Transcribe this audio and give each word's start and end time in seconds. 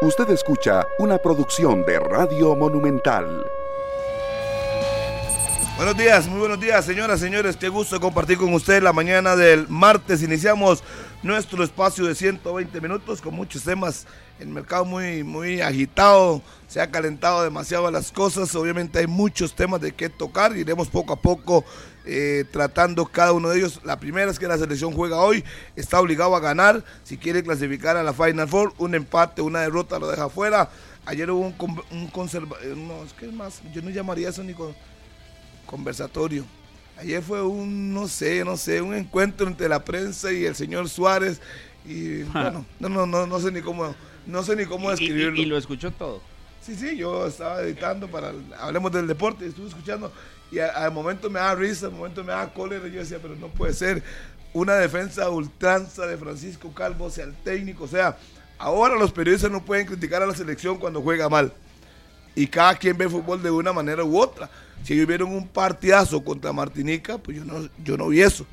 Usted 0.00 0.30
escucha 0.30 0.86
una 1.00 1.18
producción 1.18 1.84
de 1.84 1.98
Radio 1.98 2.54
Monumental. 2.54 3.44
Buenos 5.76 5.96
días, 5.96 6.28
muy 6.28 6.38
buenos 6.38 6.60
días, 6.60 6.84
señoras, 6.84 7.18
señores. 7.18 7.56
Qué 7.56 7.68
gusto 7.68 8.00
compartir 8.00 8.38
con 8.38 8.54
ustedes 8.54 8.80
la 8.80 8.92
mañana 8.92 9.34
del 9.34 9.66
martes. 9.66 10.22
Iniciamos 10.22 10.84
nuestro 11.24 11.64
espacio 11.64 12.06
de 12.06 12.14
120 12.14 12.80
minutos 12.80 13.20
con 13.20 13.34
muchos 13.34 13.64
temas. 13.64 14.06
El 14.38 14.50
mercado 14.50 14.84
muy, 14.84 15.24
muy 15.24 15.60
agitado, 15.60 16.42
se 16.68 16.80
ha 16.80 16.92
calentado 16.92 17.42
demasiado 17.42 17.90
las 17.90 18.12
cosas. 18.12 18.54
Obviamente 18.54 19.00
hay 19.00 19.08
muchos 19.08 19.56
temas 19.56 19.80
de 19.80 19.90
qué 19.90 20.08
tocar. 20.08 20.56
Iremos 20.56 20.86
poco 20.86 21.14
a 21.14 21.20
poco 21.20 21.64
eh, 22.10 22.46
tratando 22.50 23.04
cada 23.04 23.32
uno 23.32 23.50
de 23.50 23.58
ellos. 23.58 23.80
La 23.84 24.00
primera 24.00 24.30
es 24.30 24.38
que 24.38 24.48
la 24.48 24.56
selección 24.56 24.92
juega 24.92 25.18
hoy, 25.18 25.44
está 25.76 26.00
obligado 26.00 26.34
a 26.34 26.40
ganar 26.40 26.82
si 27.04 27.18
quiere 27.18 27.42
clasificar 27.42 27.98
a 27.98 28.02
la 28.02 28.14
Final 28.14 28.48
Four. 28.48 28.72
Un 28.78 28.94
empate, 28.94 29.42
una 29.42 29.60
derrota 29.60 29.98
lo 29.98 30.08
deja 30.08 30.30
fuera. 30.30 30.70
Ayer 31.04 31.30
hubo 31.30 31.40
un, 31.40 31.82
un 31.90 32.06
conservador, 32.08 32.76
no, 32.76 33.04
es 33.04 33.12
que 33.12 33.26
es 33.26 33.32
más, 33.32 33.60
yo 33.74 33.82
no 33.82 33.90
llamaría 33.90 34.30
eso 34.30 34.42
ni 34.42 34.54
con 34.54 34.74
conversatorio. 35.66 36.46
Ayer 36.96 37.22
fue 37.22 37.42
un, 37.42 37.92
no 37.92 38.08
sé, 38.08 38.42
no 38.42 38.56
sé, 38.56 38.80
un 38.80 38.94
encuentro 38.94 39.46
entre 39.46 39.68
la 39.68 39.84
prensa 39.84 40.32
y 40.32 40.46
el 40.46 40.54
señor 40.54 40.88
Suárez. 40.88 41.42
Y 41.84 42.22
bueno, 42.32 42.64
no, 42.80 42.88
no, 42.88 43.06
no, 43.06 43.26
no 43.26 43.38
sé 43.38 43.52
ni 43.52 43.60
cómo, 43.60 43.94
no 44.26 44.42
sé 44.42 44.56
ni 44.56 44.64
cómo 44.64 44.90
describirlo. 44.90 45.40
Y, 45.40 45.44
lo 45.44 45.58
escuchó 45.58 45.90
todo. 45.90 46.22
Sí, 46.62 46.74
sí, 46.74 46.96
yo 46.96 47.26
estaba 47.26 47.60
editando 47.60 48.08
para, 48.08 48.32
hablemos 48.58 48.92
del 48.92 49.06
deporte, 49.06 49.46
estuve 49.46 49.68
escuchando 49.68 50.12
y 50.50 50.58
al 50.58 50.92
momento 50.92 51.28
me 51.28 51.40
da 51.40 51.54
risa, 51.54 51.86
al 51.86 51.92
momento 51.92 52.24
me 52.24 52.32
da 52.32 52.52
cólera. 52.52 52.86
Yo 52.88 53.00
decía, 53.00 53.18
pero 53.20 53.36
no 53.36 53.48
puede 53.48 53.74
ser 53.74 54.02
una 54.52 54.74
defensa 54.74 55.28
ultranza 55.28 56.06
de 56.06 56.16
Francisco 56.16 56.72
Calvo, 56.72 57.10
sea, 57.10 57.24
el 57.24 57.34
técnico. 57.34 57.84
O 57.84 57.88
sea, 57.88 58.16
ahora 58.58 58.96
los 58.96 59.12
periodistas 59.12 59.50
no 59.50 59.64
pueden 59.64 59.86
criticar 59.86 60.22
a 60.22 60.26
la 60.26 60.34
selección 60.34 60.78
cuando 60.78 61.02
juega 61.02 61.28
mal. 61.28 61.52
Y 62.34 62.46
cada 62.46 62.74
quien 62.76 62.96
ve 62.96 63.08
fútbol 63.08 63.42
de 63.42 63.50
una 63.50 63.72
manera 63.72 64.04
u 64.04 64.18
otra. 64.18 64.48
Si 64.84 64.94
ellos 64.94 65.06
vieron 65.06 65.32
un 65.32 65.46
partidazo 65.48 66.22
contra 66.24 66.52
Martinica, 66.52 67.18
pues 67.18 67.36
yo 67.36 67.44
no, 67.44 67.68
yo 67.84 67.96
no 67.96 68.08
vi 68.08 68.22
eso. 68.22 68.46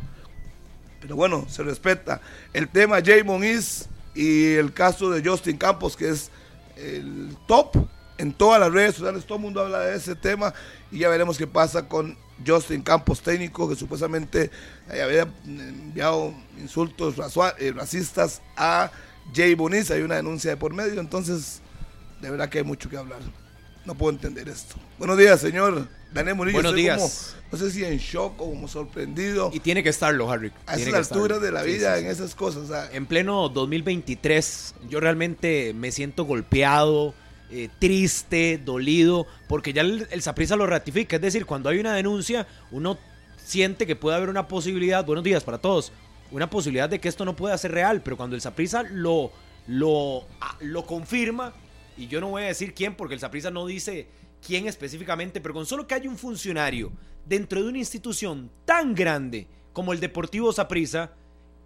Pero 1.00 1.16
bueno, 1.16 1.46
se 1.48 1.64
respeta. 1.64 2.20
El 2.52 2.68
tema 2.68 2.98
Jamon 3.04 3.44
Is 3.44 3.88
y 4.16 4.54
el 4.54 4.74
caso 4.74 5.12
de 5.12 5.28
Justin 5.28 5.58
Campos, 5.58 5.96
que 5.96 6.10
es 6.10 6.32
el 6.76 7.38
top 7.48 7.88
en 8.18 8.34
todas 8.34 8.60
las 8.60 8.72
redes 8.72 8.96
sociales, 8.96 9.26
todo 9.26 9.38
el 9.38 9.44
mundo 9.44 9.62
habla 9.62 9.80
de 9.80 9.96
ese 9.96 10.16
tema 10.16 10.54
y 10.92 11.00
ya 11.00 11.10
veremos 11.10 11.38
qué 11.38 11.48
pasa 11.48 11.88
con 11.88 12.18
Justin 12.46 12.82
Campos, 12.82 13.22
técnico 13.22 13.70
que 13.70 13.76
supuestamente 13.76 14.52
había 14.90 15.28
enviado 15.46 16.34
insultos 16.60 17.16
eh, 17.60 17.72
racistas 17.74 18.42
a 18.58 18.92
Jay 19.34 19.56
Bonis. 19.56 19.92
Hay 19.92 20.02
una 20.02 20.16
denuncia 20.16 20.52
de 20.52 20.58
por 20.58 20.74
medio, 20.74 21.00
entonces 21.00 21.62
de 22.22 22.30
verdad 22.30 22.50
que 22.50 22.60
hay 22.60 22.64
mucho 22.64 22.90
que 22.90 22.98
hablar. 22.98 23.20
No 23.86 23.94
puedo 23.94 24.12
entender 24.12 24.50
esto. 24.50 24.76
Buenos 24.98 25.18
días, 25.18 25.40
señor. 25.40 25.88
Daniel 26.12 26.36
Murillo. 26.36 26.56
Buenos 26.56 26.76
días. 26.76 27.36
no 27.52 27.58
sé 27.58 27.70
si 27.70 27.86
en 27.86 27.98
shock 27.98 28.42
o 28.42 28.50
como 28.50 28.68
sorprendido. 28.68 29.52
Y 29.54 29.60
tiene 29.60 29.84
que 29.84 29.90
estarlo, 29.90 30.32
Harry. 30.32 30.52
A 30.66 30.76
esas 30.76 30.94
alturas 30.94 31.40
de 31.40 31.52
la 31.52 31.62
vida, 31.62 32.00
en 32.00 32.08
esas 32.08 32.34
cosas. 32.34 32.90
En 32.94 33.06
pleno 33.06 33.48
2023, 33.50 34.76
yo 34.90 35.00
realmente 35.00 35.74
me 35.76 35.92
siento 35.92 36.26
golpeado, 36.26 37.14
eh, 37.52 37.70
triste, 37.80 38.60
dolido, 38.64 39.28
porque 39.48 39.74
ya 39.74 39.82
el, 39.82 40.08
el 40.12 40.58
lo 40.58 40.66
ratifica. 40.68 41.18
Es 41.18 41.22
decir, 41.22 41.46
cuando 41.46 41.70
hay 41.70 41.80
una 41.80 41.94
denuncia, 41.94 42.48
uno 42.72 42.98
siente 43.38 43.86
que 43.86 43.96
puede 43.96 44.18
haber 44.18 44.30
una 44.30 44.48
posibilidad, 44.48 45.06
buenos 45.06 45.24
días 45.24 45.44
para 45.44 45.60
todos, 45.60 45.92
una 46.32 46.50
posibilidad 46.50 46.90
de 46.90 47.00
que 47.00 47.08
esto 47.08 47.26
no 47.26 47.36
pueda 47.36 47.58
ser 47.58 47.72
real, 47.72 48.02
pero 48.02 48.18
cuando 48.18 48.36
el 48.36 48.42
Saprisa 48.42 48.84
lo, 48.84 49.32
lo, 49.68 50.26
ah, 50.42 50.58
lo 50.62 50.86
confirma, 50.86 51.54
y 51.98 52.08
yo 52.08 52.20
no 52.20 52.30
voy 52.30 52.44
a 52.44 52.48
decir 52.48 52.74
quién, 52.74 52.96
porque 52.96 53.14
el 53.14 53.20
Saprisa 53.20 53.52
no 53.52 53.66
dice 53.66 54.08
quién 54.46 54.68
específicamente, 54.68 55.42
pero 55.42 55.54
con 55.54 55.66
solo 55.66 55.88
que 55.88 55.96
haya 55.96 56.10
un 56.10 56.18
funcionario 56.18 56.92
dentro 57.26 57.62
de 57.62 57.70
una 57.70 57.78
institución 57.78 58.52
tan 58.66 58.94
grande 58.94 59.48
como 59.74 59.94
el 59.94 60.00
Deportivo 60.00 60.52
Saprisa 60.52 61.12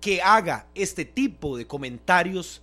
que 0.02 0.22
haga 0.22 0.68
este 0.76 1.06
tipo 1.06 1.58
de 1.58 1.68
comentarios, 1.68 2.62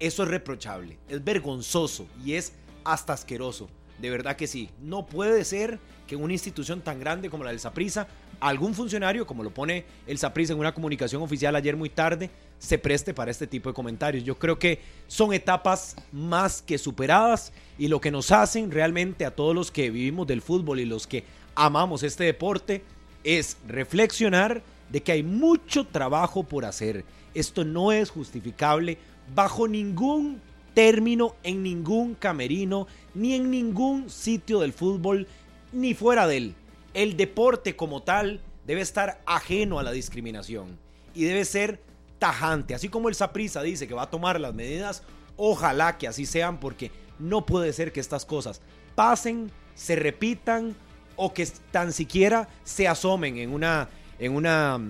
eso 0.00 0.22
es 0.22 0.28
reprochable, 0.28 0.98
es 1.08 1.22
vergonzoso 1.22 2.06
y 2.24 2.34
es 2.34 2.52
hasta 2.84 3.12
asqueroso. 3.12 3.68
De 4.00 4.08
verdad 4.08 4.34
que 4.34 4.46
sí. 4.46 4.70
No 4.80 5.06
puede 5.06 5.44
ser 5.44 5.78
que 6.06 6.14
en 6.14 6.22
una 6.22 6.32
institución 6.32 6.80
tan 6.80 6.98
grande 6.98 7.28
como 7.28 7.44
la 7.44 7.50
del 7.50 7.60
Saprisa, 7.60 8.08
algún 8.40 8.74
funcionario, 8.74 9.26
como 9.26 9.42
lo 9.44 9.52
pone 9.52 9.84
el 10.06 10.16
Saprisa 10.16 10.54
en 10.54 10.58
una 10.58 10.72
comunicación 10.72 11.20
oficial 11.22 11.54
ayer 11.54 11.76
muy 11.76 11.90
tarde, 11.90 12.30
se 12.58 12.78
preste 12.78 13.12
para 13.12 13.30
este 13.30 13.46
tipo 13.46 13.68
de 13.68 13.74
comentarios. 13.74 14.24
Yo 14.24 14.38
creo 14.38 14.58
que 14.58 14.80
son 15.06 15.34
etapas 15.34 15.96
más 16.12 16.62
que 16.62 16.78
superadas 16.78 17.52
y 17.78 17.88
lo 17.88 18.00
que 18.00 18.10
nos 18.10 18.32
hacen 18.32 18.70
realmente 18.70 19.26
a 19.26 19.34
todos 19.34 19.54
los 19.54 19.70
que 19.70 19.90
vivimos 19.90 20.26
del 20.26 20.40
fútbol 20.40 20.80
y 20.80 20.86
los 20.86 21.06
que 21.06 21.24
amamos 21.54 22.02
este 22.02 22.24
deporte 22.24 22.82
es 23.22 23.58
reflexionar 23.68 24.62
de 24.88 25.02
que 25.02 25.12
hay 25.12 25.22
mucho 25.22 25.86
trabajo 25.86 26.42
por 26.42 26.64
hacer. 26.64 27.04
Esto 27.34 27.64
no 27.64 27.92
es 27.92 28.10
justificable 28.10 28.98
bajo 29.34 29.68
ningún 29.68 30.40
término, 30.74 31.34
en 31.42 31.62
ningún 31.62 32.14
camerino, 32.14 32.86
ni 33.14 33.34
en 33.34 33.50
ningún 33.50 34.08
sitio 34.08 34.60
del 34.60 34.72
fútbol, 34.72 35.26
ni 35.72 35.94
fuera 35.94 36.26
de 36.26 36.36
él. 36.36 36.54
El 36.94 37.16
deporte 37.16 37.76
como 37.76 38.02
tal 38.02 38.40
debe 38.66 38.80
estar 38.80 39.20
ajeno 39.26 39.78
a 39.78 39.82
la 39.82 39.92
discriminación 39.92 40.78
y 41.14 41.24
debe 41.24 41.44
ser 41.44 41.80
tajante. 42.18 42.74
Así 42.74 42.88
como 42.88 43.08
el 43.08 43.14
Saprisa 43.14 43.62
dice 43.62 43.88
que 43.88 43.94
va 43.94 44.02
a 44.02 44.10
tomar 44.10 44.40
las 44.40 44.54
medidas, 44.54 45.02
ojalá 45.36 45.98
que 45.98 46.08
así 46.08 46.26
sean, 46.26 46.60
porque 46.60 46.90
no 47.18 47.46
puede 47.46 47.72
ser 47.72 47.92
que 47.92 48.00
estas 48.00 48.24
cosas 48.24 48.60
pasen, 48.94 49.50
se 49.74 49.96
repitan 49.96 50.76
o 51.16 51.32
que 51.32 51.46
tan 51.70 51.92
siquiera 51.92 52.48
se 52.64 52.88
asomen 52.88 53.38
en 53.38 53.52
una, 53.52 53.88
en 54.18 54.34
una, 54.34 54.80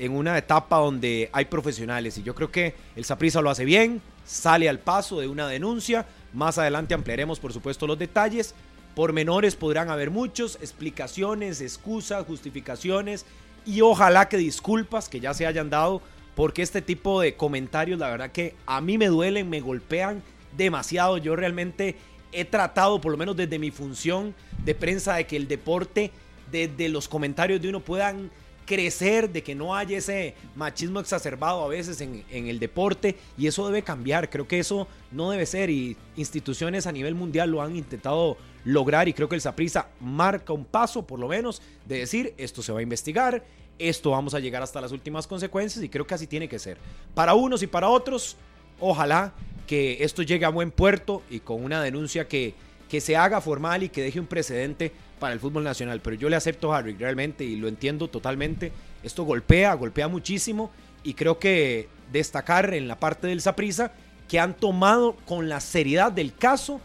en 0.00 0.12
una 0.12 0.36
etapa 0.38 0.78
donde 0.78 1.28
hay 1.30 1.44
profesionales. 1.44 2.16
Y 2.16 2.22
yo 2.22 2.34
creo 2.34 2.50
que 2.50 2.74
el 2.96 3.04
Saprisa 3.04 3.42
lo 3.42 3.50
hace 3.50 3.66
bien, 3.66 4.00
sale 4.24 4.66
al 4.68 4.78
paso 4.78 5.20
de 5.20 5.28
una 5.28 5.46
denuncia. 5.46 6.06
Más 6.32 6.56
adelante 6.56 6.94
ampliaremos, 6.94 7.38
por 7.38 7.52
supuesto, 7.52 7.86
los 7.86 7.98
detalles. 7.98 8.54
Por 8.94 9.12
menores 9.12 9.56
podrán 9.56 9.90
haber 9.90 10.10
muchos, 10.10 10.56
explicaciones, 10.56 11.60
excusas, 11.60 12.24
justificaciones 12.26 13.26
y 13.66 13.82
ojalá 13.82 14.28
que 14.28 14.38
disculpas 14.38 15.10
que 15.10 15.20
ya 15.20 15.34
se 15.34 15.46
hayan 15.46 15.68
dado 15.68 16.00
porque 16.34 16.62
este 16.62 16.80
tipo 16.80 17.20
de 17.20 17.34
comentarios, 17.34 17.98
la 17.98 18.08
verdad 18.08 18.32
que 18.32 18.54
a 18.64 18.80
mí 18.80 18.96
me 18.96 19.08
duelen, 19.08 19.50
me 19.50 19.60
golpean 19.60 20.22
demasiado. 20.56 21.18
Yo 21.18 21.36
realmente 21.36 21.96
he 22.32 22.46
tratado, 22.46 23.02
por 23.02 23.12
lo 23.12 23.18
menos 23.18 23.36
desde 23.36 23.58
mi 23.58 23.70
función 23.70 24.34
de 24.64 24.74
prensa, 24.74 25.16
de 25.16 25.26
que 25.26 25.36
el 25.36 25.46
deporte, 25.46 26.10
desde 26.50 26.88
los 26.88 27.06
comentarios 27.06 27.60
de 27.60 27.68
uno 27.68 27.80
puedan 27.80 28.30
crecer, 28.70 29.28
de 29.32 29.42
que 29.42 29.56
no 29.56 29.74
haya 29.74 29.98
ese 29.98 30.36
machismo 30.54 31.00
exacerbado 31.00 31.64
a 31.64 31.66
veces 31.66 32.00
en, 32.00 32.24
el 32.30 32.60
deporte 32.60 33.16
y 33.36 33.48
eso 33.48 33.66
debe 33.66 33.82
cambiar, 33.82 34.30
creo 34.30 34.46
que 34.46 34.60
eso 34.60 34.86
no 35.10 35.32
debe 35.32 35.44
ser 35.44 35.70
y 35.70 35.96
instituciones 36.16 36.86
a 36.86 36.92
nivel 36.92 37.16
mundial 37.16 37.50
lo 37.50 37.62
han 37.62 37.74
intentado 37.74 38.36
lograr 38.64 39.08
y 39.08 39.12
creo 39.12 39.28
que 39.28 39.34
el 39.34 39.40
Saprisa 39.40 39.88
marca 39.98 40.52
un 40.52 40.64
paso 40.64 41.04
por 41.04 41.18
lo 41.18 41.26
menos 41.26 41.60
de 41.84 41.98
decir 41.98 42.32
esto 42.36 42.62
se 42.62 42.70
va 42.70 42.78
a 42.78 42.82
investigar, 42.82 43.42
esto 43.76 44.10
vamos 44.10 44.34
a 44.34 44.38
llegar 44.38 44.62
hasta 44.62 44.80
las 44.80 44.92
últimas 44.92 45.26
consecuencias 45.26 45.84
y 45.84 45.88
creo 45.88 46.06
que 46.06 46.14
así 46.14 46.28
tiene 46.28 46.48
que 46.48 46.60
ser. 46.60 46.78
Para 47.12 47.34
unos 47.34 47.64
y 47.64 47.66
para 47.66 47.88
otros, 47.88 48.36
ojalá 48.78 49.32
que 49.66 50.04
esto 50.04 50.22
llegue 50.22 50.44
a 50.44 50.50
buen 50.50 50.70
puerto 50.70 51.24
y 51.28 51.40
con 51.40 51.64
una 51.64 51.82
denuncia 51.82 52.28
que, 52.28 52.54
que 52.90 53.00
se 53.00 53.16
haga 53.16 53.40
formal 53.40 53.84
y 53.84 53.88
que 53.88 54.02
deje 54.02 54.18
un 54.18 54.26
precedente 54.26 54.92
para 55.20 55.32
el 55.32 55.38
fútbol 55.38 55.62
nacional. 55.62 56.00
Pero 56.00 56.16
yo 56.16 56.28
le 56.28 56.34
acepto 56.34 56.74
a 56.74 56.78
Harry 56.78 56.94
realmente 56.94 57.44
y 57.44 57.54
lo 57.54 57.68
entiendo 57.68 58.08
totalmente. 58.08 58.72
Esto 59.04 59.22
golpea, 59.22 59.72
golpea 59.74 60.08
muchísimo 60.08 60.72
y 61.04 61.14
creo 61.14 61.38
que 61.38 61.88
destacar 62.10 62.74
en 62.74 62.88
la 62.88 62.98
parte 62.98 63.28
del 63.28 63.40
Saprisa 63.40 63.92
que 64.28 64.40
han 64.40 64.54
tomado 64.54 65.14
con 65.24 65.48
la 65.48 65.60
seriedad 65.60 66.10
del 66.10 66.34
caso 66.34 66.80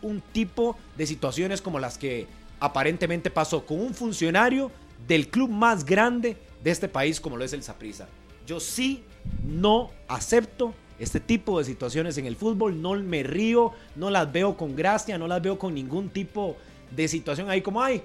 un 0.00 0.22
tipo 0.22 0.78
de 0.96 1.06
situaciones 1.06 1.60
como 1.60 1.78
las 1.78 1.98
que 1.98 2.26
aparentemente 2.58 3.30
pasó 3.30 3.66
con 3.66 3.80
un 3.80 3.92
funcionario 3.92 4.70
del 5.06 5.28
club 5.28 5.50
más 5.50 5.84
grande 5.84 6.38
de 6.64 6.70
este 6.70 6.88
país 6.88 7.20
como 7.20 7.36
lo 7.36 7.44
es 7.44 7.52
el 7.52 7.62
Saprissa. 7.62 8.08
Yo 8.46 8.60
sí 8.60 9.04
no 9.44 9.90
acepto 10.08 10.72
este 11.00 11.18
tipo 11.18 11.58
de 11.58 11.64
situaciones 11.64 12.18
en 12.18 12.26
el 12.26 12.36
fútbol, 12.36 12.80
no 12.80 12.94
me 12.94 13.22
río, 13.22 13.72
no 13.96 14.10
las 14.10 14.30
veo 14.30 14.56
con 14.56 14.76
gracia, 14.76 15.18
no 15.18 15.26
las 15.26 15.42
veo 15.42 15.58
con 15.58 15.74
ningún 15.74 16.10
tipo 16.10 16.56
de 16.94 17.08
situación 17.08 17.48
ahí 17.48 17.62
como, 17.62 17.82
ay, 17.82 18.02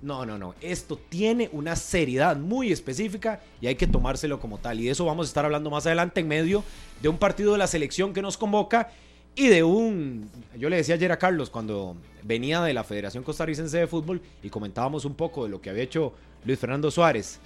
no, 0.00 0.24
no, 0.24 0.38
no, 0.38 0.54
esto 0.60 0.98
tiene 1.08 1.50
una 1.52 1.76
seriedad 1.76 2.36
muy 2.36 2.72
específica 2.72 3.40
y 3.60 3.66
hay 3.66 3.74
que 3.74 3.86
tomárselo 3.86 4.40
como 4.40 4.58
tal. 4.58 4.80
Y 4.80 4.84
de 4.84 4.92
eso 4.92 5.04
vamos 5.04 5.26
a 5.26 5.30
estar 5.30 5.44
hablando 5.44 5.70
más 5.70 5.86
adelante 5.86 6.20
en 6.20 6.28
medio 6.28 6.64
de 7.02 7.08
un 7.08 7.18
partido 7.18 7.52
de 7.52 7.58
la 7.58 7.66
selección 7.66 8.14
que 8.14 8.22
nos 8.22 8.38
convoca 8.38 8.90
y 9.34 9.48
de 9.48 9.62
un, 9.62 10.30
yo 10.56 10.68
le 10.68 10.76
decía 10.76 10.94
ayer 10.94 11.12
a 11.12 11.18
Carlos 11.18 11.50
cuando 11.50 11.96
venía 12.22 12.62
de 12.62 12.72
la 12.72 12.82
Federación 12.82 13.24
Costarricense 13.24 13.78
de 13.78 13.86
Fútbol 13.86 14.22
y 14.42 14.50
comentábamos 14.50 15.04
un 15.04 15.14
poco 15.14 15.44
de 15.44 15.50
lo 15.50 15.60
que 15.60 15.70
había 15.70 15.82
hecho 15.82 16.12
Luis 16.44 16.58
Fernando 16.58 16.90
Suárez. 16.90 17.40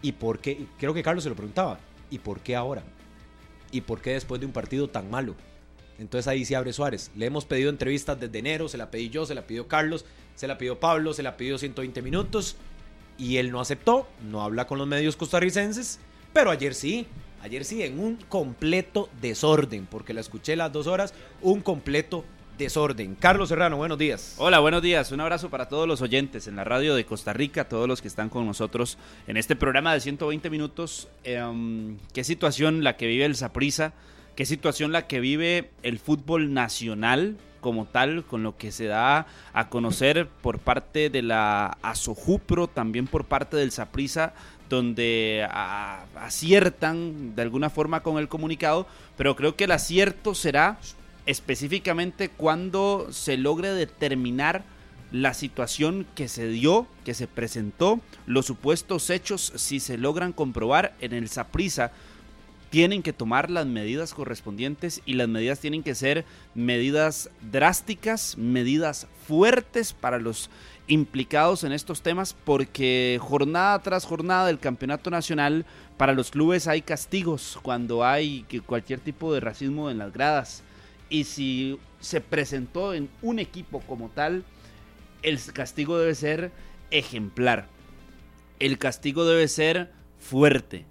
¿Y 0.00 0.12
por 0.12 0.38
qué? 0.38 0.66
Creo 0.78 0.94
que 0.94 1.02
Carlos 1.02 1.24
se 1.24 1.30
lo 1.30 1.36
preguntaba. 1.36 1.78
¿Y 2.10 2.18
por 2.18 2.40
qué 2.40 2.54
ahora? 2.56 2.82
¿Y 3.74 3.80
por 3.80 4.00
qué 4.00 4.10
después 4.10 4.40
de 4.40 4.46
un 4.46 4.52
partido 4.52 4.88
tan 4.88 5.10
malo? 5.10 5.34
Entonces 5.98 6.28
ahí 6.28 6.44
sí 6.44 6.54
abre 6.54 6.72
Suárez. 6.72 7.10
Le 7.16 7.26
hemos 7.26 7.44
pedido 7.44 7.70
entrevistas 7.70 8.20
desde 8.20 8.38
enero, 8.38 8.68
se 8.68 8.78
la 8.78 8.88
pedí 8.88 9.10
yo, 9.10 9.26
se 9.26 9.34
la 9.34 9.48
pidió 9.48 9.66
Carlos, 9.66 10.04
se 10.36 10.46
la 10.46 10.58
pidió 10.58 10.78
Pablo, 10.78 11.12
se 11.12 11.24
la 11.24 11.36
pidió 11.36 11.58
120 11.58 12.00
minutos 12.00 12.54
y 13.18 13.38
él 13.38 13.50
no 13.50 13.60
aceptó, 13.60 14.06
no 14.30 14.42
habla 14.42 14.68
con 14.68 14.78
los 14.78 14.86
medios 14.86 15.16
costarricenses, 15.16 15.98
pero 16.32 16.52
ayer 16.52 16.72
sí, 16.72 17.08
ayer 17.42 17.64
sí, 17.64 17.82
en 17.82 17.98
un 17.98 18.14
completo 18.28 19.08
desorden, 19.20 19.86
porque 19.86 20.14
la 20.14 20.20
escuché 20.20 20.54
las 20.54 20.72
dos 20.72 20.86
horas, 20.86 21.12
un 21.42 21.60
completo 21.60 22.24
desorden. 22.58 23.14
Carlos 23.14 23.48
Serrano, 23.48 23.76
buenos 23.76 23.98
días. 23.98 24.34
Hola, 24.38 24.60
buenos 24.60 24.82
días. 24.82 25.12
Un 25.12 25.20
abrazo 25.20 25.50
para 25.50 25.68
todos 25.68 25.88
los 25.88 26.02
oyentes 26.02 26.46
en 26.46 26.56
la 26.56 26.64
radio 26.64 26.94
de 26.94 27.04
Costa 27.04 27.32
Rica, 27.32 27.68
todos 27.68 27.88
los 27.88 28.00
que 28.00 28.08
están 28.08 28.28
con 28.28 28.46
nosotros 28.46 28.98
en 29.26 29.36
este 29.36 29.56
programa 29.56 29.92
de 29.92 30.00
120 30.00 30.50
minutos. 30.50 31.08
Em, 31.24 31.98
¿Qué 32.12 32.24
situación 32.24 32.84
la 32.84 32.96
que 32.96 33.06
vive 33.06 33.24
el 33.24 33.36
Saprisa? 33.36 33.92
¿Qué 34.36 34.46
situación 34.46 34.92
la 34.92 35.06
que 35.06 35.20
vive 35.20 35.70
el 35.82 35.98
fútbol 35.98 36.52
nacional? 36.52 37.36
como 37.60 37.86
tal, 37.86 38.26
con 38.26 38.42
lo 38.42 38.58
que 38.58 38.70
se 38.70 38.84
da 38.84 39.26
a 39.54 39.70
conocer 39.70 40.28
por 40.28 40.58
parte 40.58 41.08
de 41.08 41.22
la 41.22 41.78
Asojupro, 41.80 42.66
también 42.68 43.06
por 43.06 43.24
parte 43.24 43.56
del 43.56 43.72
Saprisa, 43.72 44.34
donde 44.68 45.48
aciertan 46.14 47.34
de 47.34 47.40
alguna 47.40 47.70
forma 47.70 48.02
con 48.02 48.18
el 48.18 48.28
comunicado, 48.28 48.86
pero 49.16 49.34
creo 49.34 49.56
que 49.56 49.64
el 49.64 49.70
acierto 49.70 50.34
será 50.34 50.78
específicamente 51.26 52.28
cuando 52.28 53.08
se 53.10 53.36
logre 53.36 53.72
determinar 53.72 54.64
la 55.12 55.32
situación 55.32 56.06
que 56.14 56.28
se 56.28 56.48
dio, 56.48 56.86
que 57.04 57.14
se 57.14 57.28
presentó, 57.28 58.00
los 58.26 58.46
supuestos 58.46 59.10
hechos, 59.10 59.52
si 59.56 59.78
se 59.78 59.96
logran 59.96 60.32
comprobar 60.32 60.94
en 61.00 61.12
el 61.12 61.28
Saprisa, 61.28 61.92
tienen 62.70 63.04
que 63.04 63.12
tomar 63.12 63.50
las 63.50 63.66
medidas 63.66 64.12
correspondientes 64.14 65.00
y 65.06 65.14
las 65.14 65.28
medidas 65.28 65.60
tienen 65.60 65.84
que 65.84 65.94
ser 65.94 66.24
medidas 66.56 67.30
drásticas, 67.52 68.36
medidas 68.36 69.06
fuertes 69.28 69.92
para 69.92 70.18
los 70.18 70.50
implicados 70.88 71.62
en 71.62 71.70
estos 71.70 72.02
temas 72.02 72.34
porque 72.44 73.18
jornada 73.22 73.78
tras 73.78 74.04
jornada 74.04 74.48
del 74.48 74.58
campeonato 74.58 75.10
nacional 75.10 75.64
para 75.96 76.12
los 76.12 76.32
clubes 76.32 76.66
hay 76.66 76.82
castigos 76.82 77.58
cuando 77.62 78.04
hay 78.04 78.44
cualquier 78.66 78.98
tipo 78.98 79.32
de 79.32 79.38
racismo 79.38 79.88
en 79.88 79.98
las 79.98 80.12
gradas 80.12 80.64
y 81.14 81.22
si 81.22 81.78
se 82.00 82.20
presentó 82.20 82.92
en 82.92 83.08
un 83.22 83.38
equipo 83.38 83.78
como 83.82 84.08
tal 84.08 84.42
el 85.22 85.40
castigo 85.52 85.96
debe 85.96 86.16
ser 86.16 86.50
ejemplar. 86.90 87.68
El 88.58 88.78
castigo 88.78 89.24
debe 89.24 89.46
ser 89.46 89.92
fuerte 90.18 90.86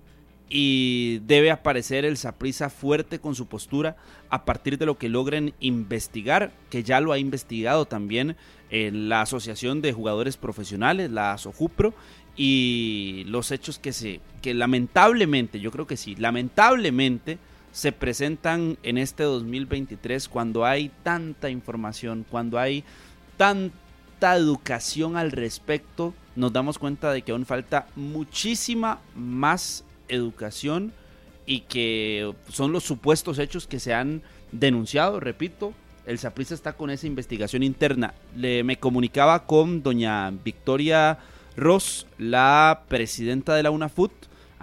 y 0.48 1.20
debe 1.26 1.52
aparecer 1.52 2.06
el 2.06 2.16
Saprisa 2.16 2.70
fuerte 2.70 3.20
con 3.20 3.36
su 3.36 3.48
postura 3.48 3.98
a 4.30 4.46
partir 4.46 4.78
de 4.78 4.86
lo 4.86 4.98
que 4.98 5.10
logren 5.10 5.54
investigar, 5.60 6.54
que 6.70 6.84
ya 6.84 7.02
lo 7.02 7.12
ha 7.12 7.18
investigado 7.18 7.86
también 7.86 8.38
en 8.70 9.10
la 9.10 9.22
Asociación 9.22 9.82
de 9.82 9.92
Jugadores 9.92 10.38
Profesionales, 10.38 11.12
la 11.12 11.34
ASOJUPRO, 11.34 11.94
y 12.38 13.26
los 13.28 13.52
hechos 13.52 13.78
que 13.78 13.92
se 13.92 14.22
que 14.42 14.54
lamentablemente, 14.54 15.60
yo 15.60 15.70
creo 15.70 15.86
que 15.86 15.98
sí, 15.98 16.16
lamentablemente 16.16 17.40
se 17.74 17.92
presentan 17.92 18.78
en 18.84 18.98
este 18.98 19.24
2023 19.24 20.30
cuando 20.30 20.64
hay 20.64 20.92
tanta 21.02 21.50
información, 21.50 22.24
cuando 22.30 22.60
hay 22.60 22.84
tanta 23.36 24.36
educación 24.36 25.18
al 25.18 25.32
respecto, 25.32 26.14
nos 26.36 26.54
damos 26.54 26.78
cuenta 26.78 27.12
de 27.12 27.24
que 27.24 27.32
aún 27.32 27.46
falta 27.46 27.88
muchísima 27.96 29.02
más 29.16 29.84
educación 30.08 30.94
y 31.48 31.62
que 31.62 32.34
son 32.48 32.72
los 32.72 32.84
supuestos 32.84 33.40
hechos 33.40 33.66
que 33.66 33.80
se 33.80 33.94
han 33.94 34.22
denunciado, 34.52 35.20
repito, 35.20 35.74
el 36.06 36.20
Saprissa 36.20 36.54
está 36.54 36.74
con 36.74 36.92
esa 36.92 37.08
investigación 37.08 37.64
interna. 37.64 38.14
Le, 38.36 38.64
me 38.64 38.78
comunicaba 38.78 39.46
con 39.48 39.82
doña 39.82 40.30
Victoria 40.30 41.18
Ross, 41.58 42.06
la 42.20 42.84
presidenta 42.88 43.56
de 43.56 43.64
la 43.64 43.72
UNAFUT, 43.72 44.12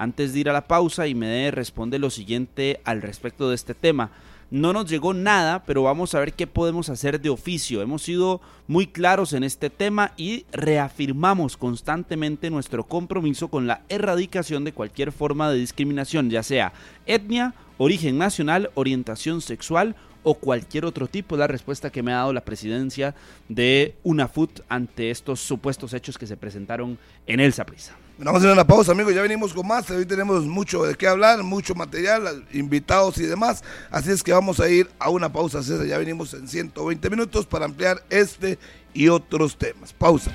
antes 0.00 0.32
de 0.32 0.40
ir 0.40 0.48
a 0.48 0.54
la 0.54 0.66
pausa 0.66 1.06
y 1.06 1.14
me 1.14 1.50
responde 1.50 1.98
lo 1.98 2.08
siguiente 2.08 2.80
al 2.84 3.02
respecto 3.02 3.50
de 3.50 3.54
este 3.54 3.74
tema. 3.74 4.10
No 4.50 4.72
nos 4.72 4.88
llegó 4.88 5.12
nada, 5.12 5.62
pero 5.64 5.82
vamos 5.82 6.14
a 6.14 6.20
ver 6.20 6.32
qué 6.32 6.46
podemos 6.46 6.88
hacer 6.88 7.20
de 7.20 7.28
oficio. 7.28 7.82
Hemos 7.82 8.02
sido 8.02 8.40
muy 8.66 8.86
claros 8.86 9.34
en 9.34 9.44
este 9.44 9.68
tema 9.68 10.12
y 10.16 10.46
reafirmamos 10.52 11.58
constantemente 11.58 12.48
nuestro 12.48 12.84
compromiso 12.84 13.48
con 13.48 13.66
la 13.66 13.82
erradicación 13.90 14.64
de 14.64 14.72
cualquier 14.72 15.12
forma 15.12 15.50
de 15.50 15.58
discriminación, 15.58 16.30
ya 16.30 16.42
sea 16.42 16.72
etnia, 17.04 17.54
origen 17.76 18.16
nacional, 18.16 18.70
orientación 18.74 19.42
sexual 19.42 19.96
o 20.22 20.34
cualquier 20.34 20.84
otro 20.84 21.06
tipo. 21.06 21.36
La 21.36 21.46
respuesta 21.46 21.90
que 21.90 22.02
me 22.02 22.12
ha 22.12 22.16
dado 22.16 22.32
la 22.32 22.42
presidencia 22.42 23.14
de 23.48 23.94
UNAFUT 24.02 24.60
ante 24.68 25.10
estos 25.10 25.40
supuestos 25.40 25.92
hechos 25.94 26.18
que 26.18 26.26
se 26.26 26.36
presentaron 26.36 26.98
en 27.26 27.40
el 27.40 27.52
Saprissa. 27.52 27.96
Vamos 28.18 28.34
a 28.34 28.38
hacer 28.38 28.52
una 28.52 28.66
pausa, 28.66 28.92
amigos. 28.92 29.14
Ya 29.14 29.22
venimos 29.22 29.54
con 29.54 29.66
más. 29.66 29.90
Hoy 29.90 30.04
tenemos 30.04 30.44
mucho 30.44 30.82
de 30.84 30.94
qué 30.94 31.06
hablar, 31.06 31.42
mucho 31.42 31.74
material, 31.74 32.44
invitados 32.52 33.16
y 33.18 33.24
demás. 33.24 33.64
Así 33.90 34.10
es 34.10 34.22
que 34.22 34.32
vamos 34.32 34.60
a 34.60 34.68
ir 34.68 34.90
a 34.98 35.08
una 35.08 35.32
pausa, 35.32 35.62
César. 35.62 35.86
Ya 35.86 35.96
venimos 35.96 36.34
en 36.34 36.46
120 36.46 37.08
minutos 37.08 37.46
para 37.46 37.64
ampliar 37.64 38.04
este 38.10 38.58
y 38.92 39.08
otros 39.08 39.56
temas. 39.56 39.94
Pausa. 39.94 40.30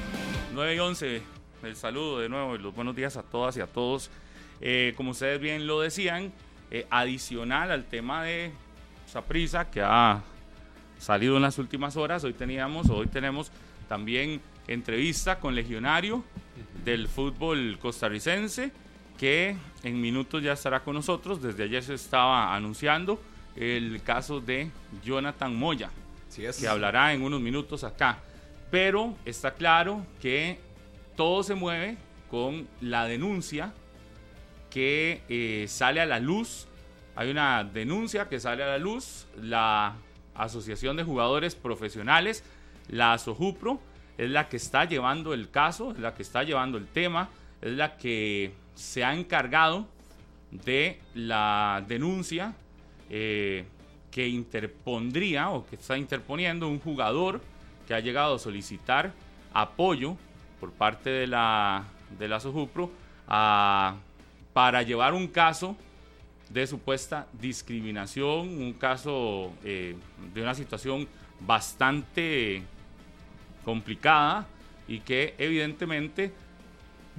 9 0.54 0.76
y 0.76 0.80
11. 0.80 1.22
El 1.62 1.76
saludo 1.76 2.20
de 2.20 2.30
nuevo 2.30 2.56
y 2.56 2.60
los 2.60 2.74
buenos 2.74 2.96
días 2.96 3.18
a 3.18 3.24
todas 3.24 3.56
y 3.58 3.62
a 3.62 3.68
todos. 3.68 4.10
Eh, 4.62 4.94
como 4.98 5.12
ustedes 5.12 5.40
bien 5.40 5.68
lo 5.68 5.80
decían, 5.82 6.32
eh, 6.72 6.88
adicional 6.90 7.72
al 7.72 7.86
tema 7.86 8.24
de 8.24 8.52
Saprisa 9.16 9.72
que 9.72 9.82
ha 9.82 10.22
salido 11.00 11.38
en 11.38 11.44
las 11.44 11.58
últimas 11.58 11.96
horas, 11.96 12.26
hoy 12.26 12.34
teníamos, 12.34 12.90
hoy 12.90 13.08
tenemos 13.08 13.50
también 13.88 14.42
entrevista 14.68 15.40
con 15.40 15.56
Legionario 15.56 16.22
del 16.84 17.08
fútbol 17.08 17.80
costarricense, 17.82 18.74
que 19.18 19.56
en 19.84 20.02
minutos 20.02 20.44
ya 20.44 20.52
estará 20.52 20.82
con 20.82 20.96
nosotros. 20.96 21.42
Desde 21.42 21.64
ayer 21.64 21.82
se 21.82 21.94
estaba 21.94 22.54
anunciando 22.54 23.18
el 23.56 24.04
caso 24.04 24.42
de 24.42 24.70
Jonathan 25.02 25.56
Moya, 25.56 25.92
que 26.60 26.68
hablará 26.68 27.14
en 27.14 27.22
unos 27.22 27.40
minutos 27.40 27.86
acá. 27.86 28.20
Pero 28.70 29.16
está 29.24 29.54
claro 29.54 30.06
que 30.22 30.60
todo 31.16 31.42
se 31.42 31.56
mueve 31.56 31.96
con 32.30 32.68
la 32.82 33.06
denuncia 33.06 33.72
que 34.70 35.22
eh, 35.30 35.68
sale 35.70 36.02
a 36.02 36.06
la 36.06 36.20
luz. 36.20 36.68
Hay 37.16 37.30
una 37.30 37.64
denuncia 37.64 38.28
que 38.28 38.40
sale 38.40 38.64
a 38.64 38.68
la 38.68 38.78
luz. 38.78 39.26
La 39.42 39.96
Asociación 40.36 40.98
de 40.98 41.04
Jugadores 41.04 41.56
Profesionales, 41.56 42.44
la 42.90 43.14
ASOJUPRO, 43.14 43.80
es 44.18 44.30
la 44.30 44.50
que 44.50 44.58
está 44.58 44.86
llevando 44.86 45.34
el 45.34 45.50
caso, 45.50 45.92
es 45.92 46.00
la 46.00 46.14
que 46.14 46.24
está 46.24 46.44
llevando 46.44 46.78
el 46.78 46.88
tema, 46.88 47.30
es 47.62 47.74
la 47.74 47.98
que 47.98 48.54
se 48.76 49.04
ha 49.04 49.14
encargado 49.14 49.88
de 50.52 51.00
la 51.14 51.84
denuncia 51.88 52.54
eh, 53.10 53.66
que 54.12 54.28
interpondría 54.28 55.50
o 55.50 55.66
que 55.66 55.76
está 55.76 55.98
interponiendo 55.98 56.68
un 56.68 56.80
jugador 56.80 57.42
que 57.88 57.94
ha 57.94 58.00
llegado 58.00 58.36
a 58.36 58.40
solicitar 58.40 59.12
apoyo 59.54 60.18
por 60.60 60.72
parte 60.72 61.10
de 61.10 61.28
la, 61.28 61.86
de 62.18 62.28
la 62.28 62.40
Sojupro 62.40 62.92
para 63.26 64.84
llevar 64.84 65.14
un 65.14 65.28
caso 65.28 65.76
de 66.50 66.68
supuesta 66.68 67.28
discriminación, 67.34 68.48
un 68.62 68.74
caso 68.74 69.52
eh, 69.64 69.96
de 70.34 70.42
una 70.42 70.54
situación 70.54 71.08
bastante 71.40 72.64
complicada 73.64 74.48
y 74.88 75.00
que 75.00 75.34
evidentemente 75.38 76.32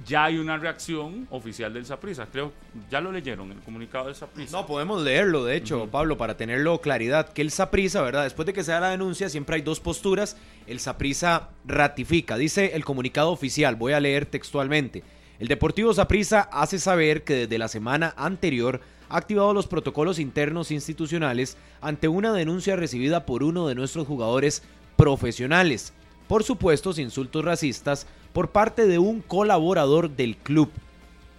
ya 0.05 0.25
hay 0.25 0.37
una 0.37 0.57
reacción 0.57 1.27
oficial 1.31 1.73
del 1.73 1.85
Saprisa. 1.85 2.27
Creo, 2.31 2.53
ya 2.89 3.01
lo 3.01 3.11
leyeron, 3.11 3.51
el 3.51 3.59
comunicado 3.59 4.05
del 4.05 4.15
Saprisa. 4.15 4.55
No, 4.55 4.67
podemos 4.67 5.01
leerlo, 5.01 5.43
de 5.43 5.55
hecho, 5.55 5.87
Pablo, 5.87 6.17
para 6.17 6.37
tenerlo 6.37 6.79
claridad, 6.81 7.33
que 7.33 7.41
el 7.41 7.51
Saprisa, 7.51 8.01
¿verdad? 8.01 8.23
Después 8.23 8.45
de 8.45 8.53
que 8.53 8.63
se 8.63 8.71
da 8.71 8.79
la 8.79 8.89
denuncia, 8.89 9.29
siempre 9.29 9.55
hay 9.55 9.61
dos 9.61 9.79
posturas. 9.79 10.37
El 10.67 10.79
Saprisa 10.79 11.49
ratifica, 11.65 12.37
dice 12.37 12.75
el 12.75 12.85
comunicado 12.85 13.31
oficial, 13.31 13.75
voy 13.75 13.93
a 13.93 13.99
leer 13.99 14.25
textualmente. 14.25 15.03
El 15.39 15.47
Deportivo 15.47 15.93
Saprisa 15.93 16.41
hace 16.51 16.79
saber 16.79 17.23
que 17.23 17.33
desde 17.33 17.57
la 17.57 17.67
semana 17.67 18.13
anterior 18.17 18.81
ha 19.09 19.17
activado 19.17 19.53
los 19.53 19.67
protocolos 19.67 20.19
internos 20.19 20.71
institucionales 20.71 21.57
ante 21.81 22.07
una 22.07 22.33
denuncia 22.33 22.75
recibida 22.75 23.25
por 23.25 23.43
uno 23.43 23.67
de 23.67 23.75
nuestros 23.75 24.07
jugadores 24.07 24.63
profesionales 24.95 25.93
por 26.27 26.43
supuestos 26.43 26.99
insultos 26.99 27.43
racistas 27.43 28.05
por 28.33 28.49
parte 28.49 28.85
de 28.85 28.99
un 28.99 29.21
colaborador 29.21 30.09
del 30.09 30.37
club. 30.37 30.69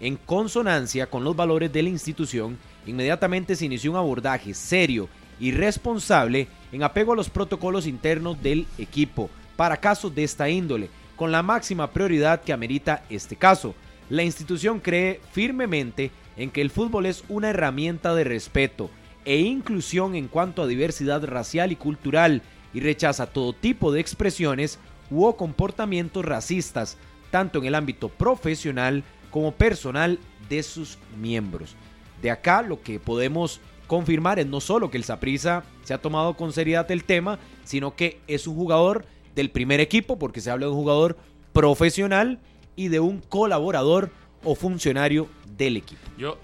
En 0.01 0.17
consonancia 0.17 1.07
con 1.07 1.25
los 1.25 1.37
valores 1.37 1.73
de 1.73 1.83
la 1.83 1.89
institución, 1.89 2.59
inmediatamente 2.87 3.57
se 3.57 3.67
inició 3.67 3.91
un 3.91 3.97
abordaje 3.99 4.55
serio 4.55 5.09
y 5.41 5.53
responsable 5.53 6.49
en 6.73 6.83
apego 6.83 7.13
a 7.13 7.17
los 7.17 7.31
protocolos 7.31 7.87
internos 7.87 8.41
del 8.43 8.67
equipo 8.79 9.31
para 9.57 9.77
casos 9.77 10.15
de 10.15 10.25
esta 10.25 10.49
índole, 10.49 10.89
con 11.17 11.33
la 11.33 11.43
máxima 11.43 11.91
prioridad 11.91 12.41
que 12.41 12.53
amerita 12.53 13.05
este 13.11 13.37
caso. 13.37 13.75
La 14.09 14.23
institución 14.23 14.81
cree 14.81 15.21
firmemente 15.33 16.11
en 16.39 16.51
que 16.51 16.63
el 16.63 16.71
fútbol 16.71 17.05
es 17.05 17.25
una 17.29 17.51
herramienta 17.51 18.15
de 18.15 18.25
respeto, 18.25 18.89
e 19.25 19.41
inclusión 19.41 20.15
en 20.15 20.29
cuanto 20.29 20.63
a 20.63 20.67
diversidad 20.67 21.23
racial 21.25 21.73
y 21.73 21.77
cultural 21.77 22.41
y 22.73 22.81
rechaza 22.81 23.27
todo 23.27 23.53
tipo 23.53 23.93
de 23.93 24.01
expresiones 24.01 24.79
u 25.11 25.31
comportamientos 25.35 26.25
racistas, 26.25 26.97
tanto 27.31 27.59
en 27.59 27.67
el 27.67 27.75
ámbito 27.75 28.09
profesional 28.09 29.05
como 29.31 29.53
personal 29.53 30.19
de 30.49 30.63
sus 30.63 30.99
miembros. 31.21 31.77
De 32.23 32.31
acá 32.31 32.63
lo 32.63 32.81
que 32.83 32.99
podemos 32.99 33.61
confirmar 33.87 34.39
es 34.39 34.47
no 34.47 34.61
solo 34.61 34.91
que 34.91 34.97
el 34.97 35.05
Saprissa 35.05 35.65
se 35.83 35.93
ha 35.93 35.99
tomado 35.99 36.35
con 36.35 36.53
seriedad 36.53 36.91
el 36.91 37.05
tema, 37.05 37.39
sino 37.65 37.97
que 37.97 38.21
es 38.29 38.47
un 38.47 38.55
jugador 38.55 39.05
del 39.35 39.51
primer 39.51 39.81
equipo, 39.81 40.19
porque 40.19 40.41
se 40.41 40.51
habla 40.51 40.67
de 40.67 40.73
un 40.73 40.79
jugador 40.79 41.19
profesional 41.53 42.39
y 42.77 42.89
de 42.89 43.01
un 43.01 43.21
colaborador 43.21 44.11
o 44.45 44.55
funcionario 44.55 45.29
del 45.59 45.77
equipo. 45.77 46.01
Yo, 46.17 46.39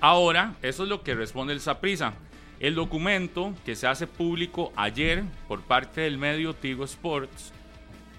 ahora, 0.00 0.54
eso 0.62 0.84
es 0.84 0.88
lo 0.88 1.02
que 1.02 1.14
responde 1.14 1.52
el 1.52 1.60
Saprissa. 1.60 2.14
El 2.60 2.74
documento 2.74 3.54
que 3.64 3.74
se 3.74 3.86
hace 3.86 4.06
público 4.06 4.72
ayer 4.76 5.24
por 5.48 5.62
parte 5.62 6.02
del 6.02 6.18
medio 6.18 6.54
Tigo 6.54 6.84
Sports, 6.84 7.52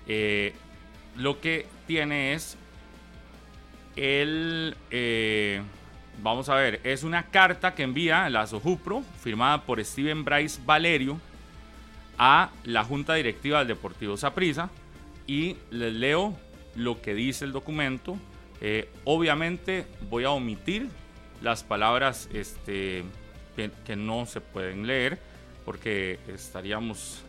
eh, 0.08 0.53
lo 1.15 1.39
que 1.39 1.68
tiene 1.88 2.34
es 2.34 2.58
el... 3.96 4.75
Eh, 4.91 5.62
vamos 6.22 6.50
a 6.50 6.56
ver, 6.56 6.82
es 6.84 7.03
una 7.03 7.24
carta 7.24 7.75
que 7.75 7.84
envía 7.84 8.29
la 8.29 8.48
Sojupro, 8.48 9.03
firmada 9.22 9.63
por 9.63 9.84
Steven 9.84 10.25
Bryce 10.25 10.60
Valerio, 10.65 11.20
a 12.18 12.50
la 12.65 12.84
Junta 12.84 13.13
Directiva 13.13 13.60
del 13.60 13.70
Deportivo 13.70 14.18
Saprissa 14.18 14.70
y 15.25 15.56
les 15.72 15.94
leo 15.94 16.38
lo 16.75 17.01
que 17.01 17.13
dice 17.13 17.46
el 17.46 17.53
documento. 17.53 18.18
Eh, 18.62 18.89
obviamente 19.06 19.86
voy 20.10 20.25
a 20.25 20.32
omitir 20.32 20.89
las 21.42 21.63
palabras 21.63 22.30
este, 22.34 23.04
que, 23.56 23.96
no 23.96 24.25
se 24.25 24.42
pueden 24.42 24.86
leer 24.86 25.20
porque 25.66 26.20
estaríamos 26.28 27.24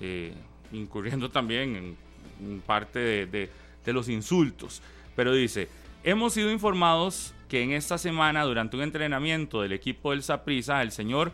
eh, 0.00 0.32
incurriendo 0.72 1.30
también 1.30 1.96
en, 2.40 2.60
parte 2.62 3.26
de, 3.26 3.50
de 3.84 3.92
los 3.92 4.08
insultos. 4.08 4.80
Pero 5.16 5.32
dice, 5.32 5.68
hemos 6.04 6.32
sido 6.34 6.50
informados 6.50 7.34
que 7.48 7.62
en 7.62 7.72
esta 7.72 7.98
semana, 7.98 8.44
durante 8.44 8.76
un 8.76 8.82
entrenamiento 8.82 9.60
del 9.60 9.72
equipo 9.72 10.12
del 10.12 10.22
Saprissa, 10.22 10.80
el 10.82 10.92
señor, 10.92 11.32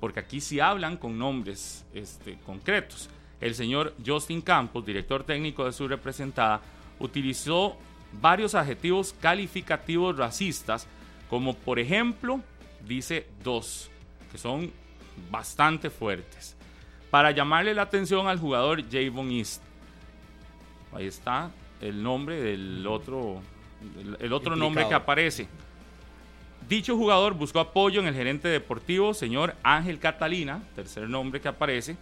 porque 0.00 0.18
aquí 0.18 0.40
sí 0.40 0.58
hablan 0.58 0.96
con 0.96 1.16
nombres 1.16 1.86
este, 1.94 2.36
concretos, 2.44 3.08
el 3.40 3.54
señor 3.54 3.94
Justin 4.04 4.40
Campos, 4.40 4.84
director 4.84 5.22
técnico 5.24 5.64
de 5.64 5.72
su 5.72 5.86
representada, 5.86 6.60
utilizó 6.98 7.76
varios 8.20 8.54
adjetivos 8.54 9.14
calificativos 9.20 10.16
racistas, 10.16 10.86
como 11.30 11.54
por 11.54 11.78
ejemplo, 11.78 12.40
dice 12.86 13.26
dos, 13.42 13.90
que 14.30 14.38
son 14.38 14.72
bastante 15.30 15.90
fuertes, 15.90 16.56
para 17.10 17.30
llamarle 17.30 17.74
la 17.74 17.82
atención 17.82 18.28
al 18.28 18.38
jugador 18.38 18.82
Javon 18.90 19.30
East. 19.30 19.62
Ahí 20.94 21.06
está 21.06 21.50
el 21.80 22.02
nombre 22.02 22.40
del 22.40 22.86
otro 22.86 23.40
el, 24.20 24.32
otro 24.32 24.56
nombre 24.56 24.86
que 24.88 24.94
aparece. 24.94 25.48
Dicho 26.68 26.96
jugador 26.96 27.34
buscó 27.34 27.60
apoyo 27.60 28.00
en 28.00 28.06
el 28.06 28.14
gerente 28.14 28.48
deportivo, 28.48 29.14
señor 29.14 29.56
Ángel 29.62 29.98
Catalina, 29.98 30.62
tercer 30.74 31.08
nombre 31.08 31.40
que 31.40 31.48
aparece, 31.48 31.96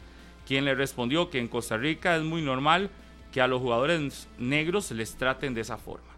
quien 0.47 0.65
le 0.65 0.75
respondió 0.75 1.31
que 1.31 1.39
en 1.39 1.49
Costa 1.49 1.77
Rica 1.77 2.17
es 2.17 2.23
muy 2.23 2.43
normal 2.43 2.91
que 3.33 3.41
a 3.41 3.47
los 3.47 3.61
jugadores 3.61 4.29
negros 4.39 4.91
les 4.91 5.15
traten 5.15 5.55
de 5.55 5.63
esa 5.63 5.77
forma. 5.77 6.09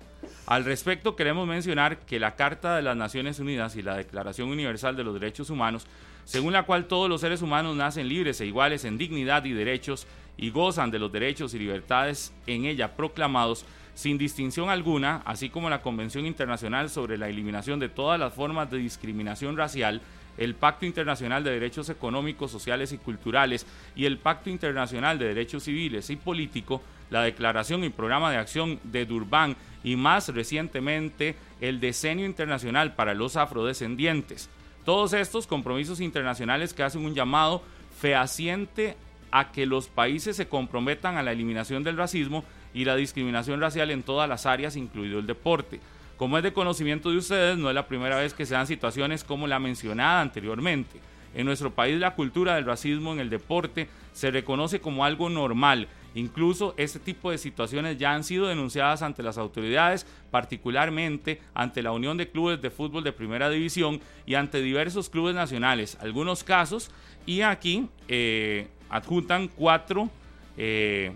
Al 0.47 0.65
respecto, 0.65 1.17
queremos 1.17 1.47
mencionar 1.47 1.99
que 1.99 2.21
la 2.21 2.37
Carta 2.37 2.77
de 2.77 2.83
las 2.83 2.97
Naciones 2.97 3.39
Unidas 3.39 3.77
y 3.77 3.83
la 3.83 3.97
Declaración 3.97 4.49
Universal 4.49 4.97
de 4.97 5.05
los 5.05 5.15
Derechos 5.15 5.51
Humanos, 5.51 5.87
según 6.25 6.53
la 6.53 6.65
cual 6.65 6.87
todos 6.87 7.09
los 7.09 7.21
seres 7.21 7.43
humanos 7.43 7.77
nacen 7.77 8.09
libres 8.09 8.41
e 8.41 8.47
iguales 8.47 8.85
en 8.85 8.99
dignidad 8.99 9.45
y 9.45 9.53
derechos 9.53 10.07
y 10.37 10.51
gozan 10.51 10.91
de 10.91 10.99
los 10.99 11.13
derechos 11.13 11.55
y 11.55 11.59
libertades 11.59 12.33
en 12.47 12.65
ella 12.65 12.97
proclamados, 12.97 13.65
sin 13.95 14.17
distinción 14.17 14.71
alguna, 14.71 15.23
así 15.27 15.51
como 15.51 15.69
la 15.69 15.83
Convención 15.83 16.25
Internacional 16.25 16.89
sobre 16.89 17.19
la 17.19 17.29
Eliminación 17.29 17.79
de 17.79 17.89
todas 17.89 18.19
las 18.19 18.33
formas 18.33 18.71
de 18.71 18.79
discriminación 18.79 19.57
racial, 19.57 20.01
el 20.39 20.55
Pacto 20.55 20.87
Internacional 20.87 21.45
de 21.45 21.51
Derechos 21.51 21.91
Económicos, 21.91 22.51
Sociales 22.51 22.93
y 22.93 22.99
Culturales 22.99 23.67
y 23.95 24.07
el 24.07 24.19
Pacto 24.19 24.49
Internacional 24.49 25.19
de 25.19 25.27
Derechos 25.27 25.65
Civiles 25.65 26.09
y 26.09 26.17
Políticos, 26.17 26.81
la 27.13 27.23
Declaración 27.23 27.85
y 27.85 27.91
Programa 27.91 28.31
de 28.31 28.39
Acción 28.39 28.81
de 28.83 29.07
Durban 29.07 29.55
y 29.85 29.97
más 29.97 30.29
recientemente 30.29 31.37
el 31.61 31.79
Decenio 31.79 32.27
Internacional 32.27 32.95
para 32.95 33.15
los 33.15 33.37
Afrodescendientes. 33.37 34.49
Todos 34.85 35.13
estos 35.13 35.47
compromisos 35.47 36.01
internacionales 36.01 36.75
que 36.75 36.83
hacen 36.83 37.05
un 37.05 37.15
llamado 37.15 37.63
fehaciente 38.01 38.97
a 39.31 39.53
que 39.53 39.67
los 39.67 39.89
países 39.89 40.37
se 40.37 40.49
comprometan 40.49 41.17
a 41.17 41.23
la 41.23 41.33
eliminación 41.33 41.85
del 41.85 41.97
racismo 41.97 42.45
y 42.75 42.85
la 42.85 42.97
discriminación 42.97 43.61
racial 43.61 43.91
en 43.91 44.03
todas 44.03 44.29
las 44.29 44.47
áreas, 44.47 44.77
incluido 44.77 45.19
el 45.19 45.27
deporte. 45.27 45.81
Como 46.17 46.39
es 46.39 46.43
de 46.43 46.53
conocimiento 46.53 47.11
de 47.11 47.19
ustedes, 47.19 47.59
no 47.59 47.69
es 47.69 47.75
la 47.75 47.87
primera 47.87 48.17
vez 48.17 48.35
que 48.35 48.47
se 48.47 48.55
dan 48.55 48.67
situaciones 48.67 49.23
como 49.23 49.47
la 49.47 49.59
mencionada 49.59 50.21
anteriormente. 50.21 51.01
En 51.35 51.47
nuestro 51.47 51.71
país 51.71 51.99
la 51.99 52.15
cultura 52.15 52.55
del 52.55 52.67
racismo 52.67 53.13
en 53.13 53.21
el 53.21 53.31
deporte 53.31 53.89
se 54.13 54.31
reconoce 54.31 54.81
como 54.81 55.05
algo 55.05 55.31
normal. 55.31 55.89
Incluso 56.15 56.75
este 56.77 56.99
tipo 56.99 57.31
de 57.31 57.39
situaciones 57.39 57.99
ya 57.99 58.15
han 58.15 58.25
sido 58.25 58.47
denunciadas 58.47 59.03
ante 59.03 59.23
las 59.23 59.39
autoridades, 59.39 60.07
particularmente 60.31 61.41
ante 61.55 61.83
la 61.83 61.93
Unión 61.93 62.17
de 62.17 62.31
Clubes 62.31 62.61
de 62.61 62.71
Fútbol 62.71 63.05
de 63.05 63.13
Primera 63.13 63.49
División 63.49 64.01
y 64.27 64.35
ante 64.35 64.61
diversos 64.61 65.09
clubes 65.09 65.35
nacionales. 65.35 65.97
Algunos 66.01 66.45
casos, 66.45 66.91
y 67.25 67.41
aquí 67.41 67.89
eh, 68.09 68.69
adjuntan 68.91 69.49
cuatro 69.49 70.11
eh, 70.57 71.13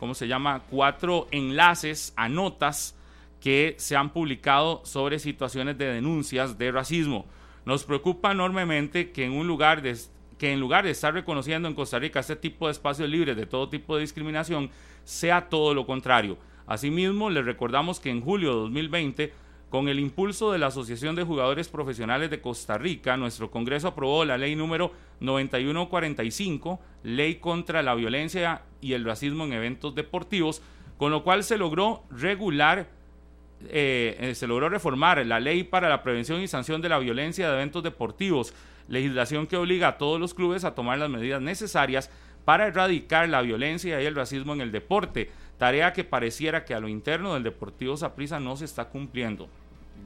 ¿cómo 0.00 0.14
se 0.14 0.26
llama? 0.26 0.62
Cuatro 0.70 1.28
enlaces 1.30 2.14
a 2.16 2.28
notas 2.28 2.96
que 3.40 3.74
se 3.78 3.96
han 3.96 4.10
publicado 4.10 4.82
sobre 4.84 5.18
situaciones 5.18 5.76
de 5.78 5.86
denuncias 5.86 6.58
de 6.58 6.72
racismo. 6.72 7.26
Nos 7.66 7.84
preocupa 7.84 8.32
enormemente 8.32 9.10
que 9.12 9.26
en 9.26 9.32
un 9.32 9.46
lugar 9.46 9.82
de, 9.82 9.96
que 10.40 10.54
en 10.54 10.58
lugar 10.58 10.84
de 10.84 10.90
estar 10.90 11.12
reconociendo 11.12 11.68
en 11.68 11.74
Costa 11.74 11.98
Rica 11.98 12.20
este 12.20 12.34
tipo 12.34 12.66
de 12.66 12.72
espacios 12.72 13.10
libres 13.10 13.36
de 13.36 13.44
todo 13.44 13.68
tipo 13.68 13.94
de 13.94 14.00
discriminación, 14.00 14.70
sea 15.04 15.50
todo 15.50 15.74
lo 15.74 15.84
contrario. 15.84 16.38
Asimismo, 16.66 17.28
les 17.28 17.44
recordamos 17.44 18.00
que 18.00 18.08
en 18.08 18.22
julio 18.22 18.54
de 18.54 18.60
2020 18.62 19.32
con 19.68 19.88
el 19.88 20.00
impulso 20.00 20.50
de 20.50 20.58
la 20.58 20.68
Asociación 20.68 21.14
de 21.14 21.24
Jugadores 21.24 21.68
Profesionales 21.68 22.30
de 22.30 22.40
Costa 22.40 22.78
Rica, 22.78 23.18
nuestro 23.18 23.50
Congreso 23.50 23.88
aprobó 23.88 24.24
la 24.24 24.38
ley 24.38 24.56
número 24.56 24.92
9145, 25.20 26.80
Ley 27.02 27.34
contra 27.34 27.82
la 27.82 27.94
Violencia 27.94 28.62
y 28.80 28.94
el 28.94 29.04
Racismo 29.04 29.44
en 29.44 29.52
Eventos 29.52 29.94
Deportivos, 29.94 30.62
con 30.96 31.10
lo 31.10 31.22
cual 31.22 31.44
se 31.44 31.58
logró 31.58 32.02
regular, 32.10 32.88
eh, 33.68 34.16
eh, 34.18 34.34
se 34.34 34.46
logró 34.46 34.70
reformar 34.70 35.24
la 35.26 35.38
ley 35.38 35.64
para 35.64 35.90
la 35.90 36.02
prevención 36.02 36.40
y 36.40 36.48
sanción 36.48 36.80
de 36.80 36.88
la 36.88 36.98
violencia 36.98 37.46
de 37.46 37.54
eventos 37.54 37.82
deportivos, 37.82 38.54
legislación 38.90 39.46
que 39.46 39.56
obliga 39.56 39.88
a 39.88 39.98
todos 39.98 40.20
los 40.20 40.34
clubes 40.34 40.64
a 40.64 40.74
tomar 40.74 40.98
las 40.98 41.08
medidas 41.08 41.40
necesarias 41.40 42.10
para 42.44 42.66
erradicar 42.66 43.30
la 43.30 43.40
violencia 43.40 44.02
y 44.02 44.04
el 44.04 44.14
racismo 44.14 44.52
en 44.52 44.60
el 44.60 44.72
deporte, 44.72 45.30
tarea 45.56 45.94
que 45.94 46.04
pareciera 46.04 46.66
que 46.66 46.74
a 46.74 46.80
lo 46.80 46.88
interno 46.88 47.32
del 47.32 47.44
Deportivo 47.44 47.96
Saprissa 47.96 48.38
no 48.38 48.56
se 48.56 48.66
está 48.66 48.86
cumpliendo 48.86 49.48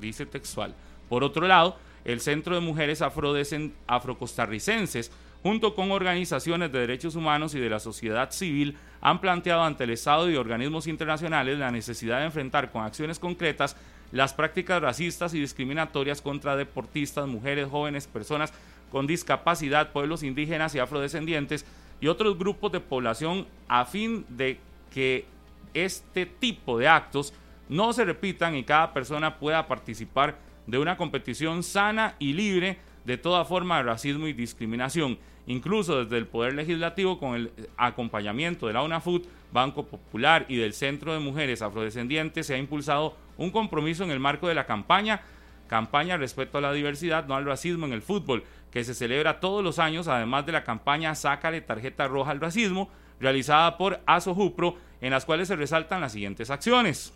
dice 0.01 0.27
textual. 0.27 0.75
Por 1.09 1.25
otro 1.25 1.47
lado, 1.47 1.77
el 2.05 2.21
Centro 2.21 2.55
de 2.55 2.61
Mujeres 2.61 3.03
Afrocostarricenses, 3.03 5.11
junto 5.43 5.75
con 5.75 5.91
organizaciones 5.91 6.71
de 6.73 6.81
derechos 6.81 7.17
humanos 7.17 7.55
y 7.55 7.61
de 7.61 7.71
la 7.71 7.81
sociedad 7.81 8.31
civil, 8.31 8.77
han 9.01 9.21
planteado 9.21 9.63
ante 9.63 9.85
el 9.85 9.91
Estado 9.91 10.31
y 10.31 10.37
organismos 10.37 10.87
internacionales 10.87 11.59
la 11.59 11.71
necesidad 11.71 12.21
de 12.21 12.27
enfrentar 12.27 12.71
con 12.71 12.85
acciones 12.85 13.19
concretas 13.19 13.77
las 14.13 14.33
prácticas 14.33 14.81
racistas 14.81 15.35
y 15.35 15.41
discriminatorias 15.41 16.23
contra 16.23 16.57
deportistas, 16.57 17.27
mujeres, 17.27 17.69
jóvenes, 17.69 18.07
personas 18.07 18.53
con 18.95 19.09
discapacidad, 19.09 19.91
pueblos 19.91 20.23
indígenas 20.23 20.73
y 20.77 20.79
afrodescendientes 20.79 21.67
y 22.01 22.07
otros 22.07 22.39
grupos 22.39 22.71
de 22.71 22.79
población 22.79 23.45
a 23.67 23.87
fin 23.87 24.25
de 24.29 24.61
que 24.93 25.27
este 25.75 26.27
tipo 26.27 26.79
de 26.79 26.87
actos 26.87 27.35
no 27.69 27.93
se 27.93 28.05
repitan 28.05 28.55
y 28.55 28.63
cada 28.63 28.93
persona 28.93 29.41
pueda 29.41 29.67
participar 29.67 30.39
de 30.69 30.79
una 30.79 30.97
competición 30.97 31.65
sana 31.65 32.15
y 32.21 32.35
libre 32.35 32.79
de 33.05 33.19
toda 33.19 33.45
forma 33.45 33.79
de 33.79 33.83
racismo 33.83 34.29
y 34.29 34.33
discriminación, 34.33 35.19
incluso 35.49 36.05
desde 36.05 36.17
el 36.17 36.29
Poder 36.29 36.55
Legislativo 36.55 37.19
con 37.19 37.35
el 37.35 37.51
acompañamiento 37.77 38.69
de 38.69 38.75
la 38.75 38.85
UNAFUT, 38.85 39.27
Banco 39.53 39.87
Popular 39.87 40.47
y 40.47 40.55
del 40.55 40.73
Centro 40.73 41.13
de 41.13 41.19
Mujeres 41.19 41.63
Afrodescendientes 41.63 42.47
se 42.47 42.55
ha 42.55 42.59
impulsado 42.59 43.17
un 43.39 43.51
compromiso 43.51 44.05
en 44.05 44.13
el 44.13 44.21
marco 44.21 44.47
de 44.47 44.55
la 44.55 44.67
campaña 44.67 45.21
campaña 45.67 46.17
respecto 46.17 46.59
a 46.59 46.61
la 46.61 46.73
diversidad, 46.73 47.27
no 47.27 47.35
al 47.35 47.45
racismo 47.45 47.87
en 47.87 47.93
el 47.93 48.03
fútbol, 48.03 48.45
que 48.75 48.83
se 48.83 48.93
celebra 48.93 49.39
todos 49.39 49.63
los 49.63 49.79
años, 49.79 50.09
además 50.09 50.47
de 50.47 50.51
la 50.51 50.65
campaña 50.65 51.15
Sácale 51.15 51.61
tarjeta 51.61 52.09
roja 52.09 52.33
al 52.33 52.41
racismo, 52.41 52.91
realizada 53.21 53.79
por 53.79 54.01
ASOJUPRO, 54.05 54.77
en 55.01 55.13
las 55.13 55.25
cuales 55.25 55.47
se 55.47 55.55
resaltan 55.55 56.01
las 56.01 56.11
siguientes 56.11 56.51
acciones. 56.51 57.13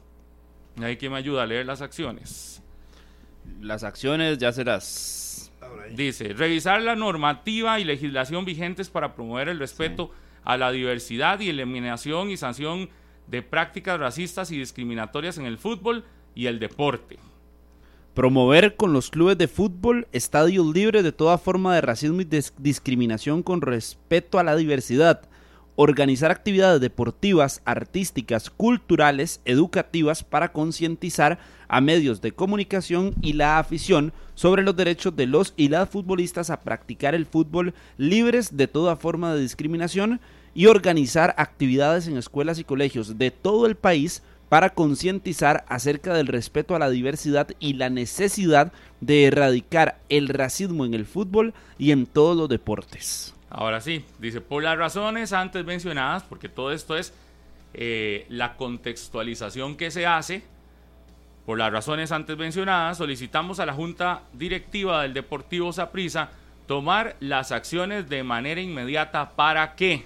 Hay 0.80 0.96
quien 0.96 1.10
me 1.10 1.18
ayuda 1.18 1.42
a 1.42 1.46
leer 1.46 1.66
las 1.66 1.82
acciones. 1.82 2.62
Las 3.60 3.82
acciones 3.82 4.38
ya 4.38 4.52
se 4.52 4.64
las... 4.64 5.50
Dice, 5.90 6.32
revisar 6.32 6.80
la 6.80 6.94
normativa 6.94 7.80
y 7.80 7.84
legislación 7.84 8.44
vigentes 8.44 8.88
para 8.88 9.16
promover 9.16 9.48
el 9.48 9.58
respeto 9.58 10.12
a 10.44 10.56
la 10.56 10.70
diversidad 10.70 11.40
y 11.40 11.48
eliminación 11.48 12.30
y 12.30 12.36
sanción 12.36 12.88
de 13.26 13.42
prácticas 13.42 13.98
racistas 13.98 14.52
y 14.52 14.58
discriminatorias 14.58 15.38
en 15.38 15.46
el 15.46 15.58
fútbol 15.58 16.04
y 16.36 16.46
el 16.46 16.60
deporte. 16.60 17.18
Promover 18.18 18.75
con 18.75 18.92
los 18.92 19.10
clubes 19.10 19.38
de 19.38 19.46
fútbol 19.46 20.08
estadios 20.10 20.66
libres 20.75 21.04
de 21.04 21.12
toda 21.12 21.38
forma 21.38 21.72
de 21.72 21.82
racismo 21.82 22.20
y 22.20 22.28
discriminación 22.58 23.44
con 23.44 23.60
respeto 23.60 24.40
a 24.40 24.42
la 24.42 24.56
diversidad. 24.56 25.20
Organizar 25.76 26.32
actividades 26.32 26.80
deportivas, 26.80 27.62
artísticas, 27.64 28.50
culturales, 28.50 29.40
educativas 29.44 30.25
para 30.25 30.50
concientizar 30.50 31.38
a 31.68 31.80
medios 31.80 32.20
de 32.20 32.32
comunicación 32.32 33.14
y 33.22 33.34
la 33.34 33.60
afición 33.60 34.12
sobre 34.34 34.64
los 34.64 34.75
derechos 34.75 35.14
de 35.14 35.26
los 35.28 35.54
y 35.56 35.68
las 35.68 35.88
futbolistas 35.88 36.50
a 36.50 36.62
practicar 36.62 37.14
el 37.14 37.25
fútbol 37.25 37.72
libres 37.98 38.56
de 38.56 38.66
toda 38.66 38.96
forma 38.96 39.32
de 39.32 39.42
discriminación 39.42 40.20
y 40.54 40.66
organizar 40.66 41.37
actividades 41.38 42.08
en 42.08 42.16
escuelas 42.16 42.58
y 42.58 42.64
colegios 42.64 43.16
de 43.16 43.30
todo 43.30 43.66
el 43.66 43.76
país 43.76 44.25
para 44.48 44.70
concientizar 44.70 45.64
acerca 45.68 46.14
del 46.14 46.26
respeto 46.26 46.74
a 46.74 46.78
la 46.78 46.90
diversidad 46.90 47.48
y 47.60 47.74
la 47.74 47.90
necesidad 47.90 48.72
de 49.00 49.26
erradicar 49.26 49.98
el 50.08 50.28
racismo 50.28 50.84
en 50.84 50.94
el 50.94 51.06
fútbol 51.06 51.54
y 51.78 51.92
en 51.92 52.06
todos 52.06 52.36
los 52.36 52.48
deportes. 52.48 53.34
Ahora 53.50 53.80
sí, 53.80 54.04
dice, 54.18 54.40
por 54.40 54.62
las 54.62 54.76
razones 54.76 55.32
antes 55.32 55.64
mencionadas, 55.64 56.22
porque 56.22 56.48
todo 56.48 56.72
esto 56.72 56.96
es 56.96 57.12
eh, 57.74 58.26
la 58.28 58.56
contextualización 58.56 59.76
que 59.76 59.90
se 59.90 60.06
hace, 60.06 60.42
por 61.46 61.58
las 61.58 61.72
razones 61.72 62.12
antes 62.12 62.36
mencionadas, 62.36 62.98
solicitamos 62.98 63.58
a 63.58 63.66
la 63.66 63.72
Junta 63.72 64.22
Directiva 64.34 65.02
del 65.02 65.14
Deportivo 65.14 65.72
Saprissa 65.72 66.30
tomar 66.66 67.16
las 67.20 67.52
acciones 67.52 68.10
de 68.10 68.22
manera 68.22 68.60
inmediata 68.60 69.30
para 69.30 69.74
que 69.74 70.04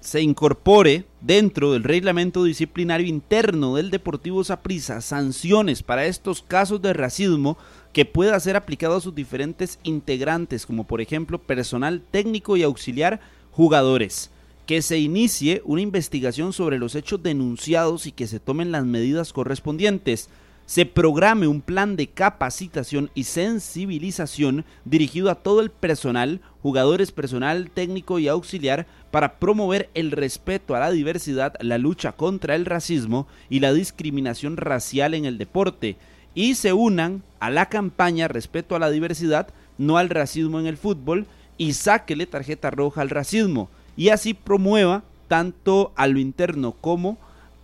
se 0.00 0.22
incorpore 0.22 1.04
dentro 1.20 1.72
del 1.72 1.82
reglamento 1.82 2.44
disciplinario 2.44 3.06
interno 3.06 3.76
del 3.76 3.90
Deportivo 3.90 4.44
Saprissa 4.44 5.00
sanciones 5.00 5.82
para 5.82 6.06
estos 6.06 6.42
casos 6.42 6.80
de 6.80 6.92
racismo 6.92 7.58
que 7.92 8.04
pueda 8.04 8.38
ser 8.38 8.56
aplicado 8.56 8.96
a 8.96 9.00
sus 9.00 9.14
diferentes 9.14 9.78
integrantes, 9.82 10.66
como 10.66 10.84
por 10.84 11.00
ejemplo 11.00 11.38
personal 11.38 12.02
técnico 12.10 12.56
y 12.56 12.62
auxiliar, 12.62 13.20
jugadores. 13.50 14.30
Que 14.66 14.82
se 14.82 14.98
inicie 14.98 15.62
una 15.64 15.80
investigación 15.80 16.52
sobre 16.52 16.78
los 16.78 16.94
hechos 16.94 17.22
denunciados 17.22 18.06
y 18.06 18.12
que 18.12 18.26
se 18.26 18.38
tomen 18.38 18.70
las 18.70 18.84
medidas 18.84 19.32
correspondientes 19.32 20.28
se 20.68 20.84
programe 20.84 21.48
un 21.48 21.62
plan 21.62 21.96
de 21.96 22.08
capacitación 22.08 23.10
y 23.14 23.24
sensibilización 23.24 24.66
dirigido 24.84 25.30
a 25.30 25.36
todo 25.36 25.62
el 25.62 25.70
personal, 25.70 26.42
jugadores, 26.62 27.10
personal 27.10 27.70
técnico 27.70 28.18
y 28.18 28.28
auxiliar 28.28 28.86
para 29.10 29.38
promover 29.38 29.88
el 29.94 30.10
respeto 30.10 30.76
a 30.76 30.80
la 30.80 30.90
diversidad, 30.90 31.54
la 31.60 31.78
lucha 31.78 32.12
contra 32.12 32.54
el 32.54 32.66
racismo 32.66 33.26
y 33.48 33.60
la 33.60 33.72
discriminación 33.72 34.58
racial 34.58 35.14
en 35.14 35.24
el 35.24 35.38
deporte 35.38 35.96
y 36.34 36.54
se 36.54 36.74
unan 36.74 37.22
a 37.40 37.48
la 37.48 37.70
campaña 37.70 38.28
Respeto 38.28 38.76
a 38.76 38.78
la 38.78 38.90
diversidad, 38.90 39.48
no 39.78 39.96
al 39.96 40.10
racismo 40.10 40.60
en 40.60 40.66
el 40.66 40.76
fútbol 40.76 41.24
y 41.56 41.72
sáquele 41.72 42.26
tarjeta 42.26 42.70
roja 42.70 43.00
al 43.00 43.08
racismo 43.08 43.70
y 43.96 44.10
así 44.10 44.34
promueva 44.34 45.02
tanto 45.28 45.92
a 45.96 46.06
lo 46.08 46.18
interno 46.18 46.72
como 46.72 47.16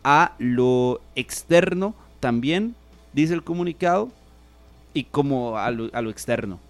a 0.05 0.33
lo 0.39 1.03
externo 1.15 1.95
también 2.19 2.75
dice 3.15 3.33
el 3.33 3.43
comunicado, 3.43 4.11
y 4.93 5.05
como 5.05 5.57
a 5.57 5.71
lo, 5.71 6.11
externo. 6.11 6.61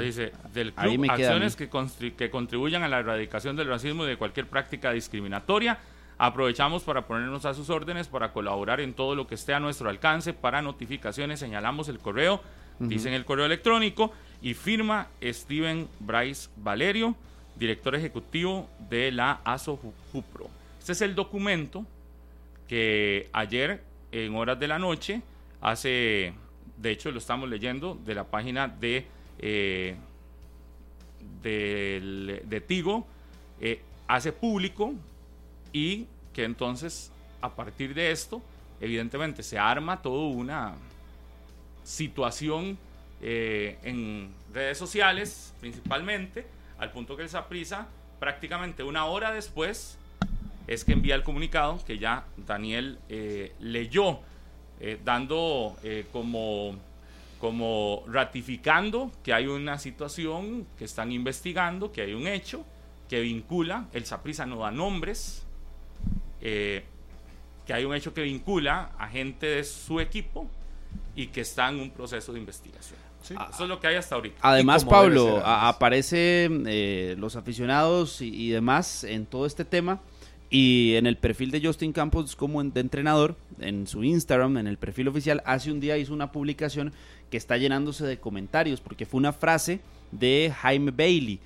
dice, 0.00 0.32
del 0.52 0.72
club, 0.72 1.10
acciones 1.10 1.56
que, 1.56 1.68
que 2.16 2.30
contribuyan 2.30 2.82
a 2.82 2.88
la 2.88 3.00
erradicación 3.00 3.56
del 3.56 3.68
racismo 3.68 4.04
y 4.04 4.08
de 4.08 4.16
cualquier 4.16 4.46
práctica 4.46 4.92
discriminatoria. 4.92 5.78
Aprovechamos 6.18 6.82
para 6.82 7.06
ponernos 7.06 7.46
a 7.46 7.54
sus 7.54 7.70
órdenes, 7.70 8.08
para 8.08 8.32
colaborar 8.32 8.80
en 8.80 8.92
todo 8.92 9.14
lo 9.14 9.26
que 9.26 9.36
esté 9.36 9.54
a 9.54 9.60
nuestro 9.60 9.88
alcance. 9.88 10.34
Para 10.34 10.60
notificaciones 10.60 11.40
señalamos 11.40 11.88
el 11.88 11.98
correo, 11.98 12.42
dicen 12.78 13.14
el 13.14 13.24
correo 13.24 13.46
electrónico 13.46 14.12
y 14.42 14.54
firma 14.54 15.08
Steven 15.22 15.88
Bryce 15.98 16.50
Valerio, 16.56 17.14
director 17.56 17.94
ejecutivo 17.94 18.68
de 18.90 19.12
la 19.12 19.40
ASO 19.44 19.78
Jupro. 20.12 20.48
Este 20.78 20.92
es 20.92 21.00
el 21.00 21.14
documento 21.14 21.86
que 22.68 23.30
ayer 23.32 23.82
en 24.12 24.34
horas 24.34 24.58
de 24.58 24.68
la 24.68 24.78
noche 24.78 25.22
hace, 25.60 26.32
de 26.76 26.90
hecho 26.90 27.10
lo 27.10 27.18
estamos 27.18 27.48
leyendo 27.48 27.98
de 28.04 28.14
la 28.14 28.24
página 28.24 28.68
de, 28.68 29.06
eh, 29.38 29.96
de, 31.42 32.64
Tigo, 32.66 33.06
eh, 33.60 33.82
hace 34.08 34.32
público 34.32 34.94
y 35.72 36.06
que 36.32 36.44
entonces 36.44 37.12
a 37.40 37.54
partir 37.54 37.94
de 37.94 38.10
esto, 38.10 38.42
evidentemente 38.80 39.42
se 39.42 39.58
arma 39.58 40.02
toda 40.02 40.28
una 40.28 40.74
situación 41.84 42.78
eh, 43.22 43.78
en 43.82 44.30
redes 44.52 44.78
sociales 44.78 45.54
principalmente, 45.60 46.46
al 46.78 46.90
punto 46.92 47.16
que 47.16 47.22
el 47.22 47.28
Saprisa 47.28 47.86
prácticamente 48.18 48.82
una 48.82 49.06
hora 49.06 49.32
después 49.32 49.98
es 50.66 50.84
que 50.84 50.92
envía 50.92 51.14
el 51.14 51.22
comunicado 51.22 51.82
que 51.84 51.98
ya 51.98 52.24
Daniel 52.36 52.98
leyó 53.58 54.20
eh, 54.82 54.98
dando 55.04 55.76
eh, 55.82 56.06
como, 56.10 56.74
como 57.38 58.02
ratificando 58.06 59.12
que 59.22 59.34
hay 59.34 59.46
una 59.46 59.78
situación 59.78 60.66
que 60.78 60.86
están 60.86 61.12
investigando, 61.12 61.92
que 61.92 62.00
hay 62.00 62.14
un 62.14 62.26
hecho 62.26 62.64
que 63.06 63.20
vincula, 63.20 63.88
el 63.92 64.06
Saprisa 64.06 64.46
no 64.46 64.60
da 64.60 64.70
nombres, 64.70 65.44
eh, 66.40 66.82
que 67.66 67.74
hay 67.74 67.84
un 67.84 67.94
hecho 67.94 68.14
que 68.14 68.22
vincula 68.22 68.92
a 68.98 69.08
gente 69.08 69.46
de 69.46 69.64
su 69.64 70.00
equipo 70.00 70.48
y 71.14 71.26
que 71.26 71.42
está 71.42 71.68
en 71.68 71.78
un 71.78 71.90
proceso 71.90 72.32
de 72.32 72.38
investigación. 72.38 72.98
Eso 73.22 73.64
es 73.64 73.68
lo 73.68 73.78
que 73.78 73.86
hay 73.86 73.96
hasta 73.96 74.14
ahorita. 74.14 74.38
Además, 74.40 74.82
Pablo, 74.82 75.42
aparecen 75.44 76.64
los 77.20 77.36
aficionados 77.36 78.22
y, 78.22 78.48
demás 78.48 79.04
en 79.04 79.26
todo 79.26 79.44
este 79.44 79.66
tema 79.66 80.00
y 80.50 80.96
en 80.96 81.06
el 81.06 81.16
perfil 81.16 81.52
de 81.52 81.64
Justin 81.64 81.92
Campos 81.92 82.34
como 82.34 82.62
de 82.62 82.80
entrenador, 82.80 83.36
en 83.60 83.86
su 83.86 84.02
Instagram, 84.02 84.58
en 84.58 84.66
el 84.66 84.78
perfil 84.78 85.06
oficial, 85.06 85.42
hace 85.46 85.70
un 85.70 85.78
día 85.78 85.96
hizo 85.96 86.12
una 86.12 86.32
publicación 86.32 86.92
que 87.30 87.36
está 87.36 87.56
llenándose 87.56 88.04
de 88.04 88.18
comentarios, 88.18 88.80
porque 88.80 89.06
fue 89.06 89.18
una 89.18 89.32
frase 89.32 89.80
de 90.10 90.52
Jaime 90.60 90.90
Bailey, 90.90 91.38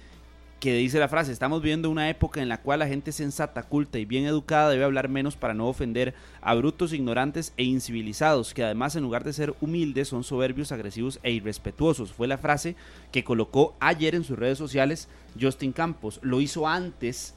que 0.58 0.72
dice 0.72 0.98
la 0.98 1.08
frase, 1.08 1.30
estamos 1.30 1.60
viendo 1.60 1.90
una 1.90 2.08
época 2.08 2.40
en 2.40 2.48
la 2.48 2.62
cual 2.62 2.78
la 2.78 2.86
gente 2.86 3.12
sensata, 3.12 3.64
culta 3.64 3.98
y 3.98 4.06
bien 4.06 4.24
educada 4.24 4.70
debe 4.70 4.84
hablar 4.84 5.10
menos 5.10 5.36
para 5.36 5.52
no 5.52 5.68
ofender 5.68 6.14
a 6.40 6.54
brutos, 6.54 6.94
ignorantes 6.94 7.52
e 7.58 7.64
incivilizados, 7.64 8.54
que 8.54 8.64
además 8.64 8.96
en 8.96 9.02
lugar 9.02 9.24
de 9.24 9.34
ser 9.34 9.54
humildes 9.60 10.08
son 10.08 10.24
soberbios, 10.24 10.72
agresivos 10.72 11.20
e 11.22 11.32
irrespetuosos. 11.32 12.14
Fue 12.14 12.26
la 12.26 12.38
frase 12.38 12.76
que 13.12 13.24
colocó 13.24 13.76
ayer 13.78 14.14
en 14.14 14.24
sus 14.24 14.38
redes 14.38 14.56
sociales 14.56 15.10
Justin 15.38 15.72
Campos. 15.72 16.18
Lo 16.22 16.40
hizo 16.40 16.66
antes 16.66 17.34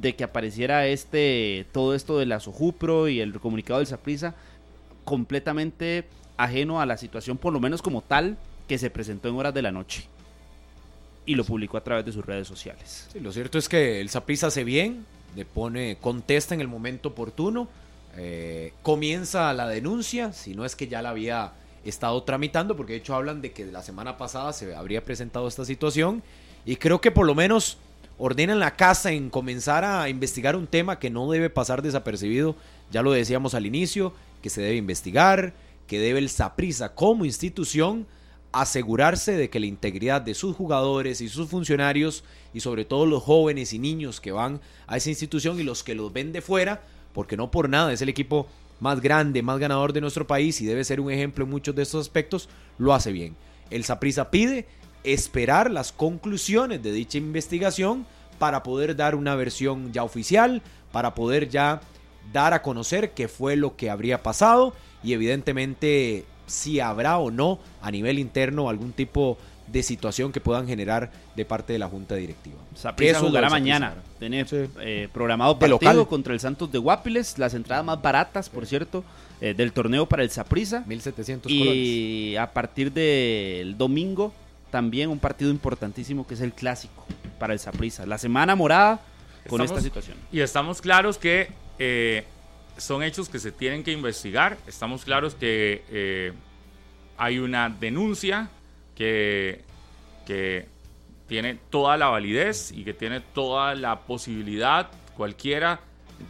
de 0.00 0.16
que 0.16 0.24
apareciera 0.24 0.86
este 0.86 1.66
todo 1.72 1.94
esto 1.94 2.18
de 2.18 2.26
la 2.26 2.40
Sojupro 2.40 3.08
y 3.08 3.20
el 3.20 3.38
comunicado 3.40 3.78
del 3.78 3.86
Saprisa 3.86 4.34
completamente 5.04 6.04
ajeno 6.36 6.80
a 6.80 6.86
la 6.86 6.96
situación, 6.96 7.38
por 7.38 7.52
lo 7.52 7.60
menos 7.60 7.82
como 7.82 8.02
tal, 8.02 8.36
que 8.66 8.78
se 8.78 8.90
presentó 8.90 9.28
en 9.28 9.36
horas 9.36 9.54
de 9.54 9.62
la 9.62 9.72
noche. 9.72 10.06
Y 11.26 11.36
lo 11.36 11.44
publicó 11.44 11.76
a 11.76 11.84
través 11.84 12.04
de 12.04 12.12
sus 12.12 12.24
redes 12.24 12.48
sociales. 12.48 13.08
lo 13.20 13.32
cierto 13.32 13.58
es 13.58 13.68
que 13.68 14.00
el 14.00 14.08
Saprisa 14.08 14.48
hace 14.48 14.64
bien, 14.64 15.06
le 15.36 15.44
pone, 15.44 15.96
contesta 16.00 16.54
en 16.54 16.60
el 16.60 16.68
momento 16.68 17.10
oportuno, 17.10 17.68
eh, 18.16 18.72
comienza 18.82 19.52
la 19.52 19.68
denuncia, 19.68 20.32
si 20.32 20.54
no 20.54 20.64
es 20.64 20.76
que 20.76 20.88
ya 20.88 21.02
la 21.02 21.10
había 21.10 21.52
estado 21.84 22.22
tramitando, 22.22 22.76
porque 22.76 22.94
de 22.94 22.98
hecho 22.98 23.14
hablan 23.14 23.42
de 23.42 23.52
que 23.52 23.64
la 23.66 23.82
semana 23.82 24.16
pasada 24.16 24.52
se 24.52 24.74
habría 24.74 25.04
presentado 25.04 25.48
esta 25.48 25.64
situación, 25.64 26.22
y 26.64 26.76
creo 26.76 27.00
que 27.00 27.10
por 27.10 27.26
lo 27.26 27.34
menos 27.34 27.78
ordenan 28.18 28.60
la 28.60 28.76
casa 28.76 29.12
en 29.12 29.30
comenzar 29.30 29.84
a 29.84 30.08
investigar 30.08 30.56
un 30.56 30.66
tema 30.66 30.98
que 30.98 31.10
no 31.10 31.30
debe 31.30 31.50
pasar 31.50 31.82
desapercibido. 31.82 32.56
Ya 32.90 33.02
lo 33.02 33.12
decíamos 33.12 33.54
al 33.54 33.66
inicio, 33.66 34.12
que 34.42 34.50
se 34.50 34.62
debe 34.62 34.76
investigar, 34.76 35.54
que 35.86 35.98
debe 35.98 36.18
el 36.18 36.28
Saprisa 36.28 36.94
como 36.94 37.24
institución 37.24 38.06
asegurarse 38.52 39.32
de 39.32 39.50
que 39.50 39.58
la 39.58 39.66
integridad 39.66 40.22
de 40.22 40.34
sus 40.34 40.54
jugadores 40.54 41.20
y 41.20 41.28
sus 41.28 41.48
funcionarios 41.48 42.22
y 42.52 42.60
sobre 42.60 42.84
todo 42.84 43.04
los 43.04 43.22
jóvenes 43.22 43.72
y 43.72 43.80
niños 43.80 44.20
que 44.20 44.30
van 44.30 44.60
a 44.86 44.96
esa 44.96 45.10
institución 45.10 45.58
y 45.58 45.64
los 45.64 45.82
que 45.82 45.96
los 45.96 46.12
ven 46.12 46.32
de 46.32 46.40
fuera, 46.40 46.82
porque 47.12 47.36
no 47.36 47.50
por 47.50 47.68
nada 47.68 47.92
es 47.92 48.00
el 48.00 48.08
equipo 48.08 48.46
más 48.78 49.00
grande, 49.00 49.42
más 49.42 49.58
ganador 49.58 49.92
de 49.92 50.00
nuestro 50.00 50.26
país 50.26 50.60
y 50.60 50.66
debe 50.66 50.84
ser 50.84 51.00
un 51.00 51.10
ejemplo 51.10 51.44
en 51.44 51.50
muchos 51.50 51.74
de 51.74 51.82
estos 51.82 52.06
aspectos, 52.06 52.48
lo 52.78 52.94
hace 52.94 53.10
bien. 53.10 53.34
El 53.70 53.84
Saprisa 53.84 54.30
pide 54.30 54.66
esperar 55.04 55.70
las 55.70 55.92
conclusiones 55.92 56.82
de 56.82 56.92
dicha 56.92 57.18
investigación 57.18 58.06
para 58.38 58.62
poder 58.62 58.96
dar 58.96 59.14
una 59.14 59.34
versión 59.36 59.92
ya 59.92 60.02
oficial, 60.02 60.62
para 60.92 61.14
poder 61.14 61.48
ya 61.48 61.80
dar 62.32 62.54
a 62.54 62.62
conocer 62.62 63.10
qué 63.12 63.28
fue 63.28 63.54
lo 63.56 63.76
que 63.76 63.90
habría 63.90 64.22
pasado 64.22 64.74
y 65.02 65.12
evidentemente 65.12 66.24
si 66.46 66.80
habrá 66.80 67.18
o 67.18 67.30
no 67.30 67.58
a 67.82 67.90
nivel 67.90 68.18
interno 68.18 68.68
algún 68.68 68.92
tipo 68.92 69.38
de 69.66 69.82
situación 69.82 70.30
que 70.30 70.40
puedan 70.40 70.66
generar 70.66 71.10
de 71.36 71.44
parte 71.46 71.72
de 71.72 71.78
la 71.78 71.88
junta 71.88 72.14
directiva. 72.16 72.56
Saprissa 72.74 73.16
Eso 73.18 73.26
jugará 73.28 73.48
mañana. 73.48 73.94
Tiene 74.18 74.46
Sí. 74.46 74.56
eh, 74.80 75.08
programado 75.12 75.58
partido 75.58 75.78
local. 75.78 76.06
contra 76.06 76.34
el 76.34 76.40
Santos 76.40 76.70
de 76.70 76.78
Guapiles, 76.78 77.38
las 77.38 77.54
entradas 77.54 77.82
más 77.84 78.00
baratas, 78.02 78.50
por 78.50 78.66
cierto, 78.66 79.04
eh, 79.40 79.54
del 79.54 79.72
torneo 79.72 80.06
para 80.06 80.22
el 80.22 80.30
Saprissa. 80.30 80.84
1700 80.86 81.50
colones. 81.50 81.74
Y 81.74 82.36
a 82.36 82.52
partir 82.52 82.92
del 82.92 83.76
domingo 83.78 84.34
también 84.74 85.08
un 85.08 85.20
partido 85.20 85.52
importantísimo 85.52 86.26
que 86.26 86.34
es 86.34 86.40
el 86.40 86.52
clásico 86.52 87.06
para 87.38 87.52
el 87.52 87.60
Saprissa. 87.60 88.06
La 88.06 88.18
semana 88.18 88.56
morada 88.56 89.00
con 89.48 89.60
Estamos- 89.60 89.70
esta 89.70 89.80
situación. 89.82 90.16
Y 90.32 90.40
estamos 90.40 90.82
claros 90.82 91.16
que 91.16 91.48
eh, 91.78 92.24
son 92.76 93.04
hechos 93.04 93.28
que 93.28 93.38
se 93.38 93.52
tienen 93.52 93.84
que 93.84 93.92
investigar. 93.92 94.58
Estamos 94.66 95.04
claros 95.04 95.36
que 95.36 95.84
eh, 95.90 96.32
hay 97.16 97.38
una 97.38 97.68
denuncia 97.70 98.48
que, 98.96 99.62
que 100.26 100.66
tiene 101.28 101.56
toda 101.70 101.96
la 101.96 102.08
validez 102.08 102.72
y 102.72 102.82
que 102.82 102.94
tiene 102.94 103.20
toda 103.20 103.76
la 103.76 104.00
posibilidad 104.00 104.90
cualquiera 105.16 105.78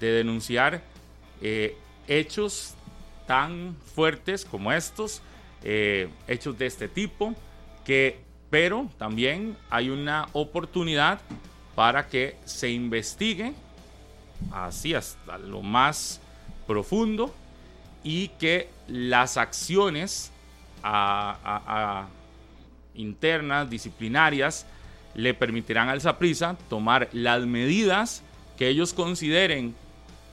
de 0.00 0.10
denunciar 0.12 0.82
eh, 1.40 1.78
hechos 2.08 2.74
tan 3.26 3.74
fuertes 3.94 4.44
como 4.44 4.70
estos, 4.70 5.22
eh, 5.62 6.10
hechos 6.28 6.58
de 6.58 6.66
este 6.66 6.88
tipo, 6.88 7.34
que, 7.86 8.22
pero 8.54 8.88
también 8.98 9.56
hay 9.68 9.90
una 9.90 10.28
oportunidad 10.32 11.18
para 11.74 12.06
que 12.06 12.36
se 12.44 12.70
investigue 12.70 13.52
así 14.52 14.94
hasta 14.94 15.38
lo 15.38 15.60
más 15.60 16.20
profundo 16.64 17.34
y 18.04 18.28
que 18.28 18.68
las 18.86 19.38
acciones 19.38 20.30
internas, 22.94 23.68
disciplinarias, 23.68 24.66
le 25.16 25.34
permitirán 25.34 25.88
al 25.88 26.00
Saprissa 26.00 26.56
tomar 26.70 27.08
las 27.10 27.44
medidas 27.46 28.22
que 28.56 28.68
ellos 28.68 28.94
consideren 28.94 29.74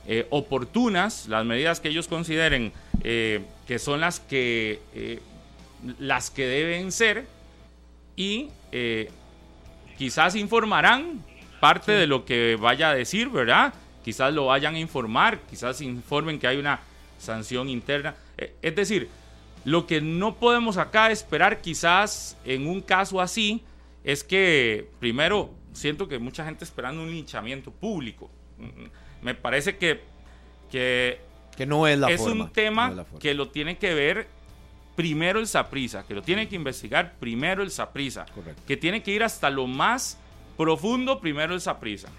eh, 0.05 0.27
oportunas, 0.29 1.27
las 1.27 1.43
medidas 1.43 1.79
que 1.79 1.89
ellos 1.89 2.07
consideren 2.07 2.71
eh, 3.03 3.43
que 3.65 3.79
son 3.79 3.99
las 3.99 4.19
que, 4.19 4.79
eh, 4.93 5.21
las 5.97 6.29
que 6.29 6.45
deben 6.45 6.91
ser 6.91 7.40
y 8.21 8.49
eh, 8.71 9.09
quizás 9.97 10.35
informarán 10.35 11.23
parte 11.59 11.91
de 11.91 12.05
lo 12.07 12.23
que 12.25 12.55
vaya 12.59 12.89
a 12.91 12.95
decir, 12.95 13.29
¿verdad? 13.29 13.73
Quizás 14.03 14.33
lo 14.33 14.47
vayan 14.47 14.75
a 14.75 14.79
informar, 14.79 15.39
quizás 15.49 15.81
informen 15.81 16.39
que 16.39 16.47
hay 16.47 16.57
una 16.57 16.79
sanción 17.17 17.69
interna. 17.69 18.15
Eh, 18.37 18.53
Es 18.61 18.75
decir, 18.75 19.09
lo 19.65 19.85
que 19.87 20.01
no 20.01 20.35
podemos 20.35 20.77
acá 20.77 21.11
esperar 21.11 21.61
quizás 21.61 22.37
en 22.45 22.67
un 22.67 22.81
caso 22.81 23.21
así 23.21 23.63
es 24.03 24.23
que, 24.23 24.87
primero, 24.99 25.51
siento 25.73 26.07
que 26.07 26.17
mucha 26.19 26.43
gente 26.45 26.63
esperando 26.63 27.01
un 27.03 27.11
linchamiento 27.11 27.71
público. 27.71 28.29
Mm, 28.57 29.25
Me 29.25 29.35
parece 29.35 29.77
que, 29.77 30.01
que 30.71 31.19
Que 31.55 31.65
no 31.67 31.85
es 31.87 31.97
la 31.99 32.09
es 32.09 32.19
forma. 32.21 32.45
un 32.45 32.51
tema 32.51 32.85
no 32.87 32.91
es 32.93 32.97
la 32.97 33.03
forma. 33.05 33.19
que 33.19 33.33
lo 33.35 33.49
tiene 33.49 33.77
que 33.77 33.93
ver 33.93 34.27
primero 34.95 35.39
el 35.39 35.47
Saprisa, 35.47 36.03
que 36.05 36.13
lo 36.13 36.21
tiene 36.21 36.47
que 36.47 36.55
investigar 36.55 37.13
primero 37.19 37.63
el 37.63 37.71
Saprisa, 37.71 38.25
que 38.67 38.77
tiene 38.77 39.01
que 39.01 39.11
ir 39.11 39.23
hasta 39.23 39.49
lo 39.49 39.67
más 39.67 40.17
profundo 40.57 41.19
primero 41.19 41.53
el 41.53 41.61
Saprisa. 41.61 42.09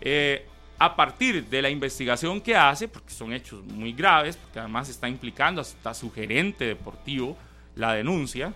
Eh, 0.00 0.46
a 0.78 0.94
partir 0.94 1.44
de 1.46 1.60
la 1.60 1.70
investigación 1.70 2.40
que 2.40 2.54
hace, 2.54 2.86
porque 2.86 3.10
son 3.10 3.32
hechos 3.32 3.64
muy 3.64 3.92
graves, 3.92 4.36
porque 4.36 4.60
además 4.60 4.88
está 4.88 5.08
implicando 5.08 5.60
hasta 5.60 5.92
su 5.92 6.12
gerente 6.12 6.66
deportivo 6.66 7.36
la 7.74 7.94
denuncia, 7.94 8.52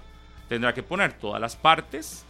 tendrá 0.49 0.73
que 0.73 0.83
poner 0.83 1.15
todas 1.15 1.41
las 1.41 1.57
partes, 1.57 2.25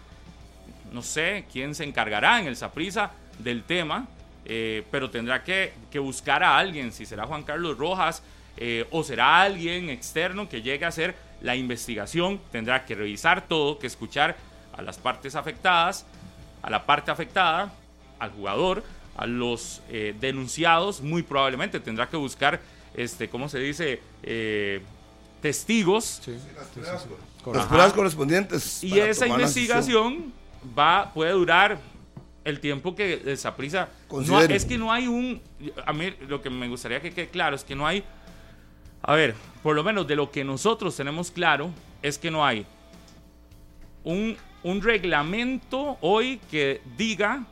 no 0.92 1.02
sé 1.02 1.44
quién 1.52 1.74
se 1.74 1.84
encargará 1.84 2.40
en 2.40 2.46
el 2.46 2.56
Saprisa 2.56 3.10
del 3.38 3.64
tema, 3.64 4.06
eh, 4.44 4.84
pero 4.90 5.10
tendrá 5.10 5.44
que, 5.44 5.74
que 5.90 5.98
buscar 5.98 6.42
a 6.42 6.56
alguien, 6.56 6.90
si 6.92 7.04
será 7.04 7.26
Juan 7.26 7.42
Carlos 7.42 7.76
Rojas 7.76 8.22
eh, 8.56 8.86
o 8.90 9.02
será 9.02 9.42
alguien 9.42 9.90
externo 9.90 10.48
que 10.48 10.62
llegue 10.62 10.84
a 10.84 10.88
hacer 10.88 11.14
la 11.40 11.56
investigación, 11.56 12.40
tendrá 12.50 12.84
que 12.84 12.94
revisar 12.94 13.46
todo, 13.48 13.78
que 13.78 13.86
escuchar 13.86 14.36
a 14.72 14.82
las 14.82 14.98
partes 14.98 15.34
afectadas, 15.34 16.06
a 16.62 16.70
la 16.70 16.86
parte 16.86 17.10
afectada, 17.10 17.72
al 18.18 18.30
jugador, 18.30 18.84
a 19.16 19.26
los 19.26 19.82
eh, 19.88 20.14
denunciados, 20.20 21.00
muy 21.00 21.22
probablemente 21.22 21.80
tendrá 21.80 22.08
que 22.08 22.16
buscar, 22.16 22.60
este, 22.94 23.28
¿cómo 23.28 23.48
se 23.48 23.58
dice? 23.58 24.00
Eh, 24.22 24.80
testigos 25.40 26.22
Las 27.46 27.56
Ajá. 27.56 27.68
pruebas 27.68 27.92
correspondientes. 27.92 28.84
y 28.84 28.98
esa 29.00 29.26
investigación 29.26 30.32
va, 30.78 31.12
puede 31.12 31.32
durar 31.32 31.78
el 32.44 32.60
tiempo 32.60 32.94
que. 32.94 33.22
No, 33.24 33.88
Considere. 34.08 34.54
es 34.54 34.64
que 34.64 34.78
no 34.78 34.92
hay 34.92 35.06
un. 35.06 35.40
A 35.84 35.92
mí 35.92 36.12
lo 36.28 36.42
que 36.42 36.50
me 36.50 36.68
gustaría 36.68 37.00
que 37.00 37.12
quede 37.12 37.28
claro 37.28 37.56
es 37.56 37.64
que 37.64 37.74
no 37.74 37.86
hay. 37.86 38.04
A 39.02 39.14
ver, 39.14 39.34
por 39.62 39.74
lo 39.74 39.82
menos 39.82 40.06
de 40.06 40.16
lo 40.16 40.30
que 40.30 40.44
nosotros 40.44 40.96
tenemos 40.96 41.30
claro 41.30 41.70
es 42.02 42.18
que 42.18 42.30
no 42.30 42.44
hay 42.44 42.66
un, 44.04 44.36
un 44.62 44.82
reglamento 44.82 45.96
hoy 46.00 46.40
que 46.50 46.80
diga 46.96 47.44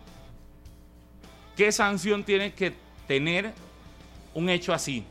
qué 1.56 1.72
sanción 1.72 2.24
tiene 2.24 2.52
que 2.52 2.72
tener 3.06 3.52
un 4.34 4.48
hecho 4.48 4.72
así. 4.72 5.04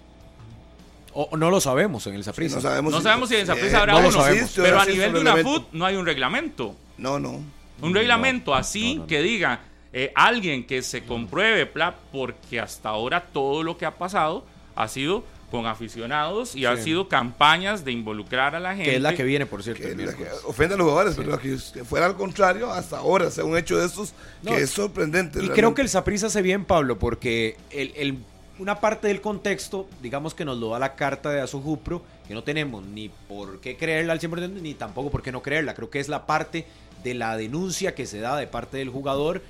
O- 1.13 1.35
no 1.37 1.49
lo 1.49 1.59
sabemos 1.59 2.05
en 2.07 2.15
el 2.15 2.23
Saprissa. 2.23 2.55
No 2.57 2.61
sabemos, 2.61 2.93
No 2.93 3.01
sabemos 3.01 3.29
si 3.29 3.35
en 3.35 3.47
Saprissa 3.47 3.77
eh, 3.77 3.79
habrá 3.79 3.93
no 3.93 4.01
lo 4.01 4.09
uno, 4.09 4.21
sabemos. 4.21 4.51
pero 4.55 4.79
a 4.79 4.85
nivel 4.85 5.13
de 5.13 5.19
una. 5.19 5.37
FUT 5.37 5.65
no 5.73 5.85
hay 5.85 5.95
un 5.95 6.05
reglamento. 6.05 6.75
No, 6.97 7.19
no. 7.19 7.41
Un 7.81 7.93
reglamento 7.93 8.53
así 8.53 8.95
no, 8.95 9.01
no. 9.01 9.07
que 9.07 9.21
diga 9.21 9.61
eh, 9.91 10.11
alguien 10.15 10.65
que 10.67 10.81
se 10.81 11.03
compruebe, 11.05 11.65
pla, 11.65 11.95
porque 12.11 12.59
hasta 12.59 12.89
ahora 12.89 13.25
todo 13.33 13.63
lo 13.63 13.77
que 13.77 13.85
ha 13.85 13.97
pasado 13.97 14.45
ha 14.75 14.87
sido 14.87 15.23
con 15.49 15.65
aficionados 15.65 16.55
y 16.55 16.65
ha 16.65 16.75
Sí. 16.77 16.83
sido 16.83 17.07
campañas 17.09 17.83
de 17.85 17.91
involucrar 17.91 18.55
a 18.55 18.59
la 18.59 18.71
gente. 18.75 18.89
que 18.89 18.95
es 18.97 19.01
la 19.01 19.13
que 19.15 19.23
viene, 19.23 19.45
por 19.45 19.63
cierto, 19.63 19.81
Que, 19.83 19.91
el 19.91 19.97
la 19.97 20.11
que 20.13 20.17
miércoles. 20.23 20.43
ofende 20.45 20.75
a 20.75 20.77
los 20.77 20.87
jugadores, 20.87 21.15
pero 21.17 21.39
que, 21.39 21.57
fuera 21.83 22.05
al 22.05 22.15
contrario, 22.15 22.71
hasta 22.71 22.97
ahora, 22.97 23.29
sea 23.31 23.43
un 23.43 23.57
hecho 23.57 23.77
de 23.77 23.85
estos 23.85 24.13
No, 24.43 24.51
que 24.55 24.61
es 24.63 24.69
sorprendente. 24.69 25.43
Y 25.43 25.49
creo 25.49 25.73
que 25.73 25.81
el 25.81 25.89
Saprissa 25.89 26.27
hace 26.27 26.41
bien, 26.41 26.65
Pablo, 26.65 26.97
porque 26.99 27.57
el, 27.71 27.91
el- 27.95 28.17
una 28.59 28.79
parte 28.81 29.07
del 29.07 29.21
contexto, 29.21 29.87
digamos 30.01 30.33
que 30.33 30.43
nos 30.43 30.57
lo 30.57 30.69
da 30.69 30.79
la 30.79 30.95
carta 30.95 31.29
de 31.29 31.39
Azujupro, 31.39 32.01
que 32.27 32.33
no 32.33 32.43
tenemos 32.43 32.85
ni 32.85 33.07
por 33.09 33.61
qué 33.61 33.77
creerla 33.77 34.11
al 34.13 34.19
100%, 34.19 34.61
ni 34.61 34.73
tampoco 34.73 35.09
por 35.09 35.21
qué 35.21 35.31
no 35.31 35.41
creerla. 35.41 35.73
Creo 35.75 35.89
que 35.89 35.99
es 36.01 36.09
la 36.09 36.25
parte 36.25 36.65
de 37.03 37.13
la 37.13 37.37
denuncia 37.37 37.95
que 37.95 38.05
se 38.05 38.19
da 38.19 38.35
de 38.35 38.47
parte 38.47 38.75
del 38.77 38.89
jugador 38.89 39.41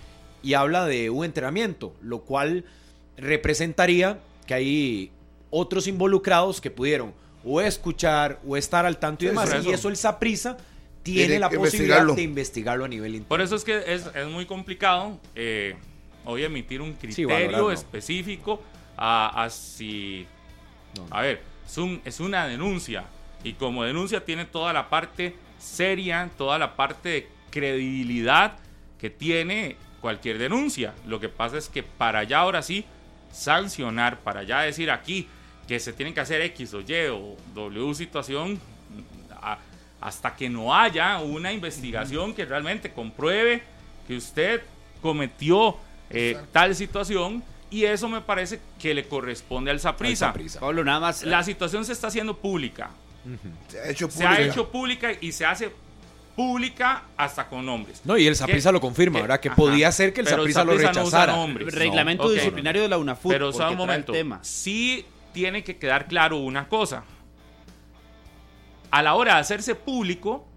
y 0.44 0.54
habla 0.54 0.86
de 0.86 1.10
un 1.10 1.26
entrenamiento, 1.26 1.92
lo 2.04 2.20
cual 2.20 2.66
representaría 3.18 4.20
que 4.48 4.54
hay 4.54 5.12
otros 5.50 5.88
involucrados 5.88 6.60
que 6.62 6.70
pudieron 6.72 7.14
o 7.44 7.62
escuchar 7.62 8.40
o 8.48 8.58
estar 8.58 8.86
al 8.86 8.98
tanto 8.98 9.24
y 9.24 9.28
Sí, 9.28 9.30
demás. 9.30 9.56
Y 9.66 9.72
eso. 9.72 9.90
el 9.90 9.96
Saprissa 9.98 10.58
tiene, 11.04 11.22
Tiene 11.28 11.40
la 11.40 11.50
posibilidad 11.50 11.70
investigarlo. 11.98 12.16
de 12.16 12.22
investigarlo 12.22 12.86
a 12.86 12.88
nivel 12.88 13.12
interno. 13.14 13.30
Por 13.30 13.42
eso 13.42 13.56
es 13.56 13.64
que 13.64 13.78
es, 13.94 14.06
es 14.14 14.28
muy 14.28 14.46
complicado 14.46 15.18
eh, 15.36 15.76
hoy 16.26 16.44
emitir 16.44 16.82
un 16.82 16.94
criterio 16.94 17.72
específico 17.72 18.62
a, 18.98 19.44
a 19.44 19.50
si... 19.50 20.28
No. 20.98 21.08
A 21.12 21.22
ver, 21.22 21.42
es, 21.66 21.78
un- 21.78 22.02
es 22.04 22.20
una 22.20 22.48
denuncia 22.48 23.06
y 23.44 23.54
como 23.54 23.84
denuncia 23.86 24.26
tiene 24.26 24.44
toda 24.46 24.74
la 24.74 24.90
parte 24.90 25.36
seria, 25.58 26.30
toda 26.38 26.58
la 26.60 26.76
parte 26.76 27.10
de 27.10 27.28
credibilidad 27.50 28.58
que 29.00 29.10
tiene 29.10 29.78
cualquier 30.02 30.38
denuncia. 30.38 30.94
Lo 31.08 31.20
que 31.22 31.30
pasa 31.30 31.58
es 31.58 31.70
que 31.70 31.84
para 31.84 32.24
ya 32.24 32.40
ahora 32.40 32.62
sí 32.62 32.84
sancionar, 33.32 34.20
para 34.20 34.44
ya 34.44 34.62
decir 34.62 34.92
aquí 34.92 35.28
que 35.70 35.80
se 35.80 35.94
tienen 35.94 36.16
que 36.16 36.20
hacer 36.20 36.42
X 36.42 36.74
o 36.74 36.82
Y 36.82 36.94
o 37.12 37.38
W 37.54 37.94
situación, 37.94 38.60
a- 39.40 39.60
hasta 40.02 40.36
que 40.36 40.50
no 40.50 40.74
haya 40.76 41.20
una 41.20 41.54
investigación 41.54 42.34
que 42.34 42.44
realmente 42.44 42.92
compruebe 42.92 43.62
que 44.08 44.18
usted 44.18 44.62
cometió 45.00 45.78
eh, 46.10 46.38
tal 46.52 46.74
situación 46.76 47.44
y 47.70 47.84
eso 47.86 48.10
me 48.10 48.20
parece 48.22 48.60
que 48.80 48.96
le 48.96 49.08
corresponde 49.08 49.70
al. 49.70 49.80
Saprissa. 49.80 50.34
Pablo, 50.60 50.84
nada 50.84 51.00
más. 51.00 51.22
La 51.24 51.44
situación 51.44 51.86
se 51.86 51.94
está 51.94 52.08
haciendo 52.08 52.36
pública. 52.36 52.90
se 53.68 53.80
ha 53.80 53.90
hecho 53.92 54.10
Se 54.10 54.26
ha 54.26 54.30
pública. 54.32 54.52
hecho 54.52 54.72
pública 54.72 55.12
y 55.22 55.32
se 55.32 55.46
hace 55.46 55.72
pública 56.36 57.04
hasta 57.16 57.48
con 57.48 57.64
nombres. 57.64 58.02
No, 58.06 58.18
y 58.18 58.26
el 58.26 58.36
Saprissa 58.36 58.70
Que- 58.70 58.74
lo 58.74 58.82
confirma, 58.82 59.18
que- 59.18 59.22
¿verdad? 59.22 59.40
Que 59.40 59.50
ajá. 59.50 59.56
podía 59.56 59.92
ser 59.92 60.14
que 60.14 60.22
el 60.22 60.26
Pero 60.26 60.38
Saprissa 60.38 60.64
lo 60.64 60.72
no 60.72 60.78
rechazara. 60.80 61.36
nombres. 61.36 61.72
reglamento 61.76 62.32
disciplinario 62.32 62.82
de 62.82 62.88
la 62.88 62.98
UNAFUT. 62.98 63.32
Pero 63.32 63.46
porque 63.52 63.58
solo 63.58 63.70
un 63.70 63.76
trae 63.76 63.84
el 63.84 63.88
momento. 63.88 64.12
tema. 64.14 64.40
Sí 64.42 65.06
tiene 65.34 65.64
que 65.64 65.78
quedar 65.78 66.08
claro 66.08 66.38
una 66.38 66.68
cosa. 66.68 67.04
A 68.92 69.04
la 69.04 69.16
hora 69.16 69.36
de 69.36 69.42
hacerse 69.42 69.76
público, 69.76 70.48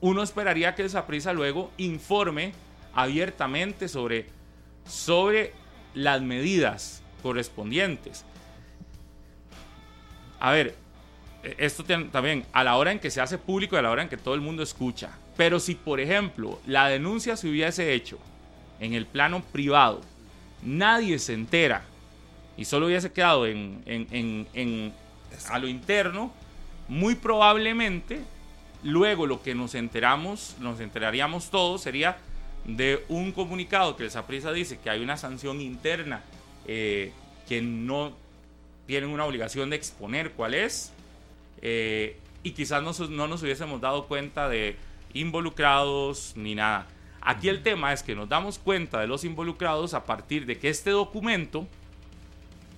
uno 0.00 0.22
esperaría 0.22 0.74
que 0.74 0.82
el 0.82 0.90
Saprissa 0.90 1.32
luego 1.32 1.70
informe 1.76 2.52
abiertamente 2.94 3.88
sobre, 3.88 4.26
sobre 4.86 5.52
las 5.94 6.22
medidas 6.22 7.02
correspondientes. 7.22 8.24
A 10.40 10.50
ver, 10.50 10.74
eh, 11.42 11.54
esto 11.58 11.84
también, 11.84 12.44
a 12.52 12.64
la 12.64 12.76
hora 12.76 12.92
en 12.92 12.98
que 12.98 13.10
se 13.10 13.20
hace 13.20 13.38
público 13.38 13.76
y 13.76 13.78
a 13.78 13.82
la 13.82 13.90
hora 13.90 14.02
en 14.02 14.08
que 14.08 14.16
todo 14.16 14.34
el 14.34 14.40
mundo 14.40 14.62
escucha. 14.62 15.10
Pero 15.36 15.60
si, 15.60 15.74
por 15.74 16.00
ejemplo, 16.00 16.60
la 16.66 16.88
denuncia 16.88 17.36
se 17.36 17.48
hubiese 17.48 17.92
hecho 17.92 18.18
en 18.80 18.94
el 18.94 19.06
plano 19.06 19.42
privado, 19.52 20.00
nadie 20.62 21.18
se 21.18 21.34
entera 21.34 21.84
y 22.62 22.64
solo 22.64 22.86
hubiese 22.86 23.10
quedado 23.10 23.44
en, 23.44 24.92
a 25.50 25.58
lo 25.58 25.66
interno, 25.66 26.32
muy 26.86 27.16
probablemente 27.16 28.20
luego 28.84 29.26
lo 29.26 29.42
que 29.42 29.52
nos 29.52 29.74
enteramos, 29.74 30.54
nos 30.60 30.78
enteraríamos 30.78 31.50
todos, 31.50 31.82
sería 31.82 32.18
de 32.64 33.04
un 33.08 33.32
comunicado 33.32 33.96
que 33.96 34.04
el 34.04 34.12
Saprissa 34.12 34.52
dice 34.52 34.78
que 34.78 34.90
hay 34.90 35.02
una 35.02 35.16
sanción 35.16 35.60
interna 35.60 36.22
eh, 36.68 37.10
que 37.48 37.60
no 37.60 38.12
tienen 38.86 39.10
una 39.10 39.24
obligación 39.24 39.68
de 39.70 39.74
exponer 39.74 40.30
cuál 40.30 40.54
es, 40.54 40.92
eh, 41.62 42.16
y 42.44 42.52
quizás 42.52 42.80
no, 42.80 42.92
no 43.08 43.26
nos 43.26 43.42
hubiésemos 43.42 43.80
dado 43.80 44.06
cuenta 44.06 44.48
de 44.48 44.76
involucrados 45.14 46.34
ni 46.36 46.54
nada. 46.54 46.86
Aquí 47.22 47.48
el 47.48 47.64
tema 47.64 47.92
es 47.92 48.04
que 48.04 48.14
nos 48.14 48.28
damos 48.28 48.60
cuenta 48.60 49.00
de 49.00 49.08
los 49.08 49.24
involucrados 49.24 49.94
a 49.94 50.04
partir 50.04 50.46
de 50.46 50.58
que 50.58 50.68
este 50.68 50.90
documento 50.90 51.66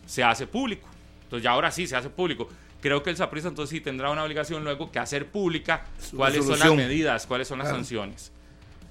se 0.06 0.22
hace 0.24 0.46
público. 0.46 0.88
Entonces 1.24 1.44
ya 1.44 1.50
ahora 1.52 1.70
sí 1.70 1.86
se 1.86 1.96
hace 1.96 2.10
público. 2.10 2.48
Creo 2.80 3.02
que 3.02 3.10
el 3.10 3.16
Saprissa 3.16 3.48
entonces 3.48 3.70
sí 3.70 3.80
tendrá 3.80 4.10
una 4.10 4.22
obligación 4.24 4.62
luego 4.62 4.92
que 4.92 4.98
hacer 4.98 5.26
pública 5.26 5.86
Su 5.98 6.16
cuáles 6.16 6.44
son 6.44 6.58
las 6.58 6.74
medidas, 6.74 7.26
cuáles 7.26 7.48
son 7.48 7.58
las 7.58 7.66
Claro. 7.68 7.78
sanciones. 7.78 8.30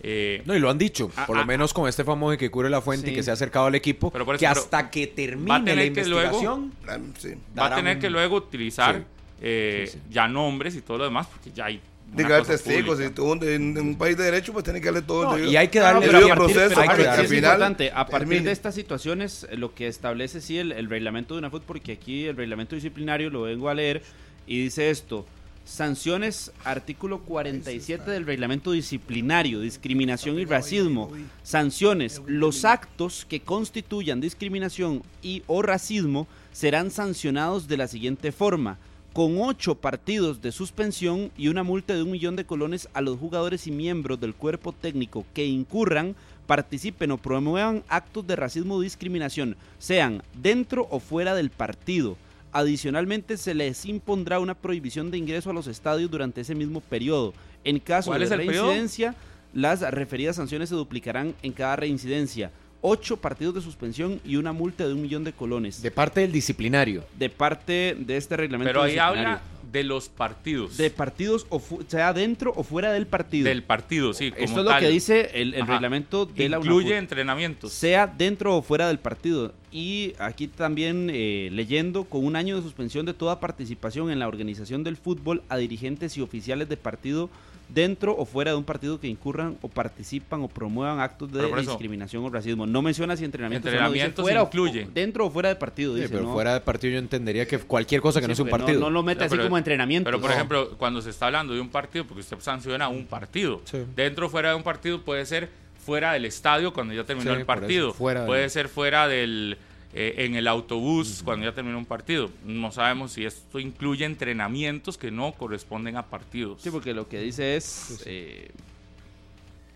Eh, 0.05 0.41
No, 0.45 0.53
y 0.55 0.59
lo 0.59 0.69
han 0.69 0.77
dicho, 0.77 1.09
Ah, 1.15 1.25
por 1.25 1.37
lo 1.37 1.43
ah, 1.43 1.45
menos 1.45 1.73
con 1.73 1.87
este 1.87 2.03
famoso 2.03 2.37
que 2.37 2.51
cubre 2.51 2.69
la 2.69 2.81
fuente 2.81 3.07
y 3.07 3.09
Sí. 3.11 3.15
que 3.15 3.23
se 3.23 3.29
ha 3.29 3.35
acercado 3.35 3.67
al 3.67 3.75
equipo, 3.75 4.11
Pero 4.11 4.25
por 4.25 4.35
eso, 4.35 4.39
que 4.41 4.47
pero 4.47 4.59
hasta 4.61 4.89
que 4.89 5.05
va 5.05 5.11
a 5.11 5.15
termine 5.15 5.47
la 5.59 5.63
tener 5.63 5.93
que 5.93 6.05
luego- 6.05 6.37
investigación... 6.41 6.73
Sí. 7.19 7.29
va 7.57 7.65
a 7.67 7.75
tener 7.75 7.95
un- 7.97 8.01
que 8.01 8.09
luego 8.09 8.35
utilizar 8.35 8.97
Sí. 8.97 9.03
eh, 9.41 9.83
Sí, 9.87 9.93
sí. 9.99 10.03
ya 10.09 10.27
nombres 10.27 10.75
y 10.75 10.81
todo 10.81 10.97
lo 10.97 11.03
demás, 11.05 11.27
porque 11.27 11.51
ya 11.51 11.65
hay. 11.65 11.79
Cosa 12.21 12.51
testigos, 12.51 12.85
pública. 12.97 13.07
si 13.09 13.15
tú 13.15 13.33
en, 13.33 13.77
en 13.77 13.79
un 13.79 13.95
país 13.97 14.15
de 14.15 14.23
derecho, 14.25 14.53
pues 14.53 14.63
tiene 14.63 14.79
que 14.79 14.85
darle 14.85 15.01
todo 15.01 15.23
No, 15.23 15.35
el 15.37 15.49
y 15.49 15.57
hay 15.57 15.67
que 15.69 15.79
darle 15.79 16.05
pero 16.05 16.19
debido 16.19 16.33
a 16.33 16.37
partir- 16.37 16.55
proceso 16.55 16.79
hay 16.81 16.89
que 16.89 16.95
que 17.03 17.09
al 17.09 17.27
final 17.27 17.51
importante, 17.53 17.91
a 17.91 18.05
partir 18.05 18.19
termine. 18.29 18.43
de 18.45 18.51
estas 18.51 18.75
situaciones, 18.75 19.47
lo 19.57 19.73
que 19.73 19.87
establece 19.87 20.39
sí 20.41 20.57
el, 20.59 20.71
el 20.71 20.89
reglamento 20.89 21.33
de 21.33 21.39
una 21.39 21.49
FUT, 21.49 21.63
porque 21.63 21.93
aquí 21.93 22.25
el 22.25 22.37
reglamento 22.37 22.75
disciplinario 22.75 23.29
lo 23.31 23.41
vengo 23.41 23.69
a 23.69 23.73
leer 23.73 24.03
y 24.45 24.61
dice 24.63 24.89
esto. 24.91 25.25
Sanciones, 25.65 26.51
artículo 26.65 27.19
47 27.21 28.11
del 28.11 28.25
reglamento 28.25 28.73
disciplinario, 28.73 29.61
discriminación 29.61 30.37
y 30.37 30.43
racismo. 30.43 31.09
Sanciones, 31.41 32.21
los 32.27 32.65
actos 32.65 33.25
que 33.29 33.39
constituyan 33.39 34.19
discriminación 34.19 35.03
y 35.21 35.41
o 35.47 35.61
racismo 35.61 36.27
serán 36.51 36.91
sancionados 36.91 37.67
de 37.69 37.77
la 37.77 37.87
siguiente 37.87 38.31
forma. 38.33 38.77
Con 39.13 39.39
ocho 39.39 39.75
partidos 39.75 40.41
de 40.41 40.51
suspensión 40.51 41.31
y 41.37 41.47
una 41.47 41.61
multa 41.61 41.93
de 41.93 42.01
un 42.01 42.09
millón 42.09 42.35
de 42.35 42.45
colones 42.45 42.89
a 42.95 43.01
los 43.01 43.19
jugadores 43.19 43.67
y 43.67 43.71
miembros 43.71 44.19
del 44.19 44.33
cuerpo 44.33 44.71
técnico 44.73 45.23
que 45.35 45.45
incurran, 45.45 46.15
participen 46.47 47.11
o 47.11 47.19
promuevan 47.19 47.83
actos 47.89 48.25
de 48.25 48.35
racismo 48.35 48.73
o 48.73 48.81
discriminación, 48.81 49.55
sean 49.77 50.23
dentro 50.41 50.87
o 50.89 50.99
fuera 50.99 51.35
del 51.35 51.51
partido. 51.51 52.17
Adicionalmente, 52.53 53.37
se 53.37 53.53
les 53.53 53.85
impondrá 53.85 54.39
una 54.39 54.55
prohibición 54.55 55.11
de 55.11 55.19
ingreso 55.19 55.51
a 55.51 55.53
los 55.53 55.67
estadios 55.67 56.09
durante 56.09 56.41
ese 56.41 56.55
mismo 56.55 56.81
periodo. 56.81 57.35
En 57.63 57.77
caso 57.77 58.09
¿Cuál 58.09 58.21
de 58.21 58.35
periodo? 58.35 58.65
reincidencia, 58.65 59.13
las 59.53 59.81
referidas 59.81 60.37
sanciones 60.37 60.69
se 60.69 60.75
duplicarán 60.75 61.35
en 61.43 61.51
cada 61.51 61.75
reincidencia. 61.75 62.49
Ocho 62.85 63.15
partidos 63.15 63.55
de 63.55 63.61
suspensión 63.61 64.19
y 64.25 64.35
una 64.35 64.51
multa 64.51 64.85
de 64.85 64.93
un 64.93 65.01
millón 65.01 65.23
de 65.23 65.31
colones. 65.31 65.81
De 65.81 65.89
parte 65.89 66.19
del 66.19 66.33
disciplinario. 66.33 67.05
De 67.17 67.29
parte 67.29 67.95
de 67.97 68.17
este 68.17 68.35
reglamento 68.35 68.69
Pero 68.69 68.83
ahí 68.83 68.97
habla 68.97 69.41
de 69.71 69.83
los 69.85 70.09
partidos. 70.09 70.75
de 70.77 70.89
partidos, 70.91 71.47
o 71.49 71.59
fu- 71.59 71.81
sea 71.87 72.11
dentro 72.13 72.51
o 72.55 72.61
fuera 72.63 72.91
del 72.91 73.07
partido. 73.07 73.45
del 73.47 73.63
partido, 73.63 74.13
sí. 74.13 74.31
Como 74.31 74.43
Esto 74.43 74.59
es 74.59 74.65
lo 74.65 74.69
tal. 74.71 74.81
que 74.81 74.89
dice 74.89 75.31
el, 75.33 75.53
reglamento 75.65 76.25
de 76.25 76.49
la 76.49 76.57
Incluye 76.57 76.97
entrenamientos. 76.97 77.71
sea 77.71 78.05
dentro 78.05 78.57
o 78.57 78.61
fuera 78.61 78.87
del 78.89 78.99
partido. 78.99 79.53
Y 79.71 80.13
aquí 80.19 80.47
también 80.49 81.09
eh, 81.11 81.49
leyendo 81.53 82.03
con 82.03 82.23
un 82.25 82.35
año 82.35 82.57
de 82.57 82.61
suspensión 82.61 83.05
de 83.05 83.13
toda 83.13 83.39
participación 83.39 84.11
en 84.11 84.19
la 84.19 84.27
organización 84.27 84.83
del 84.83 84.97
fútbol 84.97 85.41
a 85.49 85.55
dirigentes 85.57 86.17
y 86.17 86.21
oficiales 86.21 86.67
de 86.69 86.75
partido 86.77 87.29
dentro 87.69 88.15
o 88.15 88.25
fuera 88.25 88.51
de 88.51 88.57
un 88.57 88.63
partido 88.63 88.99
que 88.99 89.07
incurran 89.07 89.57
o 89.61 89.67
participan 89.67 90.41
o 90.41 90.47
promuevan 90.47 90.99
actos 90.99 91.31
de 91.31 91.39
Pero 91.41 91.57
eso- 91.57 91.71
discriminación 91.71 92.23
o 92.23 92.29
racismo. 92.29 92.65
No 92.67 92.81
menciona 92.81 93.17
si 93.17 93.25
entrenamientos, 93.25 93.71
solo 93.71 93.91
dice 93.91 94.05
Entrenamientos 94.05 94.23
fuera 94.23 94.43
o- 94.43 94.45
incluye. 94.45 94.87
dentro 94.93 95.25
o 95.25 95.29
fuera 95.31 95.49
de 95.49 95.55
partido. 95.55 95.95
Sí, 95.95 96.01
Dice, 96.01 96.13
pero 96.13 96.23
¿no? 96.25 96.33
fuera 96.33 96.53
de 96.53 96.61
partido 96.61 96.93
yo 96.93 96.99
entendería 96.99 97.47
que 97.47 97.57
cualquier 97.59 98.01
cosa 98.01 98.21
que 98.21 98.27
no 98.27 98.33
Sí, 98.33 98.37
sea 98.37 98.45
un 98.45 98.51
partido. 98.51 98.79
No, 98.79 98.85
no 98.87 98.91
lo 98.91 99.03
mete 99.03 99.23
así 99.23 99.31
pero- 99.31 99.43
como 99.45 99.57
entrenamiento. 99.57 100.05
Pero 100.07 100.19
por 100.21 100.29
no. 100.29 100.35
ejemplo, 100.35 100.77
cuando 100.77 101.01
se 101.01 101.09
está 101.09 101.25
hablando 101.27 101.53
de 101.53 101.61
un 101.61 101.69
partido, 101.69 102.05
porque 102.05 102.21
usted 102.21 102.37
sanciona 102.39 102.87
un 102.89 103.05
partido, 103.05 103.61
Sí. 103.65 103.79
dentro 103.95 104.27
o 104.27 104.29
fuera 104.29 104.49
de 104.49 104.55
un 104.55 104.63
partido 104.63 105.01
puede 105.01 105.25
ser 105.25 105.49
fuera 105.83 106.13
del 106.13 106.25
estadio 106.25 106.71
cuando 106.73 106.93
ya 106.93 107.03
terminó 107.03 107.31
Sí, 107.31 107.35
el 107.35 107.37
eso, 107.41 107.47
partido, 107.47 107.93
fuera 107.93 108.25
puede 108.25 108.49
ser 108.49 108.69
fuera 108.69 109.07
del 109.07 109.57
eh, 109.93 110.15
en 110.25 110.35
el 110.35 110.47
autobús 110.47 111.21
cuando 111.23 111.45
ya 111.45 111.53
terminó 111.53 111.77
un 111.77 111.85
partido. 111.85 112.29
No 112.45 112.71
sabemos 112.71 113.11
si 113.13 113.25
esto 113.25 113.59
incluye 113.59 114.05
entrenamientos 114.05 114.97
que 114.97 115.11
no 115.11 115.33
corresponden 115.33 115.97
a 115.97 116.03
partidos. 116.07 116.61
Sí, 116.61 116.69
porque 116.71 116.93
lo 116.93 117.07
que 117.07 117.19
dice 117.19 117.55
es 117.55 118.01
eh, 118.05 118.51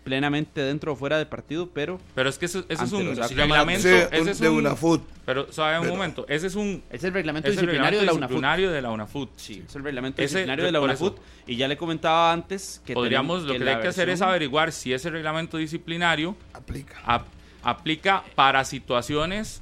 plenamente 0.04 0.62
dentro 0.62 0.92
o 0.92 0.96
fuera 0.96 1.18
del 1.18 1.26
partido, 1.26 1.68
pero 1.68 2.00
Pero 2.14 2.30
es 2.30 2.38
que 2.38 2.46
eso, 2.46 2.64
eso 2.68 2.84
es 2.84 2.92
un 2.92 3.14
reglamento, 3.36 3.82
Sí, 3.82 3.88
ese 3.88 4.20
un- 4.22 4.28
es 4.28 4.38
de 4.38 4.48
un- 4.48 4.56
una 4.58 4.74
food. 4.74 5.00
Pero, 5.26 5.52
¿sabe 5.52 5.76
un 5.76 5.82
Pero- 5.82 5.94
momento? 5.94 6.24
Ese 6.28 6.46
es 6.46 6.54
un 6.54 6.82
es 6.90 7.04
el 7.04 7.12
reglamento 7.12 7.48
es 7.50 7.56
el 7.56 7.60
disciplinario 7.60 8.00
reglamento 8.00 8.00
de 8.00 8.06
la 8.06 8.12
UNAFUT. 8.12 8.28
disciplinario 8.30 8.70
de 8.70 8.82
la 8.82 8.90
UNAFUT. 8.90 9.30
Sí, 9.36 9.62
es 9.68 9.76
el 9.76 9.84
reglamento 9.84 10.22
Ese- 10.22 10.24
disciplinario 10.38 10.64
de 10.64 10.72
la. 10.72 10.80
UNAFUT. 10.80 11.18
Y 11.46 11.56
ya 11.56 11.68
le 11.68 11.76
comentaba 11.76 12.32
antes 12.32 12.80
que 12.86 12.94
Podríamos, 12.94 13.42
lo 13.42 13.52
que, 13.58 13.68
hay 13.68 13.82
que 13.82 13.88
hacer 13.88 14.08
es 14.08 14.22
averiguar 14.22 14.72
si 14.72 14.94
ese 14.94 15.10
reglamento 15.10 15.58
disciplinario 15.58 16.34
Aplica. 16.54 16.96
ap- 17.04 17.26
aplica 17.62 18.24
para 18.34 18.64
situaciones 18.64 19.60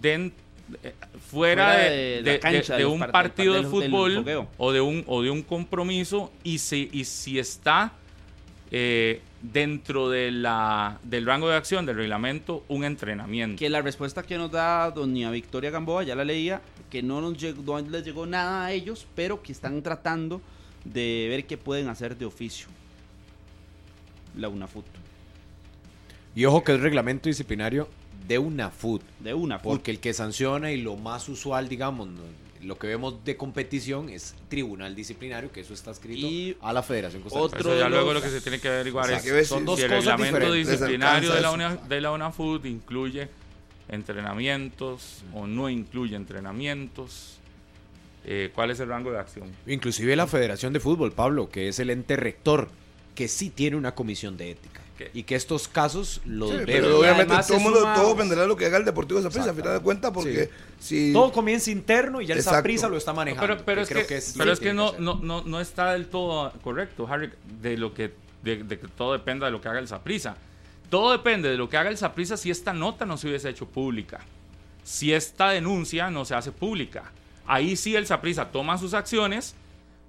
den- 0.00 0.32
eh, 0.82 0.92
fuera, 1.30 1.64
Fuera 1.66 1.70
de, 1.76 1.90
de 1.90 2.22
la 2.22 2.32
de- 2.32 2.38
cancha, 2.40 2.72
de- 2.74 2.78
de 2.78 2.78
de 2.78 2.82
los 2.84 2.92
un 2.92 2.98
par- 3.00 3.12
partido 3.12 3.54
de 3.54 3.62
fútbol 3.64 4.46
o 4.58 4.72
de 4.72 4.80
un 4.80 5.04
o 5.06 5.22
de 5.22 5.30
un 5.30 5.42
compromiso 5.42 6.32
y 6.44 6.58
si 6.58 6.88
y 6.92 7.04
si 7.04 7.38
está 7.38 7.92
eh, 8.70 9.20
dentro 9.42 10.08
de 10.08 10.30
la 10.30 10.98
del 11.02 11.26
rango 11.26 11.48
de 11.48 11.56
acción 11.56 11.84
del 11.84 11.96
reglamento 11.96 12.64
un 12.68 12.84
entrenamiento 12.84 13.58
Que 13.58 13.68
la 13.68 13.82
respuesta 13.82 14.22
que 14.22 14.38
nos 14.38 14.50
da 14.50 14.90
doña 14.90 15.30
Victoria 15.30 15.70
Gamboa, 15.70 16.04
ya 16.04 16.14
la 16.14 16.24
leía, 16.24 16.62
que 16.90 17.02
no, 17.02 17.20
nos 17.20 17.36
llegó, 17.36 17.80
no 17.82 17.90
les 17.90 18.04
llegó 18.04 18.24
nada 18.24 18.64
a 18.66 18.72
ellos, 18.72 19.06
pero 19.14 19.42
que 19.42 19.52
están 19.52 19.82
tratando 19.82 20.40
de 20.84 21.26
ver 21.28 21.44
qué 21.44 21.58
pueden 21.58 21.88
hacer 21.88 22.16
de 22.16 22.24
oficio. 22.24 22.66
La 24.38 24.48
UNAFUT. 24.48 24.84
Y 26.34 26.44
ojo 26.46 26.64
que 26.64 26.72
es 26.74 26.80
reglamento 26.80 27.28
disciplinario 27.28 27.88
de 28.26 28.38
una 28.38 28.70
FUT. 28.70 29.02
De 29.20 29.34
UNAFUT. 29.34 29.64
Porque 29.64 29.90
el 29.90 29.98
que 30.00 30.12
sanciona 30.14 30.70
y 30.72 30.80
lo 30.80 30.96
más 30.96 31.28
usual, 31.28 31.68
digamos, 31.68 32.08
lo 32.62 32.78
que 32.78 32.86
vemos 32.86 33.24
de 33.24 33.36
competición 33.36 34.08
es 34.08 34.34
tribunal 34.48 34.94
disciplinario, 34.94 35.50
que 35.50 35.60
eso 35.60 35.74
está 35.74 35.90
escrito 35.90 36.26
Y 36.26 36.56
a 36.60 36.72
la 36.72 36.82
Federación 36.82 37.22
Costarricense. 37.22 37.58
otro 37.58 37.72
Eso 37.72 37.80
ya 37.80 37.88
luego 37.88 38.12
los- 38.12 38.22
lo 38.22 38.22
que 38.22 38.30
se 38.34 38.40
tiene 38.40 38.60
que 38.60 38.68
averiguar 38.68 39.04
O 39.06 39.08
sea, 39.08 39.18
es 39.40 39.48
son 39.48 39.60
si- 39.60 39.64
dos 39.64 39.78
si 39.78 39.84
el 39.84 39.90
reglamento 39.90 40.36
diferentes. 40.38 40.68
disciplinario 40.70 41.32
de 41.32 41.40
la, 41.40 41.50
UNA, 41.50 41.76
de 41.76 42.00
la 42.00 42.12
UNAFUT 42.12 42.64
incluye 42.66 43.28
entrenamientos 43.88 45.22
o 45.34 45.46
no 45.46 45.68
incluye 45.68 46.14
entrenamientos. 46.16 47.38
Eh, 48.24 48.50
¿Cuál 48.54 48.70
es 48.70 48.78
el 48.80 48.88
rango 48.88 49.10
de 49.10 49.18
acción? 49.18 49.50
Inclusive 49.66 50.14
la 50.14 50.26
Federación 50.28 50.72
de 50.72 50.78
Fútbol, 50.80 51.12
Pablo, 51.12 51.48
que 51.48 51.68
es 51.68 51.78
el 51.80 51.90
ente 51.90 52.16
rector, 52.16 52.68
que 53.16 53.26
sí 53.26 53.50
tiene 53.50 53.76
una 53.76 53.94
comisión 53.94 54.36
de 54.36 54.52
ética. 54.52 54.81
Y 55.14 55.22
que 55.24 55.34
estos 55.34 55.68
casos 55.68 56.20
los 56.24 56.50
Sí, 56.50 56.56
pero 56.66 56.98
obviamente 57.00 57.34
todo, 57.46 57.56
es 57.56 57.62
mundo, 57.62 57.80
una- 57.82 57.94
todo 57.94 58.10
dependerá 58.10 58.42
de 58.42 58.48
lo 58.48 58.56
que 58.56 58.66
haga 58.66 58.76
el 58.78 58.84
Deportivo 58.84 59.20
de 59.20 59.24
Zaprisa, 59.28 59.50
a 59.50 59.54
final 59.54 59.74
de 59.74 59.80
cuentas, 59.80 60.10
porque 60.12 60.50
si... 60.78 61.12
Todo 61.12 61.32
comienza 61.32 61.70
interno 61.70 62.20
y 62.20 62.26
ya 62.26 62.34
esa 62.34 62.50
Exacto. 62.50 62.62
prisa 62.64 62.88
lo 62.88 62.96
está 62.96 63.12
manejando. 63.12 63.46
Pero, 63.54 63.64
pero 63.64 63.80
es 63.82 63.88
creo 63.88 64.06
que, 64.06 64.16
es 64.16 64.36
lo 64.36 64.38
pero 64.44 64.52
es 64.52 64.60
que 64.60 64.72
no, 64.74 64.92
no, 64.98 65.14
no, 65.22 65.42
no 65.42 65.60
está 65.60 65.92
del 65.92 66.06
todo 66.06 66.52
correcto, 66.62 67.06
Harry, 67.10 67.30
de 67.60 67.76
lo 67.76 67.94
que 67.94 68.12
de, 68.42 68.64
de 68.64 68.78
que 68.78 68.88
todo 68.88 69.12
dependa 69.12 69.46
de 69.46 69.52
lo 69.52 69.60
que 69.60 69.68
haga 69.68 69.78
el 69.78 69.88
Saprisa. 69.88 70.36
Todo 70.90 71.12
depende 71.12 71.48
de 71.48 71.56
lo 71.56 71.68
que 71.68 71.76
haga 71.76 71.88
el 71.90 71.96
Saprisa 71.96 72.36
si 72.36 72.50
esta 72.50 72.72
nota 72.72 73.06
no 73.06 73.16
se 73.16 73.28
hubiese 73.28 73.48
hecho 73.48 73.66
pública. 73.66 74.20
Si 74.84 75.12
esta 75.12 75.50
denuncia 75.50 76.10
no 76.10 76.24
se 76.24 76.34
hace 76.34 76.50
pública. 76.52 77.12
Ahí 77.46 77.76
sí 77.76 77.94
el 77.96 78.06
Saprisa 78.06 78.50
toma 78.50 78.78
sus 78.78 78.94
acciones 78.94 79.54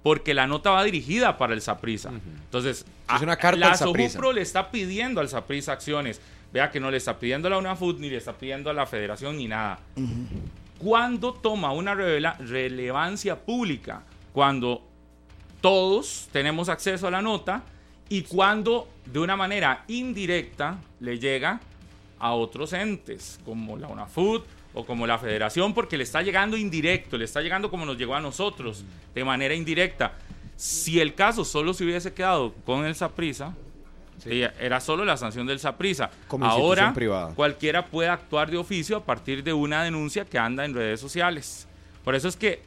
porque 0.04 0.34
la 0.34 0.46
nota 0.46 0.70
va 0.70 0.84
dirigida 0.84 1.38
para 1.38 1.54
el 1.54 1.62
Saprisa. 1.62 2.10
Entonces, 2.10 2.84
Es 3.12 3.22
una 3.22 3.36
carta 3.36 3.58
la. 3.58 3.74
Sojupro 3.74 4.34
le 4.34 4.42
está 4.42 4.70
pidiendo 4.70 5.18
al 5.18 5.30
Saprisa 5.30 5.72
acciones. 5.72 6.20
Vea 6.52 6.70
que 6.70 6.78
no 6.78 6.90
le 6.90 6.98
está 6.98 7.18
pidiendo 7.18 7.48
a 7.48 7.52
la 7.52 7.56
UNAFUT 7.56 7.98
ni 7.98 8.10
le 8.10 8.18
está 8.18 8.34
pidiendo 8.34 8.68
a 8.68 8.74
la 8.74 8.84
Federación 8.84 9.38
ni 9.38 9.48
nada. 9.48 9.78
¿Cuándo 10.78 11.32
toma 11.32 11.72
una 11.72 11.94
relevancia 11.94 13.40
pública? 13.40 14.02
Cuando 14.34 14.86
todos 15.62 16.28
tenemos 16.32 16.68
acceso 16.68 17.08
a 17.08 17.10
la 17.10 17.22
nota 17.22 17.62
y 18.10 18.22
cuando 18.22 18.86
de 19.06 19.20
una 19.20 19.36
manera 19.36 19.84
indirecta 19.88 20.76
le 21.00 21.18
llega 21.18 21.60
a 22.18 22.34
otros 22.34 22.74
entes 22.74 23.40
como 23.46 23.78
la 23.78 23.88
UNAFUT 23.88 24.44
o 24.74 24.84
como 24.84 25.06
la 25.06 25.18
federación, 25.18 25.72
porque 25.72 25.96
le 25.96 26.02
está 26.02 26.20
llegando 26.20 26.56
indirecto, 26.56 27.16
le 27.16 27.24
está 27.24 27.40
llegando 27.40 27.70
como 27.70 27.86
nos 27.86 27.96
llegó 27.96 28.14
a 28.14 28.20
nosotros, 28.20 28.84
de 29.14 29.24
manera 29.24 29.54
indirecta. 29.54 30.12
Si 30.56 31.00
el 31.00 31.14
caso 31.14 31.44
solo 31.44 31.72
se 31.72 31.84
hubiese 31.84 32.12
quedado 32.12 32.52
con 32.66 32.84
el 32.84 32.94
Saprisa, 32.94 33.54
era 34.26 34.80
solo 34.80 35.04
la 35.04 35.16
sanción 35.16 35.46
del 35.46 35.58
Saprisa. 35.60 36.10
Ahora 36.40 36.92
privada. 36.92 37.34
cualquiera 37.34 37.86
puede 37.86 38.08
actuar 38.08 38.50
de 38.50 38.56
oficio 38.56 38.96
a 38.96 39.04
partir 39.04 39.42
de 39.42 39.52
una 39.52 39.84
denuncia 39.84 40.24
que 40.24 40.38
anda 40.38 40.64
en 40.64 40.74
redes 40.74 41.00
sociales. 41.00 41.68
Por 42.02 42.14
eso 42.14 42.28
es 42.28 42.36
que 42.36 42.62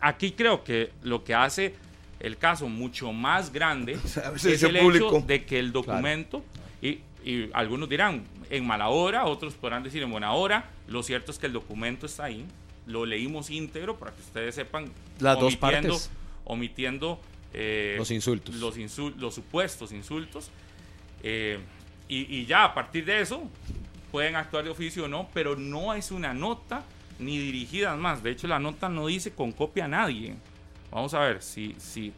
aquí 0.00 0.32
creo 0.32 0.64
que 0.64 0.90
lo 1.02 1.24
que 1.24 1.34
hace 1.34 1.74
el 2.20 2.36
caso 2.36 2.68
mucho 2.68 3.12
más 3.12 3.52
grande 3.52 3.92
es 4.36 4.62
el 4.62 4.78
público. 4.78 5.16
hecho 5.16 5.26
de 5.26 5.44
que 5.44 5.58
el 5.58 5.72
documento, 5.72 6.42
y, 6.82 7.00
y 7.24 7.50
algunos 7.52 7.88
dirán 7.88 8.24
en 8.50 8.66
mala 8.66 8.88
hora, 8.88 9.24
otros 9.26 9.54
podrán 9.54 9.82
decir 9.82 10.02
en 10.02 10.10
buena 10.10 10.32
hora, 10.32 10.70
lo 10.86 11.02
cierto 11.02 11.30
es 11.32 11.38
que 11.38 11.46
el 11.46 11.52
documento 11.52 12.06
está 12.06 12.24
ahí, 12.24 12.46
lo 12.86 13.04
leímos 13.04 13.50
íntegro 13.50 13.96
para 13.98 14.12
que 14.14 14.20
ustedes 14.22 14.54
sepan, 14.54 14.90
Las 15.20 15.38
dos 15.38 15.54
omitiendo- 15.54 15.88
partes. 15.90 16.10
omitiendo 16.44 17.20
eh, 17.54 17.94
Los 17.98 18.10
insultos. 18.10 18.54
los, 18.56 18.76
insul- 18.78 19.14
los 19.16 19.34
supuestos 19.34 19.92
insultos. 19.92 20.50
eh, 21.22 21.58
y, 22.08 22.38
y 22.38 22.46
ya 22.46 22.64
a 22.64 22.74
partir 22.74 23.04
de 23.04 23.20
eso 23.20 23.42
pueden 24.10 24.36
actuar 24.36 24.64
de 24.64 24.70
oficio 24.70 25.04
o 25.04 25.08
no, 25.08 25.28
pero 25.34 25.56
no 25.56 25.92
es 25.94 26.10
una 26.10 26.32
nota 26.32 26.84
ni 27.18 27.36
dirigida 27.38 27.94
más. 27.96 28.22
De 28.22 28.30
hecho, 28.30 28.46
la 28.46 28.58
nota 28.58 28.88
no 28.88 29.06
dice 29.08 29.32
con 29.32 29.52
copia 29.52 29.84
a 29.84 29.88
nadie. 29.88 30.34
Vamos 30.90 31.12
a 31.12 31.20
ver 31.20 31.42
si, 31.42 31.74
si 31.78 32.12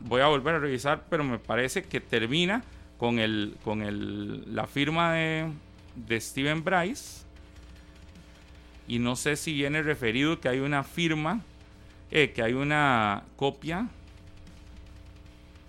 voy 0.00 0.20
a 0.20 0.26
volver 0.26 0.56
a 0.56 0.58
revisar, 0.58 1.04
pero 1.08 1.24
me 1.24 1.38
parece 1.38 1.84
que 1.84 2.00
termina 2.00 2.62
con 3.02 3.18
el 3.18 3.56
con 3.64 3.82
el, 3.82 4.54
la 4.54 4.68
firma 4.68 5.14
de, 5.14 5.50
de 5.96 6.20
Steven 6.20 6.62
Bryce. 6.62 7.24
Y 8.86 9.00
no 9.00 9.16
sé 9.16 9.34
si 9.34 9.52
viene 9.52 9.82
referido 9.82 10.38
que 10.38 10.48
hay 10.48 10.60
una 10.60 10.84
firma, 10.84 11.40
eh, 12.12 12.30
que 12.32 12.44
hay 12.44 12.52
una 12.52 13.24
copia. 13.34 13.88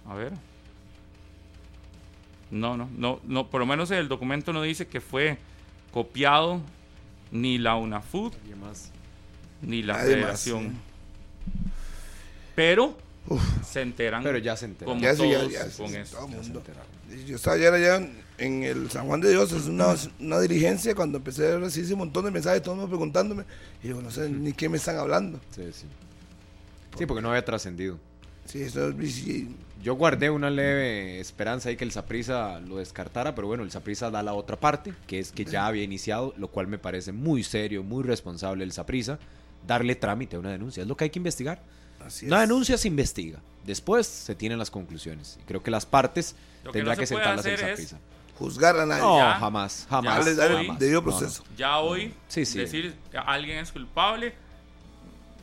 A 0.08 0.14
ver. 0.14 0.34
No, 2.52 2.78
no, 2.78 2.88
no, 2.96 3.20
no, 3.24 3.48
por 3.48 3.62
lo 3.62 3.66
menos 3.66 3.90
el 3.90 4.08
documento 4.10 4.54
no 4.54 4.62
dice 4.62 4.86
que 4.86 5.02
fue 5.02 5.40
copiado 5.92 6.62
ni 7.32 7.58
la 7.58 7.78
UNAFUT 7.78 8.36
ni 9.64 9.82
la 9.82 9.94
Nadie 9.94 10.18
más, 10.18 10.44
Federación. 10.44 10.70
sí. 10.70 10.76
Pero 12.54 12.96
se 13.66 13.82
enteran 13.82 14.24
Pero 14.24 14.38
ya 14.38 14.56
se 14.56 14.66
enteraron. 14.66 15.00
como 15.00 15.04
Ya 15.04 15.16
sí, 15.16 15.30
ya- 15.30 15.40
todos 15.40 15.52
ya 15.52 15.70
sí, 15.70 15.78
con 15.82 15.92
todo 16.06 16.26
el 16.28 16.32
mundo. 16.44 16.64
Yo 17.28 17.36
estaba 17.36 17.56
ayer 17.56 17.74
allá 17.74 17.96
en, 17.98 18.12
en 18.38 18.64
el 18.64 18.90
San 18.92 19.06
Juan 19.08 19.22
de 19.22 19.30
Dios, 19.30 19.52
es 19.52 19.68
una, 19.68 19.96
una 20.20 20.40
dirigencia, 20.40 20.94
cuando 20.96 21.18
empecé 21.20 21.52
a 21.54 21.58
recibir 21.58 21.86
ese 21.86 21.96
montón 21.96 22.26
de 22.26 22.32
mensajes, 22.32 22.62
todos 22.62 22.78
me 22.78 22.88
preguntándome, 22.88 23.44
y 23.84 23.88
digo, 23.88 24.02
no 24.02 24.12
sé 24.12 24.30
ni 24.30 24.54
qué 24.54 24.68
me 24.70 24.78
están 24.78 24.98
hablando. 24.98 25.40
Sí, 25.56 25.64
sí. 25.74 25.86
Sí, 26.98 27.06
porque 27.06 27.22
no 27.22 27.30
había 27.30 27.44
trascendido. 27.46 27.98
Sí, 28.46 28.62
eso 28.62 28.90
es- 28.90 29.18
y- 29.28 29.56
Yo 29.82 29.96
guardé 29.96 30.30
una 30.30 30.50
leve 30.50 31.20
esperanza 31.20 31.68
ahí 31.68 31.76
que 31.76 31.84
el 31.84 31.92
Saprisa 31.92 32.62
lo 32.62 32.78
descartara, 32.78 33.36
pero 33.36 33.48
bueno, 33.48 33.64
el 33.64 33.72
Saprisa 33.72 34.10
da 34.10 34.24
la 34.24 34.34
otra 34.34 34.58
parte, 34.58 34.94
que 35.08 35.20
es 35.20 35.34
que 35.34 35.44
ya 35.44 35.68
había 35.68 35.84
iniciado, 35.84 36.34
lo 36.38 36.48
cual 36.48 36.68
me 36.68 36.78
parece 36.78 37.12
muy 37.12 37.44
serio, 37.44 37.84
muy 37.84 38.02
responsable 38.04 38.64
el 38.64 38.72
Saprisa, 38.72 39.20
darle 39.68 39.96
trámite 39.96 40.38
a 40.38 40.40
una 40.40 40.52
denuncia. 40.52 40.84
Es 40.84 40.88
lo 40.88 40.96
que 40.96 41.04
hay 41.04 41.10
que 41.10 41.20
investigar. 41.20 41.62
Así 42.06 42.26
Una 42.28 42.44
es. 42.44 42.50
denuncia 42.50 42.78
se 42.78 42.88
investiga. 42.88 43.40
Después 43.66 44.06
se 44.08 44.36
tienen 44.36 44.58
las 44.60 44.70
conclusiones. 44.72 45.38
Y 45.42 45.46
creo 45.46 45.64
que 45.64 45.72
las 45.72 45.86
partes 45.86 46.36
Lo 46.64 46.72
que 46.72 46.80
tendrá 46.80 46.96
no 46.96 47.00
que, 47.00 47.08
sentarlas 47.08 47.46
el 47.46 47.54
hacer 47.56 47.70
es-. 47.80 47.96
Juzgar 48.38 48.78
a 48.80 48.86
nadie. 48.86 49.02
No, 49.02 49.18
Ya. 49.20 49.36
jamás, 49.36 49.84
Ya 49.84 49.90
jamás. 49.90 50.16
Darle, 50.18 50.36
darle 50.36 50.62
estoy- 50.62 50.78
debido 50.78 51.02
No, 51.02 51.12
no. 51.12 51.18
proceso. 51.18 51.44
Ya 51.56 51.80
hoy 51.80 52.14
Sí, 52.28 52.46
sí. 52.46 52.58
decir 52.58 52.96
que 53.12 53.18
alguien 53.18 53.60
es 53.60 53.72
culpable 53.72 54.34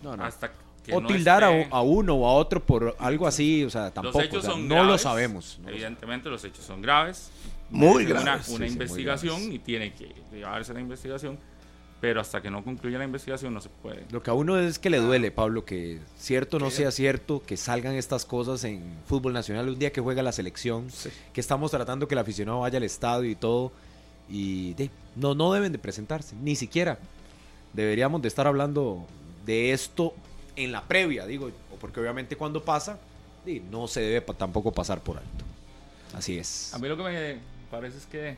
No, 0.03 0.17
no. 0.17 0.25
hasta 0.25 0.51
que 0.85 0.93
O 0.95 1.01
no 1.01 1.07
tildar 1.09 1.45
a, 1.45 1.53
esté- 1.53 1.69
a 1.71 1.81
uno 1.83 2.15
o 2.15 2.27
a 2.27 2.33
otro 2.35 2.61
por 2.65 2.97
algo 2.99 3.27
así, 3.27 3.65
o 3.65 3.71
sea, 3.71 3.91
tampoco. 3.91 4.19
los 4.19 4.27
hechos 4.27 4.39
o 4.39 4.43
sea, 4.43 4.51
son 4.53 4.67
no 4.69 4.77
lo 4.77 4.83
graves, 4.85 5.03
sabemos. 5.03 5.59
no 5.61 5.69
lo 5.69 5.75
Evidentemente 5.75 6.29
los 6.29 6.43
hechos 6.45 6.65
son 6.65 6.83
graves. 6.83 7.31
Muy 7.71 8.05
graves. 8.05 8.23
Una, 8.23 8.35
una 8.35 8.43
Sí, 8.43 8.53
sí, 8.53 8.59
muy 8.59 8.67
investigación 8.69 9.37
graves. 9.37 9.55
y 9.55 9.59
tiene 9.61 9.95
que 9.95 10.13
llevarse 10.33 10.75
la 10.75 10.81
investigación, 10.81 11.39
pero 12.01 12.21
hasta 12.21 12.41
que 12.41 12.51
no 12.51 12.65
concluya 12.65 12.99
la 12.99 13.05
investigación 13.05 13.53
no 13.53 13.61
se 13.61 13.69
puede. 13.69 14.05
Lo 14.11 14.23
que 14.23 14.31
a 14.31 14.35
uno 14.35 14.59
es 14.59 14.79
que 14.79 14.89
le 14.91 14.99
duele, 14.99 15.31
Pablo, 15.31 15.65
que 15.65 15.99
cierto 16.19 16.57
o 16.57 16.61
no 16.61 16.71
sea 16.71 16.91
cierto, 16.91 17.43
que 17.47 17.57
salgan 17.57 17.95
estas 17.95 18.25
cosas 18.25 18.65
en 18.65 18.83
fútbol 19.07 19.33
nacional 19.35 19.69
un 19.69 19.79
día 19.79 19.93
que 19.93 20.01
juega 20.01 20.23
la 20.23 20.33
selección, 20.33 20.89
que 21.33 21.41
estamos 21.41 21.71
tratando 21.71 22.09
que 22.09 22.15
el 22.15 22.19
aficionado 22.21 22.61
vaya 22.61 22.79
al 22.79 22.85
estadio 22.85 23.31
y 23.31 23.35
todo, 23.35 23.73
y 24.29 24.75
de, 24.75 24.91
no, 25.17 25.35
no 25.35 25.53
deben 25.53 25.73
de 25.73 25.79
presentarse, 25.79 26.35
ni 26.37 26.57
siquiera. 26.57 26.99
Deberíamos 27.73 28.23
de 28.23 28.29
estar 28.29 28.47
hablando 28.47 29.05
de 29.45 29.73
esto 29.73 30.15
en 30.57 30.73
la 30.73 30.83
previa, 30.89 31.27
digo, 31.27 31.51
o 31.73 31.77
porque 31.77 32.01
obviamente 32.01 32.37
cuando 32.37 32.65
pasa, 32.65 32.99
no 33.71 33.89
se 33.89 34.01
debe 34.01 34.21
pa- 34.23 34.35
tampoco 34.35 34.73
pasar 34.73 35.01
por 35.03 35.19
alto. 35.19 35.45
Así 36.15 36.39
es. 36.39 36.73
A 36.75 36.79
mí 36.79 36.89
lo 36.89 36.97
que 36.97 37.03
me 37.03 37.39
parece 37.71 37.99
es 37.99 38.07
que 38.07 38.37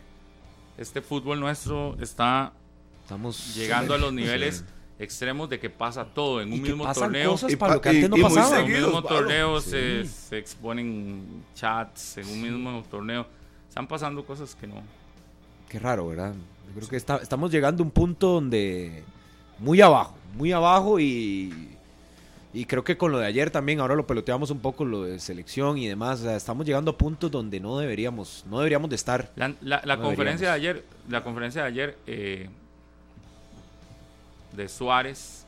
este 0.79 1.01
fútbol 1.03 1.38
nuestro 1.40 1.96
está 2.01 2.53
Estamos 3.12 3.55
llegando 3.55 3.94
a 3.94 3.98
los 3.98 4.11
Sí. 4.11 4.16
niveles 4.16 4.64
extremos 4.98 5.51
de 5.51 5.59
que 5.61 5.68
pasa 5.68 6.05
todo 6.05 6.40
en 6.40 6.53
un 6.53 6.62
mismo 6.62 6.90
torneo. 6.92 7.33
cosas 7.33 7.53
Y 7.53 7.57
para 7.57 7.75
lo 7.75 7.81
pa- 7.81 7.83
que 7.83 7.88
antes 7.90 8.05
y- 8.05 8.09
no 8.09 8.16
y 8.16 8.20
muy 8.20 8.35
pasaba. 8.35 8.61
En 8.61 8.64
un 8.66 8.72
mismo 8.72 9.03
torneo 9.03 9.61
se, 9.61 10.05
Sí. 10.05 10.11
se 10.29 10.38
exponen 10.38 11.44
chats, 11.55 12.18
en 12.18 12.29
un 12.29 12.40
mismo 12.42 12.83
torneo. 12.90 13.27
Están 13.68 13.87
pasando 13.87 14.25
cosas 14.25 14.55
que 14.55 14.66
no. 14.66 14.77
Qué 15.68 15.79
raro, 15.79 16.09
¿verdad? 16.09 16.35
Yo 16.68 16.75
creo 16.77 16.88
que 16.88 16.96
está- 16.96 17.16
estamos 17.18 17.51
llegando 17.51 17.83
a 17.83 17.87
un 17.87 17.90
punto 17.90 18.29
donde 18.29 19.03
muy 19.59 19.81
abajo, 19.81 20.14
muy 20.37 20.53
abajo 20.53 20.98
y, 21.01 21.68
y 22.55 22.64
creo 22.66 22.85
que 22.85 22.96
con 22.96 23.12
lo 23.12 23.18
de 23.18 23.27
ayer 23.27 23.51
también, 23.51 23.81
ahora 23.81 23.94
lo 23.94 24.07
peloteamos 24.07 24.51
un 24.51 24.61
poco, 24.61 24.85
lo 24.85 25.05
de 25.05 25.18
selección 25.18 25.79
y 25.79 25.87
demás, 25.88 26.20
o 26.20 26.25
sea, 26.25 26.37
estamos 26.37 26.64
llegando 26.66 26.92
a 26.92 26.98
puntos 26.98 27.31
donde 27.31 27.59
no 27.61 27.79
deberíamos, 27.79 28.44
no 28.48 28.59
deberíamos 28.59 28.88
de 28.90 28.96
estar. 28.96 29.31
La, 29.37 29.55
la- 29.62 29.83
la 29.85 29.96
No 29.96 30.03
conferencia 30.05 30.53
de 30.53 30.61
deberíamos. 30.61 30.85
ayer, 30.85 31.11
la 31.11 31.25
conferencia 31.25 31.62
de 31.62 31.68
ayer 31.68 31.98
eh, 32.07 32.51
de 34.53 34.69
Suárez, 34.69 35.47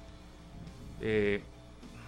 eh, 1.01 1.43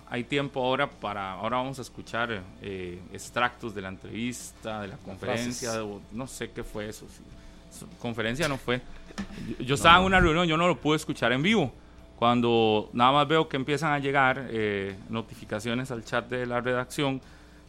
hay 0.08 0.24
tiempo 0.24 0.64
ahora 0.64 0.88
para, 0.88 1.32
ahora 1.32 1.56
vamos 1.56 1.78
a 1.78 1.82
escuchar 1.82 2.42
eh, 2.62 3.00
extractos 3.12 3.74
de 3.74 3.82
la 3.82 3.88
entrevista, 3.88 4.80
de 4.82 4.88
la 4.88 4.96
conferencia, 4.98 5.84
o 5.84 6.00
no 6.12 6.26
sé 6.26 6.50
qué 6.50 6.62
fue 6.62 6.88
eso. 6.88 7.06
sí. 7.08 7.84
Conferencia 8.00 8.48
no 8.48 8.56
fue. 8.56 8.80
Yo, 9.58 9.64
yo 9.64 9.74
estaba 9.74 9.98
en 9.98 10.04
una 10.04 10.20
reunión, 10.20 10.46
yo 10.46 10.56
no 10.56 10.66
lo 10.66 10.78
pude 10.78 10.96
escuchar 10.96 11.32
en 11.32 11.42
vivo. 11.42 11.72
Cuando 12.16 12.88
nada 12.94 13.12
más 13.12 13.28
veo 13.28 13.48
que 13.48 13.56
empiezan 13.56 13.92
a 13.92 13.98
llegar 13.98 14.46
eh, 14.50 14.96
notificaciones 15.10 15.90
al 15.90 16.04
chat 16.04 16.26
de 16.28 16.46
la 16.46 16.60
redacción, 16.60 17.20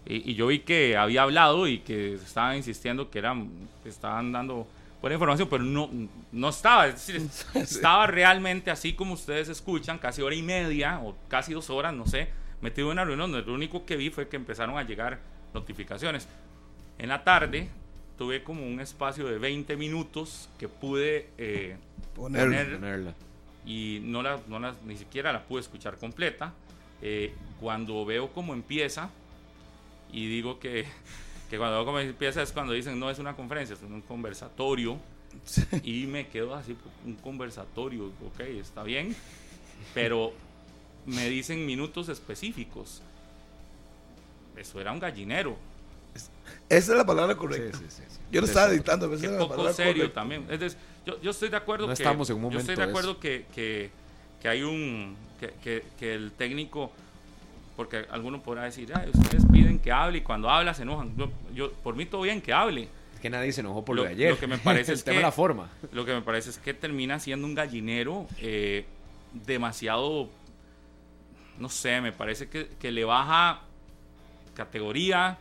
y, 0.06 0.32
y 0.32 0.36
yo 0.36 0.48
vi 0.48 0.60
que 0.60 0.96
había 0.96 1.24
hablado 1.24 1.68
y 1.68 1.80
que 1.80 2.14
estaban 2.14 2.56
insistiendo 2.56 3.10
que 3.10 3.20
eran 3.20 3.50
estaban 3.84 4.32
dando 4.32 4.66
buena 5.02 5.16
información, 5.16 5.48
pero 5.50 5.64
no, 5.64 5.90
no 6.32 6.50
estaba. 6.50 6.88
Es 6.88 7.08
decir, 7.08 7.30
estaba 7.62 8.08
realmente 8.08 8.72
así 8.72 8.94
como 8.94 9.14
ustedes 9.14 9.50
escuchan, 9.50 9.98
casi 10.00 10.22
hora 10.22 10.36
y 10.36 10.42
media 10.42 11.00
o 11.00 11.16
casi 11.28 11.54
dos 11.54 11.70
horas, 11.70 11.94
no 11.94 12.06
sé, 12.08 12.30
metido 12.62 12.88
en 12.88 12.94
una 12.94 13.06
reunión 13.06 13.32
donde 13.32 13.46
lo 13.48 13.54
único 13.54 13.86
que 13.86 13.96
vi 13.96 14.10
fue 14.10 14.28
que 14.28 14.36
empezaron 14.36 14.78
a 14.78 14.84
llegar 14.84 15.20
notificaciones. 15.54 16.28
En 16.98 17.10
la 17.10 17.24
tarde 17.24 17.70
tuve 18.18 18.44
como 18.44 18.66
un 18.66 18.80
espacio 18.80 19.28
de 19.28 19.38
20 19.38 19.76
minutos 19.78 20.50
que 20.58 20.68
pude 20.68 21.30
eh, 21.38 21.78
Poner- 22.16 22.44
poner 22.46 22.74
Ponerla. 22.74 23.14
y 23.66 24.00
no 24.04 24.24
la, 24.24 24.40
no 24.48 24.60
la- 24.60 24.76
ni 24.86 24.98
siquiera 24.98 25.32
la 25.32 25.44
pude 25.44 25.62
escuchar 25.62 25.98
completa. 25.98 26.54
Eh, 27.04 27.36
cuando 27.60 28.04
veo 28.06 28.34
cómo 28.34 28.54
empieza 28.56 29.12
y 30.12 30.28
digo 30.28 30.58
que, 30.60 30.86
que 31.50 31.58
cuando 31.58 31.86
cómo 31.86 32.00
empieza 32.00 32.42
es 32.42 32.52
cuando 32.52 32.74
dicen 32.74 33.00
no 33.00 33.10
es 33.10 33.20
una 33.20 33.36
conferencia, 33.36 33.74
es 33.76 33.82
un 33.82 34.02
conversatorio 34.02 34.98
y 35.84 36.06
me 36.08 36.28
quedo 36.28 36.56
así, 36.56 36.76
un 37.06 37.16
conversatorio, 37.16 38.06
ok, 38.26 38.40
está 38.60 38.84
bien, 38.84 39.16
pero 39.94 40.34
me 41.06 41.30
dicen 41.30 41.66
minutos 41.66 42.10
específicos. 42.10 43.02
Eso 44.56 44.82
era 44.82 44.92
un 44.92 45.00
gallinero. 45.00 45.56
Esa 46.70 46.92
es 46.92 46.98
la 46.98 47.06
palabra 47.06 47.34
Sí, 47.34 47.40
correcta. 47.40 47.78
sí, 47.78 47.86
sí, 47.90 48.04
sí. 48.10 48.20
Yo 48.32 48.42
lo 48.42 48.48
estaba 48.48 48.72
editando, 48.72 49.06
pero 49.08 49.18
esa 49.18 49.26
es 49.28 49.32
la 49.34 49.38
poco 49.38 49.50
palabra 49.52 49.74
serio 49.74 49.94
correcta. 49.94 50.20
también. 50.22 50.46
Es 50.50 50.60
decir, 50.60 50.78
yo, 51.06 51.22
yo 51.22 51.32
estoy 51.32 51.50
de 51.50 51.58
acuerdo 51.58 51.88
No 51.88 51.94
que 51.94 52.04
estamos 52.04 52.30
en 52.30 52.38
un 52.38 52.52
yo 52.52 52.60
estoy 52.60 52.76
momento 52.76 52.82
de 52.82 52.86
de 52.86 52.92
acuerdo 52.92 53.20
que, 53.20 53.46
que, 53.54 53.92
que 54.42 54.50
hay 54.50 54.64
un 54.64 55.16
que, 55.40 55.54
que, 55.64 55.84
que 56.00 56.16
el 56.16 56.32
técnico 56.32 56.92
porque 57.78 58.06
alguno 58.10 58.42
podrá 58.44 58.64
decir, 58.64 58.92
"Ay, 58.94 59.10
ustedes 59.14 59.46
piden 59.50 59.80
que 59.80 59.92
hable 59.94 60.18
y 60.18 60.22
cuando 60.22 60.50
habla 60.50 60.74
se 60.74 60.82
enojan. 60.84 61.16
Yo, 61.16 61.30
yo 61.54 61.72
por 61.72 61.96
mí 61.96 62.06
todo 62.06 62.24
bien 62.24 62.42
que 62.42 62.52
hable. 62.52 62.90
Es 63.14 63.22
que 63.22 63.30
nadie 63.30 63.54
se 63.54 63.62
enojó 63.62 63.86
por 63.86 63.96
lo, 63.96 64.02
Lo- 64.02 64.08
de 64.10 64.14
ayer. 64.16 64.32
lo 64.32 64.38
que 64.40 64.48
me 64.48 64.58
parece 64.58 64.92
el 64.94 64.98
es 64.98 65.04
tema 65.06 65.18
que- 65.18 65.22
la 65.24 65.32
forma. 65.32 65.70
Lo 65.94 66.04
que 66.04 66.14
me 66.14 66.22
parece 66.22 66.50
es 66.50 66.58
que 66.58 66.74
termina 66.74 67.20
siendo 67.20 67.48
un 67.48 67.56
gallinero 67.56 68.28
eh, 68.40 68.86
demasiado, 69.46 70.30
no 71.60 71.70
sé, 71.70 72.02
me 72.02 72.12
parece 72.12 72.50
que, 72.50 72.68
que 72.80 72.92
le 72.92 73.06
baja 73.06 73.62
categoría, 74.56 75.38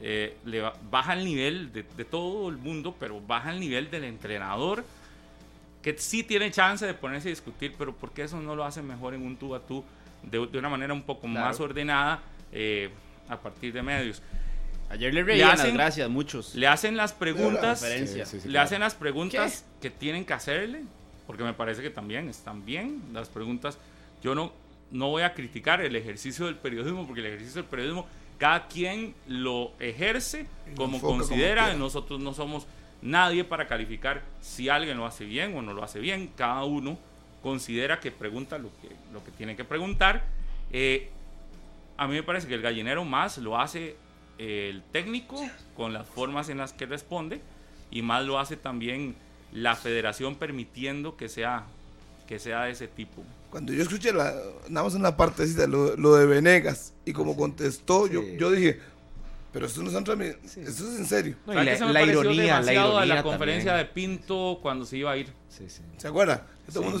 eh, 0.00 0.36
le 0.44 0.60
ba- 0.60 0.74
baja 0.90 1.14
el 1.14 1.24
nivel 1.24 1.72
de, 1.72 1.84
de 1.96 2.04
todo 2.04 2.48
el 2.48 2.56
mundo, 2.58 2.94
pero 2.98 3.20
baja 3.20 3.50
el 3.52 3.60
nivel 3.60 3.90
del 3.90 4.04
entrenador 4.04 4.84
que 5.82 5.96
sí 5.98 6.22
tiene 6.22 6.50
chance 6.50 6.86
de 6.86 6.94
ponerse 6.94 7.28
a 7.28 7.30
discutir, 7.30 7.74
pero 7.76 7.94
¿por 7.94 8.12
qué 8.12 8.22
eso 8.22 8.40
no 8.40 8.54
lo 8.54 8.64
hace 8.64 8.82
mejor 8.82 9.14
en 9.14 9.22
un 9.26 9.36
tú 9.36 9.54
a 9.54 9.60
tú 9.60 9.82
de, 10.22 10.46
de 10.46 10.58
una 10.58 10.68
manera 10.68 10.92
un 10.94 11.02
poco 11.02 11.22
Claro. 11.26 11.46
más 11.46 11.60
ordenada 11.60 12.20
eh, 12.52 12.90
a 13.28 13.36
partir 13.40 13.72
de 13.72 13.82
medios? 13.82 14.22
Ayer 14.90 15.12
le 15.14 15.22
reían 15.22 15.50
hacen- 15.52 15.68
las 15.68 15.74
gracias 15.74 16.10
muchos. 16.10 16.54
Le 16.54 16.66
hacen 16.66 16.96
las 16.96 17.12
preguntas, 17.12 17.80
Conferencia. 17.80 18.26
Sí, 18.26 18.32
sí, 18.32 18.40
sí, 18.42 18.48
le 18.48 18.52
claro. 18.52 18.64
hacen 18.66 18.80
las 18.80 18.94
preguntas 18.94 19.64
que 19.80 19.88
tienen 19.90 20.24
que 20.26 20.34
hacerle, 20.34 20.82
porque 21.26 21.42
me 21.44 21.54
parece 21.54 21.80
que 21.82 21.88
también 21.90 22.28
están 22.28 22.64
bien 22.66 23.00
las 23.12 23.28
preguntas. 23.30 23.78
Yo 24.22 24.34
no, 24.34 24.52
no 24.90 25.08
voy 25.08 25.22
a 25.22 25.32
criticar 25.32 25.80
el 25.80 25.96
ejercicio 25.96 26.44
del 26.46 26.56
periodismo, 26.56 27.06
porque 27.06 27.20
el 27.20 27.26
ejercicio 27.28 27.62
del 27.62 27.70
periodismo, 27.70 28.06
cada 28.36 28.66
quien 28.68 29.14
lo 29.26 29.72
ejerce 29.80 30.46
como 30.76 30.96
enfoca 30.96 31.06
como 31.12 31.18
considera. 31.20 31.64
quiera. 31.64 31.78
Nosotros 31.78 32.20
no 32.20 32.34
somos 32.34 32.66
nadie 33.00 33.44
para 33.44 33.66
calificar 33.66 34.20
si 34.42 34.68
alguien 34.68 34.98
lo 34.98 35.06
hace 35.06 35.24
bien 35.24 35.56
o 35.56 35.62
no 35.62 35.72
lo 35.72 35.82
hace 35.82 36.00
bien. 36.00 36.30
Cada 36.36 36.64
uno 36.64 36.98
considera 37.42 38.00
que 38.00 38.10
pregunta 38.10 38.58
lo 38.58 38.70
que, 38.80 38.88
lo 39.12 39.24
que 39.24 39.30
tiene 39.32 39.56
que 39.56 39.64
preguntar. 39.64 40.24
Eh, 40.70 41.10
a 41.96 42.06
mí 42.06 42.14
me 42.14 42.22
parece 42.22 42.48
que 42.48 42.54
el 42.54 42.62
gallinero 42.62 43.04
más 43.04 43.38
lo 43.38 43.58
hace 43.58 43.96
eh, 44.38 44.70
el 44.70 44.82
técnico 44.82 45.40
con 45.76 45.92
las 45.92 46.08
formas 46.08 46.48
en 46.48 46.58
las 46.58 46.72
que 46.72 46.86
responde 46.86 47.40
y 47.90 48.02
más 48.02 48.24
lo 48.24 48.38
hace 48.38 48.56
también 48.56 49.14
la 49.52 49.76
federación 49.76 50.36
permitiendo 50.36 51.16
que 51.16 51.28
sea 51.28 51.66
que 52.26 52.38
sea 52.38 52.64
de 52.64 52.70
ese 52.70 52.88
tipo. 52.88 53.22
Cuando 53.50 53.72
yo 53.74 53.82
escuché, 53.82 54.12
la, 54.12 54.32
nada 54.70 54.84
más 54.84 54.94
una 54.94 55.16
partecita, 55.16 55.66
lo, 55.66 55.96
lo 55.96 56.16
de 56.16 56.24
Venegas, 56.24 56.94
y 57.04 57.12
como 57.12 57.36
contestó, 57.36 58.06
yo, 58.06 58.22
yo 58.38 58.50
dije, 58.50 58.80
pero 59.52 59.66
esto 59.66 59.82
no 59.82 59.88
es 59.90 59.94
transmi- 59.96 60.36
esto 60.44 60.60
es 60.90 60.98
en 60.98 61.06
serio. 61.06 61.36
No, 61.46 61.52
y 61.52 61.56
¿Sabe 61.56 61.64
la, 61.66 61.70
qué 61.72 61.78
se 61.78 61.84
me 61.84 61.92
la 61.92 62.00
pareció 62.00 62.20
ironía, 62.22 62.42
la 62.42 62.60
demasiado 62.60 62.88
a 62.98 63.04
ironía 63.04 63.14
la 63.14 63.22
conferencia 63.22 63.70
también. 63.72 63.86
de 63.88 63.92
Pinto 63.94 64.58
cuando 64.62 64.84
se 64.86 64.96
iba 64.96 65.10
a 65.12 65.16
ir? 65.16 65.32
Sí, 65.48 65.64
sí. 65.68 65.82
¿Se 65.98 66.08
acuerda? 66.08 66.46
Todo 66.72 66.82
mundo 66.84 66.98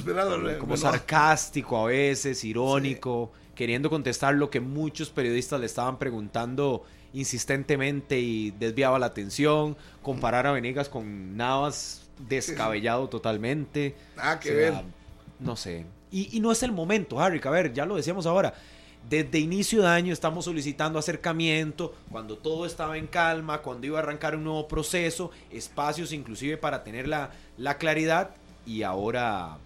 como 0.58 0.74
renovar. 0.74 0.78
sarcástico 0.78 1.78
a 1.78 1.86
veces, 1.86 2.44
irónico, 2.44 3.32
queriendo 3.54 3.88
contestar 3.90 4.34
lo 4.34 4.50
que 4.50 4.60
muchos 4.60 5.10
periodistas 5.10 5.58
le 5.60 5.66
estaban 5.66 5.98
preguntando 5.98 6.84
insistentemente 7.14 8.18
y 8.20 8.50
desviaba 8.52 8.98
la 8.98 9.06
atención, 9.06 9.76
comparar 10.02 10.46
a 10.46 10.52
Venegas 10.52 10.88
con 10.88 11.36
Navas 11.36 12.02
descabellado 12.28 13.08
totalmente. 13.08 13.94
Nada 14.16 14.38
que 14.40 14.50
O 14.50 14.52
sea, 14.52 14.70
ver. 14.72 14.84
No 15.38 15.56
sé. 15.56 15.86
Y, 16.10 16.36
y 16.36 16.40
no 16.40 16.52
es 16.52 16.62
el 16.62 16.72
momento, 16.72 17.18
Harry, 17.20 17.40
a 17.42 17.50
ver, 17.50 17.72
ya 17.72 17.86
lo 17.86 17.96
decíamos 17.96 18.26
ahora. 18.26 18.54
Desde 19.08 19.38
inicio 19.38 19.82
de 19.82 19.88
año 19.88 20.12
estamos 20.12 20.44
solicitando 20.46 20.98
acercamiento, 20.98 21.94
cuando 22.10 22.38
todo 22.38 22.64
estaba 22.66 22.96
en 22.96 23.06
calma, 23.06 23.58
cuando 23.58 23.86
iba 23.86 23.98
a 23.98 24.02
arrancar 24.02 24.36
un 24.36 24.44
nuevo 24.44 24.66
proceso, 24.68 25.30
espacios 25.50 26.12
inclusive 26.12 26.56
para 26.56 26.82
tener 26.82 27.08
la, 27.08 27.30
la 27.58 27.76
claridad 27.78 28.30
y 28.66 28.82
ahora 28.82 29.58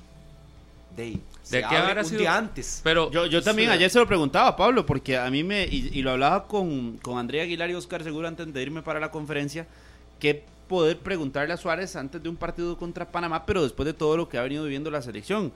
de, 0.97 1.18
se 1.43 1.57
¿De 1.57 1.68
qué 1.68 1.76
habrá 1.76 2.03
sido? 2.03 2.20
día 2.20 2.37
antes. 2.37 2.80
Pero 2.82 3.11
Yo, 3.11 3.26
yo 3.26 3.43
también 3.43 3.70
ayer 3.70 3.91
se 3.91 3.99
lo 3.99 4.07
preguntaba 4.07 4.49
a 4.49 4.57
Pablo, 4.57 4.84
porque 4.87 5.16
a 5.16 5.30
mí 5.30 5.45
me, 5.45 5.64
y, 5.64 5.91
y 5.93 6.03
lo 6.03 6.11
hablaba 6.12 6.47
con, 6.49 6.97
con 6.99 7.18
Andrea 7.18 7.43
Aguilar 7.43 7.70
y 7.70 7.74
Oscar 7.74 8.03
Seguro 8.03 8.26
antes 8.26 8.53
de 8.53 8.62
irme 8.62 8.82
para 8.82 8.99
la 8.99 9.11
conferencia, 9.11 9.66
que 10.18 10.43
poder 10.66 10.99
preguntarle 10.99 11.53
a 11.55 11.57
Suárez 11.57 11.95
antes 11.95 12.22
de 12.22 12.28
un 12.28 12.37
partido 12.37 12.76
contra 12.76 13.12
Panamá, 13.12 13.47
pero 13.47 13.62
después 13.62 13.87
de 13.87 13.93
todo 13.93 14.16
lo 14.16 14.28
que 14.28 14.39
ha 14.39 14.43
venido 14.43 14.64
viviendo 14.64 14.91
la 14.91 15.03
selección. 15.03 15.53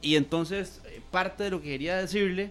Y 0.00 0.16
entonces, 0.16 0.80
eh, 0.86 1.00
parte 1.10 1.44
de 1.44 1.50
lo 1.50 1.60
que 1.60 1.68
quería 1.68 1.96
decirle 1.96 2.50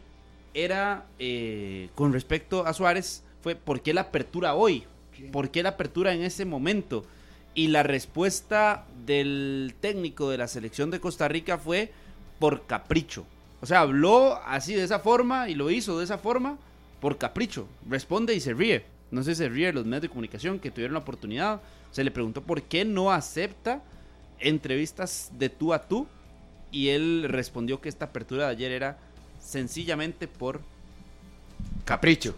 era, 0.57 1.05
eh, 1.19 1.89
con 1.93 2.13
respecto 2.13 2.65
a 2.65 2.73
Suárez, 2.73 3.23
fue 3.41 3.55
¿por 3.55 3.81
qué 3.81 3.93
la 3.93 4.01
apertura 4.01 4.55
hoy? 4.55 4.85
¿Por 5.31 5.51
qué 5.51 5.61
la 5.61 5.69
apertura 5.69 6.13
en 6.13 6.23
ese 6.23 6.45
momento? 6.45 7.05
Y 7.53 7.67
la 7.67 7.83
respuesta 7.83 8.85
del 9.05 9.75
técnico 9.79 10.31
de 10.31 10.39
la 10.39 10.47
selección 10.47 10.89
de 10.89 10.99
Costa 10.99 11.27
Rica 11.27 11.59
fue 11.59 11.91
por 12.39 12.65
capricho. 12.65 13.25
O 13.61 13.67
sea, 13.67 13.81
habló 13.81 14.39
así 14.45 14.73
de 14.73 14.83
esa 14.83 14.99
forma 14.99 15.47
y 15.47 15.53
lo 15.53 15.69
hizo 15.69 15.99
de 15.99 16.03
esa 16.03 16.17
forma 16.17 16.57
por 16.99 17.19
capricho. 17.19 17.67
Responde 17.87 18.33
y 18.33 18.39
se 18.39 18.53
ríe. 18.53 18.83
No 19.11 19.23
sé 19.23 19.35
si 19.35 19.43
se 19.43 19.49
ríe 19.49 19.71
los 19.71 19.85
medios 19.85 20.03
de 20.03 20.09
comunicación 20.09 20.59
que 20.59 20.71
tuvieron 20.71 20.93
la 20.93 20.99
oportunidad. 20.99 21.61
Se 21.91 22.03
le 22.03 22.11
preguntó 22.11 22.41
por 22.41 22.63
qué 22.63 22.83
no 22.83 23.11
acepta 23.11 23.83
entrevistas 24.39 25.31
de 25.37 25.49
tú 25.49 25.73
a 25.73 25.87
tú. 25.87 26.07
Y 26.71 26.89
él 26.89 27.25
respondió 27.27 27.79
que 27.79 27.89
esta 27.89 28.05
apertura 28.05 28.45
de 28.45 28.51
ayer 28.51 28.71
era 28.71 28.97
sencillamente 29.47 30.27
por 30.27 30.59
Capricho. 31.85 32.35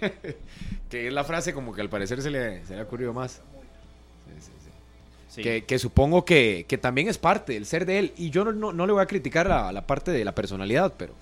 que 0.90 1.06
es 1.08 1.12
la 1.12 1.24
frase 1.24 1.52
como 1.52 1.74
que 1.74 1.82
al 1.82 1.88
parecer 1.88 2.22
se 2.22 2.30
le, 2.30 2.64
se 2.64 2.74
le 2.74 2.80
ha 2.80 2.84
ocurrido 2.84 3.12
más. 3.12 3.32
Sí, 3.32 4.40
sí, 4.40 4.52
sí. 4.64 4.70
sí. 5.28 5.42
Que, 5.42 5.64
que 5.64 5.78
supongo 5.78 6.24
que, 6.24 6.64
que 6.66 6.78
también 6.78 7.08
es 7.08 7.18
parte 7.18 7.52
del 7.52 7.66
ser 7.66 7.84
de 7.84 7.98
él. 7.98 8.12
Y 8.16 8.30
yo 8.30 8.44
no, 8.44 8.52
no, 8.52 8.72
no 8.72 8.86
le 8.86 8.92
voy 8.92 9.02
a 9.02 9.06
criticar 9.06 9.46
la, 9.46 9.70
la 9.70 9.86
parte 9.86 10.10
de 10.10 10.24
la 10.24 10.34
personalidad, 10.34 10.94
pero 10.96 11.12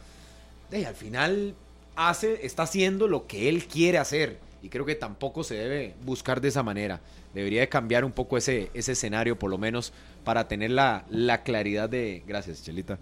de, 0.71 0.87
al 0.87 0.95
final 0.95 1.55
hace, 1.97 2.47
está 2.47 2.63
haciendo 2.63 3.09
lo 3.09 3.27
que 3.27 3.49
él 3.49 3.67
quiere 3.67 3.99
hacer. 3.99 4.39
Y 4.63 4.69
creo 4.69 4.87
que 4.87 4.95
tampoco 4.95 5.45
se 5.45 5.57
debe 5.57 5.95
buscar 6.05 6.41
de 6.41 6.49
esa 6.49 6.63
manera. 6.63 7.01
Debería 7.35 7.61
de 7.61 7.69
cambiar 7.69 8.05
un 8.05 8.13
poco 8.13 8.39
ese, 8.39 8.71
ese 8.73 8.93
escenario, 8.93 9.39
por 9.39 9.51
lo 9.51 9.59
menos, 9.59 9.93
para 10.25 10.47
tener 10.49 10.71
la, 10.71 11.05
la 11.11 11.43
claridad 11.43 11.89
de... 11.89 12.23
Gracias, 12.27 12.63
Chelita, 12.63 12.99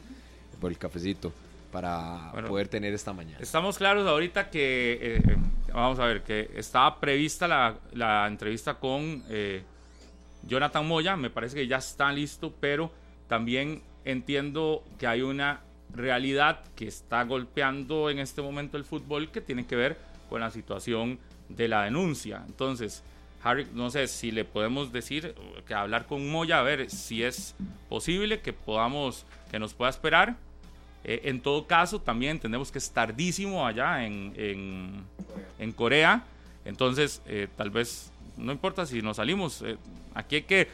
por 0.60 0.70
el 0.70 0.78
cafecito. 0.78 1.32
Para 1.72 2.30
Bueno. 2.32 2.48
poder 2.48 2.68
tener 2.68 2.92
esta 2.94 3.12
mañana. 3.12 3.38
Estamos 3.40 3.78
claros 3.78 4.06
ahorita 4.06 4.50
que, 4.50 4.98
eh, 5.24 5.36
vamos 5.72 5.98
a 5.98 6.04
ver, 6.04 6.22
que 6.22 6.50
estaba 6.54 7.00
prevista 7.00 7.48
la, 7.48 7.74
la 7.92 8.26
entrevista 8.28 8.74
con 8.74 9.24
eh, 9.30 9.62
Jonathan 10.46 10.86
Moya, 10.86 11.16
me 11.16 11.30
parece 11.30 11.56
que 11.56 11.66
ya 11.66 11.78
está 11.78 12.12
listo, 12.12 12.54
pero 12.60 12.92
también 13.26 13.82
entiendo 14.04 14.84
que 14.98 15.06
hay 15.06 15.22
una 15.22 15.60
realidad 15.94 16.60
que 16.76 16.86
está 16.88 17.22
golpeando 17.24 18.10
en 18.10 18.18
este 18.18 18.42
momento 18.42 18.76
el 18.76 18.84
fútbol 18.84 19.30
que 19.30 19.40
tiene 19.40 19.66
que 19.66 19.76
ver 19.76 19.96
con 20.28 20.40
la 20.40 20.50
situación 20.50 21.18
de 21.48 21.68
la 21.68 21.84
denuncia. 21.84 22.42
Entonces, 22.46 23.02
Harry, 23.42 23.66
no 23.72 23.90
sé 23.90 24.06
si 24.08 24.30
le 24.30 24.44
podemos 24.44 24.92
decir 24.92 25.34
que 25.66 25.74
hablar 25.74 26.06
con 26.06 26.28
Moya, 26.30 26.60
a 26.60 26.62
ver 26.62 26.90
si 26.90 27.22
es 27.22 27.54
posible 27.88 28.40
que 28.40 28.52
podamos, 28.52 29.24
que 29.50 29.58
nos 29.58 29.74
pueda 29.74 29.90
esperar. 29.90 30.36
Eh, 31.04 31.22
en 31.24 31.40
todo 31.40 31.66
caso, 31.66 32.00
también 32.00 32.32
entendemos 32.32 32.70
que 32.70 32.78
es 32.78 32.90
tardísimo 32.90 33.66
allá 33.66 34.04
en, 34.06 34.32
en, 34.36 34.90
en 35.58 35.72
Corea. 35.72 36.24
Entonces, 36.64 37.20
eh, 37.26 37.48
tal 37.56 37.70
vez, 37.70 38.10
no 38.36 38.52
importa 38.52 38.86
si 38.86 39.02
nos 39.02 39.16
salimos. 39.16 39.62
eh, 39.62 39.76
aquí 40.14 40.36
hay 40.36 40.42
que, 40.42 40.68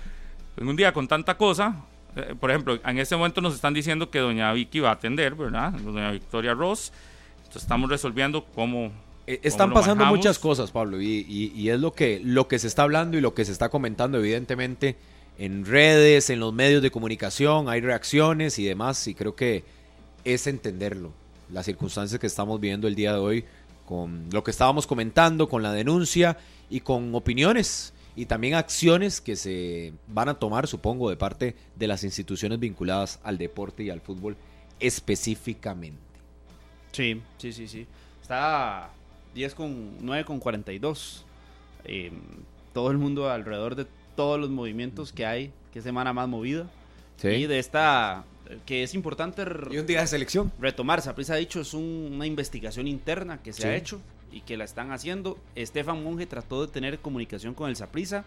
en 0.56 0.68
un 0.68 0.76
día 0.76 0.92
con 0.92 1.08
tanta 1.08 1.36
cosa, 1.36 1.76
eh, 2.16 2.34
por 2.38 2.50
ejemplo, 2.50 2.78
en 2.84 2.98
este 2.98 3.16
momento 3.16 3.40
nos 3.40 3.54
están 3.54 3.72
diciendo 3.72 4.10
que 4.10 4.18
doña 4.18 4.52
Vicky 4.52 4.80
va 4.80 4.90
a 4.90 4.92
atender, 4.92 5.34
¿verdad? 5.34 5.72
Doña 5.72 6.10
Victoria 6.10 6.52
Ross. 6.54 6.92
Entonces, 7.38 7.62
estamos 7.62 7.88
resolviendo 7.88 8.44
cómo... 8.54 8.92
Están 9.26 9.72
pasando 9.74 9.96
manejamos? 9.96 10.16
muchas 10.18 10.38
cosas, 10.38 10.70
Pablo, 10.70 11.00
y, 11.02 11.24
y- 11.28 11.52
y 11.54 11.68
es 11.68 11.78
lo 11.78 11.92
que, 11.92 12.18
lo 12.24 12.48
que 12.48 12.58
se 12.58 12.66
está 12.66 12.84
hablando 12.84 13.18
y 13.18 13.20
lo 13.20 13.34
que 13.34 13.44
se 13.44 13.52
está 13.52 13.68
comentando, 13.68 14.16
evidentemente, 14.18 14.96
en 15.38 15.66
redes, 15.66 16.30
en 16.30 16.40
los 16.40 16.54
medios 16.54 16.80
de 16.82 16.90
comunicación, 16.90 17.68
hay 17.68 17.82
reacciones 17.82 18.58
y 18.58 18.64
demás, 18.64 19.06
y 19.06 19.14
creo 19.14 19.34
que 19.36 19.64
es 20.34 20.46
entenderlo, 20.46 21.12
las 21.50 21.66
circunstancias 21.66 22.20
que 22.20 22.26
estamos 22.26 22.60
viviendo 22.60 22.88
el 22.88 22.94
día 22.94 23.12
de 23.12 23.18
hoy, 23.18 23.44
con 23.86 24.28
lo 24.30 24.44
que 24.44 24.50
estábamos 24.50 24.86
comentando, 24.86 25.48
con 25.48 25.62
la 25.62 25.72
denuncia 25.72 26.36
y 26.68 26.80
con 26.80 27.14
opiniones 27.14 27.94
y 28.14 28.26
también 28.26 28.54
acciones 28.54 29.20
que 29.20 29.36
se 29.36 29.92
van 30.08 30.28
a 30.28 30.34
tomar, 30.34 30.66
supongo, 30.66 31.08
de 31.08 31.16
parte 31.16 31.54
de 31.76 31.86
las 31.86 32.04
instituciones 32.04 32.58
vinculadas 32.58 33.20
al 33.22 33.38
deporte 33.38 33.84
y 33.84 33.90
al 33.90 34.00
fútbol 34.00 34.36
específicamente. 34.80 36.02
Sí, 36.92 37.22
sí, 37.38 37.52
sí, 37.52 37.68
sí. 37.68 37.86
Está 38.20 38.90
10 39.34 39.54
con 39.54 40.04
9 40.04 40.24
con 40.24 40.40
42. 40.40 41.24
Eh, 41.84 42.10
todo 42.72 42.90
el 42.90 42.98
mundo 42.98 43.30
alrededor 43.30 43.76
de 43.76 43.86
todos 44.16 44.38
los 44.38 44.50
movimientos 44.50 45.12
que 45.12 45.24
hay. 45.24 45.52
Qué 45.72 45.80
semana 45.80 46.12
más 46.12 46.28
movida. 46.28 46.68
Y 47.22 47.46
de 47.46 47.58
esta 47.58 48.24
que 48.66 48.82
es 48.82 48.94
importante 48.94 49.42
Y 49.70 49.78
un 49.78 49.86
día 49.86 50.00
de 50.00 50.06
selección. 50.06 50.52
retomar. 50.60 51.02
Saprissa 51.02 51.34
ha 51.34 51.36
dicho 51.36 51.60
es 51.60 51.74
un- 51.74 52.10
una 52.14 52.26
investigación 52.26 52.86
interna 52.86 53.42
que 53.42 53.52
se 53.52 53.62
Sí. 53.62 53.68
ha 53.68 53.76
hecho 53.76 54.00
y 54.32 54.40
que 54.42 54.56
la 54.56 54.64
están 54.64 54.92
haciendo. 54.92 55.38
Estefan 55.54 56.02
Monge 56.02 56.26
trató 56.26 56.64
de 56.66 56.72
tener 56.72 56.98
comunicación 56.98 57.54
con 57.54 57.68
el 57.70 57.76
Saprissa. 57.76 58.24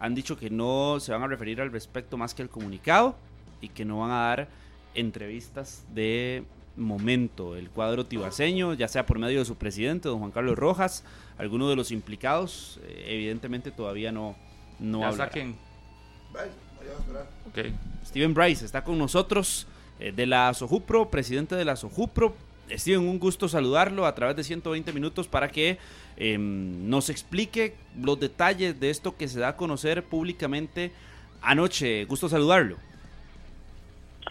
Han 0.00 0.14
dicho 0.14 0.36
que 0.38 0.48
no 0.50 1.00
se 1.00 1.12
van 1.12 1.22
a 1.22 1.26
referir 1.26 1.60
al 1.60 1.72
respecto 1.72 2.16
más 2.16 2.34
que 2.34 2.42
al 2.42 2.48
comunicado 2.48 3.16
y 3.60 3.68
que 3.68 3.84
no 3.84 4.00
van 4.00 4.10
a 4.10 4.20
dar 4.28 4.48
entrevistas 4.94 5.84
de 5.94 6.44
momento. 6.76 7.56
El 7.56 7.70
cuadro 7.70 8.06
tibaseño, 8.06 8.74
ya 8.74 8.86
sea 8.88 9.04
por 9.06 9.18
medio 9.18 9.40
de 9.40 9.44
su 9.44 9.56
presidente, 9.56 10.08
don 10.08 10.18
Juan 10.20 10.30
Carlos 10.30 10.56
Rojas, 10.56 11.04
algunos 11.36 11.68
de 11.68 11.76
los 11.76 11.90
implicados, 11.90 12.78
eh, 12.84 13.04
evidentemente 13.08 13.70
todavía 13.72 14.12
no, 14.12 14.36
no 14.78 15.00
ya 15.00 15.08
hablará. 15.08 15.30
saquen. 15.30 15.56
Vaya, 16.32 16.52
vaya 16.88 16.98
a 16.98 17.00
esperar. 17.00 17.26
Ok. 17.48 18.06
Steven 18.06 18.34
Bryce 18.34 18.64
está 18.64 18.84
con 18.84 18.98
nosotros 18.98 19.66
eh, 20.00 20.12
de 20.12 20.26
la 20.26 20.52
Sojupro, 20.54 21.10
presidente 21.10 21.54
de 21.54 21.64
la 21.64 21.76
Sojupro. 21.76 22.34
Steven, 22.70 23.00
un 23.00 23.18
gusto 23.18 23.48
saludarlo 23.48 24.06
a 24.06 24.14
través 24.14 24.36
de 24.36 24.44
120 24.44 24.92
minutos 24.92 25.26
para 25.26 25.48
que 25.48 25.78
eh, 26.16 26.36
nos 26.38 27.08
explique 27.10 27.74
los 28.00 28.20
detalles 28.20 28.78
de 28.78 28.90
esto 28.90 29.16
que 29.16 29.28
se 29.28 29.40
da 29.40 29.48
a 29.48 29.56
conocer 29.56 30.02
públicamente 30.02 30.92
anoche. 31.40 32.04
Gusto 32.04 32.28
saludarlo. 32.28 32.76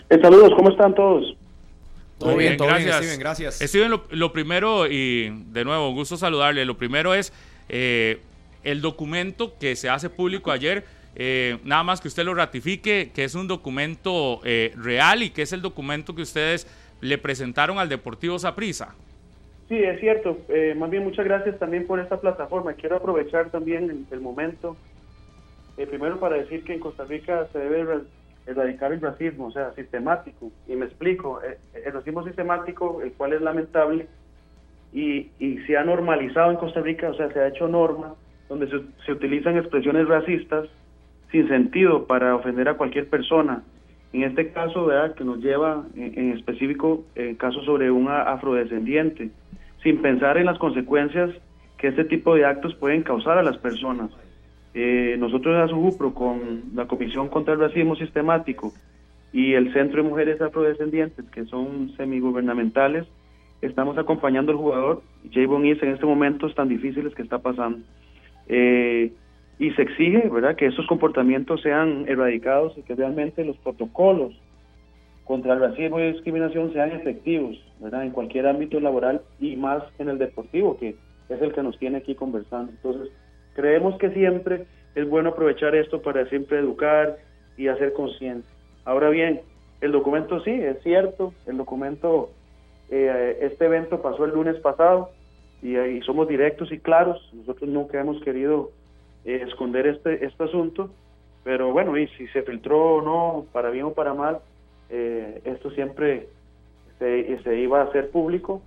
Eh, 0.10 0.20
saludos, 0.22 0.52
¿cómo 0.56 0.70
están 0.70 0.94
todos? 0.94 1.36
Todo 2.18 2.32
Muy 2.32 2.40
bien, 2.40 2.52
bien, 2.52 2.58
todo 2.58 2.68
bien, 2.68 2.84
gracias. 2.84 3.04
Steven, 3.04 3.20
gracias. 3.20 3.56
Steven, 3.56 3.92
lo, 3.92 4.04
lo 4.10 4.34
primero, 4.34 4.88
y 4.88 5.30
de 5.52 5.66
nuevo, 5.66 5.90
un 5.90 5.96
gusto 5.96 6.18
saludarle. 6.18 6.66
Lo 6.66 6.78
primero 6.78 7.14
es 7.14 7.32
eh, 7.70 8.22
el 8.64 8.82
documento 8.82 9.58
que 9.60 9.76
se 9.76 9.90
hace 9.90 10.10
público 10.10 10.52
ayer. 10.52 10.86
Eh, 11.20 11.58
nada 11.66 11.84
más 11.84 12.00
que 12.00 12.08
usted 12.08 12.24
lo 12.24 12.36
ratifique, 12.36 13.12
que 13.14 13.24
es 13.24 13.34
un 13.34 13.48
documento 13.48 14.40
eh, 14.46 14.72
real 14.78 15.24
y 15.24 15.32
que 15.32 15.42
es 15.42 15.52
el 15.52 15.62
documento 15.62 16.14
que 16.14 16.22
ustedes 16.22 16.68
le 17.02 17.18
presentaron 17.18 17.80
al 17.80 17.90
Deportivo 17.90 18.38
Saprissa. 18.38 18.96
Sí, 19.68 19.76
es 19.76 20.00
cierto. 20.00 20.38
Eh, 20.48 20.76
más 20.78 20.90
bien, 20.90 21.04
muchas 21.04 21.26
gracias 21.26 21.60
también 21.60 21.88
por 21.88 22.00
esta 22.00 22.22
plataforma. 22.22 22.74
Quiero 22.74 22.98
aprovechar 22.98 23.50
también 23.50 23.90
el, 23.90 24.06
el 24.12 24.22
momento, 24.22 24.78
eh, 25.78 25.86
primero 25.88 26.20
para 26.20 26.38
decir 26.38 26.64
que 26.64 26.74
en 26.74 26.80
Costa 26.80 27.04
Rica 27.04 27.48
se 27.52 27.60
debe 27.60 27.82
er- 27.84 28.04
erradicar 28.46 28.94
el 28.94 29.02
racismo, 29.02 29.48
o 29.48 29.52
sea, 29.52 29.74
sistemático. 29.74 30.52
Y 30.68 30.76
me 30.76 30.86
explico, 30.86 31.42
eh, 31.44 31.58
el 31.86 31.94
racismo 31.94 32.24
sistemático, 32.24 33.02
el 33.02 33.12
cual 33.14 33.34
es 33.34 33.42
lamentable, 33.42 34.08
y, 34.94 35.32
y 35.38 35.58
se 35.68 35.76
ha 35.76 35.84
normalizado 35.84 36.52
en 36.52 36.58
Costa 36.58 36.80
Rica, 36.80 37.10
o 37.10 37.14
sea, 37.16 37.30
se 37.34 37.40
ha 37.40 37.50
hecho 37.50 37.68
norma, 37.68 38.16
donde 38.48 38.70
se, 38.70 38.80
se 39.06 39.12
utilizan 39.12 39.58
expresiones 39.58 40.08
racistas 40.08 40.70
sin 41.32 41.48
sentido 41.48 42.06
para 42.06 42.36
ofender 42.36 42.70
a 42.70 42.76
cualquier 42.76 43.10
persona. 43.10 43.64
En 44.14 44.24
este 44.24 44.52
caso, 44.52 44.86
¿verdad? 44.86 45.16
que 45.16 45.24
nos 45.24 45.40
lleva 45.40 45.86
en, 45.96 46.18
en 46.18 46.32
específico 46.34 47.04
el 47.16 47.38
caso 47.38 47.62
sobre 47.64 47.92
un 47.92 48.08
afrodescendiente, 48.08 49.32
sin 49.84 50.02
pensar 50.02 50.38
en 50.38 50.46
las 50.46 50.58
consecuencias 50.58 51.32
que 51.78 51.88
este 51.88 52.06
tipo 52.06 52.36
de 52.36 52.46
actos 52.46 52.74
pueden 52.76 53.04
causar 53.04 53.38
a 53.38 53.44
las 53.44 53.58
personas. 53.58 54.12
Eh, 54.74 55.16
nosotros 55.18 55.56
en 55.56 55.62
Azujupro, 55.62 56.14
con 56.14 56.64
la 56.76 56.86
Comisión 56.86 57.30
contra 57.30 57.54
el 57.54 57.60
Racismo 57.60 57.96
Sistemático 57.96 58.74
y 59.34 59.54
el 59.54 59.74
Centro 59.74 60.04
de 60.04 60.10
Mujeres 60.10 60.42
Afrodescendientes, 60.42 61.26
que 61.32 61.46
son 61.46 61.96
semigubernamentales, 61.98 63.08
estamos 63.62 63.98
acompañando 63.98 64.52
al 64.52 64.58
jugador 64.58 65.02
Javon 65.32 65.66
Is 65.66 65.82
en 65.82 65.90
estos 65.90 66.08
momentos 66.08 66.54
tan 66.56 66.68
difíciles 66.68 67.14
que 67.16 67.24
está 67.24 67.40
pasando. 67.40 67.80
Eh, 68.48 69.14
y 69.60 69.72
se 69.72 69.82
exige, 69.82 70.30
¿verdad?, 70.30 70.56
que 70.56 70.68
esos 70.68 70.86
comportamientos 70.88 71.62
sean 71.62 72.06
erradicados 72.08 72.78
y 72.78 72.84
que 72.84 72.96
realmente 72.96 73.44
los 73.44 73.58
protocolos 73.58 74.40
contra 75.26 75.54
el 75.54 75.60
racismo 75.60 76.00
y 76.00 76.12
discriminación 76.12 76.72
sean 76.74 76.92
efectivos, 76.92 77.58
¿verdad?, 77.80 78.04
en 78.04 78.12
cualquier 78.12 78.48
ámbito 78.48 78.80
laboral 78.80 79.22
y 79.40 79.56
más 79.56 79.84
en 80.00 80.10
el 80.10 80.18
deportivo, 80.18 80.78
que 80.78 80.96
es 81.30 81.42
el 81.42 81.54
que 81.54 81.64
nos 81.64 81.78
tiene 81.80 81.98
aquí 81.98 82.16
conversando. 82.16 82.72
Entonces, 82.72 83.12
creemos 83.56 83.98
que 83.98 84.12
siempre 84.12 84.66
es 84.96 85.10
bueno 85.10 85.30
aprovechar 85.30 85.76
esto 85.76 86.02
para 86.02 86.28
siempre 86.30 86.60
educar 86.60 87.18
y 87.58 87.68
hacer 87.68 87.94
conciencia. 87.94 88.50
Ahora 88.86 89.10
bien, 89.10 89.42
el 89.82 89.92
documento 89.92 90.40
sí, 90.44 90.52
es 90.52 90.82
cierto, 90.84 91.34
el 91.46 91.58
documento, 91.58 92.30
eh, 92.90 93.40
este 93.42 93.66
evento 93.66 94.02
pasó 94.02 94.26
el 94.26 94.32
lunes 94.32 94.56
pasado 94.58 95.10
y, 95.62 95.76
ahí 95.76 96.02
somos 96.02 96.28
directos 96.28 96.72
y 96.72 96.80
claros, 96.80 97.20
nosotros 97.34 97.70
nunca 97.70 98.00
hemos 98.00 98.22
querido 98.24 98.72
eh, 99.28 99.44
esconder 99.46 99.86
este, 99.88 100.26
este 100.26 100.46
asunto, 100.46 100.90
pero 101.44 101.72
bueno, 101.74 101.98
y 101.98 102.08
si 102.10 102.28
se 102.30 102.44
filtró 102.44 102.96
o 102.96 103.02
no, 103.02 103.46
para 103.52 103.70
bien 103.70 103.86
o 103.86 103.94
para 103.94 104.14
mal, 104.14 104.40
eh, 104.90 105.42
esto 105.44 105.70
siempre 105.72 106.30
se, 106.98 107.38
se 107.44 107.58
iba 107.58 107.82
a 107.82 107.84
hacer 107.84 108.10
público. 108.10 108.62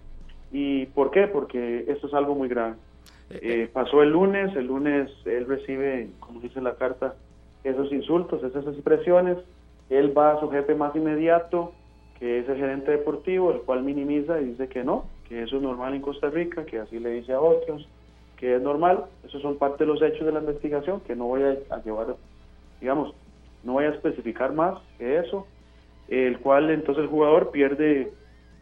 ¿Y 0.53 0.85
por 0.87 1.11
qué? 1.11 1.27
Porque 1.29 1.87
esto 1.89 2.09
es 2.09 2.15
algo 2.15 2.35
muy 2.35 2.49
grave. 2.49 2.75
Eh, 3.31 3.71
pasó 3.73 4.03
el 4.03 4.11
lunes, 4.11 4.55
el 4.55 4.67
lunes 4.67 5.11
él 5.25 5.47
recibe, 5.47 6.11
como 6.21 6.41
dice 6.41 6.61
la 6.61 6.75
carta, 6.75 7.15
esos 7.65 7.91
insultos, 7.91 8.43
esas 8.43 8.67
expresiones, 8.67 9.39
él 9.89 10.17
va 10.17 10.33
a 10.33 10.41
su 10.41 10.51
jefe 10.51 10.75
más 10.75 10.95
inmediato, 10.95 11.73
que 12.19 12.41
es 12.41 12.49
el 12.51 12.57
gerente 12.57 12.91
deportivo, 12.91 13.51
el 13.53 13.61
cual 13.61 13.83
minimiza 13.83 14.41
y 14.43 14.47
dice 14.47 14.69
que 14.69 14.85
no, 14.85 15.07
que 15.27 15.43
eso 15.43 15.57
es 15.57 15.63
normal 15.63 15.95
en 15.95 16.03
Costa 16.03 16.29
Rica, 16.29 16.67
que 16.67 16.81
así 16.81 16.99
le 16.99 17.11
dice 17.13 17.33
a 17.33 17.41
otros, 17.41 17.89
que 18.41 18.57
es 18.57 18.62
normal, 18.62 19.05
esos 19.22 19.43
son 19.43 19.59
parte 19.59 19.84
de 19.84 19.93
los 19.93 20.01
hechos 20.01 20.24
de 20.24 20.32
la 20.32 20.41
investigación, 20.41 21.01
que 21.01 21.14
no 21.14 21.26
voy 21.26 21.43
a, 21.43 21.82
llevar, 21.84 22.16
digamos, 22.80 23.14
no 23.62 23.74
voy 23.74 23.84
a 23.84 23.91
especificar 23.91 24.55
más 24.55 24.78
que 24.97 25.18
eso, 25.18 25.47
el 26.09 26.38
cual 26.41 26.70
entonces 26.70 27.05
el 27.05 27.11
jugador 27.11 27.51
pierde 27.51 28.11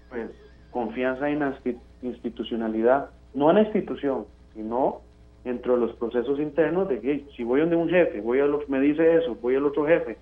pues 0.08 0.30
confianza 0.72 1.30
en 1.30 1.38
la 1.38 1.56
insti- 1.56 1.78
institucionalidad, 2.02 3.10
no 3.34 3.50
en 3.50 3.56
la 3.56 3.62
institución, 3.62 4.26
sino 4.52 5.00
dentro 5.44 5.74
de 5.74 5.86
los 5.86 5.94
procesos 5.94 6.40
internos 6.40 6.88
de 6.88 7.00
que 7.00 7.24
si 7.36 7.44
voy 7.44 7.60
donde 7.60 7.76
un 7.76 7.88
jefe, 7.88 8.20
voy 8.20 8.40
a 8.40 8.46
lo, 8.46 8.60
me 8.66 8.80
dice 8.80 9.14
eso, 9.14 9.36
voy 9.36 9.54
al 9.54 9.64
otro 9.64 9.86
jefe 9.86 10.18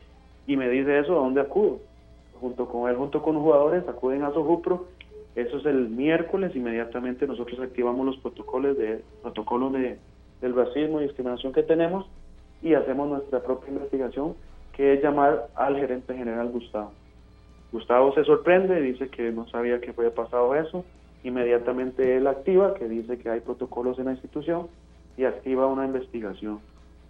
y 0.47 0.55
me 0.57 0.69
dice 0.69 0.99
eso, 0.99 1.15
¿a 1.15 1.23
dónde 1.23 1.41
acudo? 1.41 1.81
Junto 2.39 2.69
con 2.69 2.91
él, 2.91 2.97
junto 2.97 3.23
con 3.23 3.37
los 3.37 3.43
jugadores, 3.43 3.89
acuden 3.89 4.23
a 4.23 4.33
Sojupro, 4.33 4.89
eso 5.37 5.59
es 5.59 5.67
el 5.67 5.91
miércoles, 5.91 6.57
inmediatamente 6.57 7.27
nosotros 7.27 7.61
activamos 7.61 8.07
los 8.07 8.17
protocolos 8.19 8.79
de 8.79 9.03
protocolos 9.23 9.75
de, 9.75 9.99
del 10.41 10.55
racismo 10.55 10.99
y 10.99 11.05
discriminación 11.05 11.53
que 11.53 11.63
tenemos 11.63 12.07
y 12.63 12.73
hacemos 12.73 13.07
nuestra 13.07 13.41
propia 13.43 13.71
investigación, 13.71 14.35
que 14.73 14.95
es 14.95 15.03
llamar 15.03 15.49
al 15.55 15.77
gerente 15.77 16.15
general 16.17 16.49
Gustavo. 16.49 16.93
Gustavo 17.71 18.15
se 18.15 18.25
sorprende, 18.25 18.81
dice 18.81 19.09
que 19.11 19.31
no 19.31 19.47
sabía 19.49 19.79
que 19.79 19.93
había 19.97 20.15
pasado 20.15 20.55
eso. 20.55 20.87
Inmediatamente 21.23 22.17
él 22.17 22.27
activa, 22.29 22.73
que 22.73 22.89
dice 22.89 23.19
que 23.19 23.29
hay 23.29 23.41
protocolos 23.41 23.99
en 23.99 24.07
la 24.07 24.13
institución 24.13 24.69
y 25.19 25.25
activa 25.25 25.67
una 25.67 25.85
investigación. 25.85 26.61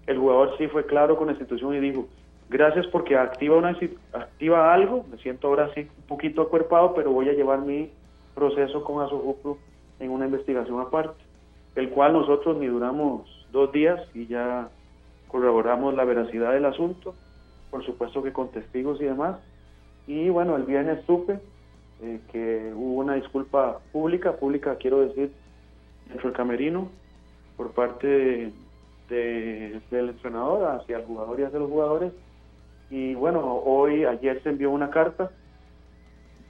El 0.09 0.18
jugador 0.18 0.57
sí 0.59 0.66
fue 0.66 0.85
claro 0.85 1.16
con 1.16 1.27
la 1.27 1.33
institución 1.35 1.74
y 1.74 1.81
dijo, 1.81 2.09
gracias 2.49 2.89
porque 2.89 3.16
activa, 3.16 3.57
una, 3.57 3.77
activa 4.12 4.74
algo, 4.74 5.05
me 5.11 5.18
siento 5.18 5.47
ahora 5.47 5.72
sí 5.74 5.83
un 5.83 6.07
poquito 6.09 6.43
acuerpado, 6.43 6.93
pero 6.95 7.12
voy 7.12 7.29
a 7.29 7.33
llevar 7.33 7.61
mi 7.61 7.91
proceso 8.37 8.84
con 8.84 9.03
Asojupro 9.03 9.59
en 9.99 10.11
una 10.12 10.26
investigación 10.26 10.78
aparte, 10.80 11.20
el 11.74 11.91
cual 11.91 12.12
nosotros 12.12 12.57
ni 12.59 12.66
duramos 12.66 13.22
dos 13.51 13.72
días 13.72 14.01
y 14.14 14.26
ya 14.26 14.68
corroboramos 15.28 15.95
la 15.95 16.05
veracidad 16.05 16.53
del 16.53 16.66
asunto, 16.66 17.14
por 17.70 17.84
supuesto 17.84 18.22
que 18.22 18.32
con 18.32 18.49
testigos 18.53 19.01
y 19.01 19.05
demás, 19.05 19.39
y 20.07 20.28
bueno, 20.28 20.55
el 20.55 20.62
viernes 20.62 21.05
supe 21.07 21.41
eh, 22.03 22.20
que 22.30 22.72
hubo 22.76 23.01
una 23.01 23.14
disculpa 23.14 23.80
pública, 23.91 24.34
pública 24.34 24.76
quiero 24.76 25.01
decir, 25.01 25.32
dentro 26.09 26.28
del 26.28 26.37
camerino, 26.37 26.89
por 27.57 27.70
parte 27.72 28.07
de- 28.07 28.53
de- 29.09 29.80
del 29.91 30.11
entrenador 30.11 30.78
hacia 30.78 30.99
el 30.99 31.07
jugador 31.07 31.41
y 31.41 31.45
hacia 31.45 31.59
los 31.59 31.70
jugadores. 31.70 32.12
Y 32.91 33.14
bueno, 33.14 33.41
hoy, 33.64 34.05
ayer 34.05 34.43
se 34.43 34.51
envió 34.51 34.70
una 34.70 34.91
carta 34.91 35.30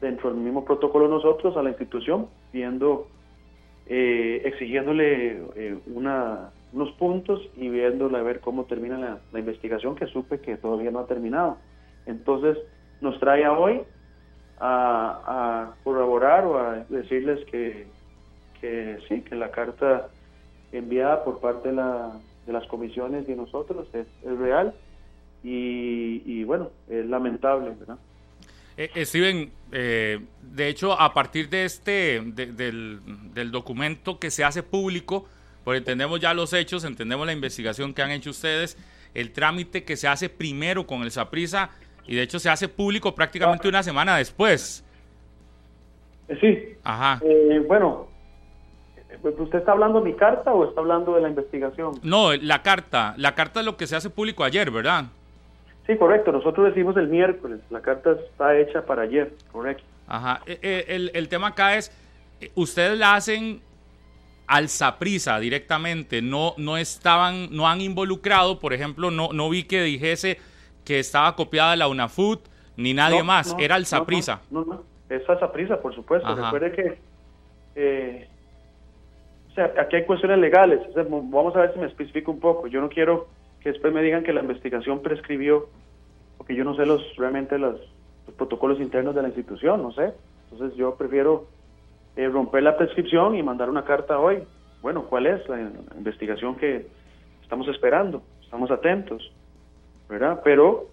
dentro 0.01 0.31
del 0.31 0.39
mismo 0.39 0.65
protocolo 0.65 1.09
nosotros 1.09 1.57
a 1.57 1.63
la 1.63 1.71
institución, 1.71 2.29
viendo, 2.53 3.09
eh, 3.87 4.43
exigiéndole 4.45 5.43
eh, 5.57 5.79
una, 5.87 6.51
unos 6.73 6.93
puntos 6.93 7.41
y 7.57 7.69
viéndole 7.69 8.19
a 8.19 8.23
ver 8.23 8.41
cómo 8.41 8.65
termina 8.65 9.21
la, 9.33 9.39
investigación, 9.39 9.97
que 9.97 10.07
supe 10.07 10.41
que 10.41 10.57
todavía 10.57 10.91
no 10.91 11.01
ha 11.01 11.07
terminado. 11.07 11.59
Entonces, 12.07 12.59
nos 13.01 13.19
trae 13.21 13.45
a 13.45 13.53
hoy 13.53 13.83
a, 14.59 15.23
a 15.27 15.75
corroborar 15.85 16.45
o 16.45 16.59
a 16.59 16.75
decirles 16.89 17.45
que, 17.47 17.87
que 18.61 18.99
sí, 19.09 19.23
que 19.23 19.35
la 19.35 19.51
carta 19.51 20.09
enviada 20.73 21.25
por 21.25 21.41
parte 21.41 21.69
de, 21.69 21.75
la, 21.75 22.13
de 22.47 22.53
las 22.53 22.67
comisiones 22.67 23.29
y 23.29 23.35
nosotros 23.35 23.87
es, 23.93 24.07
es 24.25 24.39
real 24.39 24.75
y, 25.43 26.23
y 26.25 26.45
bueno, 26.45 26.71
es 26.89 27.07
lamentable, 27.07 27.71
¿verdad? 27.79 27.99
Eh, 28.77 28.91
eh, 28.95 29.05
Steven, 29.07 29.51
eh, 29.73 30.21
de 30.43 30.69
hecho, 30.69 30.99
a 31.01 31.15
partir 31.15 31.49
de 31.49 31.65
este, 31.65 32.21
de- 32.25 32.53
del, 32.53 33.01
del 33.33 33.51
documento 33.51 34.19
que 34.19 34.31
se 34.31 34.45
hace 34.45 34.63
público, 34.63 35.27
pues 35.65 35.79
entendemos 35.79 36.21
ya 36.21 36.35
los 36.35 36.53
hechos, 36.53 36.85
entendemos 36.85 37.27
la 37.27 37.33
investigación 37.33 37.95
que 37.95 38.03
han 38.03 38.11
hecho 38.11 38.31
ustedes, 38.31 38.77
el 39.15 39.33
trámite 39.33 39.85
que 39.85 39.97
se 39.97 40.09
hace 40.09 40.29
primero 40.29 40.87
con 40.87 41.03
el 41.03 41.11
Saprisa 41.11 41.71
y 42.07 42.15
de 42.15 42.23
hecho 42.23 42.39
se 42.39 42.51
hace 42.51 42.69
público 42.69 43.15
prácticamente 43.15 43.67
una 43.69 43.83
semana 43.83 44.17
después. 44.19 44.85
Sí, 46.41 46.75
Ajá. 46.85 47.21
eh, 47.25 47.63
bueno, 47.67 48.09
¿usted 49.23 49.59
está 49.61 49.73
hablando 49.73 50.01
de 50.01 50.11
mi 50.11 50.17
carta 50.17 50.53
o 50.53 50.69
está 50.69 50.81
hablando 50.81 51.15
de 51.15 51.23
la 51.23 51.29
investigación? 51.29 51.99
No, 52.03 52.35
la 52.35 52.63
carta, 52.63 53.15
la 53.17 53.35
carta 53.35 53.61
es 53.61 53.67
lo 53.67 53.77
que 53.77 53.87
se 53.87 53.97
hace 53.97 54.11
público 54.11 54.45
ayer, 54.45 54.71
¿verdad? 54.71 55.07
Sí, 55.87 55.97
correcto, 55.97 56.33
nosotros 56.33 56.67
decimos 56.75 56.97
el 56.97 57.09
miércoles, 57.09 57.61
la 57.71 57.81
carta 57.81 58.13
está 58.13 58.57
hecha 58.59 58.85
para 58.85 59.03
ayer, 59.03 59.33
correcto. 59.53 59.85
Ajá. 60.09 60.41
Eh, 60.47 60.59
eh, 60.63 60.85
El, 60.89 61.11
el 61.15 61.29
tema 61.29 61.49
acá 61.49 61.77
es, 61.77 61.93
eh, 62.41 62.51
ustedes 62.57 62.99
la 62.99 63.15
hacen 63.15 63.61
al 64.49 64.69
Saprisa 64.69 65.39
directamente, 65.39 66.23
no, 66.23 66.55
no 66.57 66.77
estaban, 66.77 67.49
no 67.51 67.69
han 67.69 67.81
involucrado, 67.81 68.59
por 68.59 68.73
ejemplo, 68.73 69.11
no, 69.11 69.33
no 69.33 69.49
vi 69.51 69.65
que 69.65 69.83
dijese 69.83 70.39
que 70.85 70.99
estaba 71.01 71.35
copiada 71.37 71.75
la 71.77 71.89
UNAFUT, 71.89 72.41
ni 72.77 72.93
nadie 72.95 73.19
No, 73.21 73.25
más, 73.25 73.53
no, 73.53 73.59
era 73.61 73.79
no, 73.79 73.85
Saprisa. 73.85 74.41
No, 74.51 74.65
no, 74.65 74.75
no, 74.75 74.83
es 75.09 75.29
a 75.29 75.39
Saprisa, 75.39 75.81
por 75.81 75.95
supuesto. 75.95 76.27
Ajá. 76.29 76.51
Recuerde 76.53 76.73
que, 76.77 76.99
eh, 77.77 78.29
o 79.51 79.55
sea, 79.55 79.73
aquí 79.81 79.97
hay 79.97 80.05
cuestiones 80.05 80.39
legales. 80.39 80.81
O 80.91 80.93
sea, 80.93 81.05
mo- 81.05 81.23
vamos 81.23 81.57
a 81.57 81.61
ver 81.61 81.73
si 81.73 81.79
me 81.81 81.87
especifico 81.87 82.31
un 82.31 82.39
poco. 82.41 82.67
Yo 82.69 82.81
no 82.81 82.89
quiero 82.89 83.29
que 83.67 83.73
después 83.73 83.93
me 83.93 84.01
digan 84.01 84.23
que 84.23 84.33
la 84.33 84.43
investigación 84.43 85.03
prescribió, 85.03 85.67
porque 86.39 86.55
yo 86.55 86.63
no 86.63 86.77
sé 86.77 86.87
los 86.87 87.03
realmente 87.17 87.59
los 87.59 87.81
protocolos 88.37 88.79
internos 88.79 89.17
de 89.17 89.23
la 89.23 89.27
institución, 89.27 89.83
no 89.83 89.91
sé. 89.91 90.13
Entonces 90.53 90.79
yo 90.79 90.95
prefiero 90.95 91.47
eh, 92.15 92.29
romper 92.29 92.63
la 92.63 92.77
prescripción 92.77 93.35
y 93.35 93.43
mandar 93.43 93.69
una 93.69 93.85
carta 93.85 94.21
hoy. 94.21 94.45
Bueno, 94.83 95.07
¿cuál 95.07 95.27
es 95.27 95.49
la 95.49 95.69
investigación 95.97 96.55
que 96.55 96.87
estamos 97.43 97.67
esperando? 97.67 98.23
Estamos 98.41 98.71
atentos, 98.71 99.33
¿verdad? 100.09 100.43
Pero 100.45 100.87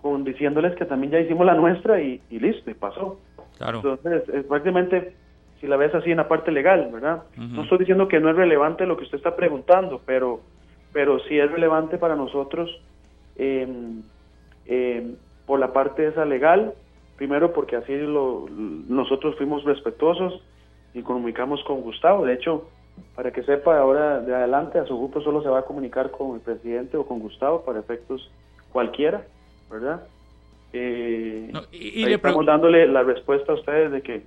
con 0.00 0.22
diciéndoles 0.22 0.76
que 0.76 0.84
también 0.84 1.14
ya 1.14 1.18
hicimos 1.18 1.44
la 1.44 1.54
nuestra 1.54 2.00
y, 2.00 2.22
y 2.30 2.38
listo, 2.38 2.70
y 2.70 2.74
pasó. 2.74 3.18
Claro. 3.58 3.78
Entonces, 3.78 4.28
es 4.28 4.44
prácticamente, 4.44 5.16
si 5.60 5.66
la 5.66 5.76
ves 5.76 5.92
así 5.92 6.12
en 6.12 6.18
la 6.18 6.28
parte 6.28 6.52
legal, 6.52 6.90
¿verdad? 6.92 7.24
No 7.36 7.64
estoy 7.64 7.78
diciendo 7.78 8.06
que 8.06 8.20
no 8.20 8.30
es 8.30 8.36
relevante 8.36 8.86
lo 8.86 8.96
que 8.96 9.02
usted 9.02 9.18
está 9.18 9.34
preguntando, 9.34 10.00
pero, 10.06 10.42
pero 10.94 11.18
sí 11.28 11.38
es 11.38 11.50
relevante 11.50 11.98
para 11.98 12.14
nosotros 12.14 12.70
eh, 13.36 13.66
eh, 14.64 15.14
por 15.44 15.58
la 15.58 15.72
parte 15.72 16.06
esa 16.06 16.24
legal, 16.24 16.72
primero 17.16 17.52
porque 17.52 17.74
así 17.76 17.94
lo, 17.96 18.46
nosotros 18.48 19.36
fuimos 19.36 19.64
respetuosos 19.64 20.40
y 20.94 21.02
comunicamos 21.02 21.62
con 21.64 21.82
Gustavo. 21.82 22.24
De 22.24 22.34
hecho, 22.34 22.70
para 23.16 23.32
que 23.32 23.42
sepa, 23.42 23.76
ahora 23.78 24.20
de 24.20 24.32
adelante 24.34 24.78
a 24.78 24.86
su 24.86 24.96
grupo 24.96 25.20
solo 25.20 25.42
se 25.42 25.48
va 25.48 25.58
a 25.58 25.64
comunicar 25.64 26.12
con 26.12 26.36
el 26.36 26.40
presidente 26.40 26.96
o 26.96 27.04
con 27.04 27.18
Gustavo 27.18 27.64
para 27.64 27.80
efectos 27.80 28.30
cualquiera, 28.72 29.26
¿verdad? 29.68 30.06
Eh, 30.72 31.50
No, 31.52 31.60
y- 31.72 32.00
y 32.00 32.04
ahí 32.04 32.14
estamos 32.14 32.46
dándole 32.46 32.86
la 32.86 33.02
respuesta 33.02 33.50
a 33.52 33.56
ustedes 33.56 33.90
de 33.90 34.00
que 34.00 34.22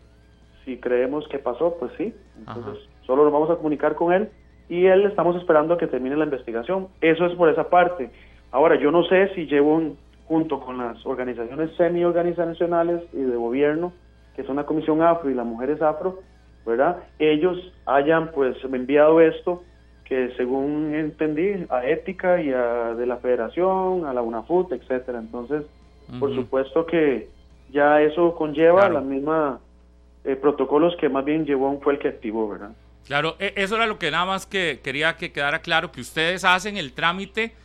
si 0.65 0.78
creemos 0.82 1.26
que 1.30 1.39
pasó, 1.39 1.78
pues 1.80 1.93
sí. 1.97 2.13
Entonces, 2.38 2.89
solo 3.05 3.24
nos 3.24 3.32
vamos 3.32 3.49
a 3.49 3.55
comunicar 3.55 3.95
con 3.95 4.11
él 4.11 4.30
y 4.70 4.86
él 4.86 5.05
estamos 5.05 5.36
esperando 5.38 5.74
a 5.74 5.78
que 5.78 5.88
termine 5.88 6.15
la 6.18 6.26
investigación. 6.26 6.88
Eso 7.01 7.26
es 7.26 7.34
por 7.36 7.49
esa 7.49 7.70
parte. 7.70 8.09
Ahora, 8.51 8.76
yo 8.80 8.91
no 8.91 9.03
sé 9.05 9.30
si 9.36 9.45
llevo 9.45 9.76
un- 9.76 9.97
junto 10.26 10.59
con 10.59 10.78
las 10.78 11.05
organizaciones 11.05 11.72
semi-organizacionales 11.78 13.01
y 13.13 13.22
de 13.22 13.36
gobierno, 13.36 13.93
que 14.36 14.43
son 14.43 14.57
la 14.57 14.65
Comisión 14.65 15.01
Afro 15.01 15.30
y 15.30 15.34
las 15.34 15.45
Mujeres 15.45 15.82
Afro, 15.82 16.20
¿verdad? 16.65 16.97
Ellos 17.18 17.74
hayan 17.86 18.32
pues 18.32 18.57
enviado 18.65 19.22
esto 19.22 19.63
que 20.03 20.32
según 20.38 20.93
entendí 20.95 21.65
a 21.70 21.86
ética 21.86 22.41
y 22.41 22.51
a 22.51 22.93
de 22.95 23.05
la 23.05 23.18
federación, 23.18 24.05
a 24.05 24.13
la 24.13 24.22
UNAFUT, 24.22 24.72
etcétera. 24.74 25.20
Entonces, 25.20 25.63
por 26.20 26.34
supuesto 26.36 26.86
que 26.86 27.30
ya 27.72 28.01
eso 28.01 28.36
conlleva 28.36 28.80
Claro. 28.82 28.93
la 28.95 29.01
misma 29.01 29.59
eh, 30.24 30.36
protocolos 30.36 30.95
que 30.97 31.07
más 31.09 31.24
bien 31.26 31.45
llevó 31.45 31.80
fue 31.82 31.93
el 31.93 31.99
que 31.99 32.07
activó, 32.09 32.49
¿verdad? 32.49 32.72
Claro, 33.08 33.38
e- 33.39 33.53
eso 33.55 33.76
era 33.76 33.88
lo 33.88 33.97
que 33.97 34.12
nada 34.12 34.26
más 34.26 34.45
que 34.45 34.82
quería 34.84 35.16
que 35.16 35.32
quedara 35.32 35.62
claro, 35.62 35.91
que 35.91 36.01
ustedes 36.01 36.43
hacen 36.43 36.76
el 36.78 36.91
trámite 36.93 37.55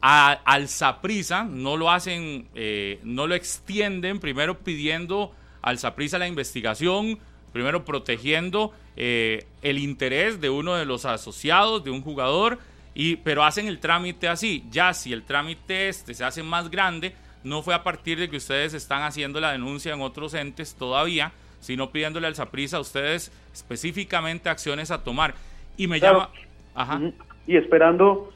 a- 0.00 0.32
al 0.44 0.68
Saprisa, 0.68 1.44
no 1.44 1.76
lo 1.76 1.90
hacen, 1.90 2.48
eh, 2.54 2.98
no 3.02 3.26
lo 3.26 3.34
extienden, 3.34 4.18
primero 4.18 4.58
pidiendo 4.58 5.34
al 5.62 5.78
Saprisa 5.78 6.18
la 6.18 6.26
investigación, 6.28 7.18
primero 7.52 7.84
protegiendo 7.84 8.72
eh, 8.98 9.46
el 9.60 9.78
interés 9.78 10.40
de 10.40 10.48
uno 10.48 10.74
de 10.74 10.86
los 10.86 11.04
asociados, 11.04 11.84
de 11.84 11.90
un 11.90 12.00
jugador, 12.00 12.58
y, 12.94 13.16
pero 13.16 13.44
hacen 13.44 13.66
el 13.68 13.78
trámite 13.78 14.26
así. 14.26 14.64
Ya 14.70 14.94
si 14.94 15.12
el 15.12 15.22
trámite 15.22 15.88
este 15.90 16.14
se 16.14 16.24
hace 16.24 16.42
más 16.42 16.70
grande, 16.70 17.14
no 17.44 17.62
fue 17.62 17.74
a 17.74 17.82
partir 17.82 18.18
de 18.18 18.30
que 18.30 18.38
ustedes 18.38 18.72
están 18.72 19.02
haciendo 19.02 19.38
la 19.38 19.52
denuncia 19.52 19.92
en 19.92 20.00
otros 20.00 20.32
entes 20.32 20.74
todavía, 20.76 21.32
sino 21.66 21.90
pidiéndole 21.90 22.28
al 22.28 22.36
Saprisa 22.36 22.76
a 22.76 22.80
ustedes 22.80 23.32
específicamente 23.52 24.48
acciones 24.48 24.92
a 24.92 25.02
tomar. 25.02 25.34
Y 25.76 25.88
me 25.88 25.98
Claro. 25.98 26.20
llama... 26.20 26.30
Ajá. 26.76 27.00
Y 27.48 27.56
esperando 27.56 28.32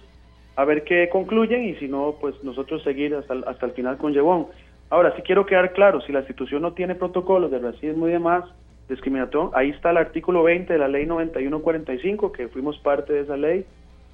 a 0.56 0.64
ver 0.64 0.82
qué 0.82 1.08
concluyen 1.10 1.64
y 1.64 1.76
si 1.76 1.86
no, 1.86 2.16
pues 2.20 2.34
nosotros 2.42 2.82
seguir 2.82 3.14
hasta 3.14 3.34
el, 3.34 3.44
hasta 3.46 3.66
el 3.66 3.72
final 3.72 3.98
con 3.98 4.12
Yevon. 4.12 4.48
Ahora, 4.90 5.14
sí 5.14 5.22
quiero 5.22 5.46
quedar 5.46 5.72
claro, 5.74 6.00
si 6.00 6.10
la 6.12 6.18
institución 6.20 6.62
no 6.62 6.72
tiene 6.72 6.96
protocolos 6.96 7.52
de 7.52 7.60
racismo 7.60 8.08
y 8.08 8.10
demás, 8.10 8.42
discriminación, 8.88 9.50
ahí 9.54 9.70
está 9.70 9.90
el 9.92 9.98
artículo 9.98 10.42
20 10.42 10.72
de 10.72 10.78
la 10.80 10.88
ley 10.88 11.06
9145, 11.06 12.32
que 12.32 12.48
fuimos 12.48 12.78
parte 12.78 13.12
de 13.12 13.20
esa 13.20 13.36
ley, 13.36 13.64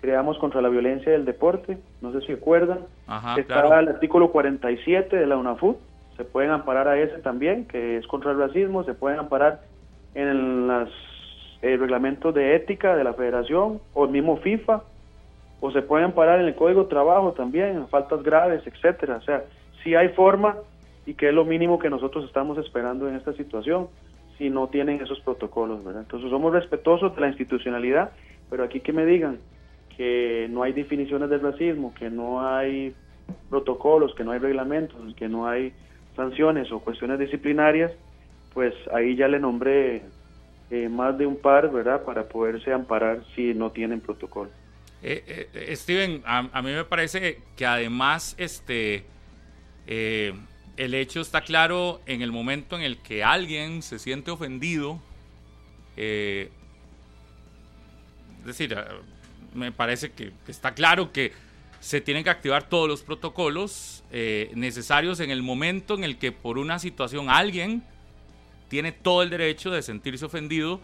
creamos 0.02 0.36
contra 0.38 0.60
la 0.60 0.68
violencia 0.68 1.10
del 1.10 1.24
deporte, 1.24 1.78
no 2.02 2.12
sé 2.12 2.20
si 2.20 2.34
recuerdan. 2.34 2.80
Ajá, 3.06 3.40
está 3.40 3.62
claro. 3.62 3.80
el 3.80 3.88
artículo 3.88 4.30
47 4.30 5.16
de 5.16 5.26
la 5.26 5.38
UNAFUT, 5.38 5.78
se 6.16 6.24
pueden 6.24 6.50
amparar 6.50 6.88
a 6.88 6.98
ese 6.98 7.18
también, 7.18 7.66
que 7.66 7.98
es 7.98 8.06
contra 8.06 8.32
el 8.32 8.38
racismo, 8.38 8.84
se 8.84 8.94
pueden 8.94 9.18
amparar 9.18 9.60
en 10.14 10.66
los 10.66 10.90
reglamentos 11.62 12.34
de 12.34 12.54
ética 12.54 12.96
de 12.96 13.04
la 13.04 13.14
federación 13.14 13.80
o 13.92 14.04
el 14.04 14.10
mismo 14.10 14.36
FIFA, 14.38 14.82
o 15.60 15.70
se 15.70 15.82
pueden 15.82 16.06
amparar 16.06 16.40
en 16.40 16.46
el 16.46 16.54
Código 16.54 16.84
de 16.84 16.88
Trabajo 16.88 17.32
también, 17.32 17.76
en 17.76 17.88
faltas 17.88 18.22
graves, 18.22 18.62
etcétera. 18.66 19.16
O 19.16 19.22
sea, 19.22 19.44
sí 19.82 19.94
hay 19.94 20.10
forma 20.10 20.56
y 21.06 21.14
que 21.14 21.28
es 21.28 21.34
lo 21.34 21.44
mínimo 21.44 21.78
que 21.78 21.90
nosotros 21.90 22.24
estamos 22.24 22.58
esperando 22.58 23.08
en 23.08 23.16
esta 23.16 23.32
situación 23.32 23.88
si 24.38 24.50
no 24.50 24.68
tienen 24.68 25.00
esos 25.00 25.20
protocolos, 25.20 25.82
¿verdad? 25.84 26.02
Entonces 26.02 26.30
somos 26.30 26.52
respetuosos 26.52 27.14
de 27.14 27.20
la 27.20 27.28
institucionalidad, 27.28 28.10
pero 28.50 28.64
aquí 28.64 28.80
que 28.80 28.92
me 28.92 29.06
digan 29.06 29.38
que 29.96 30.46
no 30.50 30.62
hay 30.62 30.72
definiciones 30.72 31.30
del 31.30 31.40
racismo, 31.40 31.94
que 31.94 32.10
no 32.10 32.46
hay 32.46 32.94
protocolos, 33.48 34.14
que 34.14 34.24
no 34.24 34.32
hay 34.32 34.38
reglamentos, 34.38 34.98
que 35.14 35.28
no 35.28 35.48
hay 35.48 35.72
sanciones 36.16 36.72
o 36.72 36.80
cuestiones 36.80 37.18
disciplinarias, 37.18 37.92
pues 38.52 38.74
ahí 38.92 39.14
ya 39.14 39.28
le 39.28 39.38
nombré 39.38 40.02
eh, 40.70 40.88
más 40.88 41.16
de 41.16 41.26
un 41.26 41.36
par, 41.36 41.70
¿verdad? 41.70 42.02
Para 42.02 42.28
poderse 42.28 42.72
amparar 42.72 43.22
si 43.34 43.54
no 43.54 43.70
tienen 43.70 44.00
protocolo. 44.00 44.50
Eh, 45.02 45.48
eh, 45.54 45.76
Steven, 45.76 46.22
a, 46.24 46.48
a 46.52 46.62
mí 46.62 46.72
me 46.72 46.84
parece 46.84 47.38
que 47.56 47.66
además 47.66 48.34
este 48.38 49.04
el 49.86 50.94
hecho 50.94 51.20
está 51.20 51.42
claro 51.42 52.00
en 52.06 52.22
el 52.22 52.32
momento 52.32 52.74
en 52.76 52.82
el 52.82 52.98
que 52.98 53.22
alguien 53.22 53.82
se 53.82 54.00
siente 54.00 54.32
ofendido. 54.32 54.98
es 55.96 56.50
decir, 58.44 58.76
me 59.54 59.70
parece 59.70 60.10
que 60.10 60.32
está 60.48 60.74
claro 60.74 61.12
que 61.12 61.30
se 61.80 62.00
tienen 62.00 62.24
que 62.24 62.30
activar 62.30 62.68
todos 62.68 62.88
los 62.88 63.02
protocolos 63.02 64.04
eh, 64.10 64.50
necesarios 64.54 65.20
en 65.20 65.30
el 65.30 65.42
momento 65.42 65.94
en 65.94 66.04
el 66.04 66.18
que 66.18 66.32
por 66.32 66.58
una 66.58 66.78
situación 66.78 67.30
alguien 67.30 67.82
tiene 68.68 68.92
todo 68.92 69.22
el 69.22 69.30
derecho 69.30 69.70
de 69.70 69.82
sentirse 69.82 70.24
ofendido 70.24 70.80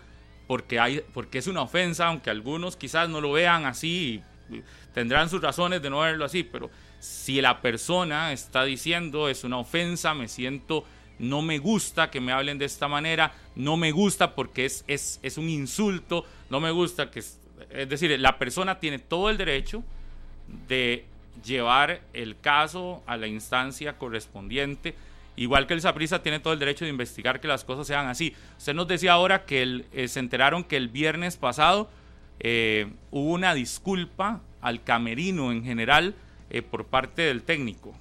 porque, 0.47 0.79
hay, 0.79 1.03
porque 1.15 1.39
es 1.39 1.47
una 1.47 1.63
ofensa, 1.63 2.07
aunque 2.07 2.31
algunos 2.31 2.77
quizás 2.77 3.09
no 3.09 3.21
lo 3.21 3.33
vean 3.33 3.65
así, 3.65 4.23
y 4.51 4.63
tendrán 4.93 5.31
sus 5.31 5.41
razones 5.41 5.81
de 5.83 5.91
no 5.91 6.01
verlo 6.01 6.25
así, 6.25 6.43
pero 6.43 6.71
si 7.01 7.41
la 7.41 7.61
persona 7.63 8.33
está 8.33 8.65
diciendo 8.65 9.29
es 9.29 9.45
una 9.45 9.59
ofensa, 9.59 10.15
me 10.15 10.29
siento, 10.29 10.85
no 11.19 11.43
me 11.43 11.59
gusta 11.59 12.11
que 12.11 12.21
me 12.21 12.33
hablen 12.33 12.59
de 12.59 12.67
esta 12.67 12.87
manera, 12.87 13.35
no 13.55 13.77
me 13.77 13.93
gusta 13.93 14.35
porque 14.35 14.67
es, 14.67 14.85
es, 14.89 15.21
es 15.23 15.39
un 15.39 15.49
insulto, 15.49 16.27
no 16.51 16.61
me 16.61 16.71
gusta 16.71 17.11
que... 17.11 17.21
Es, 17.21 17.39
es 17.71 17.89
decir, 17.89 18.19
la 18.19 18.39
persona 18.39 18.79
tiene 18.79 18.99
todo 18.99 19.31
el 19.31 19.39
derecho 19.39 19.83
de 20.69 21.05
llevar 21.45 22.01
el 22.13 22.39
caso 22.39 23.03
a 23.07 23.17
la 23.17 23.27
instancia 23.27 23.99
correspondiente. 23.99 24.95
Igual 25.37 25.67
que 25.67 25.75
el 25.75 25.81
Saprisa 25.81 26.23
tiene 26.23 26.41
todo 26.41 26.53
el 26.53 26.59
derecho 26.59 26.85
de 26.85 26.91
investigar 26.91 27.41
que 27.41 27.49
las 27.49 27.65
cosas 27.65 27.87
sean 27.87 28.07
así. 28.07 28.35
Usted 28.59 28.75
nos 28.75 28.87
decía 28.87 29.13
ahora 29.13 29.45
que 29.45 29.63
el, 29.63 29.87
eh, 29.93 30.09
se 30.09 30.21
enteraron 30.21 30.63
que 30.65 30.77
el 30.77 30.89
viernes 30.89 31.37
pasado 31.37 31.89
eh, 32.41 32.87
hubo 33.11 33.33
una 33.33 33.55
disculpa 33.55 34.41
al 34.61 34.83
camerino 34.83 35.53
en 35.53 35.65
general 35.65 36.15
eh, 36.51 36.61
por 36.63 36.85
parte 36.85 37.23
del 37.23 37.43
técnico. 37.43 37.93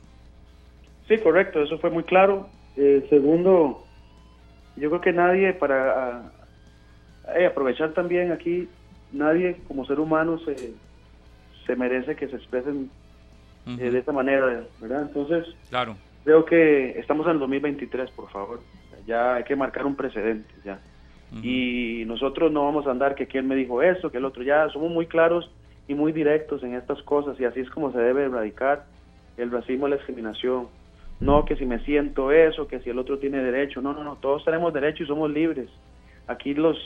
Sí, 1.07 1.17
correcto, 1.19 1.61
eso 1.61 1.77
fue 1.77 1.89
muy 1.89 2.03
claro. 2.03 2.49
Eh, 2.75 3.05
segundo, 3.09 3.85
yo 4.75 4.89
creo 4.89 5.01
que 5.01 5.13
nadie, 5.13 5.53
para 5.53 6.31
aprovechar 7.47 7.93
también 7.93 8.31
aquí, 8.31 8.67
nadie 9.11 9.57
como 9.67 9.85
ser 9.85 9.99
humano 9.99 10.39
se, 10.39 10.73
se 11.65 11.75
merece 11.75 12.15
que 12.15 12.27
se 12.27 12.35
expresen 12.35 12.89
eh, 13.67 13.91
de 13.91 13.99
esta 13.99 14.11
manera, 14.11 14.65
¿verdad? 14.79 15.03
Entonces, 15.03 15.45
Claro. 15.69 15.95
creo 16.23 16.45
que 16.45 16.99
estamos 16.99 17.25
en 17.27 17.33
el 17.33 17.39
2023, 17.39 18.11
por 18.11 18.29
favor. 18.29 18.61
Ya 19.05 19.35
hay 19.35 19.43
que 19.43 19.55
marcar 19.55 19.85
un 19.85 19.95
precedente, 19.95 20.53
ya. 20.63 20.79
Y 21.41 22.03
nosotros 22.07 22.51
no 22.51 22.65
vamos 22.65 22.85
a 22.87 22.91
andar 22.91 23.15
que 23.15 23.25
quién 23.25 23.47
me 23.47 23.55
dijo 23.55 23.81
eso, 23.81 24.11
que 24.11 24.17
el 24.17 24.25
otro, 24.25 24.43
ya 24.43 24.67
somos 24.69 24.91
muy 24.91 25.05
claros 25.07 25.49
y 25.87 25.93
muy 25.93 26.11
directos 26.11 26.61
en 26.63 26.73
estas 26.75 27.01
cosas 27.03 27.39
y 27.39 27.45
así 27.45 27.61
es 27.61 27.69
como 27.69 27.91
se 27.93 27.99
debe 27.99 28.25
erradicar 28.25 28.83
el 29.37 29.49
racismo 29.49 29.87
y 29.87 29.91
la 29.91 29.95
discriminación. 29.95 30.67
No 31.21 31.45
que 31.45 31.55
si 31.55 31.65
me 31.65 31.79
siento 31.85 32.31
eso, 32.31 32.67
que 32.67 32.79
si 32.81 32.89
el 32.89 32.99
otro 32.99 33.17
tiene 33.17 33.37
derecho, 33.41 33.81
no, 33.81 33.93
no, 33.93 34.03
no, 34.03 34.17
todos 34.17 34.43
tenemos 34.43 34.73
derecho 34.73 35.03
y 35.03 35.07
somos 35.07 35.31
libres. 35.31 35.69
Aquí 36.27 36.53
los, 36.53 36.77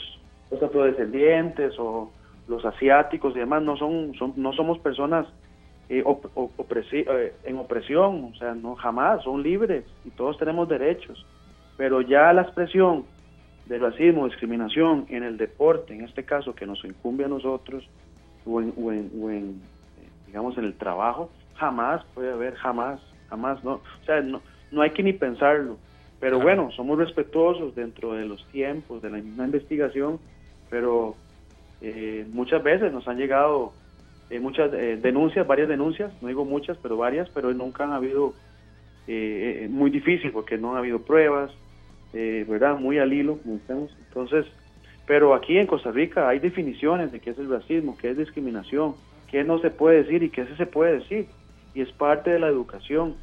los 0.52 0.62
afrodescendientes 0.62 1.74
o 1.80 2.12
los 2.48 2.64
asiáticos 2.66 3.36
y 3.36 3.40
demás 3.40 3.64
no 3.64 3.76
son, 3.78 4.14
son 4.16 4.34
no 4.38 4.54
somos 4.54 4.80
personas 4.80 5.26
eh, 5.90 6.02
op- 6.06 6.30
op- 6.36 6.58
opresi- 6.58 7.06
eh, 7.08 7.34
en 7.44 7.58
opresión, 7.58 8.32
o 8.34 8.36
sea, 8.38 8.54
no 8.56 8.76
jamás, 8.76 9.24
son 9.24 9.44
libres 9.44 9.86
y 10.04 10.10
todos 10.12 10.38
tenemos 10.38 10.68
derechos. 10.68 11.26
Pero 11.78 12.02
ya 12.02 12.32
la 12.34 12.44
expresión 12.44 13.06
de 13.66 13.78
racismo, 13.80 14.26
discriminación 14.26 15.06
en 15.10 15.24
el 15.24 15.38
deporte, 15.38 15.94
en 15.94 16.04
este 16.04 16.24
caso 16.24 16.54
que 16.56 16.66
nos 16.66 16.84
incumbe 16.86 17.26
a 17.26 17.28
nosotros, 17.28 17.84
o 18.46 18.62
en, 18.62 18.74
o 18.78 18.92
en- 18.92 19.12
o 19.22 19.30
en, 19.30 19.62
digamos, 20.28 20.58
en 20.58 20.66
el 20.66 20.74
trabajo, 20.76 21.30
jamás 21.56 22.04
puede 22.14 22.32
haber, 22.32 22.56
jamás, 22.56 23.00
jamás, 23.30 23.64
no. 23.64 23.74
O 23.74 24.06
sea, 24.06 24.22
no, 24.22 24.42
no 24.72 24.82
hay 24.82 24.92
que 24.92 25.04
ni 25.04 25.14
pensarlo. 25.14 25.78
Pero 26.20 26.40
bueno, 26.40 26.72
somos 26.72 26.98
respetuosos 26.98 27.76
dentro 27.76 28.14
de 28.14 28.26
los 28.26 28.44
tiempos 28.48 29.02
de 29.02 29.10
la 29.10 29.18
misma 29.18 29.46
investigación, 29.46 30.20
pero 30.70 31.16
eh, 31.88 32.26
muchas 32.32 32.64
veces 32.64 32.92
nos 32.92 33.08
han 33.08 33.18
llegado 33.18 33.74
eh, 34.30 34.40
muchas 34.40 34.74
eh, 34.74 34.98
denuncias, 35.02 35.46
varias 35.46 35.70
denuncias, 35.70 36.12
no 36.22 36.28
digo 36.28 36.46
muchas, 36.46 36.78
pero 36.82 36.98
varias, 36.98 37.30
pero 37.30 37.54
nunca 37.54 37.84
han 37.84 37.94
habido 37.94 38.34
muy 39.70 39.92
difícil 39.92 40.32
porque 40.32 40.58
no 40.58 40.76
ha 40.76 40.80
habido 40.80 40.98
pruebas, 40.98 41.52
¿verdad? 42.12 42.80
Muy 42.80 42.98
al 42.98 43.14
hilo, 43.14 43.38
como. 43.46 43.96
Entonces, 44.08 44.48
pero 45.06 45.36
aquí 45.36 45.60
en 45.60 45.68
Costa 45.68 45.92
Rica 45.92 46.28
hay 46.28 46.40
definiciones 46.40 47.12
de 47.12 47.20
qué 47.20 47.30
es 47.30 47.38
el 47.38 47.48
racismo, 47.48 47.96
qué 48.02 48.10
es 48.10 48.18
discriminación, 48.18 48.96
qué 49.30 49.44
no 49.44 49.60
se 49.60 49.70
puede 49.70 50.02
decir 50.02 50.24
y 50.24 50.32
qué 50.32 50.48
sí 50.48 50.56
se 50.58 50.66
puede 50.66 50.94
decir. 50.94 51.28
Y 51.76 51.82
es 51.82 51.92
parte 51.92 52.32
de 52.32 52.40
la 52.40 52.48
educación 52.48 53.14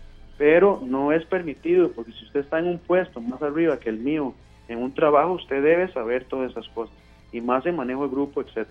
pero 0.43 0.81
no 0.85 1.13
es 1.13 1.25
permitido, 1.27 1.93
porque 1.93 2.11
si 2.11 2.25
usted 2.25 2.41
está 2.41 2.59
en 2.59 2.67
un 2.67 2.79
puesto 2.79 3.21
más 3.21 3.41
arriba 3.43 3.79
que 3.79 3.91
el 3.91 3.99
mío, 3.99 4.35
en 4.67 4.79
un 4.79 4.93
trabajo, 4.93 5.35
usted 5.35 5.63
debe 5.63 5.93
saber 5.93 6.25
todas 6.25 6.51
esas 6.51 6.69
cosas, 6.71 6.95
y 7.33 7.41
más 7.41 7.65
en 7.67 7.77
manejo 7.77 8.05
de 8.05 8.11
grupo, 8.11 8.43
etc. 8.43 8.69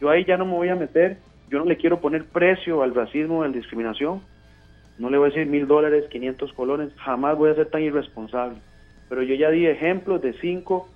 Yo 0.00 0.10
ahí 0.10 0.24
ya 0.24 0.36
no 0.36 0.46
me 0.46 0.52
voy 0.52 0.68
a 0.68 0.76
meter, 0.76 1.18
yo 1.50 1.58
no 1.58 1.64
le 1.64 1.76
quiero 1.76 2.00
poner 2.00 2.24
precio 2.24 2.82
al 2.82 2.94
racismo, 2.94 3.42
a 3.42 3.48
la 3.48 3.52
discriminación, 3.52 4.22
no 4.98 5.10
le 5.10 5.18
voy 5.18 5.28
a 5.28 5.32
decir 5.32 5.46
mil 5.46 5.66
dólares, 5.66 6.06
500 6.10 6.52
colones, 6.54 6.92
jamás 6.96 7.36
voy 7.36 7.50
a 7.50 7.54
ser 7.54 7.70
tan 7.70 7.82
irresponsable, 7.82 8.58
pero 9.08 9.22
yo 9.22 9.34
ya 9.34 9.50
di 9.50 9.66
ejemplos 9.66 10.20
de 10.20 10.32
cinco 10.40 10.88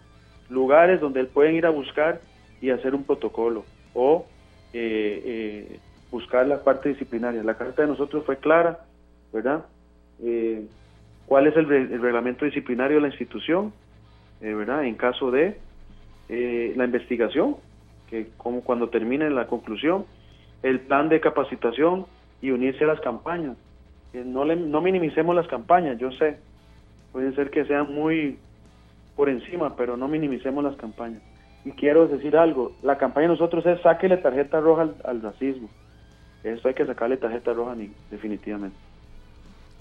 lugares 0.50 1.00
donde 1.00 1.24
pueden 1.24 1.54
ir 1.54 1.66
a 1.66 1.70
buscar 1.70 2.20
y 2.60 2.70
hacer 2.70 2.94
un 2.94 3.04
protocolo, 3.04 3.64
o 3.94 4.26
eh, 4.72 5.22
eh, 5.24 5.78
buscar 6.10 6.46
la 6.46 6.62
parte 6.62 6.90
disciplinaria. 6.90 7.42
La 7.42 7.56
carta 7.56 7.82
de 7.82 7.88
nosotros 7.88 8.24
fue 8.24 8.36
clara, 8.36 8.80
¿verdad? 9.32 9.64
eh, 10.22 10.66
cuál 11.26 11.46
es 11.46 11.56
el, 11.56 11.66
reglamento 12.00 12.44
disciplinario 12.44 12.96
de 12.96 13.02
la 13.02 13.08
institución, 13.08 13.72
¿verdad? 14.40 14.84
En 14.84 14.96
caso 14.96 15.30
de 15.30 15.56
eh, 16.28 16.72
la 16.76 16.84
investigación, 16.84 17.56
que 18.08 18.28
como 18.36 18.62
cuando 18.62 18.88
termine 18.88 19.30
la 19.30 19.46
conclusión, 19.46 20.04
el 20.62 20.80
plan 20.80 21.08
de 21.08 21.20
capacitación 21.20 22.06
y 22.40 22.50
unirse 22.50 22.84
a 22.84 22.88
las 22.88 23.00
campañas. 23.00 23.56
no, 24.12 24.44
le, 24.44 24.56
no 24.56 24.80
minimicemos 24.80 25.34
las 25.34 25.46
campañas, 25.48 25.98
yo 25.98 26.10
sé, 26.12 26.38
puede 27.12 27.34
ser 27.34 27.50
que 27.50 27.64
sean 27.64 27.92
muy 27.92 28.38
por 29.16 29.28
encima, 29.28 29.76
pero 29.76 29.96
no 29.96 30.08
minimicemos 30.08 30.64
las 30.64 30.76
campañas. 30.76 31.22
Y 31.64 31.72
quiero 31.72 32.08
decir 32.08 32.36
algo, 32.36 32.72
la 32.82 32.98
campaña 32.98 33.28
nosotros 33.28 33.64
es 33.66 33.80
sáquele 33.82 34.16
tarjeta 34.16 34.60
roja 34.60 34.82
al, 34.82 34.96
al 35.04 35.22
racismo. 35.22 35.68
Eso 36.42 36.66
hay 36.66 36.74
que 36.74 36.86
sacarle 36.86 37.16
tarjeta 37.16 37.52
roja 37.52 37.76
definitivamente. 38.10 38.76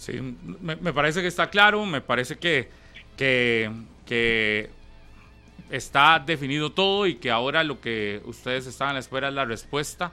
Sí, 0.02 0.20
me, 0.62 0.94
parece 0.94 1.22
que 1.22 1.28
está 1.28 1.52
claro, 1.52 1.86
me 1.86 2.02
parece 2.02 2.38
que, 2.38 2.70
que, 3.16 4.70
está 5.72 6.20
definido 6.20 6.72
todo 6.72 7.08
y 7.08 7.16
que 7.16 7.32
ahora 7.32 7.64
lo 7.64 7.80
que 7.80 8.22
ustedes 8.26 8.68
están 8.68 8.90
a 8.90 8.94
la 8.94 9.00
espera 9.00 9.30
es 9.30 9.34
la 9.34 9.46
respuesta 9.46 10.12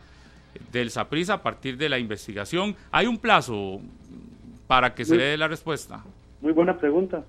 del 0.72 0.90
SAPRISA 0.90 1.34
a 1.34 1.42
partir 1.42 1.76
de 1.76 1.88
la 1.88 1.98
investigación. 1.98 2.76
¿Hay 2.90 3.06
un 3.06 3.18
plazo 3.18 3.80
para 4.66 4.94
que 4.94 5.04
se 5.04 5.16
dé 5.16 5.36
la 5.36 5.48
respuesta? 5.48 6.04
Muy 6.40 6.52
buena 6.52 6.78
pregunta, 6.78 7.24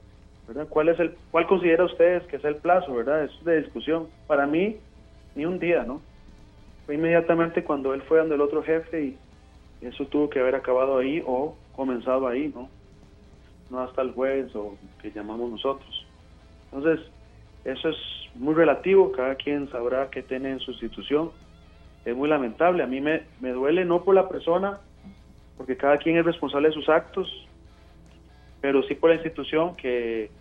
¿verdad? 0.48 0.68
¿Cuál, 0.70 0.90
es 0.90 1.00
el, 1.00 1.16
¿Cuál 1.32 1.48
considera 1.48 1.86
ustedes 1.86 2.24
que 2.24 2.36
es 2.36 2.46
el 2.46 2.56
plazo, 2.56 2.94
verdad? 2.94 3.24
Es 3.24 3.44
de 3.44 3.62
discusión. 3.62 4.08
Para 4.28 4.46
mí, 4.46 4.78
ni 5.36 5.46
un 5.46 5.60
día, 5.60 5.84
¿no? 5.84 6.02
Fue 6.86 6.96
inmediatamente 6.96 7.64
cuando 7.64 7.94
él 7.94 8.04
fue 8.04 8.20
donde 8.20 8.36
el 8.36 8.42
otro 8.42 8.64
jefe 8.64 9.04
y 9.04 9.18
eso 9.82 10.06
tuvo 10.06 10.30
que 10.30 10.40
haber 10.40 10.56
acabado 10.56 10.98
ahí 10.98 11.24
o 11.26 11.56
comenzado 11.76 12.28
ahí, 12.28 12.52
¿no? 12.54 12.70
No 13.70 13.80
hasta 13.82 14.02
el 14.02 14.12
jueves 14.12 14.56
o 14.56 14.78
que 15.02 15.12
llamamos 15.12 15.52
nosotros. 15.52 16.06
Entonces, 16.72 17.06
eso 17.64 17.90
es 17.90 17.98
muy 18.36 18.54
relativo, 18.54 19.12
cada 19.12 19.36
quien 19.36 19.70
sabrá 19.70 20.10
qué 20.10 20.24
tiene 20.24 20.52
en 20.52 20.60
su 20.60 20.72
institución. 20.72 21.32
Es 22.06 22.16
muy 22.16 22.30
lamentable, 22.30 22.84
a 22.84 22.88
mí 22.88 23.02
me, 23.02 23.24
me 23.40 23.52
duele 23.52 23.86
no 23.86 24.04
por 24.04 24.16
la 24.16 24.30
persona, 24.30 24.80
porque 25.58 25.76
cada 25.76 25.98
quien 25.98 26.18
es 26.18 26.26
responsable 26.26 26.70
de 26.70 26.74
sus 26.74 26.88
actos, 26.88 27.28
pero 28.62 28.82
sí 28.84 28.96
por 28.96 29.10
la 29.10 29.18
institución 29.18 29.76
que, 29.76 30.32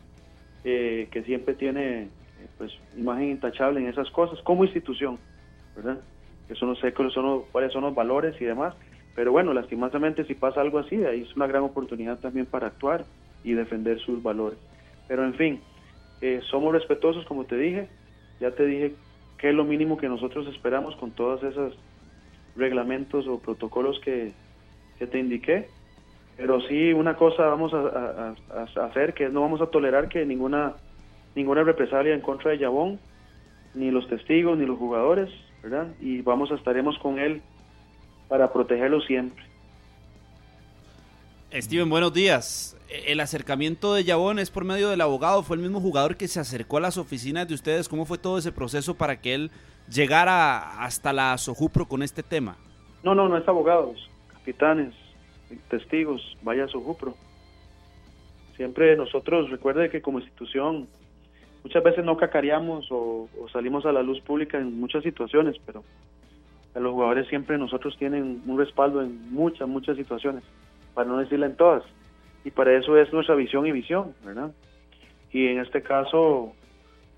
que 0.62 1.22
siempre 1.24 1.54
tiene 1.54 2.08
pues 2.56 2.72
imagen 2.96 3.30
intachable 3.30 3.80
en 3.80 3.88
esas 3.88 4.10
cosas, 4.10 4.40
como 4.42 4.64
institución, 4.64 5.18
¿verdad? 5.76 5.98
Eso 6.48 6.66
no 6.66 6.74
sé 6.76 6.92
cuáles 6.92 7.14
son, 7.14 7.42
cuáles 7.52 7.72
son 7.72 7.82
los 7.82 7.94
valores 7.94 8.40
y 8.40 8.44
demás, 8.44 8.74
pero 9.14 9.32
bueno, 9.32 9.52
lastimosamente 9.52 10.24
si 10.24 10.34
pasa 10.34 10.60
algo 10.60 10.78
así, 10.78 11.04
ahí 11.04 11.22
es 11.22 11.36
una 11.36 11.46
gran 11.46 11.62
oportunidad 11.62 12.18
también 12.18 12.46
para 12.46 12.68
actuar 12.68 13.04
y 13.44 13.52
defender 13.52 13.98
sus 14.00 14.22
valores. 14.22 14.58
Pero 15.08 15.24
en 15.24 15.34
fin, 15.34 15.60
eh, 16.20 16.40
somos 16.50 16.72
respetuosos, 16.72 17.24
como 17.26 17.44
te 17.44 17.56
dije, 17.56 17.88
ya 18.40 18.50
te 18.50 18.66
dije 18.66 18.94
qué 19.38 19.50
es 19.50 19.54
lo 19.54 19.64
mínimo 19.64 19.96
que 19.96 20.08
nosotros 20.08 20.46
esperamos 20.48 20.96
con 20.96 21.12
todos 21.12 21.42
esos 21.42 21.78
reglamentos 22.56 23.26
o 23.28 23.38
protocolos 23.38 24.00
que, 24.00 24.32
te 24.98 25.18
indiqué. 25.18 25.68
Pero 26.36 26.60
sí, 26.62 26.92
una 26.92 27.16
cosa 27.16 27.46
vamos 27.46 27.72
a, 27.72 28.34
hacer, 28.84 29.14
que 29.14 29.28
no 29.28 29.42
vamos 29.42 29.60
a 29.60 29.66
tolerar 29.66 30.08
que 30.08 30.24
ninguna, 30.24 30.74
ninguna 31.36 31.62
represalia 31.62 32.14
en 32.14 32.20
contra 32.20 32.50
de 32.50 32.58
Yabón, 32.58 32.98
ni 33.74 33.90
los 33.90 34.08
testigos, 34.08 34.58
ni 34.58 34.66
los 34.66 34.78
jugadores, 34.78 35.30
¿verdad? 35.62 35.88
Y 36.00 36.22
vamos 36.22 36.50
a 36.50 36.56
estaremos 36.56 36.98
con 36.98 37.18
él 37.18 37.42
para 38.28 38.52
protegerlo 38.52 39.00
siempre. 39.02 39.47
Steven, 41.50 41.88
buenos 41.88 42.12
días. 42.12 42.76
El 43.06 43.20
acercamiento 43.20 43.94
de 43.94 44.04
Yabón 44.04 44.38
es 44.38 44.50
por 44.50 44.64
medio 44.64 44.90
del 44.90 45.00
abogado. 45.00 45.42
¿Fue 45.42 45.56
el 45.56 45.62
mismo 45.62 45.80
jugador 45.80 46.16
que 46.16 46.28
se 46.28 46.38
acercó 46.38 46.76
a 46.76 46.80
las 46.80 46.98
oficinas 46.98 47.48
de 47.48 47.54
ustedes? 47.54 47.88
¿Cómo 47.88 48.04
fue 48.04 48.18
todo 48.18 48.36
ese 48.36 48.52
proceso 48.52 48.94
para 48.94 49.22
que 49.22 49.34
él 49.34 49.50
llegara 49.90 50.82
hasta 50.84 51.14
la 51.14 51.38
Sojupro 51.38 51.86
con 51.86 52.02
este 52.02 52.22
tema? 52.22 52.58
No, 53.02 53.14
no, 53.14 53.30
no 53.30 53.38
es 53.38 53.48
abogados, 53.48 54.10
capitanes, 54.30 54.94
testigos, 55.70 56.36
vaya 56.42 56.64
a 56.64 56.68
Sojupro. 56.68 57.14
Siempre 58.56 58.94
nosotros, 58.96 59.48
recuerde 59.48 59.88
que 59.88 60.02
como 60.02 60.18
institución, 60.18 60.86
muchas 61.64 61.82
veces 61.82 62.04
no 62.04 62.18
cacareamos 62.18 62.88
o 62.90 63.26
salimos 63.50 63.86
a 63.86 63.92
la 63.92 64.02
luz 64.02 64.20
pública 64.20 64.58
en 64.58 64.78
muchas 64.78 65.02
situaciones, 65.02 65.56
pero 65.64 65.82
los 66.74 66.92
jugadores 66.92 67.26
siempre 67.28 67.56
nosotros 67.58 67.96
tienen 67.96 68.42
un 68.46 68.58
respaldo 68.58 69.02
en 69.02 69.32
muchas, 69.32 69.66
muchas 69.66 69.96
situaciones, 69.96 70.44
para 70.98 71.10
no 71.10 71.18
decirle 71.18 71.46
en 71.46 71.54
todas. 71.54 71.84
Y 72.44 72.50
para 72.50 72.76
eso 72.76 72.96
es 72.96 73.12
nuestra 73.12 73.36
visión 73.36 73.64
y 73.64 73.70
visión, 73.70 74.16
¿verdad? 74.24 74.50
Y 75.30 75.46
en 75.46 75.60
este 75.60 75.80
caso, 75.80 76.54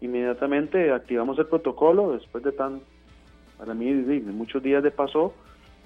inmediatamente 0.03 0.93
activamos 0.93 1.39
el 1.39 1.47
protocolo 1.47 2.13
después 2.13 2.45
de 2.45 2.53
tan, 2.53 2.83
para 3.57 3.73
mí, 3.73 3.91
muchos 3.91 4.63
días 4.63 4.83
de 4.83 4.91
paso, 4.91 5.33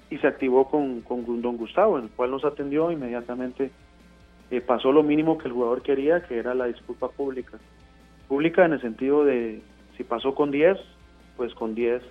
y 0.09 0.17
se 0.17 0.27
activó 0.27 0.69
con, 0.69 0.99
con 1.03 1.41
don 1.41 1.55
Gustavo, 1.55 1.97
el 1.97 2.09
cual 2.09 2.31
nos 2.31 2.43
atendió 2.43 2.91
inmediatamente. 2.91 3.71
Eh, 4.51 4.59
pasó 4.59 4.91
lo 4.91 5.01
mínimo 5.01 5.37
que 5.37 5.47
el 5.47 5.53
jugador 5.53 5.81
quería, 5.81 6.21
que 6.21 6.37
era 6.37 6.53
la 6.53 6.65
disculpa 6.65 7.07
pública. 7.07 7.57
Pública 8.27 8.65
en 8.65 8.73
el 8.73 8.81
sentido 8.81 9.23
de, 9.23 9.61
si 9.95 10.03
pasó 10.03 10.35
con 10.35 10.51
10, 10.51 10.77
pues 11.37 11.53
con 11.53 11.73
10 11.73 12.03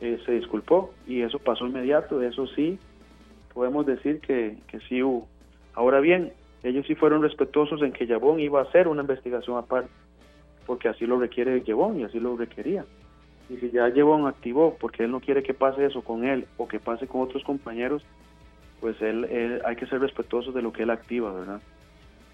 eh, 0.00 0.18
se 0.24 0.32
disculpó 0.32 0.94
y 1.06 1.20
eso 1.20 1.38
pasó 1.38 1.66
inmediato, 1.66 2.22
eso 2.22 2.46
sí, 2.46 2.78
podemos 3.56 3.86
decir 3.86 4.20
que, 4.20 4.58
que 4.68 4.80
sí 4.80 5.02
hubo. 5.02 5.26
Ahora 5.72 6.00
bien, 6.00 6.30
ellos 6.62 6.84
sí 6.86 6.94
fueron 6.94 7.22
respetuosos 7.22 7.80
en 7.80 7.90
que 7.90 8.06
Yabón 8.06 8.38
iba 8.38 8.60
a 8.60 8.64
hacer 8.64 8.86
una 8.86 9.00
investigación 9.00 9.56
aparte, 9.56 9.88
porque 10.66 10.90
así 10.90 11.06
lo 11.06 11.18
requiere 11.18 11.62
Yabón 11.62 11.98
y 11.98 12.04
así 12.04 12.20
lo 12.20 12.36
requería. 12.36 12.84
Y 13.48 13.56
si 13.56 13.70
ya 13.70 13.88
Yabón 13.88 14.26
activó, 14.26 14.76
porque 14.78 15.04
él 15.04 15.10
no 15.10 15.20
quiere 15.20 15.42
que 15.42 15.54
pase 15.54 15.86
eso 15.86 16.02
con 16.02 16.26
él 16.26 16.46
o 16.58 16.68
que 16.68 16.78
pase 16.78 17.06
con 17.06 17.22
otros 17.22 17.42
compañeros, 17.44 18.04
pues 18.78 19.00
él, 19.00 19.62
hay 19.64 19.76
que 19.76 19.86
ser 19.86 20.00
respetuosos 20.00 20.54
de 20.54 20.60
lo 20.60 20.70
que 20.70 20.82
él 20.82 20.90
activa, 20.90 21.32
¿verdad? 21.32 21.62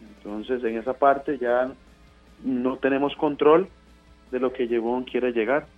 Entonces, 0.01 0.64
en 0.64 0.77
esa 0.77 0.95
parte 0.95 1.39
ya 1.39 1.70
no 2.43 2.79
tenemos 2.79 3.14
control 3.14 3.68
de 4.33 4.41
lo 4.41 4.53
que 4.53 4.66
Yabón 4.66 5.05
quiere 5.05 5.31
llegar. 5.31 5.68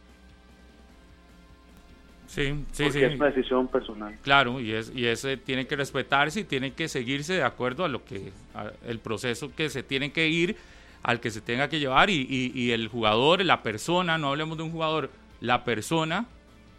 Sí, 2.34 2.52
sí, 2.72 2.90
sí. 2.90 3.00
es 3.00 3.14
una 3.14 3.26
decisión 3.26 3.68
personal. 3.68 4.18
Claro, 4.22 4.58
y, 4.58 4.72
es, 4.72 4.90
y 4.92 5.06
ese 5.06 5.36
tiene 5.36 5.68
que 5.68 5.76
respetarse 5.76 6.40
y 6.40 6.44
tiene 6.44 6.72
que 6.72 6.88
seguirse 6.88 7.34
de 7.34 7.44
acuerdo 7.44 7.84
a 7.84 7.88
lo 7.88 8.04
que, 8.04 8.32
el 8.88 8.98
proceso 8.98 9.54
que 9.54 9.70
se 9.70 9.84
tiene 9.84 10.10
que 10.10 10.26
ir, 10.26 10.56
al 11.04 11.20
que 11.20 11.30
se 11.30 11.40
tenga 11.40 11.68
que 11.68 11.78
llevar 11.78 12.10
y, 12.10 12.26
y, 12.52 12.72
el 12.72 12.88
jugador, 12.88 13.44
la 13.44 13.62
persona, 13.62 14.18
no 14.18 14.30
hablemos 14.30 14.56
de 14.56 14.64
un 14.64 14.72
jugador, 14.72 15.10
la 15.40 15.62
persona 15.62 16.26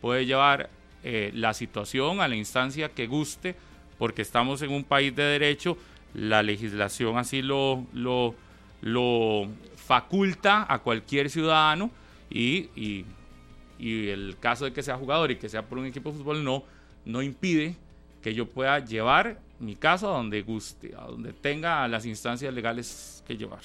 puede 0.02 0.26
llevar 0.26 0.70
eh, 1.06 1.32
la 1.34 1.54
situación 1.54 2.20
a 2.20 2.28
la 2.28 2.36
instancia 2.36 2.90
que 2.90 3.08
guste, 3.08 3.56
porque 3.98 4.24
estamos 4.24 4.62
en 4.62 4.74
un 4.74 4.84
país 4.84 5.16
de 5.16 5.24
derecho, 5.24 5.78
la 6.14 6.44
legislación 6.44 7.18
así 7.18 7.42
lo, 7.42 7.86
lo, 7.94 8.36
lo 8.82 9.48
faculta 9.78 10.66
a 10.68 10.80
cualquier 10.80 11.30
ciudadano 11.30 11.92
y, 12.30 12.70
y 12.76 13.06
y 13.78 14.10
el 14.10 14.38
caso 14.40 14.66
de 14.66 14.74
que 14.74 14.84
sea 14.84 14.98
jugador 14.98 15.32
y 15.32 15.36
que 15.38 15.50
sea 15.50 15.64
por 15.64 15.78
un 15.78 15.86
equipo 15.86 16.12
de 16.12 16.18
fútbol 16.18 16.44
no, 16.44 16.64
no 17.06 17.22
impide 17.22 17.76
que 18.22 18.34
yo 18.34 18.48
pueda 18.48 18.80
llevar 18.80 19.40
mi 19.60 19.76
casa, 19.76 20.08
a 20.08 20.12
donde 20.12 20.42
guste, 20.42 20.94
a 20.98 21.06
donde 21.06 21.34
tenga 21.34 21.88
las 21.88 22.06
instancias 22.06 22.54
legales 22.54 23.24
que 23.28 23.38
llevar. 23.38 23.60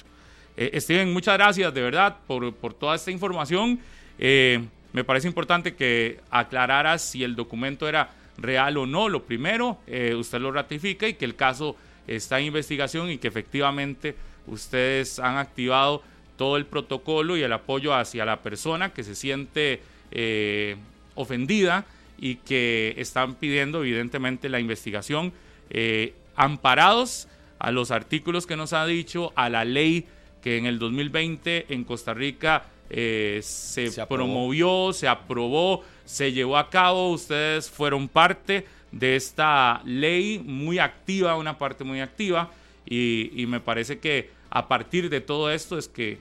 Eh, 0.56 0.78
Steven, 0.80 1.12
muchas 1.12 1.34
gracias 1.38 1.72
de 1.72 1.80
verdad 1.80 2.18
por, 2.26 2.54
por 2.54 2.74
toda 2.74 2.94
esta 2.94 3.10
información. 3.10 3.80
Eh, 4.18 4.62
me 4.92 5.04
parece 5.04 5.28
importante 5.28 5.74
que 5.74 6.20
aclararas 6.30 7.02
si 7.02 7.24
el 7.24 7.36
documento 7.36 7.88
era 7.88 8.10
real 8.36 8.76
o 8.76 8.86
no. 8.86 9.08
Lo 9.08 9.24
primero, 9.24 9.78
eh, 9.86 10.14
usted 10.14 10.40
lo 10.40 10.52
ratifica 10.52 11.08
y 11.08 11.14
que 11.14 11.24
el 11.24 11.36
caso 11.36 11.76
está 12.06 12.38
en 12.40 12.46
investigación 12.46 13.10
y 13.10 13.18
que 13.18 13.28
efectivamente 13.28 14.16
ustedes 14.46 15.18
han 15.18 15.36
activado 15.36 16.02
todo 16.36 16.56
el 16.56 16.66
protocolo 16.66 17.36
y 17.36 17.42
el 17.42 17.52
apoyo 17.52 17.94
hacia 17.94 18.24
la 18.24 18.42
persona 18.42 18.92
que 18.92 19.04
se 19.04 19.14
siente 19.14 19.80
eh, 20.10 20.76
ofendida 21.14 21.84
y 22.18 22.36
que 22.36 22.94
están 22.98 23.34
pidiendo 23.34 23.82
evidentemente 23.82 24.48
la 24.48 24.60
investigación 24.60 25.32
eh, 25.70 26.14
amparados 26.36 27.28
a 27.58 27.70
los 27.70 27.90
artículos 27.90 28.46
que 28.46 28.56
nos 28.56 28.72
ha 28.72 28.86
dicho, 28.86 29.32
a 29.36 29.48
la 29.48 29.64
ley 29.64 30.06
que 30.42 30.56
en 30.56 30.66
el 30.66 30.78
2020 30.78 31.66
en 31.72 31.84
Costa 31.84 32.14
Rica 32.14 32.64
eh, 32.88 33.40
se, 33.42 33.90
promovió, 34.08 34.92
se 34.92 35.06
aprobó, 35.08 35.84
se 36.04 36.32
llevó 36.32 36.56
a 36.56 36.70
cabo. 36.70 37.10
Ustedes 37.12 37.70
fueron 37.70 38.08
parte 38.08 38.66
de 38.90 39.16
esta 39.16 39.82
ley 39.84 40.38
muy 40.44 40.78
activa, 40.78 41.36
una 41.36 41.56
parte 41.58 41.84
muy 41.84 42.00
activa, 42.00 42.50
y, 42.86 43.30
y 43.40 43.46
me 43.46 43.60
parece 43.60 43.98
que 43.98 44.30
a 44.48 44.66
partir 44.66 45.08
de 45.10 45.20
todo 45.20 45.50
esto 45.52 45.78
es 45.78 45.86
que 45.88 46.18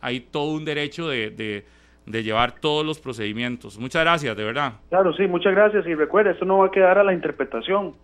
hay 0.00 0.20
todo 0.20 0.50
un 0.52 0.64
derecho 0.64 1.08
de, 1.08 1.30
de- 1.30 1.64
de 2.06 2.22
llevar 2.22 2.52
todos 2.52 2.84
los 2.84 2.98
procedimientos. 2.98 3.78
Muchas 3.78 4.02
gracias, 4.02 4.36
de 4.36 4.44
verdad. 4.44 4.74
Claro, 4.88 5.12
sí, 5.14 5.26
muchas 5.26 5.54
gracias. 5.54 5.86
Y 5.86 5.94
recuerde, 5.94 6.32
esto 6.32 6.44
no 6.44 6.58
va 6.58 6.66
a 6.66 6.70
quedar 6.70 6.98
a 6.98 7.04
la 7.04 7.12
interpretación. 7.12 7.94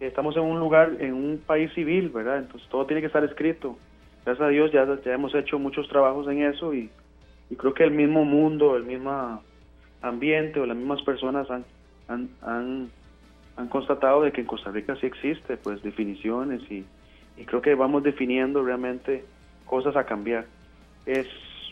Estamos 0.00 0.36
en 0.36 0.42
un 0.42 0.58
lugar, 0.58 0.96
en 0.98 1.14
un 1.14 1.38
país 1.46 1.72
civil, 1.74 2.08
¿verdad? 2.08 2.38
Entonces 2.38 2.68
todo 2.70 2.86
tiene 2.86 3.00
que 3.00 3.06
estar 3.06 3.22
escrito. 3.22 3.76
Gracias 4.24 4.46
a 4.46 4.50
Dios 4.50 4.72
ya, 4.72 4.86
ya 5.04 5.14
hemos 5.14 5.34
hecho 5.34 5.58
muchos 5.58 5.88
trabajos 5.88 6.26
en 6.28 6.42
eso 6.42 6.74
y, 6.74 6.90
y 7.50 7.56
creo 7.56 7.74
que 7.74 7.84
el 7.84 7.90
mismo 7.90 8.24
mundo, 8.24 8.76
el 8.76 8.84
mismo 8.84 9.42
ambiente 10.02 10.58
o 10.60 10.66
las 10.66 10.76
mismas 10.76 11.02
personas 11.02 11.50
han, 11.50 11.64
han, 12.08 12.28
han, 12.42 12.90
han 13.56 13.68
constatado 13.68 14.22
de 14.22 14.32
que 14.32 14.40
en 14.40 14.46
Costa 14.46 14.70
Rica 14.70 14.96
sí 15.00 15.06
existe, 15.06 15.56
pues, 15.56 15.82
definiciones 15.82 16.62
y, 16.70 16.84
y 17.36 17.44
creo 17.44 17.60
que 17.60 17.74
vamos 17.74 18.02
definiendo 18.02 18.62
realmente 18.62 19.24
cosas 19.66 19.96
a 19.96 20.04
cambiar. 20.04 20.46
Es 21.06 21.26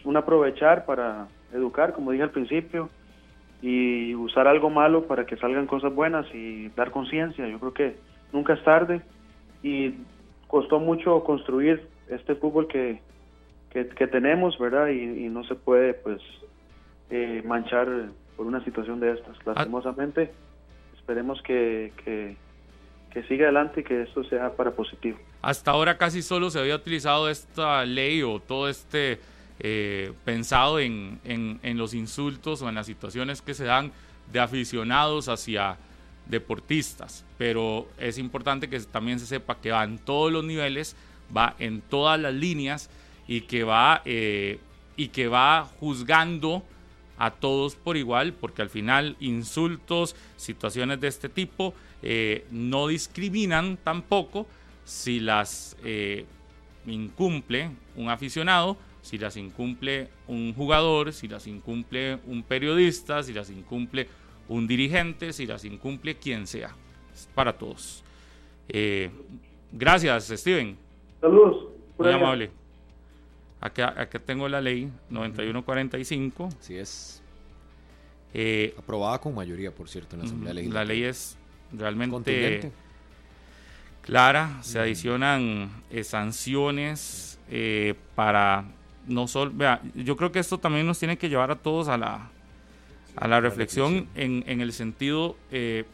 un 0.05 0.17
aprovechar 0.17 0.85
para 0.85 1.29
educar, 1.53 1.93
como 1.95 2.13
dije 2.13 2.25
al 2.25 2.31
principio, 2.31 2.91
y 3.61 4.15
usar 4.15 4.47
algo 4.47 4.71
malo 4.71 5.07
para 5.07 5.27
que 5.27 5.37
salgan 5.37 5.67
cosas 5.67 5.95
buenas 5.95 6.27
y 6.33 6.69
dar 6.77 6.91
conciencia. 6.91 7.47
Yo 7.49 7.59
creo 7.59 7.75
que 7.75 7.97
nunca 8.33 8.55
es 8.55 8.63
tarde 8.63 9.01
y 9.63 9.95
costó 10.47 10.79
mucho 10.79 11.25
construir 11.25 11.89
este 12.09 12.35
fútbol 12.37 12.69
que, 12.69 13.01
que, 13.71 13.89
que 13.89 14.07
tenemos, 14.07 14.59
¿verdad? 14.59 14.89
Y, 14.89 15.27
y 15.27 15.29
no 15.29 15.45
se 15.45 15.55
puede, 15.55 15.95
pues, 15.95 16.21
eh, 17.11 17.43
manchar 17.45 17.89
por 18.37 18.47
una 18.47 18.63
situación 18.65 19.01
de 19.01 19.13
estas. 19.13 19.37
Lastimosamente, 19.45 20.31
esperemos 20.97 21.43
que, 21.43 21.93
que, 22.05 22.37
que 23.11 23.23
siga 23.25 23.47
adelante 23.47 23.81
y 23.81 23.85
que 23.85 24.03
esto 24.03 24.23
sea 24.25 24.53
para 24.55 24.71
positivo. 24.71 25.19
Hasta 25.43 25.71
ahora 25.71 25.99
casi 25.99 26.23
solo 26.23 26.51
se 26.51 26.61
había 26.61 26.77
utilizado 26.77 27.29
esta 27.29 27.85
ley 27.85 28.23
o 28.23 28.41
todo 28.41 28.69
este 28.69 29.19
eh, 29.61 30.13
pensado 30.25 30.79
en, 30.79 31.21
en- 31.25 31.79
los 31.79 31.95
insultos 31.95 32.63
o 32.63 32.69
en 32.69 32.75
las 32.77 32.87
situaciones 32.87 33.43
que 33.43 33.55
se 33.55 33.65
dan 33.65 33.93
de 34.33 34.41
aficionados 34.41 35.29
hacia 35.29 35.79
deportistas. 36.27 37.25
Pero 37.39 37.89
es 37.99 38.19
importante 38.19 38.69
que 38.69 38.79
también 38.81 39.19
se 39.19 39.27
sepa 39.27 39.61
que 39.61 39.71
va 39.71 39.85
en 39.85 39.99
todos 39.99 40.31
los 40.33 40.45
niveles, 40.45 40.97
va 41.37 41.55
en 41.59 41.81
todas 41.81 42.21
las 42.21 42.35
líneas 42.35 42.91
y 43.27 43.43
que 43.43 43.65
va, 43.65 44.03
eh, 44.05 44.59
y 44.97 45.09
que 45.09 45.29
va 45.29 45.69
juzgando 45.81 46.63
a 47.19 47.31
todos 47.33 47.75
por 47.75 47.97
igual, 47.97 48.33
porque 48.33 48.63
al 48.63 48.71
final 48.71 49.17
insultos, 49.21 50.15
situaciones 50.37 51.01
de 51.01 51.09
este 51.09 51.29
tipo 51.29 51.75
eh, 52.03 52.47
no 52.53 52.87
discriminan 52.87 53.77
tampoco 53.83 54.47
si 54.85 55.19
las 55.21 55.77
incumple 56.87 57.71
un 57.97 58.09
aficionado, 58.09 58.77
si 59.09 59.17
las 59.17 59.39
incumple 59.39 60.11
un 60.27 60.53
jugador, 60.53 61.15
si 61.15 61.29
las 61.29 61.47
incumple 61.47 62.19
un 62.27 62.43
periodista, 62.43 63.23
si 63.23 63.33
las 63.33 63.49
incumple 63.49 64.07
un 64.49 64.67
dirigente, 64.67 65.33
si 65.33 65.47
las 65.47 65.65
incumple 65.65 66.17
quien 66.17 66.47
sea. 66.47 66.77
Es 67.15 67.27
para 67.35 67.57
todos. 67.57 68.05
Eh, 68.69 69.11
gracias, 69.73 70.27
Steven. 70.27 70.77
Saludos. 71.23 71.69
Muy 71.97 72.13
amable. 72.13 72.51
Acá, 73.63 73.95
acá 73.99 74.19
tengo 74.19 74.47
la 74.47 74.61
ley 74.61 74.93
9145. 75.09 76.51
Así 76.61 76.77
es. 76.77 77.23
Eh, 78.35 78.75
Aprobada 78.77 79.19
con 79.23 79.35
mayoría, 79.35 79.75
por 79.75 79.89
cierto, 79.89 80.17
en 80.17 80.21
la 80.21 80.27
Asamblea 80.27 80.53
la 80.53 80.61
Legislativa. 80.61 80.85
ley 80.85 81.05
es 81.05 81.39
realmente 81.73 82.71
clara. 84.03 84.59
Se 84.63 84.79
adicionan 84.79 85.71
eh, 85.91 86.05
sanciones 86.05 87.41
eh, 87.51 87.95
para 88.15 88.67
no 89.09 89.27
solo. 89.27 89.51
Vea, 89.55 89.81
yo 89.95 90.17
creo 90.17 90.31
que 90.31 90.39
esto 90.39 90.59
también 90.59 90.87
nos 90.87 90.99
tiene 90.99 91.19
que 91.19 91.29
llevar 91.29 91.51
a 91.51 91.57
todos 91.57 91.89
a 91.89 91.97
la, 91.97 92.31
a 93.17 93.29
la 93.29 93.41
reflexión 93.41 94.09
en, 94.15 94.45
en 94.47 94.61
el 94.61 94.73
sentido 94.73 95.37
eh, 95.51 95.85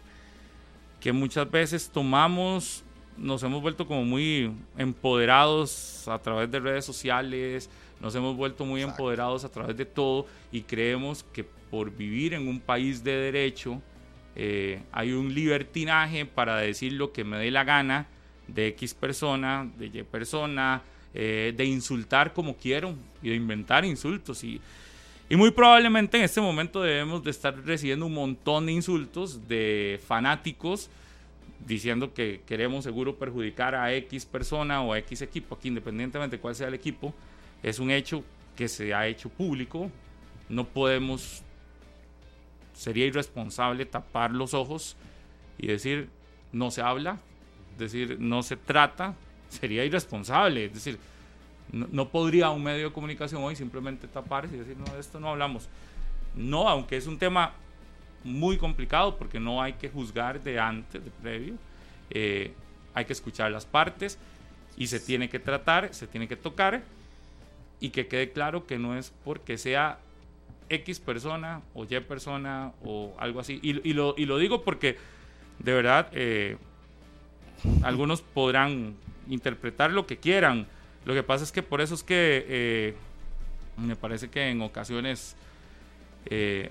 que 1.00 1.12
muchas 1.12 1.50
veces 1.50 1.90
tomamos, 1.90 2.82
nos 3.16 3.42
hemos 3.42 3.62
vuelto 3.62 3.86
como 3.86 4.04
muy 4.04 4.52
empoderados 4.76 6.08
a 6.08 6.18
través 6.18 6.50
de 6.50 6.60
redes 6.60 6.84
sociales, 6.84 7.70
nos 8.00 8.14
hemos 8.14 8.36
vuelto 8.36 8.64
muy 8.64 8.82
empoderados 8.82 9.44
a 9.44 9.48
través 9.48 9.76
de 9.76 9.86
todo 9.86 10.26
y 10.52 10.62
creemos 10.62 11.24
que 11.32 11.44
por 11.44 11.90
vivir 11.90 12.34
en 12.34 12.48
un 12.48 12.60
país 12.60 13.02
de 13.02 13.12
derecho 13.12 13.80
eh, 14.36 14.82
hay 14.92 15.12
un 15.12 15.32
libertinaje 15.32 16.26
para 16.26 16.56
decir 16.56 16.92
lo 16.94 17.12
que 17.12 17.24
me 17.24 17.38
dé 17.38 17.50
la 17.50 17.64
gana 17.64 18.06
de 18.48 18.68
X 18.68 18.94
persona, 18.94 19.70
de 19.78 19.86
Y 19.86 20.02
persona, 20.02 20.82
eh, 21.14 21.54
de 21.56 21.64
insultar 21.64 22.32
como 22.32 22.56
quiero 22.56 22.94
y 23.22 23.30
de 23.30 23.36
inventar 23.36 23.84
insultos 23.84 24.42
y 24.44 24.60
y 25.28 25.36
muy 25.36 25.50
probablemente 25.50 26.18
en 26.18 26.24
este 26.24 26.40
momento 26.40 26.82
debemos 26.82 27.24
de 27.24 27.30
estar 27.30 27.56
recibiendo 27.64 28.06
un 28.06 28.14
montón 28.14 28.66
de 28.66 28.72
insultos 28.72 29.48
de 29.48 29.98
fanáticos 30.06 30.90
diciendo 31.66 32.12
que 32.12 32.42
queremos 32.46 32.84
seguro 32.84 33.16
perjudicar 33.16 33.74
a 33.74 33.94
X 33.94 34.26
persona 34.26 34.82
o 34.82 34.92
a 34.92 34.98
X 34.98 35.22
equipo, 35.22 35.54
aquí 35.54 35.68
independientemente 35.68 36.36
de 36.36 36.40
cuál 36.40 36.54
sea 36.54 36.68
el 36.68 36.74
equipo, 36.74 37.14
es 37.62 37.78
un 37.78 37.90
hecho 37.90 38.22
que 38.54 38.68
se 38.68 38.92
ha 38.92 39.06
hecho 39.06 39.30
público. 39.30 39.90
No 40.50 40.66
podemos, 40.66 41.42
sería 42.74 43.06
irresponsable 43.06 43.86
tapar 43.86 44.30
los 44.30 44.52
ojos 44.52 44.94
y 45.56 45.68
decir 45.68 46.10
no 46.52 46.70
se 46.70 46.82
habla, 46.82 47.18
decir 47.78 48.18
no 48.20 48.42
se 48.42 48.58
trata, 48.58 49.14
sería 49.54 49.84
irresponsable. 49.84 50.66
Es 50.66 50.74
decir, 50.74 50.98
no, 51.72 52.08
podría 52.08 52.50
un 52.50 52.62
medio 52.62 52.88
de 52.88 52.92
comunicación 52.92 53.42
hoy 53.42 53.56
simplemente 53.56 54.06
taparse 54.06 54.54
y 54.54 54.58
decir, 54.58 54.76
no, 54.76 54.92
de 54.92 55.00
esto 55.00 55.18
no 55.18 55.30
hablamos. 55.30 55.68
No, 56.34 56.68
aunque 56.68 56.96
es 56.96 57.06
un 57.06 57.18
tema 57.18 57.52
muy 58.22 58.56
complicado 58.56 59.16
porque 59.16 59.40
no 59.40 59.62
hay 59.62 59.74
que 59.74 59.88
juzgar 59.88 60.42
de 60.42 60.58
antes, 60.58 61.04
de 61.04 61.10
previo, 61.10 61.54
eh, 62.10 62.52
hay 62.94 63.04
que 63.04 63.12
escuchar 63.12 63.50
las 63.50 63.66
partes 63.66 64.18
y 64.76 64.86
se 64.86 65.00
tiene 65.00 65.28
que 65.28 65.38
tratar, 65.38 65.94
se 65.94 66.06
tiene 66.06 66.28
que 66.28 66.36
tocar 66.36 66.82
y 67.80 67.90
que 67.90 68.06
quede 68.06 68.32
claro 68.32 68.66
que 68.66 68.78
no 68.78 68.96
es 68.96 69.12
porque 69.24 69.58
sea 69.58 69.98
X 70.68 71.00
persona 71.00 71.60
o 71.74 71.84
Y 71.84 72.00
persona 72.00 72.72
o 72.82 73.14
algo 73.18 73.40
así. 73.40 73.60
Y, 73.62 73.88
y 73.88 73.92
lo, 73.92 74.14
y 74.16 74.26
lo 74.26 74.38
digo 74.38 74.62
porque 74.62 74.96
de 75.58 75.74
verdad 75.74 76.08
eh, 76.12 76.56
algunos 77.82 78.22
podrán 78.22 78.96
interpretar 79.28 79.90
lo 79.92 80.06
que 80.06 80.16
quieran. 80.18 80.66
Lo 81.04 81.14
que 81.14 81.22
pasa 81.22 81.44
es 81.44 81.52
que 81.52 81.62
por 81.62 81.80
eso 81.80 81.94
es 81.94 82.02
que 82.02 82.44
eh, 82.48 82.94
me 83.76 83.96
parece 83.96 84.28
que 84.28 84.48
en 84.48 84.62
ocasiones 84.62 85.36
eh, 86.26 86.70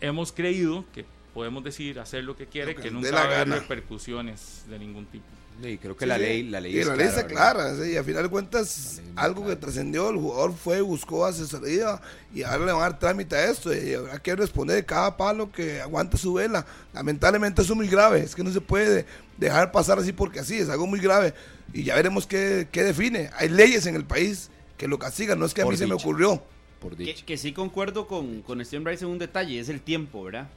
hemos 0.00 0.32
creído 0.32 0.84
que 0.92 1.04
podemos 1.32 1.62
decir, 1.64 1.98
hacer 2.00 2.24
lo 2.24 2.36
que 2.36 2.46
quiere, 2.46 2.74
que 2.74 2.82
que 2.82 2.90
nunca 2.90 3.10
va 3.12 3.20
a 3.22 3.24
haber 3.42 3.48
repercusiones 3.48 4.64
de 4.68 4.78
ningún 4.78 5.06
tipo. 5.06 5.26
Y 5.62 5.76
creo 5.76 5.94
que 5.96 6.06
Sí, 6.06 6.08
la 6.08 6.16
sí. 6.16 6.22
ley, 6.22 6.42
la 6.44 6.60
ley 6.60 6.74
Y 6.74 6.78
es 6.78 6.86
la 6.86 6.96
ley 6.96 7.06
está 7.08 7.26
clara, 7.26 7.74
sí, 7.76 7.92
y 7.92 7.96
al 7.96 8.04
final 8.04 8.22
de 8.22 8.28
cuentas, 8.30 9.02
algo 9.14 9.46
que 9.46 9.56
trascendió, 9.56 10.08
el 10.08 10.16
jugador 10.16 10.54
fue, 10.54 10.80
buscó 10.80 11.26
asesoría 11.26 12.00
y 12.32 12.42
ahora 12.44 12.64
le 12.66 12.72
van 12.72 12.80
a 12.80 12.84
dar 12.84 12.98
trámite 12.98 13.36
a 13.36 13.50
esto 13.50 13.74
y 13.74 13.92
habrá 13.94 14.18
que 14.20 14.34
responder 14.36 14.86
cada 14.86 15.16
palo 15.18 15.52
que 15.52 15.80
aguanta 15.82 16.16
su 16.16 16.32
vela. 16.34 16.64
Lamentablemente 16.94 17.60
eso 17.60 17.74
es 17.74 17.76
muy 17.76 17.88
grave, 17.88 18.20
es 18.20 18.34
que 18.34 18.42
no 18.42 18.50
se 18.52 18.60
puede 18.62 19.04
dejar 19.36 19.70
pasar 19.70 19.98
así 19.98 20.12
porque 20.12 20.40
así, 20.40 20.56
es 20.58 20.70
algo 20.70 20.86
muy 20.86 21.00
grave 21.00 21.34
y 21.74 21.84
ya 21.84 21.94
veremos 21.94 22.26
qué, 22.26 22.68
qué 22.72 22.82
define. 22.82 23.30
Hay 23.36 23.50
leyes 23.50 23.84
en 23.86 23.96
el 23.96 24.06
país 24.06 24.50
que 24.78 24.88
lo 24.88 24.98
castigan, 24.98 25.38
no 25.38 25.44
es 25.44 25.52
que 25.52 25.60
a 25.62 25.66
Por 25.66 25.74
mí 25.74 25.76
se 25.76 25.86
me 25.86 25.94
ocurrió. 25.94 26.42
Por 26.78 26.96
Que, 27.02 27.02
dicho. 27.04 27.24
que 27.26 27.36
sí 27.36 27.52
concuerdo 27.52 28.06
con, 28.06 28.42
con 28.42 28.64
Steven 28.64 28.84
Bryce 28.84 29.04
en 29.04 29.10
un 29.10 29.18
detalle, 29.18 29.60
es 29.60 29.68
el 29.68 29.82
tiempo, 29.82 30.24
¿verdad? 30.24 30.48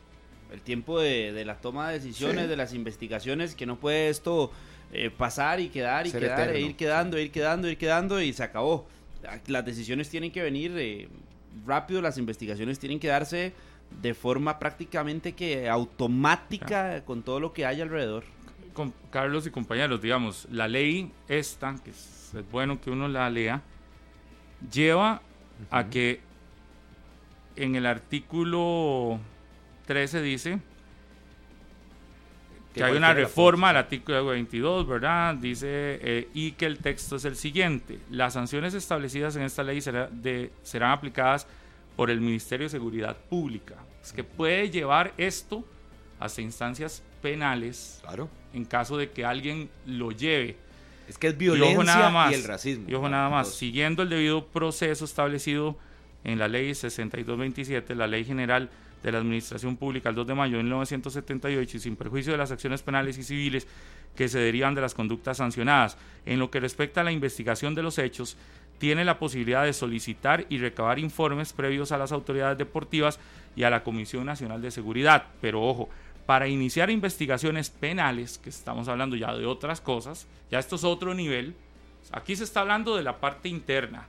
El 0.54 0.62
tiempo 0.62 1.00
de, 1.00 1.34
de 1.34 1.46
la 1.46 1.56
toma 1.58 1.90
de 1.90 2.00
decisiones, 2.00 2.48
de 2.48 2.56
las 2.56 2.74
investigaciones, 2.74 3.56
que 3.56 3.66
no 3.66 3.80
puede 3.80 4.10
esto 4.10 4.52
eh, 4.92 5.10
pasar 5.10 5.60
y 5.60 5.70
quedar 5.70 6.06
y 6.06 6.12
Ser 6.12 6.22
quedar, 6.22 6.50
e 6.52 6.62
ir 6.62 6.76
quedando, 6.76 7.18
ir 7.20 7.32
quedando, 7.32 7.68
ir 7.68 7.78
quedando 7.80 8.22
y 8.22 8.32
se 8.32 8.44
acabó. 8.44 8.88
Las 9.48 9.66
decisiones 9.66 10.10
tienen 10.10 10.32
que 10.32 10.44
venir 10.44 10.72
eh, 10.78 11.10
rápido, 11.66 12.00
las 12.00 12.20
investigaciones 12.20 12.78
tienen 12.78 13.00
que 13.00 13.08
darse 13.08 13.54
de 14.02 14.14
forma 14.14 14.60
prácticamente 14.60 15.34
que 15.34 15.68
automática 15.68 17.04
con 17.06 17.24
todo 17.24 17.40
lo 17.40 17.54
que 17.54 17.66
hay 17.66 17.82
alrededor. 17.82 18.24
con 18.74 18.94
Carlos 19.10 19.48
y 19.48 19.52
compañeros, 19.52 20.02
digamos, 20.02 20.48
la 20.52 20.68
ley 20.68 21.12
esta, 21.28 21.76
que 21.84 21.90
es, 21.90 22.32
es 22.36 22.52
bueno 22.52 22.80
que 22.80 22.92
uno 22.92 23.08
la 23.08 23.30
lea, 23.30 23.62
lleva 24.72 25.22
a 25.72 25.90
que 25.90 26.20
en 27.56 27.76
el 27.76 27.86
artículo 27.86 29.20
13 29.86 30.22
dice 30.22 30.60
que, 32.74 32.84
hay 32.84 32.98
una 32.98 33.14
reforma 33.14 33.70
al 33.70 33.78
artículo 33.78 34.26
22, 34.26 34.88
¿verdad? 34.88 35.36
Dice, 35.36 35.68
eh, 36.02 36.28
y 36.34 36.54
que 36.54 36.66
el 36.66 36.80
texto 36.80 37.18
es 37.18 37.26
el 37.26 37.36
siguiente. 37.36 38.00
Las 38.10 38.34
sanciones 38.34 38.74
establecidas 38.74 39.36
en 39.36 39.44
esta 39.44 39.62
ley 39.64 39.80
será 39.80 40.08
de- 40.12 40.52
serán 40.64 40.92
aplicadas 40.92 41.46
por 41.96 42.10
el 42.10 42.20
Ministerio 42.20 42.66
de 42.66 42.70
Seguridad 42.72 43.16
Pública. 43.30 43.76
Es 44.02 44.12
que 44.12 44.24
puede 44.24 44.72
llevar 44.72 45.14
esto 45.18 45.64
hasta 46.20 46.42
instancias 46.42 47.04
penales 47.22 48.00
Claro. 48.02 48.28
en 48.54 48.66
caso 48.66 48.98
de 48.98 49.12
que 49.12 49.24
alguien 49.24 49.70
lo 49.86 50.12
lleve. 50.12 50.58
Es 51.08 51.18
que 51.20 51.28
es 51.28 51.38
violencia 51.38 51.76
ojo 51.76 51.84
nada 51.84 52.10
más, 52.10 52.32
y 52.32 52.36
el 52.36 52.44
racismo. 52.44 52.86
y 52.90 52.94
ojo 52.96 53.08
nada 53.10 53.30
más, 53.30 53.54
siguiendo 53.54 54.02
el 54.02 54.10
debido 54.10 54.48
proceso 54.48 55.06
establecido 55.06 55.78
en 56.24 56.40
la 56.40 56.48
ley 56.48 56.74
6227, 56.74 57.94
la 57.94 58.08
ley 58.08 58.24
general 58.26 58.70
de 59.04 59.12
la 59.12 59.20
Administración 59.20 59.78
Pública 59.78 60.10
el 60.10 60.16
2 60.16 60.28
de 60.28 60.34
mayo 60.34 60.58
de 60.58 60.64
1978 60.64 61.78
y 61.78 61.80
sin 61.80 61.96
perjuicio 61.96 62.32
de 62.32 62.38
las 62.38 62.52
acciones 62.52 62.82
penales 62.82 63.18
y 63.18 63.24
civiles 63.24 63.68
que 64.16 64.30
se 64.30 64.40
derivan 64.40 64.74
de 64.74 64.82
las 64.82 64.94
conductas 64.94 65.38
sancionadas. 65.38 65.98
En 66.26 66.40
lo 66.40 66.50
que 66.50 66.60
respecta 66.60 67.02
a 67.02 67.04
la 67.04 67.12
investigación 67.12 67.76
de 67.76 67.84
los 67.84 68.00
hechos, 68.00 68.38
tiene 68.78 69.06
la 69.06 69.20
posibilidad 69.20 69.64
de 69.64 69.74
solicitar 69.74 70.46
y 70.50 70.58
recabar 70.58 71.00
informes 71.00 71.54
previos 71.54 71.92
a 71.92 71.98
las 71.98 72.12
autoridades 72.12 72.58
deportivas 72.58 73.20
y 73.56 73.64
a 73.64 73.70
la 73.70 73.84
Comisión 73.84 74.26
Nacional 74.26 74.62
de 74.62 74.72
Seguridad. 74.72 75.28
Pero 75.42 75.62
ojo, 75.62 75.90
para 76.26 76.48
iniciar 76.48 76.90
investigaciones 76.90 77.70
penales, 77.70 78.38
que 78.38 78.50
estamos 78.50 78.88
hablando 78.88 79.16
ya 79.16 79.34
de 79.34 79.46
otras 79.46 79.82
cosas, 79.82 80.28
ya 80.50 80.60
esto 80.60 80.76
es 80.76 80.84
otro 80.84 81.14
nivel, 81.14 81.56
aquí 82.12 82.36
se 82.36 82.44
está 82.44 82.62
hablando 82.62 82.96
de 82.96 83.04
la 83.04 83.20
parte 83.20 83.50
interna, 83.50 84.08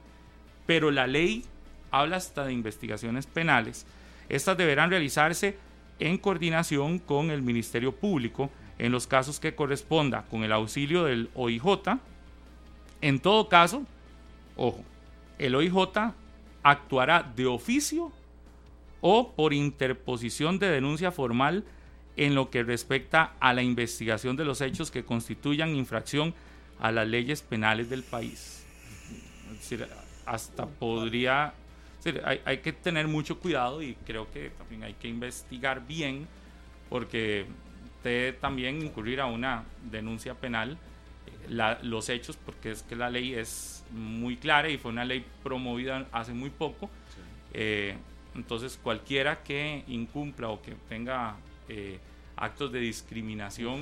pero 0.66 0.90
la 0.90 1.06
ley 1.06 1.44
habla 1.90 2.16
hasta 2.16 2.44
de 2.44 2.52
investigaciones 2.52 3.26
penales. 3.26 3.86
Estas 4.28 4.56
deberán 4.56 4.90
realizarse 4.90 5.56
en 5.98 6.18
coordinación 6.18 6.98
con 6.98 7.30
el 7.30 7.42
Ministerio 7.42 7.92
Público 7.92 8.50
en 8.78 8.92
los 8.92 9.06
casos 9.06 9.38
que 9.40 9.54
corresponda 9.54 10.24
con 10.30 10.44
el 10.44 10.52
auxilio 10.52 11.04
del 11.04 11.30
OIJ. 11.34 11.98
En 13.00 13.20
todo 13.20 13.48
caso, 13.48 13.84
ojo, 14.56 14.82
el 15.38 15.54
OIJ 15.54 16.12
actuará 16.62 17.22
de 17.36 17.46
oficio 17.46 18.12
o 19.00 19.32
por 19.32 19.52
interposición 19.52 20.58
de 20.58 20.68
denuncia 20.68 21.12
formal 21.12 21.64
en 22.16 22.34
lo 22.34 22.50
que 22.50 22.62
respecta 22.62 23.34
a 23.40 23.52
la 23.52 23.62
investigación 23.62 24.36
de 24.36 24.44
los 24.44 24.60
hechos 24.60 24.90
que 24.90 25.04
constituyan 25.04 25.74
infracción 25.74 26.34
a 26.80 26.90
las 26.92 27.06
leyes 27.06 27.42
penales 27.42 27.90
del 27.90 28.02
país. 28.02 28.64
Es 29.52 29.58
decir, 29.58 29.86
hasta 30.26 30.66
podría... 30.66 31.54
decir, 32.04 32.22
hay, 32.24 32.40
hay 32.44 32.58
que 32.58 32.72
tener 32.72 33.08
mucho 33.08 33.38
cuidado 33.40 33.82
y 33.82 33.94
creo 34.06 34.30
que 34.30 34.50
también 34.50 34.82
hay 34.84 34.94
que 34.94 35.08
investigar 35.08 35.86
bien 35.86 36.26
porque 36.88 37.46
puede 38.02 38.32
también 38.34 38.82
incurrir 38.82 39.20
a 39.20 39.26
una 39.26 39.64
denuncia 39.90 40.34
penal 40.34 40.72
eh, 41.26 41.46
la- 41.48 41.78
los 41.82 42.08
hechos 42.10 42.36
porque 42.36 42.70
es 42.72 42.82
que 42.82 42.96
la 42.96 43.08
ley 43.10 43.34
es 43.34 43.84
muy 43.90 44.36
clara 44.36 44.68
y 44.68 44.76
fue 44.78 44.90
una 44.90 45.04
ley 45.04 45.24
promovida 45.42 46.06
hace 46.12 46.32
muy 46.32 46.50
poco. 46.50 46.90
Eh, 47.52 47.96
entonces 48.34 48.78
cualquiera 48.82 49.42
que 49.42 49.84
incumpla 49.86 50.48
o 50.48 50.60
que 50.60 50.74
tenga 50.88 51.36
eh, 51.68 51.98
actos 52.36 52.72
de 52.72 52.80
discriminación 52.80 53.80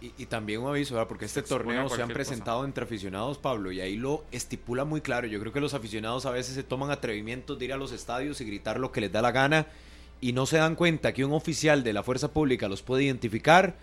Y, 0.00 0.12
y 0.18 0.26
también 0.26 0.60
un 0.60 0.68
aviso, 0.68 0.94
¿verdad? 0.94 1.08
porque 1.08 1.24
este 1.24 1.40
Se 1.40 1.48
torneo 1.48 1.88
se 1.88 2.02
han 2.02 2.08
presentado 2.08 2.64
entre 2.66 2.84
aficionados, 2.84 3.38
Pablo, 3.38 3.72
y 3.72 3.80
ahí 3.80 3.96
lo 3.96 4.24
estipula 4.30 4.84
muy 4.84 5.00
claro. 5.00 5.26
Yo 5.26 5.40
creo 5.40 5.52
que 5.52 5.60
los 5.60 5.72
aficionados 5.74 6.26
a 6.26 6.30
veces 6.30 6.54
se 6.54 6.62
toman 6.62 6.90
atrevimientos 6.90 7.58
de 7.58 7.64
ir 7.64 7.72
a 7.72 7.76
los 7.78 7.92
estadios 7.92 8.40
y 8.40 8.44
gritar 8.44 8.78
lo 8.78 8.92
que 8.92 9.00
les 9.00 9.10
da 9.10 9.22
la 9.22 9.32
gana 9.32 9.66
y 10.20 10.32
no 10.34 10.44
se 10.46 10.58
dan 10.58 10.74
cuenta 10.74 11.14
que 11.14 11.24
un 11.24 11.32
oficial 11.32 11.82
de 11.82 11.92
la 11.94 12.02
fuerza 12.02 12.30
pública 12.32 12.68
los 12.68 12.82
puede 12.82 13.04
identificar, 13.04 13.74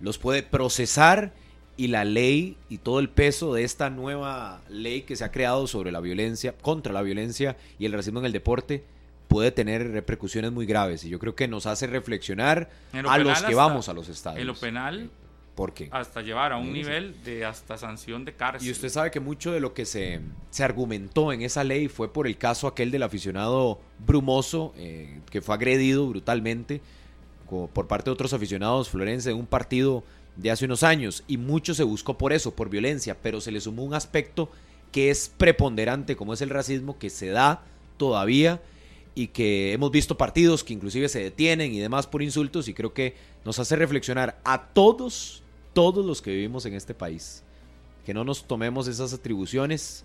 los 0.00 0.18
puede 0.18 0.42
procesar 0.42 1.32
y 1.76 1.86
la 1.86 2.04
ley 2.04 2.56
y 2.68 2.78
todo 2.78 2.98
el 2.98 3.08
peso 3.08 3.54
de 3.54 3.62
esta 3.64 3.90
nueva 3.90 4.60
ley 4.68 5.02
que 5.02 5.14
se 5.16 5.24
ha 5.24 5.30
creado 5.30 5.66
sobre 5.68 5.92
la 5.92 6.00
violencia, 6.00 6.52
contra 6.60 6.92
la 6.92 7.02
violencia 7.02 7.56
y 7.78 7.86
el 7.86 7.92
racismo 7.92 8.18
en 8.18 8.26
el 8.26 8.32
deporte 8.32 8.84
puede 9.28 9.52
tener 9.52 9.88
repercusiones 9.92 10.50
muy 10.50 10.66
graves 10.66 11.04
y 11.04 11.08
yo 11.08 11.18
creo 11.20 11.36
que 11.36 11.46
nos 11.46 11.66
hace 11.66 11.86
reflexionar 11.86 12.68
lo 12.92 13.08
a 13.10 13.18
los 13.18 13.38
que 13.38 13.46
hasta- 13.46 13.54
vamos 13.56 13.88
a 13.88 13.94
los 13.94 14.08
estadios. 14.08 14.40
en 14.40 14.46
lo 14.48 14.54
penal 14.56 15.10
¿Por 15.60 15.74
qué? 15.74 15.90
hasta 15.90 16.22
llevar 16.22 16.52
a 16.52 16.56
un 16.56 16.72
nivel 16.72 17.22
de 17.22 17.44
hasta 17.44 17.76
sanción 17.76 18.24
de 18.24 18.32
cárcel. 18.32 18.66
Y 18.66 18.70
usted 18.70 18.88
sabe 18.88 19.10
que 19.10 19.20
mucho 19.20 19.52
de 19.52 19.60
lo 19.60 19.74
que 19.74 19.84
se, 19.84 20.20
se 20.48 20.64
argumentó 20.64 21.34
en 21.34 21.42
esa 21.42 21.64
ley 21.64 21.88
fue 21.88 22.10
por 22.10 22.26
el 22.26 22.38
caso 22.38 22.66
aquel 22.66 22.90
del 22.90 23.02
aficionado 23.02 23.78
Brumoso, 23.98 24.72
eh, 24.78 25.20
que 25.30 25.42
fue 25.42 25.54
agredido 25.54 26.08
brutalmente 26.08 26.80
por 27.74 27.86
parte 27.86 28.06
de 28.06 28.12
otros 28.12 28.32
aficionados 28.32 28.88
florenses 28.88 29.32
en 29.32 29.38
un 29.38 29.44
partido 29.44 30.02
de 30.36 30.50
hace 30.50 30.64
unos 30.64 30.82
años. 30.82 31.24
Y 31.28 31.36
mucho 31.36 31.74
se 31.74 31.82
buscó 31.82 32.16
por 32.16 32.32
eso, 32.32 32.54
por 32.54 32.70
violencia, 32.70 33.18
pero 33.20 33.42
se 33.42 33.52
le 33.52 33.60
sumó 33.60 33.84
un 33.84 33.92
aspecto 33.92 34.50
que 34.92 35.10
es 35.10 35.30
preponderante, 35.36 36.16
como 36.16 36.32
es 36.32 36.40
el 36.40 36.48
racismo, 36.48 36.98
que 36.98 37.10
se 37.10 37.26
da 37.26 37.62
todavía 37.98 38.62
y 39.14 39.28
que 39.28 39.72
hemos 39.72 39.90
visto 39.90 40.16
partidos 40.16 40.64
que 40.64 40.72
inclusive 40.72 41.08
se 41.08 41.22
detienen 41.22 41.74
y 41.74 41.80
demás 41.80 42.06
por 42.06 42.22
insultos 42.22 42.68
y 42.68 42.74
creo 42.74 42.94
que 42.94 43.14
nos 43.44 43.58
hace 43.58 43.76
reflexionar 43.76 44.40
a 44.44 44.68
todos, 44.68 45.42
todos 45.72 46.04
los 46.04 46.20
que 46.22 46.30
vivimos 46.30 46.66
en 46.66 46.74
este 46.74 46.94
país 46.94 47.42
que 48.04 48.14
no 48.14 48.24
nos 48.24 48.44
tomemos 48.44 48.88
esas 48.88 49.12
atribuciones 49.12 50.04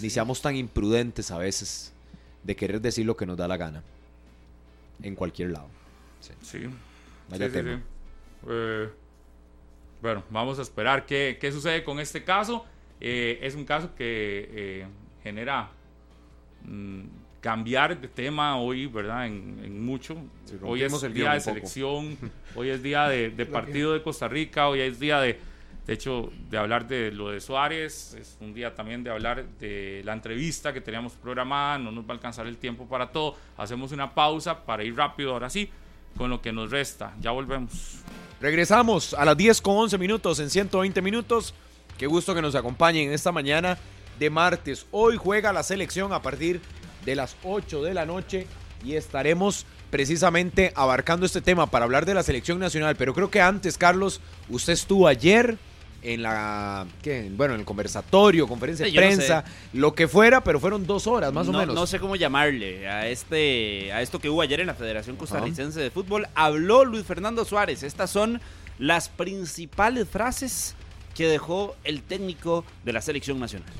ni 0.00 0.10
seamos 0.10 0.40
tan 0.42 0.56
imprudentes 0.56 1.30
a 1.30 1.38
veces 1.38 1.92
de 2.42 2.56
querer 2.56 2.80
decir 2.80 3.06
lo 3.06 3.16
que 3.16 3.26
nos 3.26 3.36
da 3.36 3.46
la 3.48 3.56
gana 3.56 3.82
en 5.02 5.14
cualquier 5.14 5.50
lado. 5.50 5.68
Sí. 6.42 6.60
Vaya 7.28 7.46
Sí, 7.46 7.52
tema. 7.52 7.82
Eh, 8.48 8.88
bueno, 10.02 10.24
vamos 10.30 10.58
a 10.58 10.62
esperar 10.62 11.06
qué, 11.06 11.38
qué 11.40 11.52
sucede 11.52 11.84
con 11.84 12.00
este 12.00 12.24
caso. 12.24 12.64
Eh, 13.00 13.38
es 13.42 13.54
un 13.54 13.64
caso 13.64 13.94
que 13.94 14.48
eh, 14.50 14.86
genera 15.22 15.70
mm, 16.64 17.02
cambiar 17.44 18.00
de 18.00 18.08
tema 18.08 18.56
hoy, 18.56 18.86
¿verdad? 18.86 19.26
En, 19.26 19.60
en 19.62 19.84
mucho. 19.84 20.16
Hoy 20.62 20.82
es 20.82 21.02
el 21.02 21.12
día 21.12 21.34
de 21.34 21.40
selección, 21.42 22.16
hoy 22.56 22.70
es 22.70 22.82
día 22.82 23.06
de, 23.06 23.28
de 23.28 23.44
partido 23.44 23.92
de 23.92 24.02
Costa 24.02 24.28
Rica, 24.28 24.66
hoy 24.66 24.80
es 24.80 24.98
día 24.98 25.20
de, 25.20 25.38
de 25.86 25.92
hecho, 25.92 26.32
de 26.48 26.56
hablar 26.56 26.88
de 26.88 27.12
lo 27.12 27.28
de 27.28 27.42
Suárez, 27.42 28.16
es 28.18 28.38
un 28.40 28.54
día 28.54 28.74
también 28.74 29.04
de 29.04 29.10
hablar 29.10 29.44
de 29.60 30.00
la 30.06 30.14
entrevista 30.14 30.72
que 30.72 30.80
teníamos 30.80 31.12
programada, 31.12 31.76
no 31.76 31.92
nos 31.92 32.04
va 32.06 32.08
a 32.08 32.12
alcanzar 32.12 32.46
el 32.46 32.56
tiempo 32.56 32.86
para 32.88 33.12
todo. 33.12 33.36
Hacemos 33.58 33.92
una 33.92 34.14
pausa 34.14 34.64
para 34.64 34.82
ir 34.82 34.96
rápido, 34.96 35.32
ahora 35.32 35.50
sí, 35.50 35.68
con 36.16 36.30
lo 36.30 36.40
que 36.40 36.50
nos 36.50 36.70
resta. 36.70 37.14
Ya 37.20 37.30
volvemos. 37.30 37.98
Regresamos 38.40 39.12
a 39.12 39.22
las 39.22 39.36
10 39.36 39.60
con 39.60 39.76
11 39.76 39.98
minutos 39.98 40.40
en 40.40 40.48
120 40.48 41.02
minutos. 41.02 41.52
Qué 41.98 42.06
gusto 42.06 42.34
que 42.34 42.40
nos 42.40 42.54
acompañen 42.54 43.12
esta 43.12 43.32
mañana 43.32 43.76
de 44.18 44.30
martes. 44.30 44.86
Hoy 44.92 45.18
juega 45.18 45.52
la 45.52 45.62
selección 45.62 46.14
a 46.14 46.22
partir 46.22 46.58
de 46.58 46.83
las 47.14 47.36
8 47.44 47.82
de 47.82 47.94
la 47.94 48.06
noche 48.06 48.46
y 48.84 48.94
estaremos 48.94 49.66
precisamente 49.90 50.72
abarcando 50.74 51.24
este 51.26 51.40
tema 51.40 51.66
para 51.66 51.84
hablar 51.84 52.06
de 52.06 52.14
la 52.14 52.22
selección 52.22 52.58
nacional. 52.58 52.96
Pero 52.96 53.14
creo 53.14 53.30
que 53.30 53.40
antes, 53.40 53.78
Carlos, 53.78 54.20
usted 54.48 54.72
estuvo 54.72 55.06
ayer 55.06 55.56
en 56.02 56.22
la, 56.22 56.86
¿qué? 57.02 57.30
bueno, 57.34 57.54
en 57.54 57.60
el 57.60 57.66
conversatorio, 57.66 58.46
conferencia 58.46 58.84
de 58.84 58.90
Sí, 58.90 58.94
yo 58.94 59.00
no 59.00 59.06
prensa, 59.06 59.44
lo 59.72 59.94
que 59.94 60.06
fuera, 60.06 60.44
pero 60.44 60.60
fueron 60.60 60.86
dos 60.86 61.06
horas 61.06 61.32
más 61.32 61.46
no, 61.46 61.56
o 61.56 61.60
menos. 61.60 61.74
No 61.74 61.86
sé 61.86 61.98
cómo 61.98 62.14
llamarle 62.14 62.86
a 62.86 63.08
este 63.08 63.90
a 63.92 64.02
esto 64.02 64.18
que 64.18 64.28
hubo 64.28 64.42
ayer 64.42 64.60
en 64.60 64.66
la 64.66 64.74
Federación 64.74 65.16
Costarricense 65.16 65.80
de 65.80 65.90
Fútbol. 65.90 66.28
Habló 66.34 66.84
Luis 66.84 67.06
Fernando 67.06 67.44
Suárez. 67.44 67.82
Estas 67.82 68.10
son 68.10 68.40
las 68.78 69.08
principales 69.08 70.08
frases 70.08 70.74
que 71.14 71.26
dejó 71.26 71.74
el 71.84 72.02
técnico 72.02 72.64
de 72.84 72.92
la 72.92 73.00
selección 73.00 73.40
nacional. 73.40 73.70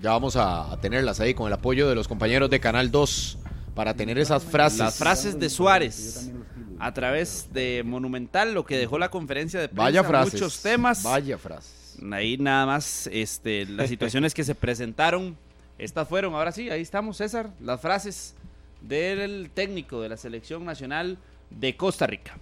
Ya 0.00 0.10
vamos 0.12 0.36
a, 0.36 0.72
a 0.72 0.80
tenerlas 0.80 1.20
ahí 1.20 1.34
con 1.34 1.46
el 1.48 1.52
apoyo 1.52 1.88
de 1.88 1.94
los 1.94 2.06
compañeros 2.06 2.50
de 2.50 2.60
Canal 2.60 2.90
2 2.90 3.38
para 3.74 3.94
tener 3.94 4.18
esas 4.18 4.44
frases. 4.44 4.78
Las 4.78 4.96
frases 4.96 5.38
de 5.38 5.50
Suárez 5.50 6.30
a 6.78 6.94
través 6.94 7.48
de 7.52 7.82
Monumental, 7.84 8.54
lo 8.54 8.64
que 8.64 8.76
dejó 8.78 8.98
la 8.98 9.10
conferencia 9.10 9.60
de 9.60 9.68
prensa, 9.68 9.82
Vaya 9.82 10.04
frases. 10.04 10.34
muchos 10.34 10.62
temas. 10.62 11.02
Vaya 11.02 11.38
frases. 11.38 11.96
Ahí 12.12 12.36
nada 12.38 12.66
más 12.66 13.08
este, 13.12 13.66
las 13.66 13.88
situaciones 13.90 14.34
que 14.34 14.44
se 14.44 14.54
presentaron. 14.54 15.36
Estas 15.78 16.08
fueron, 16.08 16.34
ahora 16.34 16.50
sí, 16.52 16.70
ahí 16.70 16.82
estamos, 16.82 17.18
César, 17.18 17.50
las 17.60 17.80
frases 17.80 18.34
del 18.80 19.50
técnico 19.54 20.00
de 20.00 20.08
la 20.08 20.16
selección 20.16 20.64
nacional 20.64 21.18
de 21.50 21.76
Costa 21.76 22.06
Rica. 22.06 22.36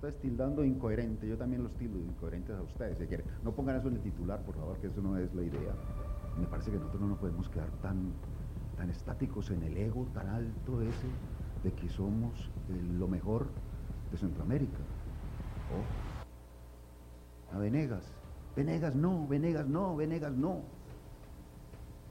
Ustedes 0.00 0.18
tildando 0.18 0.64
incoherente, 0.64 1.28
yo 1.28 1.36
también 1.36 1.62
los 1.62 1.72
tildo 1.74 1.98
incoherentes 1.98 2.56
a 2.56 2.62
ustedes. 2.62 2.96
si 2.96 3.06
quieren. 3.06 3.26
No 3.44 3.52
pongan 3.52 3.76
eso 3.76 3.88
en 3.88 3.96
el 3.96 4.00
titular, 4.00 4.40
por 4.40 4.54
favor, 4.54 4.78
que 4.78 4.86
eso 4.86 5.02
no 5.02 5.18
es 5.18 5.32
la 5.34 5.42
idea. 5.42 5.74
Me 6.38 6.46
parece 6.46 6.70
que 6.70 6.78
nosotros 6.78 7.02
no 7.02 7.08
nos 7.08 7.18
podemos 7.18 7.50
quedar 7.50 7.68
tan, 7.82 8.10
tan 8.78 8.88
estáticos 8.88 9.50
en 9.50 9.62
el 9.62 9.76
ego 9.76 10.06
tan 10.14 10.26
alto 10.28 10.80
ese 10.80 11.06
de 11.62 11.72
que 11.72 11.90
somos 11.90 12.32
eh, 12.70 12.82
lo 12.98 13.08
mejor 13.08 13.48
de 14.10 14.16
Centroamérica. 14.16 14.78
A 17.52 17.58
Venegas. 17.58 18.10
Venegas 18.56 18.96
no, 18.96 19.28
Venegas 19.28 19.68
no, 19.68 19.96
Venegas 19.96 20.32
no. 20.32 20.62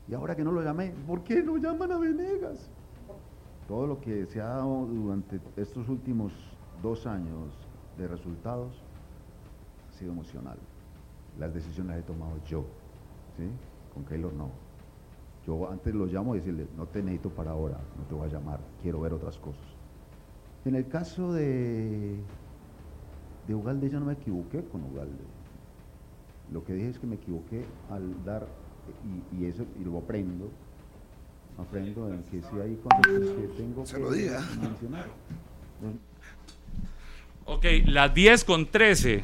Y 0.08 0.14
ahora 0.14 0.36
que 0.36 0.44
no 0.44 0.52
lo 0.52 0.62
llamé, 0.62 0.94
¿por 1.08 1.24
qué 1.24 1.42
no 1.42 1.58
llaman 1.58 1.92
a 1.92 1.98
Venegas? 1.98 2.70
Todo 3.68 3.88
lo 3.88 4.00
que 4.00 4.28
se 4.28 4.42
ha 4.42 4.46
dado 4.46 4.86
durante 4.86 5.40
estos 5.56 5.90
últimos 5.90 6.34
dos 6.84 7.08
años 7.08 7.69
de 8.00 8.08
resultados 8.08 8.74
ha 9.90 9.92
sido 9.94 10.12
emocional. 10.12 10.58
Las 11.38 11.54
decisiones 11.54 11.92
las 11.96 12.00
he 12.00 12.04
tomado 12.08 12.34
yo, 12.48 12.66
¿sí? 13.38 13.44
Con 13.94 14.06
Keylor 14.06 14.34
no. 14.34 14.50
Yo 15.46 15.70
antes 15.70 15.94
lo 15.94 16.06
llamo 16.06 16.36
y 16.36 16.40
decirle, 16.40 16.68
no 16.78 16.86
te 16.86 17.02
necesito 17.02 17.30
para 17.30 17.52
ahora, 17.52 17.80
no 17.98 18.04
te 18.06 18.14
voy 18.16 18.28
a 18.28 18.32
llamar, 18.32 18.60
quiero 18.82 19.00
ver 19.02 19.14
otras 19.14 19.38
cosas. 19.38 19.64
En 20.66 20.76
el 20.76 20.88
caso 20.88 21.34
de, 21.34 22.18
de 23.48 23.56
Ugalde, 23.56 23.90
yo 23.90 24.00
no 24.00 24.06
me 24.06 24.14
equivoqué 24.14 24.64
con 24.66 24.84
Ugalde. 24.84 25.24
Lo 26.52 26.64
que 26.64 26.74
dije 26.74 26.90
es 26.90 27.00
que 27.00 27.08
me 27.08 27.16
equivoqué 27.16 27.66
al 27.90 28.24
dar, 28.26 28.48
y, 29.34 29.38
y 29.38 29.46
eso, 29.46 29.66
y 29.80 29.84
lo 29.86 29.98
aprendo, 29.98 30.50
aprendo 31.58 32.12
en 32.14 32.24
que 32.24 32.42
si 32.42 32.60
hay 32.60 32.76
cosas 32.76 33.02
que 33.36 33.48
tengo 33.58 33.86
Se 33.86 33.96
que 33.96 34.02
lo 34.04 34.12
diga. 34.12 34.42
mencionar. 34.62 35.06
Ok, 37.52 37.66
las 37.88 38.14
10 38.14 38.44
con 38.44 38.68
13. 38.68 39.24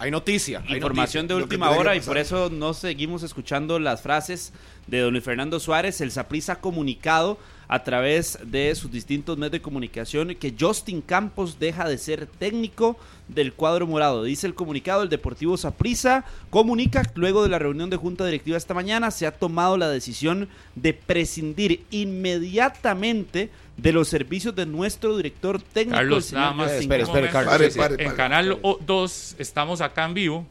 Hay 0.00 0.10
noticia. 0.10 0.64
hay 0.66 0.74
Información 0.74 1.28
de 1.28 1.36
última 1.36 1.70
hora 1.70 1.94
y 1.94 2.00
por 2.00 2.18
eso 2.18 2.50
no 2.50 2.74
seguimos 2.74 3.22
escuchando 3.22 3.78
las 3.78 4.02
frases 4.02 4.52
de 4.88 4.98
don 4.98 5.12
Luis 5.12 5.22
Fernando 5.22 5.60
Suárez. 5.60 6.00
El 6.00 6.10
Saprissa 6.10 6.54
ha 6.54 6.60
comunicado 6.60 7.38
a 7.68 7.84
través 7.84 8.36
de 8.44 8.74
sus 8.74 8.90
distintos 8.90 9.38
medios 9.38 9.52
de 9.52 9.62
comunicación 9.62 10.34
que 10.34 10.54
Justin 10.58 11.00
Campos 11.00 11.60
deja 11.60 11.88
de 11.88 11.98
ser 11.98 12.26
técnico 12.26 12.98
del 13.28 13.52
cuadro 13.52 13.86
morado. 13.86 14.24
Dice 14.24 14.48
el 14.48 14.56
comunicado, 14.56 15.04
el 15.04 15.08
Deportivo 15.08 15.56
Saprissa 15.56 16.24
comunica 16.50 17.08
luego 17.14 17.44
de 17.44 17.48
la 17.48 17.60
reunión 17.60 17.90
de 17.90 17.96
junta 17.96 18.24
directiva 18.26 18.56
esta 18.56 18.74
mañana 18.74 19.12
se 19.12 19.28
ha 19.28 19.38
tomado 19.38 19.76
la 19.76 19.88
decisión 19.88 20.48
de 20.74 20.94
prescindir 20.94 21.84
inmediatamente 21.92 23.50
de 23.76 23.92
los 23.92 24.08
servicios 24.08 24.54
de 24.54 24.66
nuestro 24.66 25.16
director 25.16 25.60
técnico. 25.60 25.96
Carlos, 25.96 26.32
nada 26.32 26.52
más. 26.52 26.72
Espere, 26.72 27.02
espere. 27.02 27.28
Carlos. 27.30 27.52
Pare, 27.52 27.64
sí, 27.66 27.72
sí. 27.72 27.78
pare, 27.78 27.94
En 27.94 28.04
pare, 28.04 28.16
Canal 28.16 28.58
pare. 28.60 28.76
2 28.86 29.36
estamos 29.38 29.80
acá 29.80 30.04
en 30.04 30.14
vivo. 30.14 30.46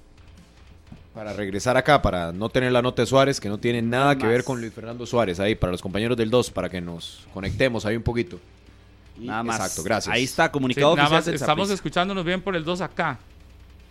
Para 1.13 1.31
regresar 1.33 1.77
acá, 1.77 2.01
para 2.01 2.31
no 2.31 2.49
tener 2.49 2.71
la 2.71 2.81
nota 2.81 3.03
de 3.03 3.05
Suárez, 3.05 3.39
que 3.39 3.47
no 3.47 3.59
tiene 3.59 3.83
nada 3.83 4.17
que 4.17 4.25
ver 4.25 4.43
con 4.43 4.59
Luis 4.59 4.73
Fernando 4.73 5.05
Suárez, 5.05 5.39
ahí, 5.39 5.53
para 5.53 5.71
los 5.71 5.81
compañeros 5.81 6.17
del 6.17 6.31
2, 6.31 6.49
para 6.49 6.69
que 6.69 6.81
nos 6.81 7.27
conectemos 7.33 7.85
ahí 7.85 7.95
un 7.95 8.01
poquito. 8.01 8.39
Nada 9.19 9.43
más. 9.43 9.59
Exacto, 9.59 9.83
gracias. 9.83 10.13
Ahí 10.13 10.23
está, 10.23 10.45
Sí, 10.45 10.51
comunicado 10.51 10.95
nada 10.95 11.07
oficial 11.07 11.33
más 11.33 11.41
estamos 11.41 11.69
escuchándonos 11.69 12.25
bien 12.25 12.41
por 12.41 12.55
el 12.55 12.63
2 12.63 12.81
acá. 12.81 13.19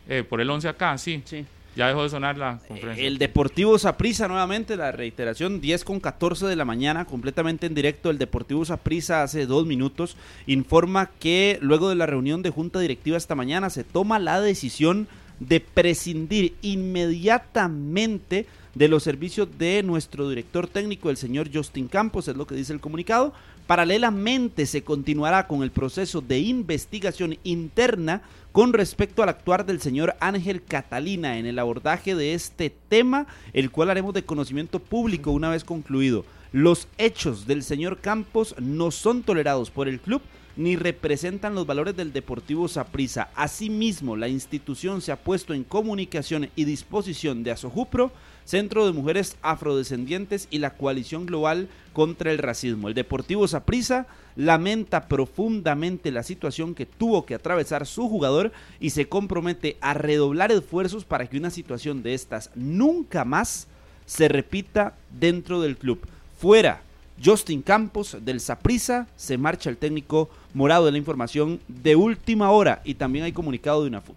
Eh, 0.09 0.25
por 0.29 0.41
el 0.41 0.51
11 0.51 0.69
acá, 0.69 0.99
sí. 0.99 1.23
Sí. 1.25 1.47
Ya 1.75 1.89
dejó 1.89 2.03
de 2.03 2.11
sonar 2.11 2.37
la 2.37 2.59
conferencia. 2.69 3.07
El 3.07 3.19
Deportivo 3.19 3.79
Saprissa 3.79 4.29
nuevamente, 4.29 4.77
la 4.77 4.93
reiteración, 4.93 5.61
10 5.61 5.85
con 5.85 6.01
14 6.01 6.47
de 6.47 6.57
la 6.57 6.67
mañana, 6.67 7.07
completamente 7.07 7.67
en 7.67 7.75
directo. 7.75 8.11
El 8.11 8.19
Deportivo 8.19 8.65
Saprissa 8.65 9.23
hace 9.23 9.47
dos 9.47 9.67
minutos 9.67 10.17
informa 10.47 11.11
que 11.19 11.59
luego 11.63 11.89
de 11.89 11.95
la 11.95 12.07
reunión 12.07 12.43
de 12.43 12.51
junta 12.51 12.79
directiva 12.79 13.17
esta 13.17 13.35
mañana 13.35 13.71
se 13.71 13.85
toma 13.85 14.19
la 14.19 14.41
decisión 14.41 15.09
de 15.41 15.61
prescindir 15.61 16.55
inmediatamente 16.63 18.47
de 18.75 18.89
los 18.89 19.03
servicios 19.03 19.49
de 19.59 19.83
nuestro 19.83 20.29
director 20.29 20.67
técnico, 20.67 21.11
el 21.11 21.17
señor 21.17 21.51
Justin 21.53 21.89
Campos, 21.89 22.29
es 22.29 22.37
lo 22.37 22.47
que 22.47 22.55
dice 22.55 22.73
el 22.73 22.81
comunicado. 22.81 23.33
Paralelamente 23.67 24.67
se 24.67 24.83
continuará 24.83 25.47
con 25.47 25.63
el 25.63 25.71
proceso 25.71 26.21
de 26.21 26.41
investigación 26.41 27.39
interna 27.45 28.23
con 28.53 28.75
respecto 28.75 29.23
al 29.23 29.31
actuar 29.31 29.65
del 29.65 29.81
señor 29.81 30.15
Ángel 30.21 30.63
Catalina 30.63 31.39
en 31.39 31.47
el 31.47 31.59
abordaje 31.59 32.15
de 32.15 32.35
este 32.35 32.71
tema, 32.71 33.27
el 33.55 33.71
cual 33.71 33.91
haremos 33.91 34.13
de 34.13 34.25
conocimiento 34.25 34.79
público 34.79 35.31
una 35.31 35.49
vez 35.49 35.65
concluido. 35.65 36.25
Los 36.53 36.87
hechos 36.99 37.47
del 37.47 37.63
señor 37.63 37.99
Campos 37.99 38.55
no 38.59 38.91
son 38.91 39.23
tolerados 39.23 39.71
por 39.71 39.89
el 39.89 40.01
club 40.01 40.21
ni 40.55 40.77
representan 40.77 41.55
los 41.55 41.67
valores 41.67 41.97
del 41.97 42.13
Deportivo 42.13 42.69
Saprissa. 42.69 43.31
Asimismo, 43.35 44.17
la 44.17 44.29
institución 44.29 45.01
se 45.01 45.13
ha 45.13 45.17
puesto 45.17 45.55
en 45.55 45.65
comunicación 45.65 46.51
y 46.55 46.65
disposición 46.65 47.43
de 47.43 47.53
Asojupro, 47.53 48.13
Centro 48.45 48.87
de 48.87 48.93
Mujeres 48.93 49.37
Afrodescendientes 49.43 50.49
y 50.51 50.59
la 50.59 50.71
Coalición 50.75 51.27
Global 51.27 51.69
contra 51.93 52.31
el 52.31 52.39
Racismo. 52.39 52.89
El 52.89 52.95
Deportivo 52.95 53.47
Saprissa 53.49 54.07
lamenta 54.37 55.09
profundamente 55.09 56.11
la 56.11 56.23
situación 56.23 56.75
que 56.75 56.87
tuvo 56.87 57.27
que 57.27 57.35
atravesar 57.35 57.87
su 57.87 58.09
jugador 58.09 58.53
y 58.81 58.91
se 58.91 59.09
compromete 59.09 59.77
a 59.81 59.95
redoblar 59.95 60.53
esfuerzos 60.53 61.05
para 61.05 61.27
que 61.27 61.37
una 61.37 61.51
situación 61.51 62.03
de 62.03 62.15
estas 62.15 62.51
nunca 62.55 63.25
más 63.25 63.67
se 64.07 64.29
repita 64.29 64.95
dentro 65.11 65.61
del 65.61 65.77
club. 65.77 66.01
Fuera 66.39 66.83
Justin 67.23 67.63
Campos 67.63 68.17
del 68.21 68.41
Saprissa, 68.41 69.07
se 69.17 69.39
marcha 69.39 69.71
el 69.71 69.77
técnico 69.77 70.29
morado 70.55 70.87
de 70.87 70.93
la 70.93 70.99
información 70.99 71.61
de 71.69 71.95
última 71.95 72.51
hora 72.51 72.81
y 72.85 72.95
también 72.95 73.25
hay 73.25 73.33
comunicado 73.33 73.83
de 73.83 73.89
una 73.89 74.01
FUT. 74.01 74.17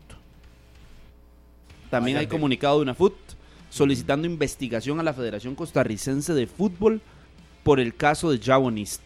También 1.89 2.17
hay 2.17 2.27
comunicado 2.27 2.77
de 2.77 2.83
una 2.83 2.95
FUT 2.95 3.13
solicitando 3.79 4.25
investigación 4.25 5.01
a 5.01 5.03
la 5.03 5.13
Federación 5.13 5.53
Costarricense 5.53 6.33
de 6.33 6.47
Fútbol 6.47 7.01
por 7.61 7.81
el 7.81 7.93
caso 7.93 8.31
de 8.31 8.39
Jawonist. 8.39 9.01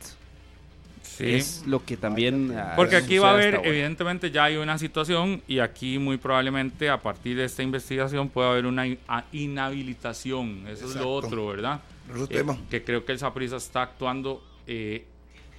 Sí. 1.01 1.32
Es 1.34 1.63
lo 1.65 1.84
que 1.84 1.97
también... 1.97 2.53
ah, 2.55 2.74
Porque 2.76 2.95
aquí 2.95 3.17
va 3.17 3.32
a 3.32 3.34
haber, 3.34 3.61
evidentemente 3.63 4.30
ya 4.30 4.43
hay 4.43 4.57
una 4.57 4.78
situación 4.78 5.41
y 5.47 5.57
aquí 5.57 5.97
muy 5.97 6.17
probablemente 6.17 6.88
a 6.88 7.01
partir 7.01 7.36
de 7.36 7.45
esta 7.45 7.63
investigación 7.63 8.30
puede 8.30 8.47
haber 8.49 8.67
una 8.67 8.86
in- 8.86 8.99
a- 9.07 9.26
inhabilitación. 9.32 10.67
Eso 10.67 10.86
es 10.88 10.95
lo 10.95 11.11
otro, 11.11 11.47
¿verdad? 11.47 11.82
Otro 12.11 12.26
Eh, 12.26 12.28
tema. 12.28 12.57
que 12.70 12.84
creo 12.84 13.03
que 13.05 13.11
el 13.11 13.17
Saprissa 13.20 13.55
está 13.57 13.82
actuando 13.82 14.43
eh, 14.67 15.04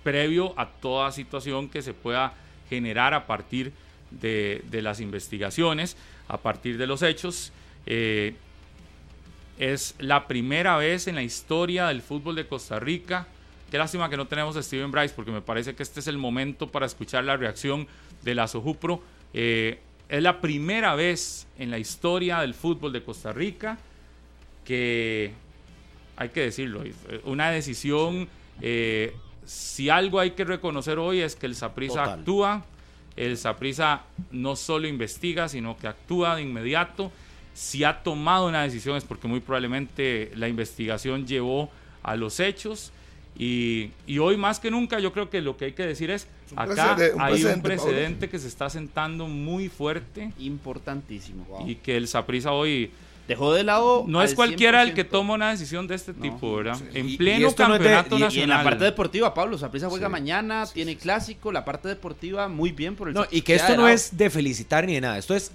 previo 0.05 0.55
a 0.57 0.69
toda 0.69 1.11
situación 1.11 1.69
que 1.69 1.83
se 1.83 1.95
pueda 1.95 2.33
generar 2.69 3.13
a 3.13 3.27
partir 3.27 3.73
de, 4.13 4.63
de 4.71 4.83
las 4.83 5.01
investigaciones, 5.01 5.97
a 6.29 6.37
partir 6.37 6.79
de 6.79 6.87
los 6.87 7.03
hechos. 7.03 7.53
Eh, 7.87 8.35
es 9.61 9.95
la 9.99 10.27
primera 10.27 10.79
vez 10.79 11.07
en 11.07 11.15
la 11.15 11.23
historia 11.23 11.89
del 11.89 12.01
fútbol 12.01 12.35
de 12.35 12.47
Costa 12.47 12.81
Rica. 12.81 13.29
Qué 13.71 13.77
lástima 13.77 14.09
que 14.09 14.17
no 14.17 14.27
tenemos 14.27 14.57
a 14.57 14.63
Steven 14.63 14.91
Bryce, 14.91 15.15
porque 15.15 15.31
me 15.31 15.43
parece 15.43 15.75
que 15.75 15.83
este 15.83 16.01
es 16.01 16.07
el 16.07 16.17
momento 16.17 16.69
para 16.69 16.87
escuchar 16.87 17.25
la 17.25 17.37
reacción 17.37 17.87
de 18.23 18.35
la 18.35 18.49
Sojupro. 18.49 19.03
Eh, 19.35 19.79
es 20.09 20.23
la 20.23 20.41
primera 20.41 20.95
vez 20.95 21.47
en 21.59 21.71
la 21.71 21.79
historia 21.79 22.41
del 22.41 22.55
fútbol 22.55 22.93
de 22.95 23.03
Costa 23.03 23.33
Rica 23.33 23.79
que, 24.65 25.33
hay 26.17 26.31
que 26.31 26.41
decirlo, 26.41 26.83
eh, 26.83 26.95
una 27.25 27.51
decisión, 27.51 28.29
eh, 28.63 29.15
si 29.45 29.91
algo 29.91 30.21
hay 30.21 30.31
que 30.31 30.45
reconocer 30.45 30.99
hoy 30.99 31.21
es 31.21 31.37
que 31.37 31.45
el 31.45 31.55
Saprissa 31.55 32.05
Total. 32.05 32.19
actúa, 32.19 32.65
el 33.15 33.37
Saprissa 33.37 34.05
no 34.31 34.57
solo 34.57 34.89
investiga, 34.89 35.51
sino 35.51 35.77
que 35.77 35.87
actúa 35.87 36.37
de 36.37 36.43
inmediato. 36.43 37.13
Si 37.61 37.85
ha 37.85 38.03
tomado 38.03 38.49
una 38.49 38.63
decisión 38.63 38.97
es 38.97 39.05
porque 39.05 39.29
muy 39.29 39.41
probablemente 39.41 40.33
la 40.35 40.49
investigación 40.49 41.27
llevó 41.27 41.71
a 42.03 42.17
los 42.17 42.41
hechos. 42.41 42.91
Y, 43.39 43.91
y 44.07 44.19
hoy 44.19 44.37
más 44.39 44.59
que 44.61 44.71
nunca 44.71 44.99
yo 44.99 45.13
creo 45.13 45.29
que 45.29 45.43
lo 45.43 45.57
que 45.59 45.67
hay 45.67 45.73
que 45.73 45.85
decir 45.87 46.11
es, 46.11 46.27
acá 46.57 46.97
precede- 46.97 47.15
un 47.15 47.21
hay 47.21 47.45
un 47.45 47.61
precedente, 47.63 48.27
Pablo. 48.27 48.31
que 48.31 48.39
se 48.39 48.49
está 48.49 48.71
sentando 48.71 49.27
muy 49.29 49.69
fuerte 49.69 50.33
Importantísimo. 50.39 51.65
y 51.67 51.75
que 51.77 51.97
el 51.99 52.09
Saprissa 52.09 52.53
hoy 52.53 52.91
Dejó 53.29 53.53
de 53.55 53.63
lado... 53.63 54.05
no 54.09 54.23
es 54.23 54.35
cualquiera 54.35 54.83
el 54.83 54.93
que 54.95 55.07
100%. 55.07 55.11
toma 55.11 55.35
una 55.35 55.51
decisión 55.51 55.87
de 55.87 55.95
este 55.95 56.13
No. 56.15 56.21
tipo, 56.23 56.57
¿verdad? 56.57 56.79
Y- 56.93 56.99
En 56.99 57.09
y 57.11 57.17
pleno 57.19 57.47
esto 57.49 57.69
no 57.69 57.75
de- 57.75 57.79
campeonato 57.79 58.17
y- 58.19 58.21
y 58.21 58.23
en 58.23 58.27
la 58.29 58.35
Y 58.35 58.41
en 58.43 58.49
la 58.49 58.55
nacional. 58.57 58.65
parte 58.65 58.85
deportiva, 58.85 59.35
Pablo, 59.35 59.59
Saprissa 59.59 59.89
juega 59.89 60.09
Sí. 60.09 60.13
mañana, 60.13 60.65
tiene 60.67 60.97
clásico, 60.97 61.53
la 61.53 61.65
parte 61.65 61.89
deportiva 61.89 62.49
muy 62.49 62.73
bien 62.73 62.97
por 62.97 63.09
el 63.09 63.15
No, 63.15 63.27
y 63.31 63.43
que 63.43 63.55
esto 63.55 63.77
no 63.77 63.87
es 63.87 64.17
de 64.17 64.31
felicitar 64.31 64.85
ni 64.87 64.95
de 64.95 65.03
nada, 65.03 65.19
esto 65.19 65.37
es 65.37 65.53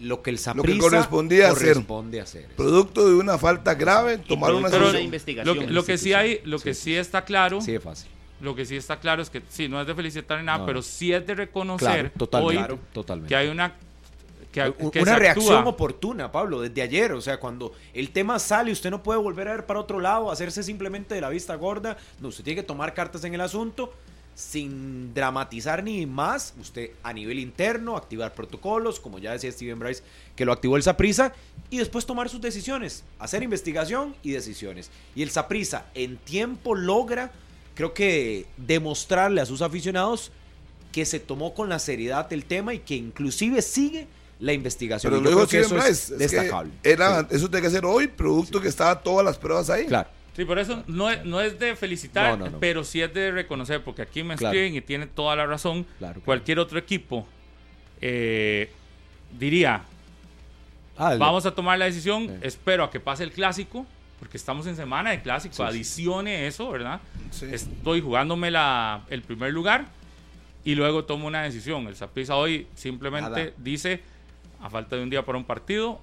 lo 0.00 0.22
que 0.22 0.30
el 0.30 0.38
Saprissa 0.38 0.78
correspondía 0.80 1.50
hacer. 1.50 1.72
corresponde 1.74 2.20
hacer. 2.20 2.46
Producto 2.56 3.08
de 3.08 3.14
una 3.16 3.36
falta 3.38 3.74
grave, 3.74 4.18
tomar 4.18 4.54
una 4.54 4.68
de 4.68 5.02
investigación. 5.02 5.56
lo, 5.56 5.60
que- 5.66 5.72
lo 5.72 5.84
que 5.84 5.98
sí 5.98 6.12
hay, 6.12 6.40
lo 6.44 6.58
que 6.58 6.74
sí 6.74 6.94
está 6.94 7.24
claro 7.24 7.60
fácil. 7.82 8.08
lo 8.40 8.54
que 8.54 8.64
sí 8.64 8.76
está 8.76 9.00
claro 9.00 9.22
es 9.22 9.30
que 9.30 9.42
sí, 9.48 9.68
no 9.68 9.80
es 9.80 9.86
de 9.86 9.94
felicitar 9.94 10.38
ni 10.38 10.44
nada, 10.46 10.58
No. 10.58 10.66
pero 10.66 10.82
sí 10.82 11.12
es 11.12 11.26
de 11.26 11.34
reconocer 11.34 11.88
Claro, 11.88 12.10
total, 12.16 12.44
hoy 12.44 12.54
claro, 12.56 12.78
totalmente. 12.92 13.28
que 13.28 13.36
hay 13.36 13.48
una 13.48 13.74
que, 14.52 14.72
que 14.92 15.02
una 15.02 15.16
reacción 15.18 15.56
actúa. 15.58 15.70
oportuna, 15.72 16.32
Pablo, 16.32 16.62
desde 16.62 16.80
ayer. 16.80 17.12
O 17.12 17.20
sea, 17.20 17.38
cuando 17.38 17.74
el 17.92 18.10
tema 18.10 18.38
sale, 18.38 18.72
usted 18.72 18.90
no 18.90 19.02
puede 19.02 19.20
volver 19.20 19.46
a 19.48 19.50
ver 19.52 19.66
para 19.66 19.78
otro 19.80 20.00
lado, 20.00 20.30
hacerse 20.30 20.62
simplemente 20.62 21.14
de 21.14 21.20
la 21.20 21.28
vista 21.28 21.54
gorda. 21.56 21.98
No, 22.20 22.28
usted 22.28 22.42
tiene 22.44 22.62
que 22.62 22.66
tomar 22.66 22.94
cartas 22.94 23.22
en 23.24 23.34
el 23.34 23.40
asunto 23.42 23.92
sin 24.38 25.12
dramatizar 25.14 25.82
ni 25.82 26.06
más. 26.06 26.54
Usted 26.60 26.90
a 27.02 27.12
nivel 27.12 27.40
interno, 27.40 27.96
activar 27.96 28.34
protocolos, 28.34 29.00
como 29.00 29.18
ya 29.18 29.32
decía 29.32 29.50
Steven 29.50 29.80
Bryce, 29.80 30.04
que 30.36 30.44
lo 30.44 30.52
activó 30.52 30.76
el 30.76 30.84
Saprisa, 30.84 31.32
y 31.70 31.78
después 31.78 32.06
tomar 32.06 32.28
sus 32.28 32.40
decisiones, 32.40 33.02
hacer 33.18 33.42
investigación 33.42 34.14
y 34.22 34.30
decisiones. 34.30 34.90
Y 35.16 35.22
el 35.24 35.30
Saprisa 35.30 35.86
en 35.94 36.18
tiempo 36.18 36.76
logra, 36.76 37.32
creo 37.74 37.92
que, 37.94 38.46
demostrarle 38.56 39.40
a 39.40 39.46
sus 39.46 39.60
aficionados 39.60 40.30
que 40.92 41.04
se 41.04 41.18
tomó 41.18 41.52
con 41.52 41.68
la 41.68 41.80
seriedad 41.80 42.32
el 42.32 42.44
tema 42.44 42.74
y 42.74 42.78
que 42.78 42.94
inclusive 42.94 43.60
sigue 43.60 44.06
la 44.38 44.52
investigación. 44.52 45.10
Pero 45.12 45.20
Y 45.20 45.24
lo 45.24 45.30
yo 45.30 45.36
dijo 45.36 45.48
creo 45.48 45.62
que 45.62 45.66
Steven 45.66 45.80
eso 45.82 45.88
Bryce. 45.88 46.14
es 46.14 46.20
es 46.22 46.30
que 46.30 46.36
destacable. 46.36 46.72
era, 46.84 47.20
Sí, 47.22 47.26
Eso 47.32 47.50
tiene 47.50 47.66
que 47.66 47.70
ser 47.72 47.84
hoy, 47.84 48.06
producto 48.06 48.60
que 48.60 48.68
estaba 48.68 49.02
todas 49.02 49.24
las 49.24 49.36
pruebas 49.36 49.68
ahí. 49.68 49.86
claro. 49.86 50.08
Sí, 50.38 50.44
por 50.44 50.60
eso 50.60 50.84
no 50.86 51.10
es, 51.10 51.24
no 51.24 51.40
es 51.40 51.58
de 51.58 51.74
felicitar, 51.74 52.38
No, 52.38 52.44
no, 52.44 52.50
no. 52.52 52.58
pero 52.60 52.84
sí 52.84 53.02
es 53.02 53.12
de 53.12 53.32
reconocer, 53.32 53.82
porque 53.82 54.02
aquí 54.02 54.22
me 54.22 54.36
Claro. 54.36 54.54
escriben 54.54 54.76
y 54.76 54.80
tiene 54.80 55.08
toda 55.08 55.34
la 55.34 55.44
razón. 55.46 55.82
Claro, 55.82 55.96
claro. 56.14 56.20
Cualquier 56.24 56.60
otro 56.60 56.78
equipo 56.78 57.26
eh, 58.00 58.70
diría, 59.36 59.82
Ah, 60.96 61.16
vamos 61.18 61.44
a 61.46 61.52
tomar 61.54 61.76
la 61.78 61.86
decisión, 61.86 62.26
Sí. 62.28 62.34
espero 62.42 62.84
a 62.84 62.90
que 62.90 63.00
pase 63.00 63.24
el 63.24 63.32
clásico, 63.32 63.84
porque 64.20 64.36
estamos 64.36 64.66
en 64.68 64.76
semana 64.76 65.10
de 65.10 65.20
clásico, 65.22 65.54
Sí, 65.54 65.62
sí. 65.62 65.68
adicione 65.68 66.46
eso, 66.46 66.70
¿verdad? 66.70 67.00
Sí. 67.32 67.46
Estoy 67.50 68.00
jugándome 68.00 68.50
la, 68.52 69.02
el 69.10 69.22
primer 69.22 69.52
lugar 69.52 69.86
y 70.64 70.74
luego 70.76 71.04
tomo 71.04 71.26
una 71.26 71.42
decisión. 71.42 71.86
El 71.88 71.96
Saprissa 71.96 72.36
hoy 72.36 72.68
simplemente 72.76 73.30
Nada. 73.30 73.52
dice, 73.58 74.02
a 74.62 74.70
falta 74.70 74.94
de 74.94 75.02
un 75.02 75.10
día 75.10 75.24
para 75.24 75.36
un 75.38 75.44
partido, 75.44 76.00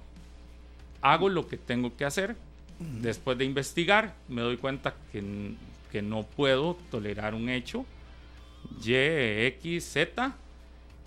hago 1.00 1.28
lo 1.30 1.46
que 1.46 1.56
tengo 1.56 1.94
que 1.96 2.04
hacer. 2.04 2.36
Después 2.78 3.38
de 3.38 3.44
investigar, 3.44 4.14
me 4.28 4.42
doy 4.42 4.56
cuenta 4.58 4.94
que, 5.12 5.22
que 5.90 6.02
no 6.02 6.24
puedo 6.24 6.76
tolerar 6.90 7.34
un 7.34 7.48
hecho 7.48 7.86
Y, 8.84 8.92
X, 8.94 9.84
Z 9.92 10.34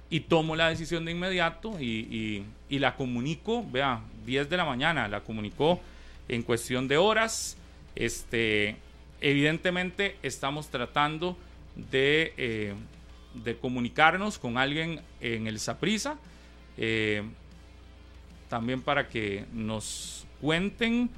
y 0.10 0.22
tomo 0.22 0.56
la 0.56 0.70
decisión 0.70 1.06
de 1.06 1.12
inmediato 1.12 1.80
y, 1.80 2.44
y- 2.70 2.80
la 2.80 2.96
comunico, 2.96 3.64
vea, 3.70 4.02
10 4.26 4.50
de 4.50 4.58
la 4.58 4.66
mañana, 4.66 5.08
la 5.08 5.20
comunicó 5.22 5.80
en 6.28 6.42
cuestión 6.42 6.88
de 6.88 6.98
horas. 6.98 7.58
Este, 7.96 8.76
evidentemente 9.22 10.16
estamos 10.24 10.70
tratando 10.70 11.38
de, 11.92 12.34
eh, 12.38 12.74
de 13.44 13.58
comunicarnos 13.58 14.40
con 14.40 14.58
alguien 14.58 15.02
en 15.22 15.46
el 15.46 15.60
Saprisa, 15.60 16.18
también 18.50 18.82
para 18.82 19.08
que 19.08 19.46
nos 19.54 20.26
cuenten 20.42 21.10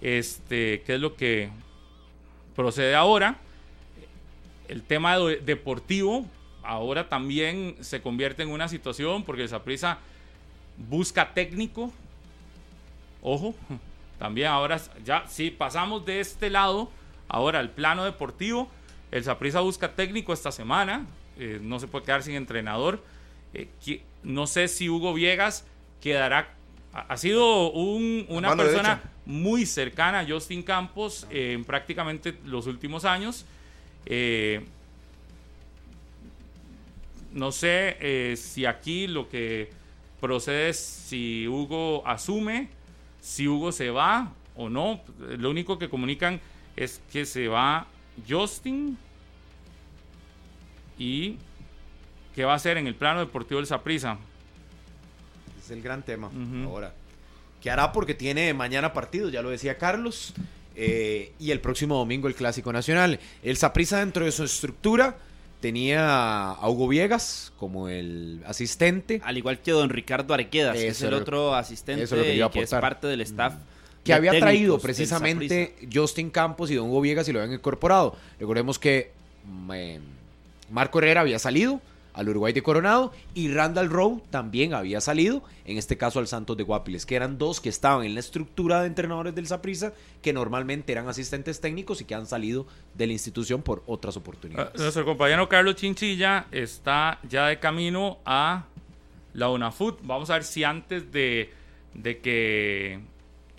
este, 0.00 0.82
qué 0.86 0.94
es 0.94 1.00
lo 1.00 1.14
que 1.16 1.50
procede 2.56 2.94
ahora. 2.94 3.36
El 4.68 4.82
tema 4.82 5.18
de- 5.18 5.38
deportivo 5.38 6.26
ahora 6.62 7.08
también 7.08 7.76
se 7.80 8.00
convierte 8.02 8.42
en 8.42 8.50
una 8.50 8.68
situación 8.68 9.24
porque 9.24 9.42
el 9.42 9.48
Saprissa 9.48 9.98
busca 10.88 11.32
técnico. 11.34 11.92
Ojo, 13.22 13.54
también 14.18 14.48
ahora 14.48 14.80
ya 15.04 15.26
si 15.28 15.50
pasamos 15.50 16.04
de 16.06 16.20
este 16.20 16.50
lado 16.50 16.90
ahora 17.28 17.58
al 17.58 17.70
plano 17.70 18.04
deportivo, 18.04 18.68
el 19.10 19.24
Saprissa 19.24 19.60
busca 19.60 19.92
técnico 19.92 20.32
esta 20.32 20.52
semana, 20.52 21.06
eh, 21.38 21.58
no 21.62 21.80
se 21.80 21.88
puede 21.88 22.04
quedar 22.04 22.22
sin 22.22 22.34
entrenador. 22.34 23.02
Eh, 23.52 23.68
no 24.22 24.46
sé 24.46 24.68
si 24.68 24.88
Hugo 24.88 25.12
Viegas 25.12 25.66
quedará 26.00 26.54
ha 26.92 27.16
sido 27.16 27.70
un- 27.72 28.26
una 28.28 28.56
persona 28.56 28.88
derecha. 28.96 29.10
muy 29.26 29.64
cercana 29.66 30.20
a 30.20 30.26
Justin 30.26 30.62
Campos 30.62 31.26
eh, 31.30 31.52
en 31.52 31.64
prácticamente 31.64 32.36
los 32.44 32.66
últimos 32.66 33.04
años. 33.04 33.44
Eh, 34.06 34.64
no 37.32 37.52
sé 37.52 37.96
eh, 38.00 38.36
si 38.36 38.66
aquí 38.66 39.06
lo 39.06 39.28
que 39.28 39.70
procede 40.20 40.70
es 40.70 40.78
si 40.80 41.46
Hugo 41.46 42.02
asume, 42.06 42.68
si 43.20 43.46
Hugo 43.46 43.70
se 43.72 43.90
va 43.90 44.32
o 44.56 44.68
no. 44.68 45.00
Lo 45.38 45.50
único 45.50 45.78
que 45.78 45.88
comunican 45.88 46.40
es 46.76 47.00
que 47.12 47.24
se 47.24 47.46
va 47.48 47.86
Justin 48.28 48.98
y 50.98 51.36
qué 52.34 52.44
va 52.44 52.52
a 52.52 52.56
hacer 52.56 52.76
en 52.78 52.86
el 52.86 52.94
plano 52.94 53.20
deportivo 53.20 53.58
del 53.60 53.66
Saprissa. 53.66 54.18
Es 55.64 55.70
el 55.70 55.82
gran 55.82 56.02
tema 56.02 56.30
ahora. 56.64 56.92
¿Qué 57.62 57.70
hará? 57.70 57.92
Porque 57.92 58.14
tiene 58.14 58.54
mañana 58.54 58.92
partido, 58.92 59.28
ya 59.28 59.42
lo 59.42 59.50
decía 59.50 59.76
Carlos. 59.78 60.32
eh, 60.76 61.32
y 61.38 61.50
el 61.50 61.60
próximo 61.60 61.96
domingo 61.96 62.28
el 62.28 62.34
Clásico 62.34 62.72
Nacional. 62.72 63.20
El 63.42 63.56
Saprissa 63.56 63.98
dentro 63.98 64.24
de 64.24 64.32
su 64.32 64.44
estructura 64.44 65.16
tenía 65.60 66.52
a 66.52 66.68
Hugo 66.70 66.88
Viegas 66.88 67.52
como 67.58 67.88
el 67.88 68.42
asistente. 68.46 69.20
Al 69.24 69.36
igual 69.36 69.60
que 69.60 69.72
don 69.72 69.90
Ricardo 69.90 70.32
Arquedas, 70.32 70.74
que 70.74 70.88
es 70.88 70.96
Eso 70.96 71.08
el 71.08 71.14
otro 71.14 71.54
asistente 71.54 72.04
eso 72.04 72.16
es 72.16 72.38
lo 72.38 72.50
que 72.50 72.60
y 72.60 72.62
es 72.62 72.70
parte 72.70 73.06
del 73.06 73.20
staff. 73.20 73.54
que 74.04 74.12
de 74.12 74.16
había 74.16 74.40
traído 74.40 74.78
precisamente. 74.78 75.74
Justin 75.92 76.30
Campos 76.30 76.70
y 76.70 76.74
Don 76.76 76.88
Hugo 76.88 77.02
Viegas 77.02 77.28
y 77.28 77.32
lo 77.32 77.40
habían 77.40 77.54
incorporado. 77.54 78.16
Recordemos 78.38 78.78
que 78.78 79.12
mm, 79.44 79.70
eh, 79.74 80.00
Marco 80.70 80.98
Herrera 80.98 81.20
había 81.20 81.38
salido 81.38 81.80
al 82.12 82.28
Uruguay 82.28 82.52
de 82.52 82.62
Coronado 82.62 83.12
y 83.34 83.52
Randall 83.52 83.88
Rowe 83.88 84.22
también 84.30 84.74
había 84.74 85.00
salido, 85.00 85.42
en 85.64 85.78
este 85.78 85.96
caso 85.96 86.18
al 86.18 86.26
Santos 86.26 86.56
de 86.56 86.62
Guapiles, 86.62 87.06
que 87.06 87.16
eran 87.16 87.38
dos 87.38 87.60
que 87.60 87.68
estaban 87.68 88.04
en 88.04 88.14
la 88.14 88.20
estructura 88.20 88.80
de 88.80 88.86
entrenadores 88.86 89.34
del 89.34 89.46
Saprissa, 89.46 89.92
que 90.22 90.32
normalmente 90.32 90.92
eran 90.92 91.08
asistentes 91.08 91.60
técnicos 91.60 92.00
y 92.00 92.04
que 92.04 92.14
han 92.14 92.26
salido 92.26 92.66
de 92.94 93.06
la 93.06 93.12
institución 93.12 93.62
por 93.62 93.82
otras 93.86 94.16
oportunidades. 94.16 94.80
Nuestro 94.80 95.04
compañero 95.04 95.48
Carlos 95.48 95.76
Chinchilla 95.76 96.46
está 96.50 97.18
ya 97.28 97.46
de 97.46 97.58
camino 97.58 98.18
a 98.24 98.64
la 99.32 99.48
UNAFUT. 99.50 100.00
Vamos 100.02 100.30
a 100.30 100.34
ver 100.34 100.44
si 100.44 100.64
antes 100.64 101.12
de, 101.12 101.52
de 101.94 102.18
que 102.18 103.00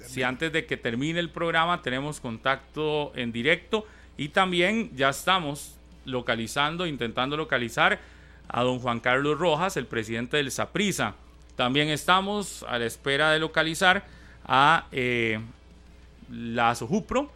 si 0.06 0.24
antes 0.24 0.52
de 0.52 0.66
que 0.66 0.78
termine 0.78 1.20
el 1.20 1.30
programa 1.30 1.82
tenemos 1.82 2.20
contacto 2.20 3.12
en 3.16 3.32
directo 3.32 3.86
y 4.18 4.30
también 4.30 4.92
ya 4.96 5.10
estamos 5.10 5.76
localizando, 6.06 6.88
intentando 6.88 7.38
localizar 7.38 8.00
a 8.52 8.64
don 8.64 8.80
Juan 8.80 9.00
Carlos 9.00 9.40
Rojas, 9.40 9.78
el 9.78 9.86
presidente 9.86 10.38
del 10.38 10.52
Saprisa. 10.52 11.16
También 11.56 11.90
estamos 11.90 12.66
a 12.68 12.78
la 12.78 12.86
espera 12.86 13.32
de 13.32 13.40
localizar 13.40 14.06
a 14.46 14.88
eh, 14.92 15.40
la 16.30 16.76
Sojupro, 16.76 17.32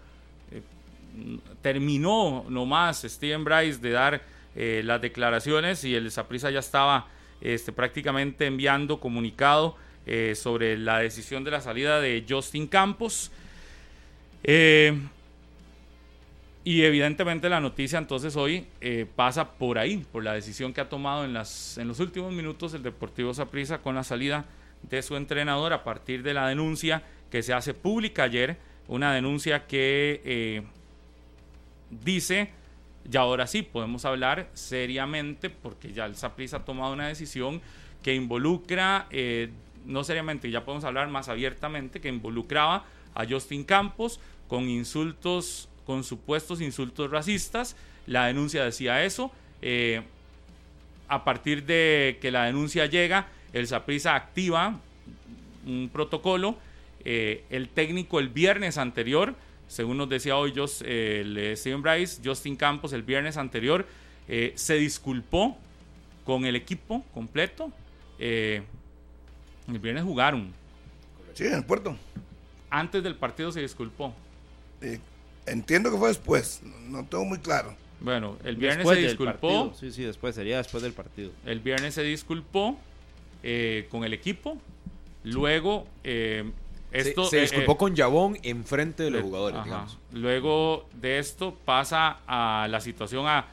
terminó 1.62 2.46
nomás 2.50 3.04
Steven 3.04 3.44
Bryce 3.46 3.80
de 3.80 3.92
dar 3.92 4.22
eh, 4.56 4.82
las 4.84 5.02
declaraciones 5.02 5.84
y 5.84 5.96
el 5.96 6.12
Saprissa 6.12 6.50
ya 6.50 6.60
estaba 6.60 7.08
este, 7.42 7.72
prácticamente 7.72 8.46
enviando 8.46 9.00
comunicado 9.00 9.78
eh, 10.06 10.34
sobre 10.36 10.78
la 10.78 11.00
decisión 11.00 11.44
de 11.44 11.52
la 11.52 11.62
salida 11.62 12.02
de 12.02 12.26
Justin 12.28 12.68
Campos. 12.68 13.32
Y 16.68 16.82
evidentemente 16.82 17.48
la 17.48 17.60
noticia 17.60 18.00
entonces 18.00 18.36
hoy 18.36 18.66
eh, 18.82 19.06
pasa 19.16 19.52
por 19.52 19.78
ahí, 19.78 20.04
por 20.12 20.24
la 20.24 20.34
decisión 20.34 20.74
que 20.74 20.82
ha 20.82 20.90
tomado 20.90 21.24
en, 21.24 21.32
las, 21.32 21.78
en 21.78 21.88
los 21.88 22.00
últimos 22.00 22.34
minutos 22.34 22.74
el 22.74 22.82
Deportivo 22.82 23.36
Saprissa 23.36 23.84
con 23.84 23.94
la 23.94 24.04
salida 24.04 24.46
de 24.82 25.04
su 25.04 25.16
entrenador 25.16 25.74
a 25.74 25.84
partir 25.84 26.24
de 26.24 26.34
la 26.34 26.48
denuncia 26.48 27.04
que 27.30 27.44
se 27.44 27.54
hace 27.54 27.76
pública 27.76 28.24
ayer, 28.24 28.58
una 28.88 29.14
denuncia 29.14 29.68
que 29.68 30.22
eh, 30.26 30.64
dice, 31.92 32.50
y 33.12 33.16
ahora 33.16 33.46
sí 33.46 33.62
podemos 33.62 34.04
hablar 34.04 34.50
seriamente, 34.56 35.52
porque 35.52 35.94
ya 35.94 36.06
el 36.08 36.16
Saprissa 36.16 36.58
ha 36.58 36.66
tomado 36.66 36.94
una 36.94 37.08
decisión 37.08 37.62
que 38.02 38.16
involucra, 38.16 39.06
eh, 39.12 39.52
no 39.86 40.04
seriamente, 40.04 40.50
ya 40.50 40.66
podemos 40.66 40.84
hablar 40.84 41.10
más 41.10 41.30
abiertamente, 41.30 42.02
que 42.02 42.10
involucraba 42.10 42.86
a 43.14 43.24
Justin 43.28 43.64
Campos 43.64 44.20
con 44.48 44.68
insultos, 44.68 45.70
con 45.86 46.04
supuestos 46.04 46.62
insultos 46.62 47.10
racistas. 47.12 47.76
La 48.08 48.26
denuncia 48.28 48.64
decía 48.64 49.04
eso. 49.04 49.32
eh, 49.62 50.02
a 51.08 51.24
partir 51.24 51.66
de 51.66 52.18
que 52.22 52.32
la 52.32 52.46
denuncia 52.46 52.88
llega, 52.88 53.28
el 53.54 53.68
Saprissa 53.68 54.16
activa 54.16 54.80
un 55.66 55.90
protocolo. 55.92 56.58
eh, 57.08 57.44
el 57.52 57.70
técnico 57.70 58.20
el 58.20 58.30
viernes 58.30 58.80
anterior, 58.80 59.36
según 59.68 59.98
nos 59.98 60.10
decía 60.10 60.36
hoy 60.38 60.52
Jos- 60.56 60.82
eh, 60.84 61.22
el, 61.22 61.56
Steven 61.56 61.84
Bryce, 61.84 62.20
Justin 62.26 62.56
Campos 62.56 62.94
el 62.94 63.04
viernes 63.04 63.38
anterior, 63.38 63.86
eh, 64.28 64.54
se 64.56 64.74
disculpó 64.76 65.56
con 66.26 66.46
el 66.46 66.56
equipo 66.56 67.04
completo. 67.14 67.72
el 68.20 68.64
viernes 69.80 70.04
jugaron. 70.04 70.52
Sí, 71.36 71.46
en 71.46 71.54
el 71.54 71.64
puerto. 71.66 71.96
Antes 72.72 73.04
del 73.04 73.16
partido 73.16 73.52
se 73.52 73.62
disculpó. 73.62 74.14
Entiendo 75.46 75.92
que 75.92 75.98
fue 75.98 76.08
después, 76.10 76.62
no, 76.88 77.06
tengo 77.06 77.26
muy 77.26 77.40
claro. 77.40 77.76
Bueno, 78.00 78.38
el 78.44 78.56
viernes 78.56 78.80
Después 78.80 79.00
se 79.00 79.08
disculpó. 79.08 79.74
Sí, 79.80 79.92
sí, 79.92 80.04
después, 80.04 80.36
sería 80.36 80.58
después 80.58 80.84
del 80.84 80.94
partido. 80.94 81.32
El 81.46 81.60
viernes 81.60 81.94
se 81.94 82.04
disculpó 82.04 82.78
eh, 83.44 83.88
con 83.90 84.04
el 84.04 84.14
equipo. 84.14 84.58
Luego, 85.24 85.88
eh, 86.04 86.44
Se- 86.92 87.00
esto. 87.10 87.26
se, 87.26 87.38
eh, 87.40 87.42
disculpó 87.42 87.74
eh, 87.74 87.78
con 87.78 87.96
Jabón 87.96 88.38
enfrente 88.44 89.04
de 89.04 89.12
los 89.12 89.22
jugadores, 89.24 89.58
ajá. 89.58 89.66
digamos. 89.66 89.98
Luego 90.14 90.88
de 90.94 91.20
esto 91.20 91.58
pasa 91.66 92.20
a 92.28 92.68
la 92.70 92.80
situación 92.82 93.26
a, 93.28 93.48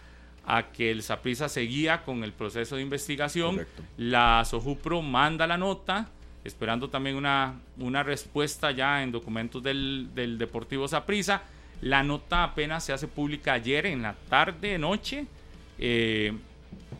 a 0.47 0.71
que 0.73 0.91
el 0.91 1.03
Saprissa 1.03 1.49
seguía 1.49 2.03
con 2.05 2.25
el 2.25 2.33
proceso 2.33 2.77
de 2.77 2.83
investigación. 2.83 3.53
Correcto. 3.57 3.83
La 3.97 4.45
Sojupro 4.45 5.01
manda 5.03 5.47
la 5.47 5.57
nota, 5.57 6.09
esperando 6.45 6.91
también 6.91 7.17
una, 7.17 7.55
una 7.79 8.03
respuesta 8.03 8.71
ya 8.71 9.03
en 9.03 9.13
documentos 9.13 9.63
del, 9.63 10.09
del 10.15 10.37
Deportivo 10.37 10.89
Saprissa. 10.89 11.43
La 11.83 12.03
nota 12.03 12.45
apenas 12.45 12.85
se 12.85 12.93
hace 12.93 13.09
pública 13.09 13.55
ayer 13.55 13.87
en 13.87 14.03
la 14.03 14.15
tarde, 14.29 14.79
noche, 14.79 15.27
eh, 15.79 16.33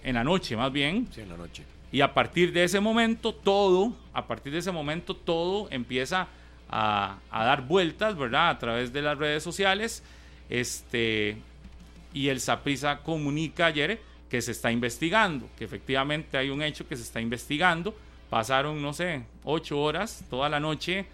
en 0.03 0.15
la 0.15 0.25
noche 0.25 0.57
más 0.57 0.73
bien. 0.73 1.09
Sí, 1.13 1.21
en 1.21 1.29
la 1.29 1.37
noche. 1.37 1.65
Y 1.93 2.01
a 2.01 2.13
partir 2.13 2.53
de 2.53 2.65
ese 2.65 2.81
momento, 2.81 3.35
todo, 3.35 3.95
a 4.13 4.27
partir 4.27 4.53
de 4.53 4.59
ese 4.59 4.73
momento, 4.73 5.15
todo 5.15 5.69
empieza 5.71 6.27
a, 6.69 7.19
a 7.31 7.45
dar 7.45 7.63
vueltas, 7.63 8.17
¿verdad? 8.17 8.51
A 8.51 8.59
través 8.59 8.93
de 8.93 9.03
las 9.03 9.17
redes 9.17 9.43
sociales. 9.43 10.03
Este, 10.51 11.37
y 12.13 12.29
el 12.29 12.41
Saprisa 12.41 12.99
comunica 12.99 13.67
ayer 13.67 14.01
que 14.29 14.43
se 14.43 14.53
está 14.53 14.73
investigando, 14.73 15.49
que 15.57 15.65
efectivamente 15.65 16.37
hay 16.39 16.51
un 16.51 16.63
hecho 16.63 16.89
que 16.89 16.97
se 16.97 17.03
está 17.03 17.21
investigando. 17.21 17.95
Pasaron, 18.31 18.81
no 18.81 18.95
sé, 18.95 19.25
8 19.45 19.79
horas, 19.79 20.25
toda 20.29 20.49
la 20.49 20.59
noche, 20.59 21.07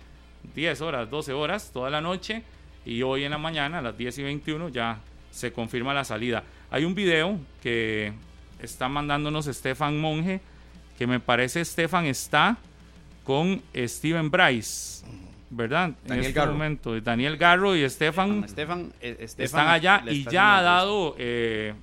10 0.55 0.81
horas, 0.81 1.11
12 1.11 1.33
horas, 1.33 1.71
toda 1.73 1.91
la 1.91 2.01
noche. 2.01 2.45
Y 2.89 3.03
hoy 3.03 3.25
en 3.25 3.33
la 3.33 3.39
mañana, 3.39 3.79
a 3.79 3.83
las 3.83 3.99
10 3.99 4.17
y 4.19 4.23
21, 4.23 4.71
ya 4.71 4.99
se 5.31 5.53
confirma 5.53 5.93
la 5.93 6.05
salida. 6.05 6.43
Hay 6.71 6.87
un 6.87 6.95
video 6.95 7.39
que 7.63 8.15
está 8.63 8.89
mandándonos 8.89 9.47
Estefan 9.47 10.01
Monge, 10.01 10.41
que 10.97 11.07
me 11.07 11.21
parece 11.21 11.61
Estefan 11.61 12.07
está 12.07 12.57
con 13.25 13.63
Steven 13.77 14.31
Bryce, 14.31 15.05
¿verdad? 15.51 15.91
Daniel 16.03 16.13
en 16.13 16.21
este 16.21 16.33
Garro. 16.33 16.53
momento. 16.53 16.99
Daniel 16.99 17.37
Garro 17.37 17.77
y 17.77 17.83
Estefan 17.83 18.45
Estefan, 18.45 18.91
eh, 19.03 19.19
Estefan 19.21 19.45
están 19.45 19.69
allá 19.69 20.03
y 20.11 20.25
ya 20.25 20.57
ha 20.57 20.63
dado 20.63 21.15
eh, 21.19 21.75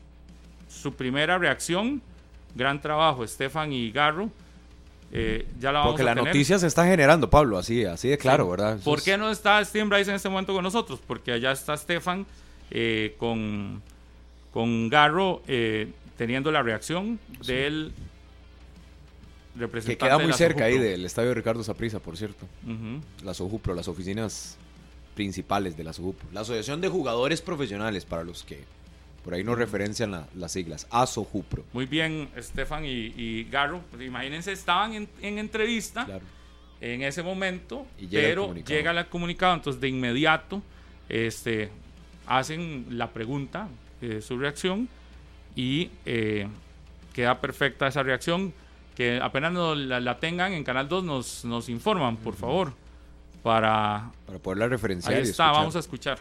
su 0.67 0.95
primera 0.95 1.37
reacción. 1.37 2.01
Gran 2.55 2.81
trabajo, 2.81 3.23
Estefan 3.23 3.71
y 3.71 3.91
Garro. 3.91 4.31
Eh, 5.17 5.45
ya 5.59 5.71
la 5.71 5.79
vamos 5.79 5.93
Porque 5.93 6.01
a 6.01 6.05
la 6.07 6.11
tener. 6.15 6.25
noticia 6.27 6.59
se 6.59 6.67
está 6.67 6.85
generando, 6.85 7.29
Pablo, 7.29 7.57
así, 7.57 7.85
así 7.85 8.09
de 8.09 8.17
claro, 8.17 8.43
Sí. 8.45 8.49
¿verdad? 8.51 8.75
Eso 8.75 8.83
¿Por 8.83 8.99
es- 8.99 9.05
qué 9.05 9.17
no 9.17 9.31
está 9.31 9.63
Steven 9.63 9.87
Bryce 9.89 10.09
en 10.09 10.15
este 10.17 10.27
momento 10.27 10.53
con 10.53 10.63
nosotros? 10.63 10.99
Porque 11.07 11.31
allá 11.31 11.51
está 11.53 11.77
Stefan 11.77 12.25
eh, 12.71 13.15
con, 13.17 13.81
con 14.51 14.89
Garro 14.89 15.41
eh, 15.47 15.91
teniendo 16.17 16.51
la 16.51 16.61
reacción 16.63 17.17
del 17.45 17.93
Que 19.53 19.59
representante. 19.61 20.05
queda 20.05 20.17
de 20.17 20.23
muy 20.23 20.31
la 20.31 20.37
cerca 20.37 20.65
ahí 20.65 20.73
Sojupro. 20.73 20.91
del 20.91 21.05
estadio 21.05 21.33
Ricardo 21.33 21.63
Saprissa, 21.63 21.99
por 21.99 22.17
cierto. 22.17 22.45
Ujú. 22.65 23.01
La 23.23 23.33
Sojupro, 23.33 23.73
las 23.73 23.87
oficinas 23.87 24.57
principales 25.15 25.77
de 25.77 25.83
la 25.85 25.93
Sojupro. 25.93 26.27
La 26.33 26.41
Asociación 26.41 26.81
de 26.81 26.89
Jugadores 26.89 27.41
Profesionales, 27.41 28.03
para 28.03 28.23
los 28.25 28.43
que 28.43 28.63
por 29.25 29.33
ahí 29.33 29.43
no 29.43 29.55
referencian 29.55 30.11
la- 30.11 30.27
las 30.35 30.53
siglas. 30.53 30.87
ASOJUPRO. 30.91 31.65
Muy 31.73 31.85
bien, 31.87 32.29
Stefan 32.37 32.85
y, 32.85 33.11
y 33.17 33.43
Garro. 33.51 33.81
Pues 33.91 34.03
imagínense, 34.03 34.53
estaban 34.53 34.93
en, 34.93 35.09
en 35.21 35.37
entrevista 35.39 36.05
Claro. 36.05 36.23
en 36.79 37.01
ese 37.01 37.23
momento, 37.23 37.85
Y 37.99 38.07
llega 38.07 38.21
el 38.23 38.29
pero 38.29 38.41
comunicado. 38.43 38.75
llega 38.77 38.91
el 38.91 39.05
comunicado, 39.07 39.53
entonces 39.55 39.81
de 39.81 39.89
inmediato 39.89 40.61
este, 41.09 41.69
hacen 42.27 42.85
la 42.91 43.09
pregunta, 43.11 43.67
eh, 44.01 44.21
su 44.21 44.37
reacción, 44.37 44.87
y 45.55 45.89
eh, 46.05 46.47
queda 47.13 47.41
perfecta 47.41 47.87
esa 47.87 48.03
reacción. 48.03 48.53
Que 48.95 49.19
apenas 49.21 49.51
nos 49.51 49.77
la, 49.77 49.99
la 49.99 50.19
tengan 50.21 50.53
en 50.53 50.63
Canal 50.63 50.87
2 50.87 51.03
nos, 51.03 51.43
nos 51.43 51.67
informan, 51.67 52.15
por 52.15 52.33
favor, 52.35 52.71
para... 53.43 54.09
Para 54.25 54.39
poderla 54.39 54.67
referenciar. 54.69 55.15
Ahí 55.15 55.23
está, 55.23 55.51
vamos 55.51 55.75
a 55.75 55.79
escuchar. 55.79 56.17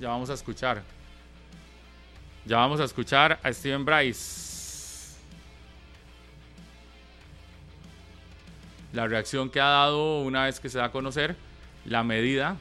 Ya, 0.00 0.08
vamos 0.08 0.30
a 0.30 0.34
escuchar. 0.34 0.82
Ya 2.44 2.56
vamos 2.58 2.80
a 2.80 2.84
escuchar 2.84 3.38
a 3.42 3.52
Steven 3.52 3.84
Bryce. 3.84 5.16
La 8.92 9.06
reacción 9.06 9.50
que 9.50 9.60
ha 9.60 9.64
dado 9.66 10.22
una 10.22 10.44
vez 10.44 10.60
que 10.60 10.68
se 10.68 10.78
da 10.78 10.86
a 10.86 10.92
conocer 10.92 11.36
la 11.84 12.02
medida 12.02 12.56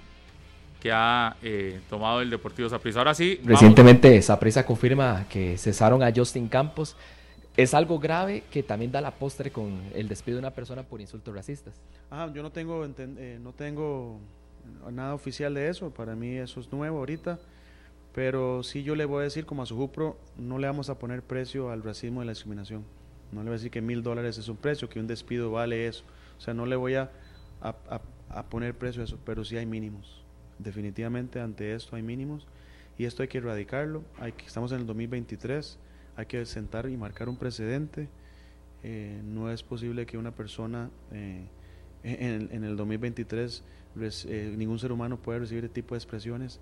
que 0.81 0.91
ha 0.91 1.35
eh, 1.41 1.79
tomado 1.89 2.21
el 2.21 2.29
Deportivo 2.29 2.67
Saprissa. 2.69 2.99
Ahora 2.99 3.13
sí, 3.15 3.35
vamos- 3.41 3.51
Recientemente 3.59 4.21
Saprissa 4.21 4.65
confirma 4.65 5.25
que 5.29 5.57
cesaron 5.57 6.03
a 6.03 6.11
Justin 6.13 6.47
Campos. 6.47 6.95
Es 7.57 7.73
algo 7.73 7.99
grave 7.99 8.43
que 8.51 8.63
también 8.63 8.91
da 8.91 8.99
la 9.01 9.11
postre 9.11 9.49
con 9.49 9.81
el 9.93 10.07
despido 10.09 10.35
de 10.35 10.39
una 10.39 10.51
persona 10.51 10.83
por 10.83 10.99
insultos 10.99 11.33
racistas. 11.33 11.73
Ah, 12.11 12.29
yo 12.33 12.43
no 12.43 12.51
tengo, 12.51 12.85
eh, 12.85 13.39
no 13.41 13.53
tengo 13.53 14.19
nada 14.91 15.13
oficial 15.13 15.53
de 15.53 15.69
eso, 15.69 15.91
para 15.93 16.15
mí 16.15 16.35
eso 16.37 16.59
es 16.59 16.71
nuevo 16.71 16.99
ahorita, 16.99 17.39
pero 18.13 18.63
sí 18.63 18.83
yo 18.83 18.95
le 18.95 19.05
voy 19.05 19.21
a 19.21 19.23
decir 19.23 19.45
como 19.45 19.63
a 19.63 19.65
su 19.65 19.75
Jupro, 19.75 20.17
no 20.37 20.57
le 20.57 20.67
vamos 20.67 20.89
a 20.89 20.97
poner 20.99 21.21
precio 21.21 21.69
al 21.71 21.83
racismo 21.83 22.21
y 22.23 22.25
la 22.25 22.31
discriminación. 22.31 22.83
No 23.31 23.41
le 23.41 23.49
voy 23.49 23.55
a 23.55 23.57
decir 23.57 23.71
que 23.71 23.81
mil 23.81 24.03
dólares 24.03 24.37
es 24.37 24.47
un 24.47 24.55
precio, 24.57 24.87
que 24.87 24.99
un 24.99 25.07
despido 25.07 25.51
vale 25.51 25.87
eso. 25.87 26.03
O 26.37 26.41
sea, 26.41 26.53
no 26.53 26.65
le 26.65 26.75
voy 26.75 26.95
a, 26.95 27.11
a- 27.61 27.75
a- 28.29 28.43
poner 28.43 28.73
precio 28.77 29.01
a 29.01 29.05
eso, 29.05 29.19
pero 29.25 29.43
sí 29.43 29.57
hay 29.57 29.65
mínimos. 29.65 30.23
Definitivamente 30.59 31.41
ante 31.41 31.73
esto 31.73 31.95
hay 31.97 32.03
mínimos 32.03 32.47
y 32.97 33.05
esto 33.05 33.23
hay 33.23 33.27
que 33.27 33.39
erradicarlo. 33.39 34.03
Hay 34.19 34.31
que, 34.31 34.45
estamos 34.45 34.71
en 34.71 34.79
el 34.81 34.85
2023, 34.87 35.77
hay 36.15 36.25
que 36.27 36.45
sentar 36.45 36.87
y 36.89 36.95
marcar 36.95 37.27
un 37.27 37.35
precedente. 37.37 38.07
Eh, 38.83 39.19
no 39.25 39.51
es 39.51 39.63
posible 39.63 40.05
que 40.05 40.17
una 40.17 40.31
persona 40.31 40.89
eh, 41.11 41.45
en, 42.03 42.49
en 42.51 42.63
el 42.63 42.77
2023 42.77 43.41
res- 43.41 43.63
eh, 43.97 44.53
ningún 44.57 44.79
ser 44.79 44.91
humano 44.91 45.17
pueda 45.17 45.39
recibir 45.39 45.63
este 45.65 45.75
tipo 45.81 45.95
de 45.95 45.99
expresiones 45.99 46.59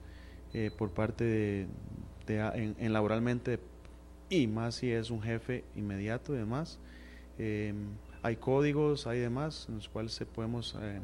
eh, 0.53 0.71
por 0.77 0.91
parte 0.91 1.23
de, 1.23 1.67
de 2.27 2.41
a- 2.41 2.51
en, 2.55 2.75
en 2.79 2.93
laboralmente 2.93 3.59
y 4.29 4.47
más 4.47 4.75
si 4.75 4.91
es 4.91 5.09
un 5.11 5.21
jefe 5.21 5.63
inmediato 5.75 6.33
y 6.33 6.37
demás. 6.37 6.79
Eh, 7.39 7.73
hay 8.21 8.35
códigos, 8.37 9.05
hay 9.07 9.19
demás 9.19 9.65
en 9.69 9.75
los 9.75 9.89
cuales 9.89 10.19
podemos 10.33 10.75
eh, 10.81 10.99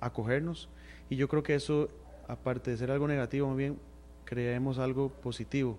acogernos. 0.00 0.68
Y 1.10 1.16
yo 1.16 1.28
creo 1.28 1.42
que 1.42 1.54
eso 1.54 1.88
aparte 2.28 2.70
de 2.70 2.76
ser 2.76 2.90
algo 2.90 3.08
negativo 3.08 3.48
más 3.48 3.56
bien 3.56 3.78
creemos 4.24 4.78
algo 4.78 5.10
positivo. 5.10 5.76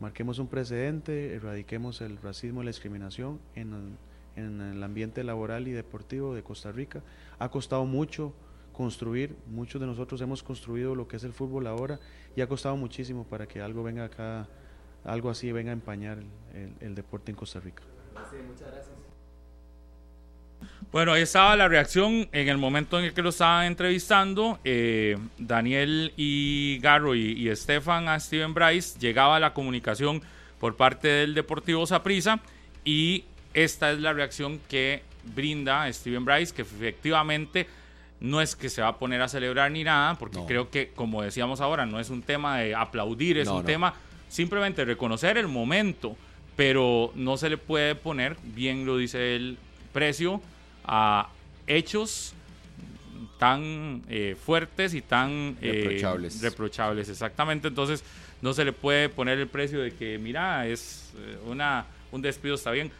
Marquemos 0.00 0.38
un 0.38 0.48
precedente 0.48 1.34
erradiquemos 1.34 2.00
el 2.00 2.16
racismo 2.16 2.62
y 2.62 2.64
la 2.64 2.70
discriminación 2.70 3.38
en 3.54 3.96
en 4.36 4.60
el 4.60 4.82
ambiente 4.82 5.22
laboral 5.22 5.68
y 5.68 5.70
deportivo 5.70 6.34
de 6.34 6.42
Costa 6.42 6.72
Rica. 6.72 7.02
Ha 7.38 7.50
costado 7.52 7.84
mucho 7.84 8.32
construir 8.74 9.34
muchos 9.46 9.80
de 9.80 9.86
nosotros 9.86 10.20
hemos 10.20 10.42
construido 10.42 10.94
lo 10.94 11.08
que 11.08 11.16
es 11.16 11.24
el 11.24 11.32
fútbol 11.32 11.66
ahora 11.66 11.98
y 12.36 12.40
ha 12.42 12.46
costado 12.46 12.76
muchísimo 12.76 13.24
para 13.24 13.46
que 13.46 13.62
algo 13.62 13.82
venga 13.82 14.04
acá 14.04 14.46
algo 15.04 15.30
así 15.30 15.50
venga 15.52 15.70
a 15.70 15.74
empañar 15.74 16.18
el, 16.18 16.26
el- 16.60 16.72
el 16.80 16.94
deporte 16.94 17.30
en 17.30 17.36
Costa 17.36 17.60
Rica 17.60 17.82
Bueno, 20.92 21.12
ahí 21.12 21.22
estaba 21.22 21.56
la 21.56 21.66
reacción 21.68 22.28
en 22.32 22.48
el 22.48 22.56
momento 22.56 22.98
en 22.98 23.06
el 23.06 23.12
que 23.14 23.22
lo 23.22 23.30
estaban 23.30 23.66
entrevistando. 23.66 24.58
eh, 24.64 25.18
Daniel 25.38 26.12
y 26.16 26.78
Garro 26.80 27.14
y, 27.14 27.32
y 27.32 27.48
Estefan 27.48 28.08
a 28.08 28.18
Steven 28.20 28.54
Bryce. 28.54 28.98
Llegaba 29.00 29.40
la 29.40 29.52
comunicación 29.52 30.22
por 30.60 30.76
parte 30.76 31.08
del 31.08 31.34
Deportivo 31.34 31.84
Saprissa 31.86 32.40
y 32.84 33.24
esta 33.52 33.90
es 33.92 33.98
la 34.00 34.12
reacción 34.12 34.60
que 34.68 35.02
brinda 35.34 35.92
Steven 35.92 36.24
Bryce, 36.24 36.54
que 36.54 36.62
efectivamente 36.62 37.66
no 38.20 38.40
es 38.40 38.56
que 38.56 38.70
se 38.70 38.80
va 38.82 38.88
a 38.88 38.96
poner 38.98 39.20
a 39.22 39.28
celebrar 39.28 39.70
ni 39.70 39.84
nada, 39.84 40.14
porque 40.14 40.38
No. 40.38 40.46
creo 40.46 40.70
que, 40.70 40.88
como 40.94 41.22
decíamos 41.22 41.60
ahora, 41.60 41.84
no 41.86 42.00
es 42.00 42.10
un 42.10 42.22
tema 42.22 42.58
de 42.58 42.74
aplaudir, 42.74 43.38
es 43.38 43.46
No, 43.48 43.56
un 43.56 43.62
no. 43.62 43.66
tema 43.66 43.94
simplemente 44.28 44.84
reconocer 44.84 45.36
el 45.38 45.48
momento, 45.48 46.16
pero 46.56 47.12
no 47.14 47.36
se 47.36 47.50
le 47.50 47.58
puede 47.58 47.94
poner, 47.94 48.36
bien 48.42 48.86
lo 48.86 48.96
dice 48.96 49.36
el 49.36 49.58
precio, 49.92 50.40
a 50.86 51.28
hechos 51.66 52.34
tan 53.38 54.02
eh, 54.08 54.36
fuertes 54.42 54.94
y 54.94 55.02
tan 55.02 55.56
eh, 55.60 55.82
Reprochables. 55.84 56.40
reprochables, 56.40 57.08
exactamente. 57.08 57.68
Entonces, 57.68 58.04
no 58.42 58.52
se 58.54 58.64
le 58.64 58.72
puede 58.72 59.08
poner 59.08 59.38
el 59.38 59.48
precio 59.48 59.80
de 59.80 59.92
que, 59.92 60.18
mira, 60.18 60.66
es 60.66 61.12
eh, 61.16 61.38
una, 61.46 61.86
un 62.12 62.22
despido, 62.22 62.54
está 62.54 62.70
bien. 62.70 62.90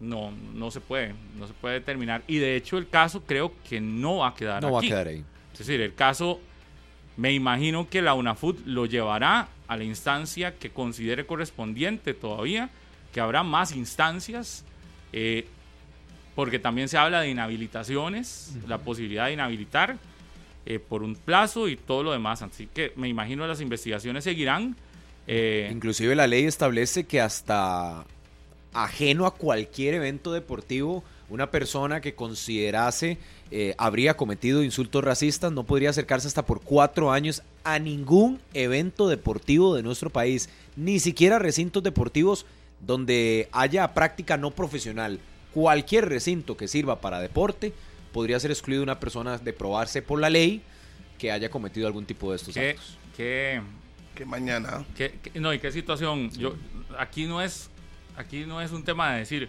No, 0.00 0.32
no 0.54 0.70
se 0.70 0.80
puede, 0.80 1.14
no 1.38 1.46
se 1.46 1.52
puede 1.54 1.74
determinar. 1.74 2.22
Y 2.26 2.38
de 2.38 2.56
hecho, 2.56 2.76
el 2.78 2.88
caso 2.88 3.22
creo 3.24 3.52
que 3.68 3.80
no 3.80 4.18
va 4.18 4.28
a 4.28 4.34
quedar 4.34 4.62
No 4.62 4.72
va 4.72 4.80
a 4.80 4.82
quedar 4.82 5.06
ahí. 5.08 5.24
Es 5.52 5.58
decir, 5.60 5.80
el 5.80 5.94
caso 5.94 6.40
Me 7.16 7.32
imagino 7.32 7.88
que 7.88 8.02
la 8.02 8.14
UNAFUT 8.14 8.66
lo 8.66 8.86
llevará 8.86 9.48
a 9.68 9.76
la 9.76 9.84
instancia 9.84 10.56
que 10.58 10.70
considere 10.70 11.24
correspondiente 11.26 12.12
todavía, 12.12 12.70
que 13.12 13.20
habrá 13.20 13.44
más 13.44 13.70
instancias, 13.72 14.64
eh, 15.12 15.46
porque 16.34 16.58
también 16.58 16.88
se 16.88 16.98
habla 16.98 17.20
de 17.20 17.30
inhabilitaciones, 17.30 18.56
la 18.66 18.78
posibilidad 18.78 19.26
de 19.26 19.34
inhabilitar 19.34 19.96
eh, 20.66 20.80
por 20.80 21.04
un 21.04 21.14
plazo 21.14 21.68
y 21.68 21.76
todo 21.76 22.02
lo 22.02 22.10
demás. 22.10 22.42
Así 22.42 22.66
que 22.66 22.92
me 22.96 23.06
imagino 23.08 23.46
las 23.46 23.60
investigaciones 23.60 24.24
seguirán. 24.24 24.74
eh, 25.28 25.68
Inclusive 25.72 26.16
la 26.16 26.26
ley 26.26 26.44
establece 26.46 27.04
que 27.04 27.20
hasta 27.20 28.04
ajeno 28.74 29.26
a 29.26 29.34
cualquier 29.34 29.94
evento 29.94 30.32
deportivo, 30.32 31.02
una 31.30 31.50
persona 31.50 32.00
que 32.02 32.14
considerase 32.14 33.16
eh, 33.50 33.74
habría 33.78 34.16
cometido 34.16 34.62
insultos 34.62 35.02
racistas 35.02 35.52
no 35.52 35.64
podría 35.64 35.90
acercarse 35.90 36.28
hasta 36.28 36.44
por 36.44 36.60
cuatro 36.60 37.10
años 37.12 37.42
a 37.62 37.78
ningún 37.78 38.40
evento 38.52 39.08
deportivo 39.08 39.74
de 39.74 39.82
nuestro 39.82 40.10
país, 40.10 40.48
ni 40.76 41.00
siquiera 41.00 41.38
recintos 41.38 41.82
deportivos 41.82 42.44
donde 42.80 43.48
haya 43.52 43.94
práctica 43.94 44.36
no 44.36 44.50
profesional. 44.50 45.18
Cualquier 45.54 46.08
recinto 46.08 46.56
que 46.56 46.68
sirva 46.68 47.00
para 47.00 47.20
deporte 47.20 47.72
podría 48.12 48.38
ser 48.40 48.50
excluido 48.50 48.82
una 48.82 49.00
persona 49.00 49.38
de 49.38 49.52
probarse 49.52 50.02
por 50.02 50.20
la 50.20 50.28
ley 50.28 50.62
que 51.18 51.30
haya 51.32 51.48
cometido 51.50 51.86
algún 51.86 52.04
tipo 52.04 52.30
de 52.30 52.36
estos 52.36 52.54
¿Qué, 52.54 52.70
actos. 52.70 52.98
qué- 53.16 53.62
Que 54.14 54.24
mañana. 54.24 54.84
qué- 54.96 55.14
qué- 55.22 55.40
no, 55.40 55.52
y 55.54 55.58
qué 55.58 55.72
situación. 55.72 56.30
Yo, 56.32 56.54
aquí 56.98 57.24
no 57.26 57.40
es, 57.40 57.70
aquí 58.16 58.44
no 58.46 58.60
es 58.60 58.70
un 58.72 58.84
tema 58.84 59.12
de 59.12 59.18
decir, 59.20 59.48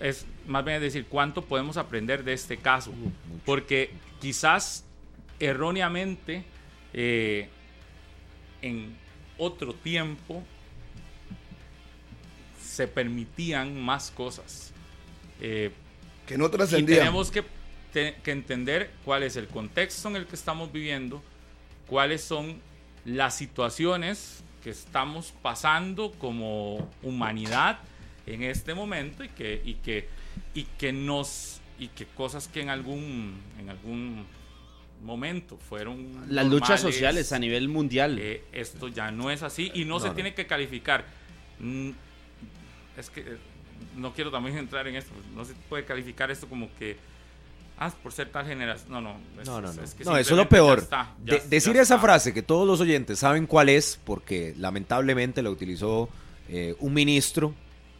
es 0.00 0.26
más 0.46 0.64
bien 0.64 0.80
decir 0.80 1.06
cuánto 1.06 1.42
podemos 1.44 1.76
aprender 1.76 2.24
de 2.24 2.32
este 2.32 2.56
caso, 2.56 2.92
porque 3.44 3.90
quizás 4.20 4.84
erróneamente 5.38 6.44
eh, 6.92 7.48
en 8.62 8.96
otro 9.38 9.74
tiempo 9.74 10.42
se 12.62 12.88
permitían 12.88 13.80
más 13.80 14.10
cosas. 14.10 14.72
Eh, 15.40 15.70
Que 16.26 16.38
no 16.38 16.46
y 16.46 16.50
trascendía. 16.50 16.98
tenemos 16.98 17.30
que, 17.30 17.44
te- 17.92 18.16
que 18.22 18.30
entender 18.32 18.90
cuál 19.04 19.22
es 19.22 19.36
el 19.36 19.46
contexto 19.48 20.08
en 20.08 20.16
el 20.16 20.26
que 20.26 20.34
estamos 20.36 20.72
viviendo, 20.72 21.22
cuáles 21.86 22.22
son 22.22 22.60
las 23.04 23.36
situaciones 23.36 24.42
que 24.64 24.70
estamos 24.70 25.32
pasando 25.42 26.10
como 26.12 26.90
humanidad 27.02 27.78
en 28.26 28.42
este 28.42 28.74
momento 28.74 29.22
y 29.22 29.28
que, 29.28 29.60
y 29.64 29.74
que, 29.74 30.08
y 30.54 30.64
que 30.78 30.92
nos 30.92 31.60
y 31.78 31.88
que 31.88 32.06
cosas 32.06 32.48
que 32.48 32.62
en 32.62 32.70
algún 32.70 33.36
en 33.60 33.68
algún 33.68 34.24
momento 35.02 35.58
fueron 35.58 36.24
Las 36.34 36.46
luchas 36.46 36.80
sociales 36.80 37.32
a 37.32 37.38
nivel 37.38 37.68
mundial. 37.68 38.16
eh, 38.18 38.42
esto 38.52 38.88
ya 38.88 39.10
no 39.10 39.30
es 39.30 39.42
así 39.42 39.70
y 39.74 39.84
no, 39.84 39.94
No, 39.96 40.00
se 40.00 40.08
no. 40.08 40.14
tiene 40.14 40.32
que 40.34 40.46
calificar. 40.46 41.04
Mm, 41.60 41.90
Es 42.96 43.10
que 43.10 43.20
eh, 43.20 43.36
no 43.96 44.14
quiero 44.14 44.30
también 44.30 44.56
entrar 44.64 44.86
en 44.88 44.96
esto. 44.96 45.12
No 45.34 45.44
se 45.44 45.52
puede 45.68 45.84
calificar 45.84 46.30
esto 46.30 46.48
como 46.48 46.68
que. 46.78 46.96
Ah, 47.86 47.92
por 48.02 48.12
ser 48.12 48.30
tal 48.30 48.46
generación. 48.46 48.90
No, 48.92 49.00
no. 49.00 49.16
es- 49.40 49.46
No, 49.46 49.60
no, 49.60 49.70
es- 49.70 49.76
no. 49.76 49.82
es 49.82 49.94
que 49.94 50.04
No, 50.04 50.16
eso 50.16 50.30
es 50.34 50.36
lo 50.36 50.44
ya 50.44 50.48
peor. 50.48 50.78
está, 50.78 51.14
ya- 51.24 51.34
De- 51.34 51.40
ya 51.40 51.46
decir 51.48 51.72
esa 51.76 51.82
está. 51.94 51.98
frase 51.98 52.32
que 52.32 52.42
todos 52.42 52.66
los 52.66 52.80
oyentes 52.80 53.18
saben 53.18 53.46
cuál 53.46 53.68
es, 53.68 53.98
porque 54.04 54.54
lamentablemente 54.58 55.42
la 55.42 55.50
utilizó 55.50 56.08
eh, 56.48 56.74
un 56.80 56.92
ministro 56.94 57.54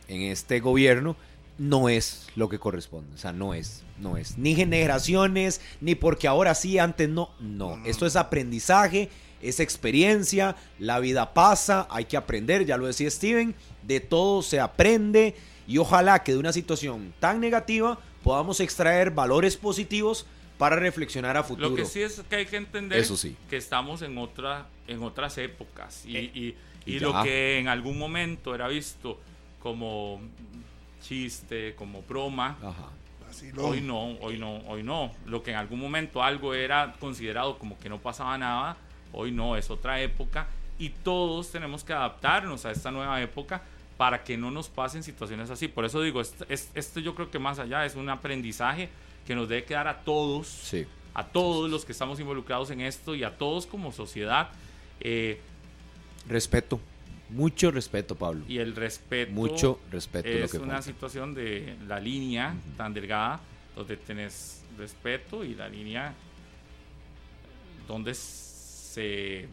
en 0.08 0.22
este 0.22 0.60
gobierno, 0.60 1.16
no 1.56 1.88
es 1.88 2.26
lo 2.36 2.48
que 2.48 2.58
corresponde. 2.58 3.14
O 3.14 3.18
sea, 3.18 3.32
no 3.32 3.54
es, 3.54 3.82
no 3.98 4.16
es. 4.16 4.36
Ni 4.38 4.54
generaciones, 4.54 5.60
ni 5.80 5.94
porque 5.94 6.28
ahora 6.28 6.54
sí, 6.54 6.78
antes 6.78 7.08
no. 7.08 7.30
No, 7.40 7.78
esto 7.86 8.06
es 8.06 8.16
aprendizaje, 8.16 9.08
es 9.40 9.60
experiencia, 9.60 10.56
la 10.78 10.98
vida 11.00 11.32
pasa, 11.34 11.86
hay 11.90 12.04
que 12.06 12.16
aprender, 12.16 12.64
ya 12.66 12.76
lo 12.76 12.86
decía 12.86 13.10
Steven, 13.10 13.54
de 13.82 14.00
todo 14.00 14.42
se 14.42 14.60
aprende 14.60 15.34
y 15.66 15.78
ojalá 15.78 16.22
que 16.22 16.32
de 16.32 16.38
una 16.38 16.52
situación 16.52 17.14
tan 17.20 17.40
negativa 17.40 17.98
podamos 18.24 18.58
extraer 18.60 19.10
valores 19.12 19.56
positivos 19.56 20.26
para 20.58 20.76
reflexionar 20.76 21.36
a 21.36 21.42
futuro. 21.44 21.68
Lo 21.70 21.76
que 21.76 21.84
sí 21.84 22.00
es 22.02 22.20
que 22.28 22.36
hay 22.36 22.46
que 22.46 22.56
entender 22.56 22.98
Eso 22.98 23.16
sí. 23.16 23.36
que 23.50 23.56
estamos 23.56 24.02
en 24.02 24.18
otra 24.18 24.66
en 24.88 25.02
otras 25.02 25.38
épocas 25.38 26.04
y, 26.06 26.16
y- 26.18 26.56
y 26.86 26.94
y 26.96 26.98
lo 27.00 27.22
que 27.22 27.58
en 27.58 27.68
algún 27.68 27.98
momento 27.98 28.54
era 28.54 28.68
visto 28.68 29.18
como 29.62 30.20
chiste, 31.02 31.74
como 31.74 32.02
broma, 32.02 32.58
Ajá. 32.62 32.90
Hoy 33.58 33.80
no, 33.80 34.12
hoy 34.20 34.38
no, 34.38 34.58
hoy 34.68 34.84
no. 34.84 35.10
Lo 35.26 35.42
que 35.42 35.50
en 35.50 35.56
algún 35.56 35.80
momento 35.80 36.22
algo 36.22 36.54
era 36.54 36.94
considerado 37.00 37.58
como 37.58 37.76
que 37.80 37.88
no 37.88 37.98
pasaba 37.98 38.38
nada, 38.38 38.76
hoy 39.12 39.32
no, 39.32 39.56
es 39.56 39.70
otra 39.70 40.00
época 40.00 40.46
y 40.78 40.90
todos 40.90 41.50
tenemos 41.50 41.82
que 41.82 41.92
adaptarnos 41.92 42.64
a 42.64 42.70
esta 42.70 42.90
nueva 42.92 43.20
época 43.20 43.62
para 43.96 44.24
que 44.24 44.36
no 44.36 44.50
nos 44.50 44.68
pasen 44.68 45.02
situaciones 45.02 45.50
así. 45.50 45.68
Por 45.68 45.84
eso 45.84 46.02
digo, 46.02 46.20
esto, 46.20 46.44
es- 46.48 46.70
esto 46.74 47.00
yo 47.00 47.14
creo 47.14 47.30
que 47.30 47.38
más 47.38 47.58
allá 47.58 47.84
es 47.86 47.94
un 47.94 48.08
aprendizaje 48.08 48.88
que 49.26 49.34
nos 49.34 49.48
debe 49.48 49.64
quedar 49.64 49.86
a 49.88 50.00
todos 50.00 50.46
Sí. 50.48 50.86
a 51.14 51.24
todos 51.28 51.70
los 51.70 51.84
que 51.84 51.92
estamos 51.92 52.18
involucrados 52.18 52.70
en 52.70 52.80
esto 52.80 53.14
y 53.14 53.22
a 53.24 53.36
todos 53.38 53.66
como 53.66 53.92
sociedad. 53.92 54.50
eh, 55.00 55.40
Respeto. 56.28 56.80
Mucho 57.30 57.70
respeto, 57.70 58.14
Pablo. 58.14 58.44
y 58.48 58.58
el 58.58 58.74
respeto 58.76 59.32
Mucho 59.32 59.80
respeto 59.90 60.28
es 60.28 60.38
lo 60.40 60.44
es 60.44 60.50
que 60.52 60.58
una 60.58 60.66
falta. 60.74 60.82
situación 60.82 61.34
de 61.34 61.76
la 61.88 61.98
línea 62.00 62.54
tan 62.76 62.92
delgada 62.94 63.40
donde 63.74 63.96
tenés 63.96 64.62
respeto 64.78 65.42
y 65.44 65.54
la 65.54 65.68
línea 65.68 66.14
donde 67.88 68.14
se 68.14 69.48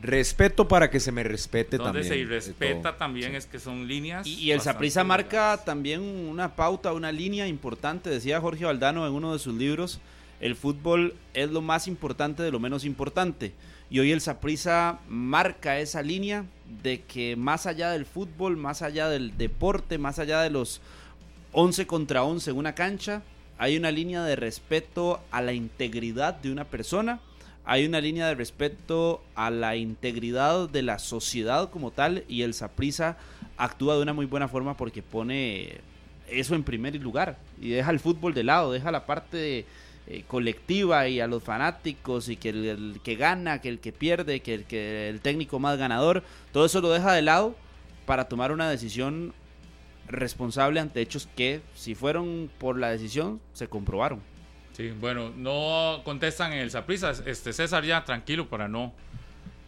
Respeto 0.00 0.66
para 0.66 0.90
que 0.90 0.98
se 1.00 1.12
me 1.12 1.22
respete 1.22 1.76
donde 1.76 2.00
también. 2.00 2.08
se 2.08 2.14
de 2.14 2.20
irrespeta 2.20 2.90
todo. 2.90 2.94
también 2.94 3.30
Sí. 3.32 3.36
es 3.36 3.46
que 3.46 3.58
son 3.58 3.86
líneas 3.86 4.26
Y, 4.26 4.34
y 4.34 4.50
el 4.50 4.60
Saprissa 4.60 5.04
marca 5.04 5.60
también 5.64 6.00
una 6.00 6.56
pauta, 6.56 6.92
una 6.92 7.12
línea 7.12 7.46
importante. 7.46 8.10
Decía 8.10 8.40
Jorge 8.40 8.64
Valdano 8.64 9.06
en 9.06 9.12
uno 9.12 9.32
de 9.32 9.38
sus 9.38 9.54
libros: 9.54 10.00
el 10.40 10.56
fútbol 10.56 11.14
es 11.34 11.50
lo 11.50 11.60
más 11.60 11.86
importante 11.86 12.42
de 12.42 12.50
lo 12.50 12.58
menos 12.58 12.84
importante. 12.84 13.52
Y 13.90 14.00
hoy 14.00 14.10
el 14.10 14.20
Saprissa 14.22 15.00
marca 15.08 15.78
esa 15.78 16.02
línea 16.02 16.46
de 16.82 17.02
que 17.02 17.36
más 17.36 17.66
allá 17.66 17.90
del 17.90 18.06
fútbol, 18.06 18.56
más 18.56 18.80
allá 18.80 19.08
del 19.08 19.36
deporte, 19.36 19.98
más 19.98 20.18
allá 20.18 20.40
de 20.40 20.50
los 20.50 20.80
11 21.52 21.86
contra 21.86 22.24
11 22.24 22.50
en 22.50 22.56
una 22.56 22.74
cancha, 22.74 23.22
hay 23.58 23.76
una 23.76 23.90
línea 23.90 24.24
de 24.24 24.34
respeto 24.34 25.20
a 25.30 25.42
la 25.42 25.52
integridad 25.52 26.34
de 26.34 26.50
una 26.50 26.64
persona, 26.64 27.20
hay 27.64 27.86
una 27.86 28.00
línea 28.00 28.26
de 28.26 28.34
respeto 28.34 29.22
a 29.34 29.50
la 29.50 29.76
integridad 29.76 30.68
de 30.68 30.82
la 30.82 30.98
sociedad 30.98 31.70
como 31.70 31.90
tal 31.90 32.24
y 32.28 32.42
el 32.42 32.54
Saprissa 32.54 33.16
actúa 33.56 33.96
de 33.96 34.02
una 34.02 34.12
muy 34.12 34.26
buena 34.26 34.48
forma 34.48 34.76
porque 34.76 35.02
pone 35.02 35.80
eso 36.28 36.54
en 36.54 36.64
primer 36.64 36.94
lugar 36.96 37.36
y 37.60 37.70
deja 37.70 37.90
el 37.90 38.00
fútbol 38.00 38.34
de 38.34 38.42
lado, 38.42 38.72
deja 38.72 38.90
la 38.90 39.06
parte 39.06 39.66
eh, 40.08 40.24
colectiva 40.26 41.06
y 41.08 41.20
a 41.20 41.28
los 41.28 41.42
fanáticos 41.42 42.28
y 42.28 42.36
que 42.36 42.48
el, 42.48 42.64
el 42.64 43.00
que 43.04 43.14
gana, 43.14 43.60
que 43.60 43.68
el 43.68 43.78
que 43.78 43.92
pierde, 43.92 44.40
que 44.40 44.54
el 44.54 44.64
que 44.64 45.08
el 45.08 45.20
técnico 45.20 45.60
más 45.60 45.78
ganador, 45.78 46.24
todo 46.52 46.66
eso 46.66 46.80
lo 46.80 46.90
deja 46.90 47.12
de 47.12 47.22
lado 47.22 47.54
para 48.06 48.28
tomar 48.28 48.50
una 48.50 48.68
decisión 48.68 49.32
responsable 50.08 50.80
ante 50.80 51.00
hechos 51.00 51.28
que 51.36 51.60
si 51.74 51.94
fueron 51.94 52.50
por 52.58 52.78
la 52.78 52.90
decisión 52.90 53.40
se 53.52 53.68
comprobaron. 53.68 54.31
Sí, 54.72 54.90
bueno, 55.00 55.30
no 55.36 56.00
contestan 56.04 56.52
en 56.52 56.60
el 56.60 56.70
Saprissa. 56.70 57.12
Este 57.26 57.52
César 57.52 57.84
ya 57.84 58.04
tranquilo 58.04 58.48
para 58.48 58.68
no 58.68 58.92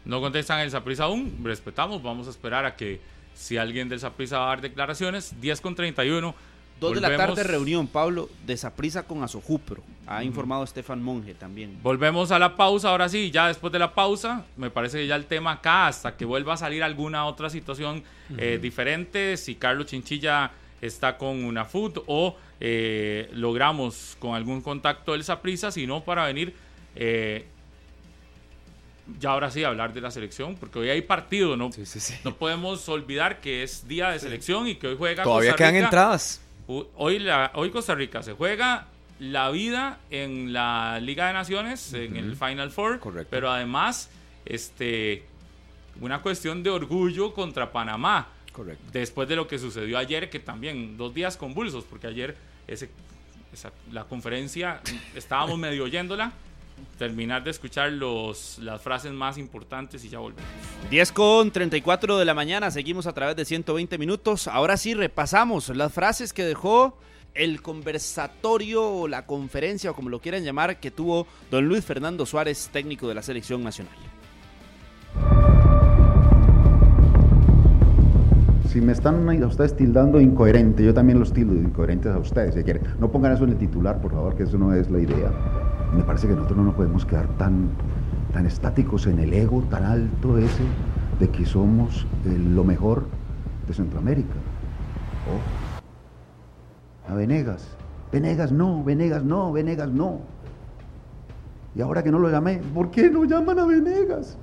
no 0.05 0.21
contestan 0.21 0.59
en 0.59 0.65
el 0.67 0.71
Saprissa 0.71 1.05
aún. 1.05 1.41
Respetamos, 1.43 2.03
vamos 2.03 2.27
a 2.27 2.31
esperar 2.31 2.65
a 2.67 2.77
que 2.77 3.01
si 3.35 3.57
alguien 3.57 3.89
del 3.89 4.01
Saprissa 4.01 4.39
va 4.39 4.45
a 4.47 4.49
dar 4.49 4.61
declaraciones, 4.61 5.41
10 5.41 5.61
con 5.61 5.75
31. 5.75 6.35
Dos 6.81 6.95
de 6.95 7.01
la 7.01 7.09
volvemos- 7.09 7.37
tarde 7.37 7.45
reunión, 7.45 7.87
Pablo, 7.87 8.29
de 8.45 8.57
Saprissa 8.57 9.05
con 9.05 9.23
Azojupro. 9.23 9.83
Ha 10.07 10.25
informado 10.25 10.65
Estefan 10.65 11.01
Monge 11.03 11.33
también. 11.35 11.79
Volvemos 11.83 12.33
a 12.33 12.39
la 12.39 12.57
pausa, 12.57 12.91
ahora 12.91 13.09
sí, 13.09 13.31
ya 13.31 13.47
después 13.47 13.73
de 13.73 13.79
la 13.79 13.95
pausa, 13.95 14.45
me 14.57 14.71
parece 14.71 14.99
que 14.99 15.07
ya 15.07 15.15
el 15.17 15.27
tema 15.27 15.53
acá, 15.53 15.87
hasta 15.87 16.17
que 16.17 16.25
vuelva 16.25 16.55
a 16.55 16.57
salir 16.57 16.83
alguna 16.83 17.27
otra 17.27 17.49
situación 17.49 18.03
eh, 18.37 18.59
diferente, 18.61 19.37
si 19.37 19.55
Carlos 19.55 19.87
Chinchilla 19.87 20.51
está 20.87 21.17
con 21.19 21.45
una 21.45 21.65
food 21.65 22.03
o 22.07 22.37
eh, 22.61 23.29
logramos 23.33 24.17
con 24.19 24.35
algún 24.35 24.61
contacto 24.61 25.13
del 25.13 25.25
Saprissa, 25.25 25.71
sino 25.71 26.03
para 26.05 26.27
venir 26.27 26.55
eh, 26.97 27.47
ya 29.21 29.31
ahora 29.33 29.51
sí 29.51 29.63
hablar 29.65 29.93
de 29.93 30.01
la 30.01 30.11
selección, 30.11 30.57
porque 30.57 30.79
hoy 30.79 30.89
hay 30.89 31.03
partido, 31.03 31.57
¿no? 31.57 31.71
Sí, 31.73 31.85
sí, 31.85 32.01
sí. 32.01 32.15
No 32.25 32.35
podemos 32.37 32.89
olvidar 32.89 33.41
que 33.41 33.63
es 33.63 33.87
día 33.87 34.11
de 34.11 34.19
selección 34.19 34.67
y 34.67 34.77
que 34.77 34.87
hoy 34.89 34.97
juega 34.97 35.25
Todavía 35.25 35.51
Costa 35.51 35.59
quedan 35.65 35.75
Rica. 35.75 35.85
entradas. 35.87 36.41
Hu- 36.67 36.87
Hoy, 36.97 37.19
la, 37.19 37.51
hoy 37.55 37.71
Costa 37.71 37.95
Rica 37.95 38.23
se 38.23 38.33
juega 38.33 38.87
la 39.19 39.51
vida 39.51 39.99
en 40.11 40.55
la 40.55 40.99
Liga 41.01 41.27
de 41.27 41.35
Naciones, 41.35 41.93
en 41.93 42.17
el 42.17 42.35
Final 42.37 42.71
Four, 42.71 42.99
Correcto. 42.99 43.29
pero 43.31 43.51
además 43.51 44.09
este, 44.47 45.25
una 46.01 46.23
cuestión 46.23 46.63
de 46.63 46.71
orgullo 46.71 47.35
contra 47.35 47.71
Panamá, 47.73 48.29
Correcto. 48.55 48.85
después 48.93 49.29
de 49.29 49.37
lo 49.37 49.47
que 49.49 49.59
sucedió 49.59 49.99
ayer, 49.99 50.31
que 50.31 50.39
también 50.39 50.97
dos 50.97 51.13
días 51.13 51.37
convulsos, 51.37 51.85
porque 51.85 52.07
ayer 52.07 52.37
ese, 52.69 52.89
esa- 53.53 53.73
la 53.93 54.05
conferencia 54.05 54.81
estábamos 55.15 55.59
medio 55.59 55.85
oyéndola 55.85 56.33
terminar 56.99 57.45
de 57.45 57.51
escuchar 57.51 57.93
los, 57.93 58.59
las 58.59 58.81
frases 58.83 59.13
más 59.13 59.39
importantes 59.39 60.05
y 60.05 60.09
ya 60.09 60.19
volvemos. 60.19 60.45
10 60.91 61.13
con 61.13 61.51
34 61.51 62.19
de 62.19 62.25
la 62.25 62.35
mañana, 62.35 62.71
seguimos 62.71 63.07
a 63.07 63.13
través 63.13 63.37
de 63.37 63.45
120 63.45 63.97
minutos. 63.99 64.49
Ahora 64.49 64.77
sí, 64.77 64.95
repasamos 64.95 65.69
las 65.71 65.93
frases 65.93 66.33
que 66.33 66.43
dejó 66.45 66.99
el 67.35 67.63
conversatorio 67.63 68.85
o 68.89 69.09
la 69.09 69.27
conferencia 69.27 69.91
o 69.91 69.95
como 69.95 70.09
lo 70.09 70.21
quieran 70.21 70.45
llamar 70.45 70.79
que 70.79 70.91
tuvo 70.91 71.27
don 71.51 71.67
Luis 71.69 71.85
Fernando 71.85 72.27
Suárez, 72.27 72.69
técnico 72.73 73.09
de 73.09 73.15
la 73.15 73.23
selección 73.23 73.63
nacional. 73.65 73.95
Si 78.75 78.81
me 78.81 78.91
están 78.91 79.29
a 79.29 79.47
ustedes 79.47 79.77
tildando 79.77 80.21
incoherente, 80.21 80.85
yo 80.85 80.93
también 80.93 81.21
los 81.21 81.33
tildo 81.33 81.55
incoherentes 81.55 82.13
a 82.13 82.19
ustedes, 82.19 82.57
si 82.57 82.65
quieren. 82.65 82.83
No 82.99 83.09
pongan 83.09 83.31
eso 83.31 83.45
en 83.45 83.51
el 83.51 83.57
titular, 83.57 84.01
por 84.01 84.11
favor, 84.11 84.35
que 84.35 84.43
eso 84.43 84.59
no 84.59 84.75
es 84.75 84.91
la 84.91 84.99
idea. 84.99 85.31
Me 85.95 86.03
parece 86.03 86.27
que 86.27 86.35
nosotros 86.35 86.59
no 86.59 86.65
nos 86.65 86.75
podemos 86.75 87.07
quedar 87.07 87.29
tan, 87.39 87.69
tan 88.33 88.47
estáticos 88.47 89.07
en 89.07 89.21
el 89.21 89.33
ego 89.33 89.63
tan 89.71 89.85
alto 89.85 90.39
ese 90.39 90.65
de 91.21 91.29
que 91.29 91.47
somos 91.47 92.05
eh, 92.25 92.37
lo 92.37 92.65
mejor 92.65 93.05
de 93.69 93.75
Centroamérica. 93.75 94.35
Oh. 97.09 97.13
A 97.13 97.15
Venegas. 97.15 97.77
Venegas 98.11 98.51
no, 98.51 98.83
Venegas 98.83 99.23
no, 99.23 99.53
Venegas 99.53 99.91
no. 99.93 100.19
Y 101.77 101.81
ahora 101.81 102.03
que 102.03 102.11
no 102.11 102.19
lo 102.19 102.29
llamé, 102.29 102.61
¿por 102.75 102.91
qué 102.91 103.09
no 103.09 103.25
llaman 103.25 103.57
a 103.57 103.67
Venegas? 103.67 104.37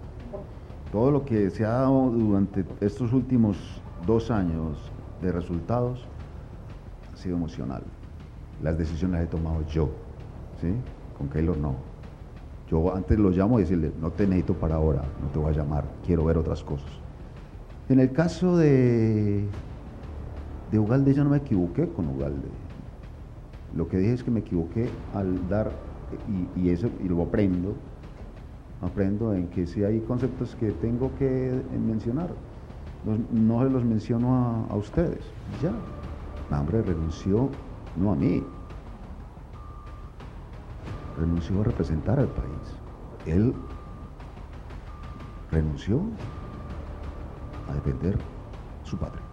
Todo 0.89 1.11
lo 1.11 1.25
que 1.25 1.49
se 1.49 1.65
ha 1.65 1.71
dado 1.71 2.11
durante 2.11 2.63
estos 2.79 3.11
últimos 3.11 3.80
dos 4.05 4.31
años 4.31 4.91
de 5.21 5.31
resultados 5.31 6.07
ha 7.13 7.17
sido 7.17 7.35
emocional. 7.35 7.83
Las 8.61 8.77
decisiones 8.77 9.19
las 9.19 9.23
he 9.27 9.31
tomado 9.31 9.65
yo, 9.67 9.89
¿sí? 10.59 10.73
Con 11.17 11.29
Keylor 11.29 11.57
no. 11.57 11.75
Yo 12.69 12.95
antes 12.95 13.19
lo 13.19 13.29
llamo 13.31 13.59
y 13.59 13.63
decirle, 13.63 13.91
no 13.99 14.11
te 14.11 14.25
necesito 14.25 14.53
para 14.53 14.75
ahora, 14.75 15.01
no 15.21 15.29
te 15.29 15.39
voy 15.39 15.53
a 15.53 15.57
llamar, 15.57 15.83
quiero 16.05 16.25
ver 16.25 16.37
otras 16.37 16.63
cosas. 16.63 16.89
En 17.89 17.99
el 17.99 18.11
caso 18.13 18.55
de, 18.55 19.45
de 20.71 20.79
Ugalde, 20.79 21.13
yo 21.13 21.23
no 21.23 21.31
me 21.31 21.37
equivoqué 21.37 21.89
con 21.89 22.07
Ugalde. 22.07 22.47
Lo 23.75 23.87
que 23.87 23.97
dije 23.97 24.13
es 24.13 24.23
que 24.23 24.31
me 24.31 24.39
equivoqué 24.39 24.89
al 25.13 25.49
dar, 25.49 25.71
y, 26.55 26.61
y 26.61 26.69
eso, 26.69 26.89
y 27.03 27.09
lo 27.09 27.21
aprendo, 27.23 27.73
aprendo 28.81 29.33
en 29.33 29.47
que 29.47 29.67
si 29.67 29.83
hay 29.83 29.99
conceptos 30.01 30.55
que 30.55 30.71
tengo 30.71 31.11
que 31.19 31.61
mencionar, 31.85 32.29
no, 33.03 33.63
se 33.63 33.69
los 33.69 33.83
menciono 33.83 34.67
a, 34.69 34.75
ustedes. 34.75 35.23
Ya. 35.61 35.71
No, 36.49 36.59
hombre, 36.59 36.81
renunció, 36.81 37.49
no 37.95 38.11
a 38.11 38.15
mí. 38.15 38.43
Renunció 41.17 41.61
a 41.61 41.63
representar 41.63 42.19
al 42.19 42.27
país. 42.27 42.47
Él 43.25 43.53
renunció 45.51 46.01
a 47.69 47.73
defender 47.73 48.17
su 48.83 48.97
patria. 48.97 49.23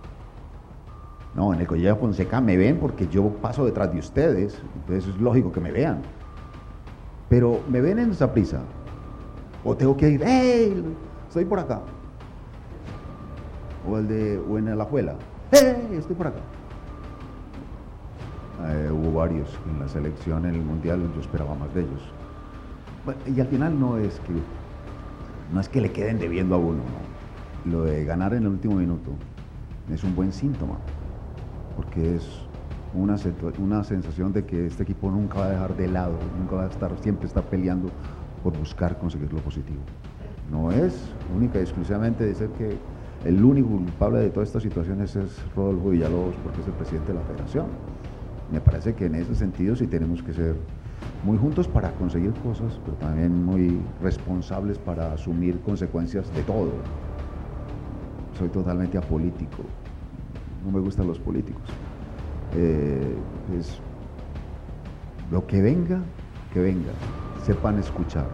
No, 1.34 1.52
en 1.52 1.60
el 1.60 1.66
College 1.66 1.94
Fonseca 1.94 2.40
me 2.40 2.56
ven 2.56 2.78
porque 2.78 3.06
yo 3.06 3.28
paso 3.28 3.64
detrás 3.64 3.92
de 3.92 3.98
ustedes, 3.98 4.60
entonces 4.74 5.14
es 5.14 5.20
lógico 5.20 5.52
que 5.52 5.60
me 5.60 5.70
vean. 5.70 6.00
Pero 7.28 7.60
me 7.68 7.80
ven 7.80 7.98
en 7.98 8.10
esa 8.10 8.32
prisa. 8.32 8.62
O 9.64 9.76
tengo 9.76 9.96
que 9.96 10.08
ir, 10.08 10.22
¡hey! 10.24 10.82
Estoy 11.28 11.44
por 11.44 11.58
acá 11.58 11.82
o 13.88 13.98
el 13.98 14.08
de 14.08 14.38
o 14.38 14.58
en 14.58 14.76
la 14.76 14.84
abuela. 14.84 15.14
¡Eh! 15.52 15.88
Estoy 15.92 16.14
por 16.16 16.26
acá. 16.28 16.40
Eh, 18.66 18.90
hubo 18.90 19.12
varios 19.12 19.48
en 19.70 19.78
la 19.78 19.88
selección 19.88 20.44
en 20.44 20.54
el 20.54 20.62
mundial, 20.62 21.00
yo 21.14 21.20
esperaba 21.20 21.54
más 21.54 21.72
de 21.74 21.82
ellos. 21.82 22.02
Bueno, 23.04 23.20
y 23.26 23.40
al 23.40 23.46
final 23.46 23.78
no 23.78 23.96
es 23.96 24.18
que 24.20 24.32
no 25.52 25.60
es 25.60 25.68
que 25.68 25.80
le 25.80 25.92
queden 25.92 26.18
debiendo 26.18 26.56
a 26.56 26.58
uno, 26.58 26.82
¿no? 26.82 27.70
Lo 27.70 27.84
de 27.84 28.04
ganar 28.04 28.34
en 28.34 28.42
el 28.42 28.48
último 28.48 28.76
minuto 28.76 29.12
es 29.90 30.04
un 30.04 30.14
buen 30.14 30.32
síntoma, 30.32 30.76
porque 31.76 32.16
es 32.16 32.28
una, 32.94 33.16
una 33.58 33.84
sensación 33.84 34.32
de 34.32 34.44
que 34.44 34.66
este 34.66 34.82
equipo 34.82 35.10
nunca 35.10 35.38
va 35.38 35.46
a 35.46 35.50
dejar 35.50 35.76
de 35.76 35.88
lado, 35.88 36.14
nunca 36.38 36.56
va 36.56 36.64
a 36.64 36.68
estar, 36.68 36.90
siempre 37.00 37.26
está 37.26 37.42
peleando 37.42 37.88
por 38.42 38.56
buscar 38.58 38.98
conseguir 38.98 39.32
lo 39.32 39.40
positivo. 39.40 39.80
No 40.50 40.72
es 40.72 41.12
única 41.34 41.58
y 41.58 41.62
exclusivamente 41.62 42.24
de 42.24 42.34
ser 42.34 42.50
que 42.50 42.76
el 43.24 43.44
único 43.44 43.68
culpable 43.68 44.20
de 44.20 44.30
todas 44.30 44.48
estas 44.48 44.62
situaciones 44.62 45.16
es 45.16 45.42
Rodolfo 45.56 45.90
Villalobos 45.90 46.34
porque 46.42 46.60
es 46.60 46.66
el 46.66 46.72
presidente 46.74 47.12
de 47.12 47.18
la 47.18 47.24
federación. 47.24 47.66
Me 48.52 48.60
parece 48.60 48.94
que 48.94 49.06
en 49.06 49.16
ese 49.16 49.34
sentido 49.34 49.76
sí 49.76 49.86
tenemos 49.86 50.22
que 50.22 50.32
ser 50.32 50.56
muy 51.24 51.36
juntos 51.36 51.66
para 51.66 51.90
conseguir 51.92 52.32
cosas, 52.34 52.78
pero 52.84 52.96
también 52.98 53.44
muy 53.44 53.80
responsables 54.00 54.78
para 54.78 55.12
asumir 55.12 55.60
consecuencias 55.60 56.32
de 56.34 56.42
todo. 56.42 56.70
Soy 58.38 58.48
totalmente 58.48 58.96
apolítico, 58.96 59.64
no 60.64 60.70
me 60.70 60.80
gustan 60.80 61.08
los 61.08 61.18
políticos. 61.18 61.62
Eh, 62.54 63.14
es 63.58 63.80
lo 65.30 65.44
que 65.46 65.60
venga, 65.60 66.00
que 66.52 66.60
venga, 66.60 66.92
sepan 67.44 67.78
escuchar. 67.78 68.26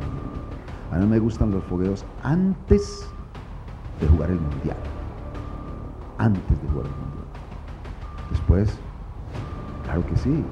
A 0.92 0.98
mí 0.98 1.06
me 1.06 1.18
gustan 1.18 1.50
los 1.50 1.64
fogueos 1.64 2.04
antes 2.22 3.08
de 4.04 4.10
jugar 4.10 4.30
el 4.30 4.40
mundial. 4.40 4.76
Antes 6.18 6.62
de 6.62 6.68
jugar 6.68 6.86
el 6.86 6.92
mundial. 6.92 7.24
Después, 8.30 8.78
claro 9.84 10.04
que 10.06 10.16
sí, 10.16 10.44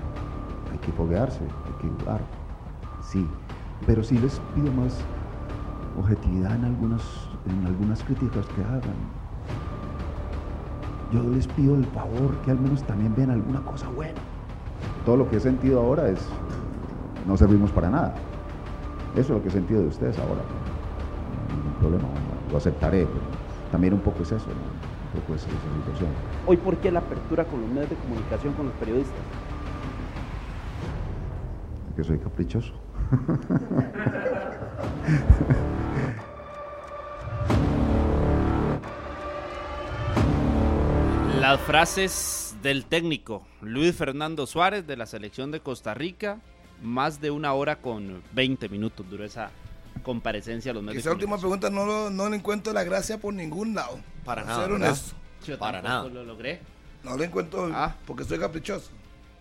hay 0.71 0.79
que 0.79 0.93
foguearse, 0.93 1.41
hay 1.41 1.83
que 1.83 1.89
jugar. 2.01 2.21
Sí, 3.03 3.27
pero 3.87 4.03
sí 4.03 4.19
les 4.19 4.41
pido 4.55 4.73
más 4.73 5.01
objetividad 5.99 6.55
en 6.57 6.65
algunas, 6.65 7.03
en 7.47 7.67
algunas 7.67 8.03
críticas 8.05 8.47
que 8.47 8.63
hagan. 8.65 9.23
Yo 11.13 11.23
les 11.25 11.47
pido 11.47 11.75
el 11.75 11.85
favor 11.87 12.35
que 12.45 12.53
al 12.53 12.59
menos 12.59 12.83
también 12.85 13.15
vean 13.15 13.31
alguna 13.31 13.61
cosa 13.61 13.89
buena. 13.91 14.21
Todo 15.05 15.19
lo 15.19 15.29
que 15.29 15.37
he 15.37 15.41
sentido 15.41 15.81
ahora 15.81 16.09
es, 16.09 16.27
no 17.27 17.37
servimos 17.37 17.71
para 17.71 17.91
nada. 17.91 18.15
Eso 19.13 19.21
es 19.21 19.31
lo 19.31 19.43
que 19.43 19.49
he 19.49 19.53
sentido 19.53 19.83
de 19.83 19.89
ustedes 19.89 20.19
ahora. 20.19 20.41
Ningún 21.55 21.75
problema, 21.81 22.09
lo 22.51 22.57
aceptaré, 22.57 23.05
pero 23.05 23.42
también 23.73 23.95
un 23.95 24.01
poco 24.01 24.23
es 24.23 24.31
eso, 24.31 24.47
un 24.47 25.21
poco 25.21 25.35
es 25.35 25.43
esa 25.43 25.51
situación. 25.51 26.11
Hoy, 26.47 26.59
¿por 26.59 26.77
qué 26.77 26.93
la 26.93 27.01
apertura 27.01 27.45
con 27.47 27.63
los 27.63 27.71
medios 27.71 27.89
de 27.91 27.97
comunicación, 27.97 28.53
con 28.53 28.67
los 28.67 28.75
periodistas? 28.75 29.17
Que 31.97 32.05
soy 32.05 32.19
caprichoso. 32.19 32.75
Las 41.41 41.61
frases 41.63 42.55
del 42.63 42.85
técnico 42.85 43.43
Luis 43.63 43.97
Fernando 43.97 44.47
Suárez 44.47 44.87
de 44.87 44.97
la 44.97 45.07
selección 45.07 45.51
de 45.51 45.61
Costa 45.61 45.95
Rica, 45.95 46.41
más 46.83 47.21
de 47.21 47.31
una 47.31 47.55
hora 47.55 47.77
con 47.77 48.23
20 48.35 48.69
minutos 48.69 49.07
duró 49.09 49.25
esa 49.25 49.51
comparecencia 50.03 50.71
a 50.71 50.75
los 50.75 50.83
medios. 50.83 51.01
Esa 51.05 51.13
última 51.13 51.39
pregunta 51.39 51.71
no, 51.71 51.85
lo, 51.87 52.11
no 52.11 52.29
le 52.29 52.37
encuentro 52.37 52.73
la 52.73 52.85
gracia 52.85 53.19
por 53.19 53.33
ningún 53.35 53.75
lado. 53.75 53.99
Para 54.25 54.45
nada, 54.45 54.65
Ser 54.65 54.73
honesto. 54.73 55.15
Yo 55.47 55.59
Para 55.59 55.83
nada. 55.83 56.09
lo 56.09 56.25
logré. 56.25 56.61
No 57.03 57.17
le 57.17 57.25
encuentro 57.25 57.71
Ah. 57.75 57.97
porque 58.07 58.25
soy 58.25 58.39
caprichoso. 58.39 58.91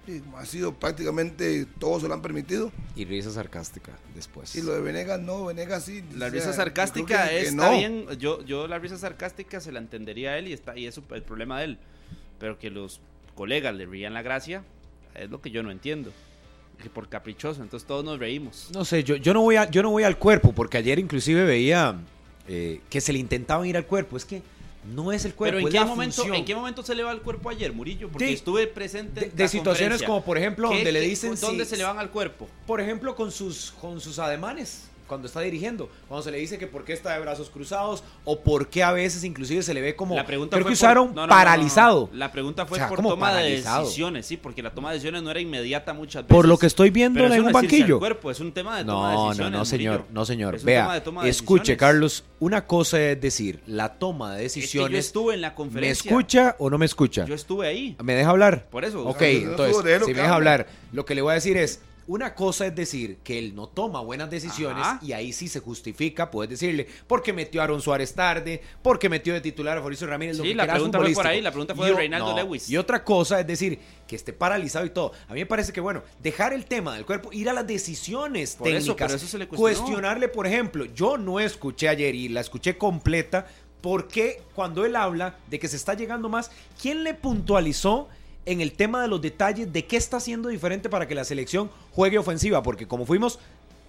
Sí, 0.08 0.24
ha 0.36 0.46
sido 0.46 0.74
prácticamente 0.74 1.68
todos 1.78 2.02
se 2.02 2.08
lo 2.08 2.16
han 2.16 2.24
permitido. 2.24 2.72
Y 2.96 3.06
risa 3.06 3.30
sarcástica 3.30 3.92
después. 4.16 4.56
Y 4.56 4.64
lo 4.64 4.74
de 4.74 4.82
Venegas 4.82 5.20
no, 5.20 5.46
Venegas 5.46 5.84
sí. 5.86 6.02
La 6.16 6.26
o 6.26 6.30
sea, 6.30 6.30
risa 6.30 6.54
sarcástica 6.54 7.26
que- 7.26 7.36
que 7.36 7.42
está 7.42 7.70
no. 7.70 7.78
bien. 7.78 8.08
Yo, 8.18 8.44
yo 8.44 8.68
la 8.68 8.80
risa 8.80 8.98
sarcástica 8.98 9.60
se 9.60 9.72
la 9.72 9.78
entendería 9.80 10.32
a 10.32 10.38
él 10.40 10.48
y 10.48 10.54
está 10.54 10.76
y 10.76 10.88
es 10.88 10.98
el 10.98 11.22
problema 11.24 11.60
de 11.60 11.66
él. 11.66 11.78
Pero 12.40 12.58
que 12.58 12.72
los 12.72 13.00
colegas 13.36 13.76
le 13.76 13.86
rían 13.86 14.16
la 14.16 14.24
gracia 14.24 14.64
es 15.14 15.30
lo 15.30 15.40
que 15.40 15.52
yo 15.52 15.62
no 15.62 15.70
entiendo. 15.70 16.12
Que 16.82 16.90
por 16.90 17.08
caprichoso, 17.08 17.62
entonces 17.62 17.86
todos 17.88 18.04
nos 18.04 18.18
reímos. 18.20 18.70
No 18.74 18.84
sé, 18.86 19.04
yo, 19.04 19.16
yo, 19.16 19.34
no 19.34 19.42
voy 19.42 19.56
a, 19.56 19.70
yo 19.70 19.84
no 19.84 19.92
voy 19.92 20.04
al 20.04 20.18
cuerpo, 20.18 20.52
porque 20.52 20.78
ayer 20.78 20.98
inclusive 21.00 21.44
veía 21.46 21.96
eh, 22.48 22.82
que 22.90 23.00
se 23.02 23.14
le 23.14 23.20
intentaban 23.20 23.66
ir 23.68 23.78
al 23.78 23.86
cuerpo. 23.86 24.18
Es 24.18 24.26
que 24.26 24.42
no 24.96 25.12
es 25.12 25.26
el 25.26 25.36
cuerpo, 25.36 25.58
Pero 25.58 25.68
¿en 25.68 25.74
es 25.76 25.80
qué, 25.80 25.86
momento, 25.88 26.16
función. 26.16 26.36
¿en 26.36 26.46
qué 26.46 26.56
momento 26.56 26.82
se 26.82 26.96
le 26.96 27.04
va 27.04 27.12
el 27.12 27.22
cuerpo 27.22 27.50
ayer, 27.52 27.72
Murillo? 27.72 28.10
Porque 28.10 28.28
Sí. 28.28 28.34
estuve 28.34 28.66
presente 28.68 29.20
De, 29.22 29.26
en 29.28 29.36
de 29.36 29.48
situaciones 29.48 30.02
como, 30.02 30.26
por 30.26 30.38
ejemplo, 30.40 30.70
¿Qué- 30.70 30.76
donde 30.78 30.92
le 30.92 31.02
dicen... 31.02 31.36
¿Dónde 31.40 31.66
si- 31.66 31.70
se 31.72 31.78
le 31.78 31.84
van 31.84 32.00
al 32.00 32.10
cuerpo? 32.10 32.48
Por 32.66 32.82
ejemplo, 32.82 33.16
con 33.16 33.32
sus, 33.32 33.72
con 33.80 34.02
sus 34.02 34.18
ademanes, 34.18 34.90
cuando 35.12 35.28
está 35.28 35.42
dirigiendo. 35.42 35.90
Cuando 36.08 36.24
se 36.24 36.32
le 36.32 36.38
dice 36.38 36.58
que 36.58 36.68
por 36.68 36.86
qué 36.86 36.94
está 36.94 37.14
de 37.14 37.20
brazos 37.20 37.50
cruzados, 37.50 38.02
o 38.24 38.40
por 38.40 38.70
qué 38.70 38.82
a 38.82 38.94
veces 38.94 39.26
inclusive 39.26 39.62
se 39.62 39.74
le 39.74 39.82
ve 39.82 39.94
como... 39.94 40.16
la 40.16 40.26
pregunta 40.26 40.56
creo 40.56 40.64
fue 40.64 40.70
que 40.70 40.74
usaron 40.76 41.08
no, 41.10 41.14
no, 41.16 41.22
no, 41.24 41.30
paralizado. 41.30 42.06
no, 42.06 42.14
no. 42.14 42.18
La 42.18 42.32
pregunta 42.32 42.66
fue 42.66 42.78
O 42.78 42.80
sea, 42.80 42.88
por 42.88 42.96
como 42.96 43.10
toma 43.10 43.28
paralizado. 43.32 43.80
de 43.80 43.84
decisiones, 43.84 44.26
sí, 44.26 44.38
porque 44.38 44.64
la 44.64 44.74
toma 44.74 44.88
de 44.92 44.94
decisiones 44.96 45.22
no 45.22 45.32
era 45.32 45.42
inmediata 45.42 45.94
muchas 45.94 46.24
veces. 46.24 46.34
Por 46.34 46.48
lo 46.48 46.58
que 46.58 46.68
estoy 46.68 46.92
viendo 46.92 47.20
Pero 47.20 47.34
en 47.34 47.44
un 47.46 47.52
banquillo. 47.52 48.00
cuerpo, 48.00 48.32
es 48.32 48.40
un 48.40 48.54
tema 48.54 48.78
de 48.78 48.86
toma 48.86 49.10
de 49.10 49.16
No, 49.16 49.24
no, 49.24 49.28
decisiones. 49.32 49.52
no, 49.60 49.66
señor, 49.66 49.94
Murillo. 50.00 50.14
no, 50.14 50.26
señor. 50.26 50.56
Es 50.56 50.64
Vea, 50.64 50.94
de 50.94 51.02
toma 51.02 51.24
de 51.26 51.30
escuche, 51.30 51.60
decisiones. 51.74 51.80
Carlos, 51.80 52.24
una 52.40 52.66
cosa 52.66 53.02
es 53.02 53.20
decir, 53.20 53.62
la 53.68 53.90
toma 53.96 54.36
de 54.38 54.46
Es 54.46 54.54
que 54.54 54.62
decisiones... 54.62 54.92
yo 54.94 54.98
estuve 55.00 55.34
en 55.34 55.42
la 55.42 55.50
¿Me 55.50 55.56
conferencia. 55.56 56.10
escucha 56.10 56.56
o 56.58 56.70
no 56.70 56.78
me 56.78 56.86
escucha? 56.86 57.26
Yo 57.26 57.36
estuve 57.36 57.68
ahí. 57.68 57.98
¿Me 58.02 58.16
deja 58.16 58.30
hablar? 58.30 58.68
Por 58.70 58.86
eso. 58.86 59.06
Ok, 59.06 59.22
entonces, 59.24 60.04
si 60.06 60.14
me 60.14 60.22
deja 60.22 60.36
hablar, 60.36 60.68
lo 60.94 61.04
que 61.06 61.16
le 61.16 61.22
voy 61.22 61.32
a 61.32 61.36
decir 61.36 61.58
es, 61.58 61.82
una 62.12 62.36
cosa 62.36 62.68
es 62.68 62.76
decir 62.76 63.20
que 63.24 63.40
él 63.40 63.56
no 63.56 63.68
toma 63.68 64.02
buenas 64.02 64.30
decisiones 64.30 64.86
Ajá. 64.86 65.00
y 65.02 65.14
ahí 65.14 65.32
sí 65.32 65.48
se 65.48 65.62
justifica, 65.62 66.30
puedes 66.30 66.50
decirle, 66.50 66.86
porque 67.08 67.32
metió 67.32 67.62
a 67.62 67.64
Aaron 67.64 67.82
Suárez 67.82 68.14
tarde, 68.14 68.62
porque 68.82 69.08
metió 69.08 69.34
de 69.34 69.40
titular 69.40 69.78
a 69.78 69.82
Fabricio 69.82 70.08
Ramírez. 70.08 70.38
lo 70.38 70.44
Sí, 70.44 70.50
que 70.50 70.56
la 70.56 70.68
pregunta 70.68 71.00
fue 71.00 71.14
por 71.14 71.28
ahí, 71.28 71.40
la 71.40 71.52
pregunta 71.52 71.74
fue 71.74 71.88
Y 71.88 71.92
de 71.92 71.96
Reinaldo 71.96 72.36
Lewis. 72.36 72.70
Y 72.70 72.76
otra 72.76 73.06
cosa 73.06 73.40
es 73.40 73.48
decir 73.48 73.80
que 74.06 74.18
esté 74.18 74.34
paralizado 74.34 74.86
y 74.86 74.90
todo. 74.90 75.14
A 75.30 75.34
mí 75.34 75.40
me 75.40 75.46
parece 75.46 75.72
que, 75.72 75.80
bueno, 75.80 76.04
dejar 76.22 76.52
el 76.52 76.66
tema 76.66 76.96
del 76.96 77.06
cuerpo, 77.06 77.30
ir 77.32 77.50
a 77.50 77.54
las 77.54 77.66
decisiones 77.66 78.58
Por 78.58 78.68
técnicas, 78.68 79.14
eso 79.14 79.28
se 79.28 79.38
le 79.38 79.48
cuestionó. 79.48 79.80
cuestionarle, 79.80 80.28
por 80.28 80.46
ejemplo, 80.46 80.84
yo 80.94 81.18
no 81.18 81.40
escuché 81.40 81.88
ayer 81.88 82.14
y 82.14 82.28
la 82.28 82.42
escuché 82.42 82.78
completa, 82.78 83.48
porque 83.80 84.44
cuando 84.54 84.86
él 84.86 84.98
habla 84.98 85.38
de 85.50 85.60
que 85.60 85.70
se 85.70 85.78
está 85.78 85.94
llegando 85.94 86.28
más, 86.28 86.52
¿quién 86.82 87.06
le 87.06 87.14
puntualizó? 87.14 88.10
En 88.46 88.62
el 88.62 88.72
tema 88.74 89.02
de 89.02 89.08
los 89.08 89.22
detalles 89.22 89.72
de 89.72 89.86
qué 89.86 89.98
está 89.98 90.18
haciendo 90.18 90.50
diferente 90.50 90.90
para 90.90 91.08
que 91.08 91.16
la 91.16 91.24
selección 91.24 91.70
juegue 91.94 92.18
ofensiva, 92.18 92.64
porque 92.64 92.88
como 92.88 93.06
fuimos 93.06 93.40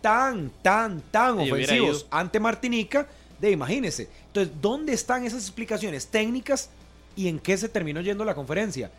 tan, 0.01 0.51
tan, 0.63 1.01
tan 1.11 1.41
Y 1.41 1.51
ofensivos 1.51 2.07
ante 2.11 2.41
Martinica, 2.41 3.09
de 3.41 3.51
imagínese. 3.51 4.09
Entonces, 4.27 4.53
¿dónde 4.61 4.93
están 4.93 5.25
esas 5.25 5.43
explicaciones 5.43 6.07
técnicas 6.07 6.71
y 7.17 7.29
en 7.29 7.39
qué 7.39 7.57
se 7.57 7.69
terminó 7.69 8.01
yendo 8.01 8.25
la 8.25 8.35
conferencia? 8.35 8.91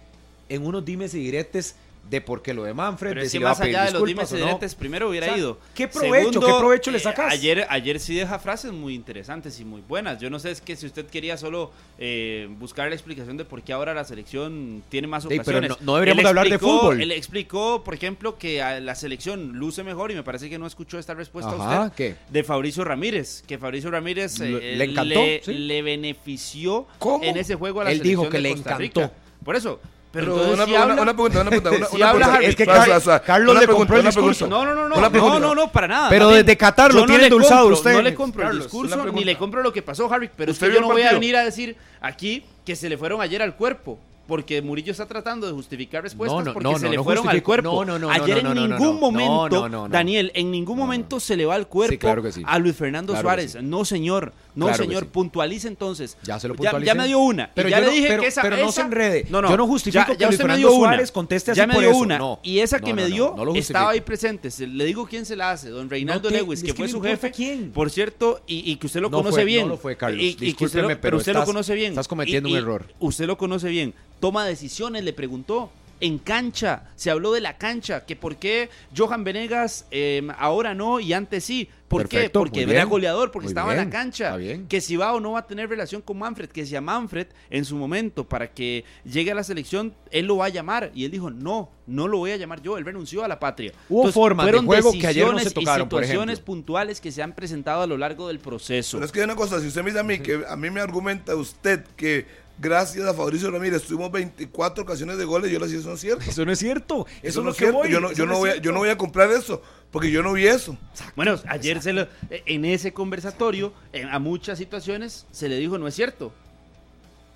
En 0.49 0.65
unos 0.65 0.84
dimes 0.84 1.13
y 1.13 1.19
diretes 1.19 1.75
de 2.09 2.19
por 2.21 2.41
qué 2.43 2.53
lo 2.53 2.63
de 2.63 2.73
Manfred, 2.73 3.11
Pero 3.11 3.21
de 3.21 3.30
si 3.30 3.39
más 3.39 3.59
a 3.59 3.63
allá 3.63 3.85
de 3.85 3.91
los 3.91 4.05
dimes 4.05 4.30
y 4.31 4.35
no. 4.35 4.45
diretes, 4.45 4.75
primero 4.75 5.09
hubiera 5.09 5.25
O 5.27 5.30
sea, 5.30 5.38
ido. 5.38 5.57
¿qué 5.73 5.88
provecho, 5.88 6.39
qué 6.41 6.53
provecho 6.59 6.91
le 6.91 6.97
eh, 6.97 7.01
sacas? 7.01 7.31
ayer, 7.34 7.65
ayer 7.69 7.99
sí 7.99 8.13
deja 8.13 8.38
frases 8.39 8.71
muy 8.73 8.93
interesantes 8.93 9.59
y 9.59 9.65
muy 9.65 9.81
buenas. 9.81 10.19
Yo 10.19 10.30
no 10.30 10.38
sé, 10.38 10.51
es 10.51 10.61
que 10.61 10.75
si 10.75 10.85
usted 10.85 11.05
quería 11.07 11.38
solo 11.38 11.71
eh, 11.97 12.47
buscar 12.59 12.88
la 12.89 12.93
explicación 12.95 13.38
de 13.38 13.45
por 13.45 13.61
qué 13.63 13.73
ahora 13.73 13.93
la 13.93 14.03
selección 14.03 14.84
tiene 14.89 15.07
más 15.07 15.25
pero 15.25 15.41
ocasiones. 15.41 15.69
no- 15.71 15.77
no 15.81 15.93
deberíamos 15.95 16.23
de 16.23 16.30
hablar 16.30 16.49
de 16.49 16.59
fútbol. 16.59 17.01
Él 17.01 17.11
explicó, 17.13 17.84
por 17.84 17.93
ejemplo, 17.93 18.38
que 18.38 18.61
a 18.61 18.80
la 18.80 18.95
selección 18.95 19.53
luce 19.53 19.84
mejor 19.84 20.11
y 20.11 20.15
me 20.15 20.23
parece 20.23 20.49
que 20.49 20.59
no 20.59 20.67
escuchó 20.67 20.99
esta 20.99 21.13
respuesta 21.13 21.51
a 21.51 21.55
Ajá, 21.55 21.84
usted 21.85 21.95
¿qué? 21.95 22.15
de 22.30 22.43
Fabricio 22.43 22.84
Ramírez. 22.84 23.43
Que 23.47 23.57
Fabricio 23.57 23.89
Ramírez 23.89 24.39
eh, 24.41 24.49
Le- 24.49 24.75
le 24.77 24.84
encantó, 24.85 25.15
le, 25.15 25.41
sí. 25.43 25.53
le 25.53 25.81
benefició 25.81 26.85
¿Cómo? 26.99 27.23
en 27.23 27.38
ese 27.38 27.55
juego 27.55 27.81
a 27.81 27.85
la 27.85 27.91
Él 27.91 27.97
selección 27.99 28.21
dijo 28.23 28.30
que 28.31 28.38
de 28.38 28.43
le 28.43 28.51
Costa 28.51 28.77
Rica. 28.77 29.01
encantó. 29.01 29.15
Por 29.43 29.55
eso. 29.55 29.80
Pero, 30.14 30.35
una, 30.35 30.65
sí 30.65 30.72
una- 30.72 30.84
habla- 30.84 31.02
una 31.02 31.14
pregunta, 31.14 31.41
una 31.41 31.49
pregunta, 31.49 31.72
una, 31.72 31.85
Sí 31.88 31.95
una 31.95 32.10
habla 32.11 32.26
pregunta. 32.27 32.35
Harry. 32.38 32.45
Es 32.45 32.56
que 32.56 32.65
Car-. 32.68 33.22
Carlos 33.26 33.52
Una 33.52 33.60
le 33.61 33.65
pregunta, 33.65 33.76
compró 33.76 33.98
el 33.98 34.06
discurso. 34.06 34.48
No, 34.48 34.64
no, 34.64 34.76
no, 34.76 34.88
no, 34.88 34.95
Una 34.95 35.06
no, 35.07 35.11
pregunta. 35.11 35.40
no, 35.40 35.56
no, 35.56 35.72
para 35.72 35.88
nada. 35.88 36.10
Pero 36.10 36.30
desde 36.30 36.56
Qatar 36.56 36.94
lo 36.94 37.06
tiene 37.07 37.23
endulzado 37.23 37.68
usted. 37.68 37.94
No 37.94 38.02
le 38.03 38.14
compro 38.14 38.44
Carlos, 38.44 38.57
el 38.57 38.64
discurso 38.72 39.06
ni 39.11 39.23
le 39.23 39.35
compro 39.38 39.64
lo 39.64 39.73
que 39.73 39.81
pasó, 39.81 40.14
Harry, 40.14 40.30
pero 40.38 40.52
es 40.52 40.57
¿Usted 40.57 40.68
que 40.68 40.76
yo 40.76 40.81
no 40.81 40.88
voy 40.88 41.02
a 41.02 41.14
venir 41.14 41.35
a 41.35 41.44
decir 41.44 41.76
aquí 41.99 42.45
que 42.64 42.76
se 42.76 42.88
le 42.90 42.98
fueron 42.98 43.22
ayer 43.22 43.41
al 43.41 43.56
cuerpo. 43.56 43.98
Porque 44.26 44.61
Murillo 44.61 44.94
está 44.94 45.06
tratando 45.06 45.48
de 45.48 45.52
justificar 45.52 46.02
respuestas 46.02 46.40
No, 46.40 46.45
no, 46.45 46.53
porque 46.53 46.64
no, 46.69 46.77
se 46.80 46.85
no, 46.85 46.91
le 46.91 46.95
no 46.95 47.03
fueron 47.03 47.27
al 47.27 47.44
cuerpo. 47.44 47.84
No, 47.84 47.84
no, 47.84 47.99
no, 47.99 48.10
ayer 48.10 48.41
no, 48.41 48.53
no, 48.53 48.61
en 48.64 48.69
ningún 48.69 48.95
no, 48.95 49.02
momento, 49.11 49.49
no, 49.49 49.49
no, 49.49 49.69
no, 49.69 49.88
no. 49.90 49.90
Daniel, 49.90 50.31
en 50.34 50.49
ningún 50.49 50.77
No, 50.77 50.84
no, 50.84 50.85
momento 50.85 51.19
se 51.19 51.35
le 51.35 51.45
va 51.45 51.56
al 51.56 51.68
cuerpo 51.68 51.98
claro 51.99 52.23
que 52.23 52.31
sí. 52.31 52.41
a 52.45 52.57
Luis 52.57 52.73
Fernando 52.73 53.11
Claro 53.11 53.26
Suárez. 53.27 53.52
sí. 53.52 53.57
No, 53.61 53.84
señor. 53.84 54.31
No, 54.55 54.65
Claro 54.67 54.84
que 54.84 54.88
señor. 54.88 55.03
sí. 55.03 55.09
Puntualice 55.11 55.67
entonces. 55.67 56.17
Ya 56.23 56.39
se 56.39 56.47
lo 56.47 56.53
Ya, 56.53 56.57
puntualicé. 56.71 56.93
me 56.95 57.07
dio 57.07 57.19
una. 57.19 57.51
Pero 57.53 57.69
ya 57.69 57.77
yo 57.80 57.85
le 57.85 57.88
no- 57.89 57.93
dije 57.95 58.07
pero- 58.07 58.21
que 58.21 58.27
esa. 58.27 58.41
pero 58.43 58.57
no 58.57 58.63
esa- 58.63 58.71
se 58.71 58.81
enrede. 58.81 59.25
No, 59.30 59.41
no. 59.41 59.49
Yo 59.49 59.57
no 59.57 59.67
justifico 59.67 60.05
que 60.05 60.11
Luis 60.25 60.30
usted 60.30 60.43
me 60.45 60.53
Fernando. 60.53 60.75
Suárez 60.75 61.11
conteste 61.11 61.51
así 61.51 61.57
Ya 61.57 61.67
me 61.67 61.80
dio 61.80 61.95
una. 61.97 62.17
No. 62.17 62.39
Y 62.43 62.59
esa 62.59 62.80
que 62.80 62.93
me 62.93 63.05
dio 63.07 63.35
lo 63.35 63.55
estaba 63.55 63.91
ahí 63.91 64.01
presente. 64.01 64.51
Se- 64.51 64.67
Le 64.67 64.85
digo 64.85 65.05
quién 65.07 65.25
se 65.25 65.35
la 65.35 65.51
hace. 65.51 65.69
Don 65.69 65.89
Reinaldo 65.89 66.30
te- 66.30 66.38
Lewis, 66.38 66.59
es 66.59 66.65
que 66.65 66.71
que 66.71 66.77
fue 66.77 66.88
su 66.88 67.01
jefe. 67.01 67.31
quién. 67.31 67.71
Por 67.71 67.89
cierto, 67.89 68.41
y, 68.47 68.71
y 68.71 68.75
que 68.77 68.88
usted 68.88 69.01
lo 69.01 69.09
No 69.09 69.17
conoce 69.17 69.38
fue- 69.38 69.45
bien. 69.45 69.63
no 69.63 69.73
lo 69.73 69.77
fue, 69.77 69.95
Carlos. 69.97 70.21
Y, 70.21 70.38
y 70.39 70.53
que 70.53 70.65
usted 70.65 70.81
lo, 70.81 70.88
pero 70.89 71.01
pero 71.01 71.17
usted 71.17 71.34
lo 71.34 71.39
estás- 71.39 71.45
conoce 71.47 71.73
bien. 71.75 71.91
estás 71.93 72.07
cometiendo 72.07 72.49
un 72.49 72.55
error. 72.55 72.85
Usted 72.99 73.25
lo 73.25 73.38
conoce 73.38 73.69
bien. 73.69 73.93
Toma 74.19 74.45
decisiones, 74.45 75.03
le 75.03 75.13
preguntó. 75.13 75.71
En 75.99 76.17
cancha, 76.17 76.84
se 76.97 77.11
habló 77.11 77.31
de 77.31 77.39
la 77.39 77.57
cancha, 77.57 78.05
que 78.05 78.17
por 78.17 78.35
qué 78.35 78.69
Johan 78.97 79.23
Venegas 79.23 79.85
eh, 79.89 80.21
ahora 80.38 80.73
no 80.73 80.99
y 80.99 81.13
antes 81.13 81.45
sí. 81.45 81.69
¿Por 81.94 82.10
qué? 82.10 82.30
Porque 82.30 82.64
era 82.64 82.84
goleador, 82.86 83.32
porque 83.32 83.48
estaba 83.48 83.72
en 83.72 83.78
la 83.78 83.90
cancha. 83.90 84.26
está 84.26 84.38
bien. 84.38 84.68
Que 84.68 84.82
si 84.82 84.98
va 84.98 85.14
o 85.14 85.20
no 85.20 85.34
va 85.34 85.40
a 85.40 85.48
tener 85.48 85.70
relación 85.70 86.02
con 86.02 86.18
Manfred, 86.20 86.49
que 86.49 86.65
si 86.65 86.76
a 86.76 86.82
Manfred 86.82 87.28
en 87.49 87.65
su 87.65 87.76
momento 87.76 88.28
para 88.28 88.52
que 88.52 88.84
llegue 89.03 89.32
a 89.32 89.36
la 89.36 89.44
selección, 89.44 89.94
él 90.11 90.26
lo 90.26 90.38
va 90.38 90.45
a 90.45 90.49
llamar. 90.49 90.91
Y 90.94 91.06
él 91.06 91.11
dijo, 91.11 91.30
no, 91.30 91.72
no 91.88 92.07
lo 92.07 92.20
voy 92.20 92.32
a 92.32 92.38
llamar 92.38 92.61
yo, 92.61 92.78
él 92.78 92.86
renunció 92.86 93.24
a 93.24 93.28
la 93.28 93.40
patria. 93.40 93.72
Hubo 93.90 94.11
formas 94.11 94.45
de 94.45 94.52
fueron 94.52 94.65
juego 94.65 94.91
que 94.91 95.07
ayer 95.07 95.26
no 95.26 95.38
se 95.40 95.45
decisiones 95.45 95.52
y 95.52 95.65
tocaron, 95.65 95.90
por 95.90 96.02
situaciones 96.03 96.40
puntuales 96.40 97.02
que 97.02 97.11
se 97.11 97.22
han 97.22 97.34
presentado 97.34 97.82
a 97.82 97.88
lo 97.88 97.98
largo 97.98 98.28
del 98.28 98.40
proceso. 98.40 98.98
Pero 98.98 99.06
es 99.06 99.11
que 99.11 99.20
hay 99.20 99.26
una 99.26 99.36
cosa, 99.36 99.60
si 99.60 99.68
usted 99.68 99.82
me 99.82 99.90
dice 99.91 99.99
a 99.99 100.03
mí 100.03 100.20
que 100.20 100.44
a 100.48 100.56
mí 100.56 100.70
me 100.70 100.82
argumenta 100.82 101.36
usted 101.36 101.84
que 101.95 102.26
gracias 102.57 103.06
a 103.06 103.14
Fabricio 103.14 103.49
Ramírez 103.52 103.84
tuvimos 103.84 104.11
24 104.11 104.84
ocasiones 104.84 105.18
de 105.18 105.26
goles, 105.26 105.52
yo 105.52 105.60
le 105.60 105.65
decía, 105.65 105.80
eso 105.80 105.90
no 105.90 105.95
es 105.95 106.02
cierto. 106.02 106.24
Eso 106.30 106.45
no 106.45 106.52
es 106.52 106.60
cierto. 106.60 107.06
Eso, 107.07 107.18
Eso 107.24 107.28
es 107.28 107.36
no 107.38 107.44
lo 107.44 107.52
es 107.52 107.57
que 107.57 107.64
cierto. 107.65 107.78
voy. 107.80 107.91
Yo 107.91 107.99
no, 107.99 108.11
yo, 108.11 108.26
no 108.26 108.38
voy 108.38 108.49
a, 108.49 108.53
cierto. 108.53 108.65
yo 108.65 108.72
no 108.72 108.80
voy 108.80 108.90
a 108.90 108.98
comprar 108.98 109.32
eso, 109.32 109.61
porque 109.94 110.11
yo 110.11 110.22
no 110.22 110.34
vi 110.34 110.45
eso. 110.48 110.76
Bueno, 111.15 111.40
ayer 111.48 111.82
se 111.82 111.94
lo- 111.94 112.07
en 112.30 112.65
ese 112.65 112.91
conversatorio, 112.91 113.72
en- 113.94 114.10
a 114.10 114.20
muchas 114.20 114.57
situaciones, 114.57 115.26
se 115.32 115.48
le 115.48 115.56
dijo 115.57 115.78
no 115.78 115.88
es 115.88 115.95
cierto. 115.95 116.34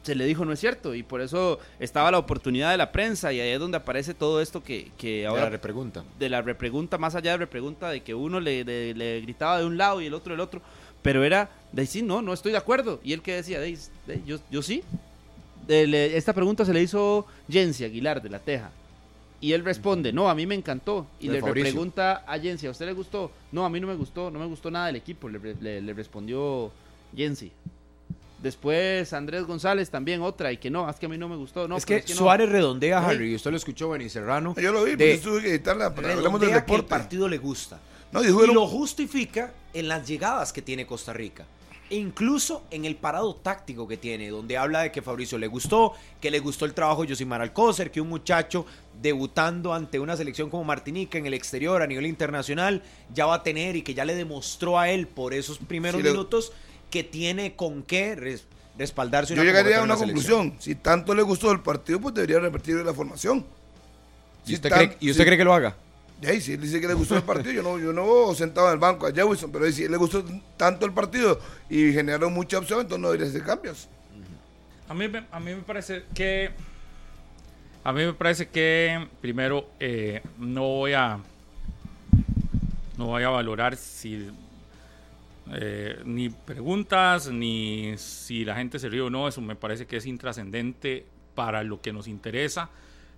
Se 0.03 0.15
le 0.15 0.25
dijo 0.25 0.43
no 0.45 0.53
es 0.53 0.59
cierto. 0.59 0.95
Y 0.95 1.03
por 1.03 1.21
eso 1.21 1.59
estaba 1.79 2.11
la 2.11 2.17
oportunidad 2.17 2.71
de 2.71 2.77
la 2.77 2.91
prensa 2.91 3.31
y 3.33 3.39
ahí 3.41 3.49
es 3.51 3.59
donde 3.59 3.77
aparece 3.77 4.13
todo 4.13 4.41
esto 4.41 4.63
que, 4.63 4.91
que 4.97 5.25
Ahora 5.27 5.43
ahora... 5.43 5.51
repregunta. 5.51 6.03
de 6.17 6.29
la 6.29 6.41
repregunta, 6.41 6.97
más 6.97 7.13
allá 7.15 7.31
de 7.31 7.37
repregunta, 7.37 7.89
de 7.89 8.01
que 8.01 8.13
uno 8.15 8.39
le, 8.39 8.63
le- 8.63 8.93
le 8.93 9.21
gritaba 9.21 9.59
de 9.59 9.65
un 9.65 9.77
lado 9.77 10.01
y 10.01 10.05
el 10.07 10.13
otro 10.13 10.33
del 10.33 10.39
otro, 10.39 10.61
pero 11.01 11.23
era 11.23 11.49
de 11.73 11.85
sí, 11.85 12.01
no, 12.01 12.21
no 12.21 12.33
estoy 12.33 12.51
de 12.53 12.57
acuerdo. 12.57 12.99
Y 13.03 13.13
él 13.13 13.21
que 13.21 13.35
decía, 13.35 13.59
de, 13.59 13.77
de, 14.07 14.23
yo, 14.25 14.39
yo 14.49 14.61
sí. 14.61 14.83
De- 15.67 15.85
le- 15.85 16.15
esta 16.17 16.33
pregunta 16.33 16.63
se 16.65 16.73
le 16.73 16.81
hizo 16.81 17.27
Jensi 17.49 17.83
Aguilar 17.83 18.21
de 18.21 18.29
La 18.29 18.39
Teja. 18.39 18.71
Y 19.39 19.53
él 19.53 19.63
responde, 19.63 20.11
no, 20.11 20.29
a 20.29 20.35
mí 20.35 20.47
me 20.47 20.55
encantó. 20.55 21.05
Y 21.19 21.27
De 21.27 21.35
le 21.41 21.43
pregunta 21.43 22.23
a 22.27 22.39
Jensi, 22.39 22.65
¿a 22.67 22.71
usted 22.71 22.87
le 22.87 22.93
gustó? 22.93 23.31
No, 23.51 23.65
a 23.65 23.69
mí 23.69 23.79
no 23.79 23.85
me 23.87 23.93
gustó, 23.95 24.31
no 24.31 24.39
me 24.39 24.45
gustó 24.47 24.71
nada 24.71 24.87
del 24.87 24.95
equipo, 24.95 25.29
le, 25.29 25.39
le- 25.61 25.81
le 25.81 25.93
respondió 25.93 26.71
Jensi. 27.15 27.51
Después 28.41 29.13
Andrés 29.13 29.45
González 29.45 29.89
también 29.89 30.21
otra, 30.21 30.51
y 30.51 30.57
que 30.57 30.69
no, 30.69 30.87
es 30.89 30.95
que 30.97 31.07
a 31.07 31.09
mí 31.09 31.17
no 31.17 31.27
me 31.27 31.35
gustó. 31.35 31.67
No, 31.67 31.77
es 31.77 31.85
pero 31.85 32.05
que, 32.05 32.13
no. 32.13 32.19
Suárez 32.19 32.49
redondea. 32.49 32.99
Harry, 32.99 33.31
y 33.31 33.35
usted 33.35 33.49
lo 33.51 33.57
escuchó, 33.57 33.89
Benny 33.89 34.09
Serrano. 34.09 34.53
Yo 34.59 34.71
lo 34.71 34.83
vi, 34.83 34.95
de- 34.95 35.15
porque 35.15 35.17
tuve 35.17 35.41
que 35.41 35.49
editarla, 35.49 35.93
pero 35.95 36.07
hablamos 36.09 36.39
del 36.39 36.49
redondea 36.51 36.65
que 36.65 36.71
el 36.71 36.77
deporte. 36.81 36.89
partido 36.89 37.27
le 37.27 37.37
gusta. 37.39 37.79
No, 38.11 38.23
y 38.23 38.27
lo 38.53 38.67
justifica 38.67 39.53
en 39.73 39.87
las 39.87 40.07
llegadas 40.07 40.53
que 40.53 40.61
tiene 40.61 40.85
Costa 40.85 41.13
Rica. 41.13 41.45
Incluso 41.89 42.63
en 42.69 42.83
el 42.85 42.95
parado 42.97 43.35
táctico 43.35 43.87
que 43.87 43.95
tiene, 43.97 44.29
donde 44.29 44.57
habla 44.57 44.81
de 44.81 44.91
que 44.91 45.01
Fabricio 45.01 45.37
le 45.37 45.47
gustó, 45.47 45.93
que 46.19 46.29
le 46.29 46.39
gustó 46.39 46.65
el 46.65 46.73
trabajo 46.73 47.03
de 47.03 47.09
Josimar 47.09 47.41
Alcócer, 47.41 47.91
que 47.91 48.01
un 48.01 48.09
muchacho 48.09 48.65
debutando 49.01 49.73
ante 49.73 49.99
una 49.99 50.17
selección 50.17 50.49
como 50.49 50.63
Martinica 50.65 51.17
en 51.17 51.25
el 51.25 51.33
exterior 51.33 51.81
a 51.81 51.87
nivel 51.87 52.05
internacional 52.07 52.81
ya 53.13 53.25
va 53.25 53.35
a 53.35 53.43
tener 53.43 53.75
y 53.75 53.83
que 53.83 53.93
ya 53.93 54.03
le 54.05 54.15
demostró 54.15 54.77
a 54.79 54.89
él 54.89 55.07
por 55.07 55.33
esos 55.33 55.59
primeros 55.59 56.01
le- 56.01 56.11
minutos 56.11 56.51
que 56.89 57.03
tiene 57.03 57.55
con 57.55 57.83
qué 57.83 58.15
res- 58.15 58.45
respaldarse 58.77 59.35
Yo 59.35 59.43
llegaría 59.43 59.79
a 59.79 59.83
una 59.83 59.95
conclusión. 59.95 60.55
Si 60.59 60.75
tanto 60.75 61.15
le 61.15 61.21
gustó 61.21 61.51
el 61.51 61.61
partido, 61.61 61.99
pues 62.01 62.13
debería 62.15 62.39
repetir 62.39 62.75
la 62.77 62.93
formación. 62.93 63.45
¿Y 64.45 64.49
Si 64.49 64.55
usted, 64.55 64.69
tan- 64.69 64.87
cree, 64.87 64.97
¿y 64.99 65.11
usted 65.11 65.23
si- 65.23 65.25
cree 65.27 65.37
que 65.37 65.43
lo 65.43 65.53
haga? 65.53 65.75
Y 66.21 66.25
ahí, 66.25 66.41
si 66.41 66.53
él 66.53 66.61
dice 66.61 66.81
que 66.81 66.87
le 66.87 66.95
gustó 66.95 67.15
el 67.15 67.23
partido, 67.23 67.51
yo 67.53 67.61
no, 67.61 67.77
yo 67.77 67.93
no 67.93 68.33
sentado 68.33 68.67
en 68.67 68.73
el 68.73 68.79
banco 68.79 69.05
a 69.05 69.11
Jefferson, 69.11 69.51
pero 69.51 69.71
si 69.71 69.87
le 69.87 69.97
gustó 69.97 70.25
tanto 70.57 70.85
el 70.85 70.93
partido 70.93 71.39
y 71.69 71.93
generó 71.93 72.29
mucha 72.31 72.57
opción, 72.57 72.81
entonces 72.81 73.01
no 73.01 73.11
debería 73.11 73.29
hacer 73.29 73.43
cambios. 73.43 73.87
A 74.89 74.93
mí, 74.93 75.05
a 75.31 75.39
mí 75.39 75.53
me 75.53 75.61
parece 75.61 76.03
que. 76.15 76.49
A 77.83 77.93
mí 77.93 78.03
me 78.03 78.13
parece 78.13 78.47
que 78.49 79.07
primero 79.21 79.69
eh, 79.79 80.21
no 80.39 80.61
voy 80.63 80.93
a. 80.93 81.19
No 82.97 83.05
voy 83.05 83.23
a 83.23 83.29
valorar 83.29 83.75
si. 83.75 84.29
eh, 85.53 86.01
ni 86.03 86.29
preguntas, 86.29 87.29
ni 87.29 87.93
si 87.97 88.43
la 88.43 88.55
gente 88.55 88.79
se 88.79 88.89
ríe 88.89 89.01
o 89.01 89.09
no. 89.09 89.27
Eso 89.27 89.39
me 89.41 89.55
parece 89.55 89.85
que 89.85 89.97
es 89.97 90.05
intrascendente 90.05 91.05
para 91.35 91.63
lo 91.63 91.79
que 91.79 91.93
nos 91.93 92.07
interesa, 92.07 92.69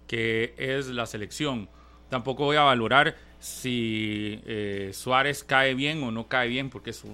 que 0.06 0.54
es 0.58 0.88
la 0.88 1.06
selección. 1.06 1.70
Tampoco 2.10 2.46
voy 2.46 2.58
a 2.58 2.62
valorar 2.64 3.16
si 3.40 4.40
eh, 4.46 4.92
Suárez 4.94 5.44
cae 5.44 5.74
bien 5.76 6.04
o 6.04 6.12
no 6.12 6.28
cae 6.28 6.48
bien, 6.48 6.70
porque 6.70 6.90
eso 6.90 7.08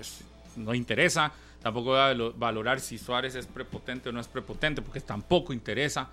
es- 0.00 0.24
no 0.56 0.74
interesa. 0.74 1.32
Tampoco 1.62 1.90
voy 1.90 1.98
a 1.98 2.12
valo- 2.12 2.34
valorar 2.36 2.80
si 2.80 2.98
Suárez 2.98 3.34
es 3.34 3.46
prepotente 3.46 4.08
o 4.08 4.12
no 4.12 4.20
es 4.20 4.26
prepotente, 4.28 4.82
porque 4.82 5.00
tampoco 5.00 5.52
interesa. 5.52 6.08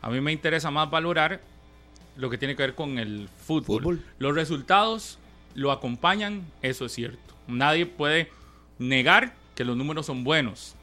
A 0.00 0.10
mí 0.10 0.20
me 0.20 0.32
interesa 0.32 0.70
más 0.70 0.90
valorar 0.90 1.40
lo 2.16 2.28
que 2.30 2.38
tiene 2.38 2.54
que 2.54 2.62
ver 2.62 2.74
con 2.74 2.98
el 2.98 3.28
fútbol. 3.46 3.82
Fútbol. 3.82 4.02
Los 4.18 4.34
resultados 4.34 5.18
lo 5.54 5.72
acompañan, 5.72 6.42
eso 6.60 6.84
es 6.86 6.92
cierto. 6.92 7.34
Nadie 7.48 7.86
puede 7.86 8.30
negar 8.78 9.34
que 9.54 9.64
los 9.64 9.76
números 9.76 10.06
son 10.06 10.22
buenos. 10.24 10.74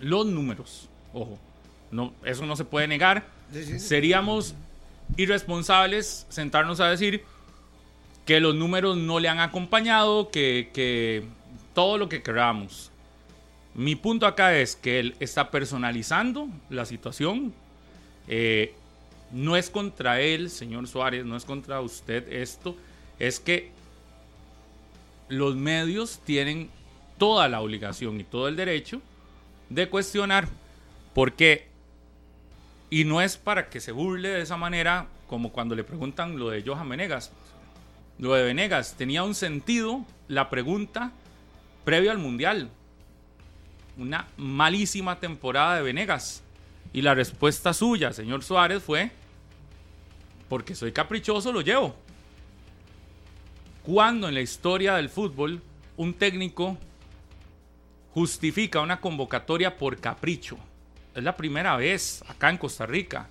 Los 0.00 0.26
números, 0.26 0.88
ojo, 1.12 1.38
no, 1.90 2.12
eso 2.24 2.46
no 2.46 2.56
se 2.56 2.64
puede 2.64 2.86
negar. 2.88 3.26
Seríamos 3.78 4.54
irresponsables 5.16 6.26
sentarnos 6.28 6.80
a 6.80 6.88
decir 6.88 7.24
que 8.26 8.40
los 8.40 8.54
números 8.54 8.96
no 8.96 9.18
le 9.20 9.28
han 9.28 9.40
acompañado, 9.40 10.30
que, 10.30 10.70
que 10.72 11.24
todo 11.74 11.98
lo 11.98 12.08
que 12.08 12.22
queramos. 12.22 12.90
Mi 13.74 13.96
punto 13.96 14.26
acá 14.26 14.56
es 14.56 14.76
que 14.76 15.00
él 15.00 15.16
está 15.20 15.50
personalizando 15.50 16.48
la 16.68 16.84
situación. 16.84 17.52
eh, 18.28 18.74
no 19.32 19.56
es 19.56 19.70
contra 19.70 20.20
él, 20.20 20.50
señor 20.50 20.88
Suárez, 20.88 21.24
no 21.24 21.36
es 21.36 21.44
contra 21.44 21.80
usted 21.80 22.32
esto, 22.32 22.76
es 23.18 23.38
que 23.38 23.70
los 25.28 25.54
medios 25.54 26.20
tienen 26.24 26.68
toda 27.18 27.48
la 27.48 27.60
obligación 27.60 28.18
y 28.20 28.24
todo 28.24 28.48
el 28.48 28.56
derecho 28.56 29.00
de 29.68 29.88
cuestionar 29.88 30.48
por 31.14 31.34
qué. 31.34 31.69
Y 32.90 33.04
no 33.04 33.20
es 33.20 33.36
para 33.36 33.70
que 33.70 33.80
se 33.80 33.92
burle 33.92 34.28
de 34.28 34.42
esa 34.42 34.56
manera 34.56 35.06
como 35.28 35.52
cuando 35.52 35.76
le 35.76 35.84
preguntan 35.84 36.38
lo 36.38 36.50
de 36.50 36.62
Johan 36.66 36.88
Venegas. 36.88 37.30
Lo 38.18 38.34
de 38.34 38.42
Venegas 38.42 38.96
tenía 38.98 39.22
un 39.22 39.34
sentido 39.34 40.04
la 40.26 40.50
pregunta 40.50 41.12
previo 41.84 42.10
al 42.10 42.18
Mundial. 42.18 42.68
Una 43.96 44.26
malísima 44.36 45.20
temporada 45.20 45.76
de 45.76 45.82
Venegas. 45.82 46.42
Y 46.92 47.02
la 47.02 47.14
respuesta 47.14 47.72
suya, 47.72 48.12
señor 48.12 48.42
Suárez, 48.42 48.82
fue, 48.82 49.12
porque 50.48 50.74
soy 50.74 50.90
caprichoso, 50.90 51.52
lo 51.52 51.60
llevo. 51.60 51.94
Cuando 53.84 54.28
en 54.28 54.34
la 54.34 54.40
historia 54.40 54.96
del 54.96 55.08
fútbol 55.08 55.62
un 55.96 56.12
técnico 56.14 56.76
justifica 58.12 58.80
una 58.80 59.00
convocatoria 59.00 59.76
por 59.78 59.98
capricho? 59.98 60.58
Es 61.14 61.24
la 61.24 61.36
primera 61.36 61.76
vez 61.76 62.22
acá 62.28 62.50
en 62.50 62.58
Costa 62.58 62.86
Rica 62.86 63.28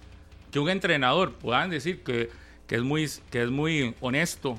que 0.51 0.59
un 0.59 0.69
entrenador 0.69 1.33
puedan 1.33 1.69
decir 1.69 2.03
que, 2.03 2.29
que, 2.67 2.75
es 2.75 2.81
muy, 2.81 3.09
que 3.29 3.43
es 3.43 3.49
muy 3.49 3.95
honesto, 4.01 4.57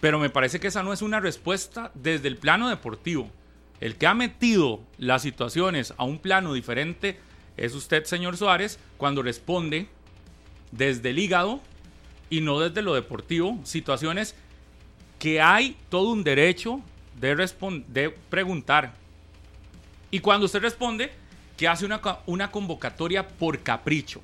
pero 0.00 0.18
me 0.18 0.30
parece 0.30 0.60
que 0.60 0.66
esa 0.66 0.82
no 0.82 0.92
es 0.92 1.02
una 1.02 1.20
respuesta 1.20 1.90
desde 1.94 2.28
el 2.28 2.36
plano 2.36 2.68
deportivo. 2.68 3.30
El 3.80 3.96
que 3.96 4.06
ha 4.06 4.14
metido 4.14 4.80
las 4.98 5.22
situaciones 5.22 5.94
a 5.96 6.04
un 6.04 6.18
plano 6.18 6.52
diferente 6.52 7.18
es 7.56 7.74
usted, 7.74 8.04
señor 8.04 8.36
Suárez, 8.36 8.78
cuando 8.96 9.22
responde 9.22 9.88
desde 10.72 11.10
el 11.10 11.18
hígado 11.18 11.60
y 12.30 12.40
no 12.40 12.60
desde 12.60 12.82
lo 12.82 12.94
deportivo, 12.94 13.60
situaciones 13.64 14.34
que 15.18 15.40
hay 15.40 15.76
todo 15.88 16.10
un 16.10 16.24
derecho 16.24 16.80
de, 17.20 17.34
de 17.88 18.10
preguntar. 18.10 18.94
Y 20.10 20.20
cuando 20.20 20.46
usted 20.46 20.60
responde, 20.60 21.12
hace 21.66 21.84
una, 21.86 22.00
una 22.26 22.50
convocatoria 22.50 23.26
por 23.26 23.60
capricho. 23.62 24.20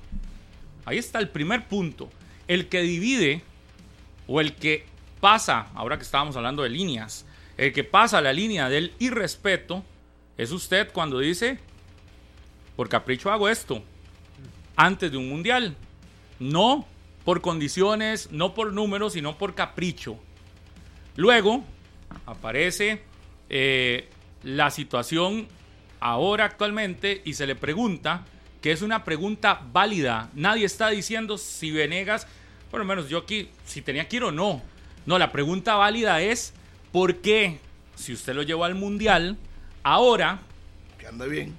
Ahí 0.85 0.99
está 0.99 1.19
el 1.19 1.29
primer 1.29 1.67
punto. 1.67 2.11
El 2.49 2.69
que 2.69 2.83
divide 2.83 3.43
o 4.27 4.41
el 4.41 4.55
que 4.55 4.87
pasa, 5.21 5.69
ahora 5.75 5.97
que 5.97 6.05
estábamos 6.05 6.37
hablando 6.37 6.63
de 6.63 6.71
líneas, 6.71 7.27
el 7.57 7.73
que 7.73 7.85
pasa 7.85 8.21
la 8.21 8.33
línea 8.33 8.69
del 8.69 8.95
irrespeto 8.99 9.85
es 10.39 10.51
usted 10.51 10.91
cuando 10.93 11.19
dice, 11.19 11.59
por 12.77 12.89
capricho 12.89 13.31
hago 13.31 13.49
esto, 13.49 13.83
antes 14.77 15.11
de 15.11 15.19
un 15.19 15.29
mundial. 15.29 15.77
No 16.39 16.87
por 17.25 17.43
condiciones, 17.43 18.31
no 18.33 18.55
por 18.55 18.73
números, 18.73 19.13
sino 19.13 19.37
por 19.37 19.55
capricho. 19.55 20.17
Luego 21.17 21.63
aparece 22.25 23.03
eh, 23.51 24.09
la 24.43 24.71
situación 24.71 25.47
ahora 26.01 26.47
actualmente 26.47 27.23
y 27.25 27.35
se 27.35 27.47
le 27.47 27.55
pregunta 27.55 28.25
que 28.61 28.73
es 28.73 28.83
una 28.83 29.05
pregunta 29.05 29.63
válida. 29.73 30.31
Nadie 30.35 30.67
está 30.67 30.91
diciendo 30.91 31.39
si 31.39 31.71
Venegas, 31.71 32.27
por 32.71 32.81
lo 32.81 32.87
menos 32.87 33.09
yo 33.09 33.19
aquí, 33.19 33.49
si 33.65 33.83
tenía 33.83 34.09
que 34.09 34.17
ir 34.17 34.25
o 34.25 34.33
no. 34.33 34.63
No, 35.07 35.19
la 35.19 35.33
pregunta 35.33 35.77
válida 35.77 36.21
es 36.21 36.53
¿por 36.93 37.17
qué, 37.17 37.59
si 37.95 38.13
usted 38.13 38.35
lo 38.35 38.43
llevó 38.43 38.65
al 38.65 38.75
Mundial, 38.75 39.39
ahora... 39.83 40.41
Que 40.99 41.07
anda 41.07 41.27
bien. 41.27 41.55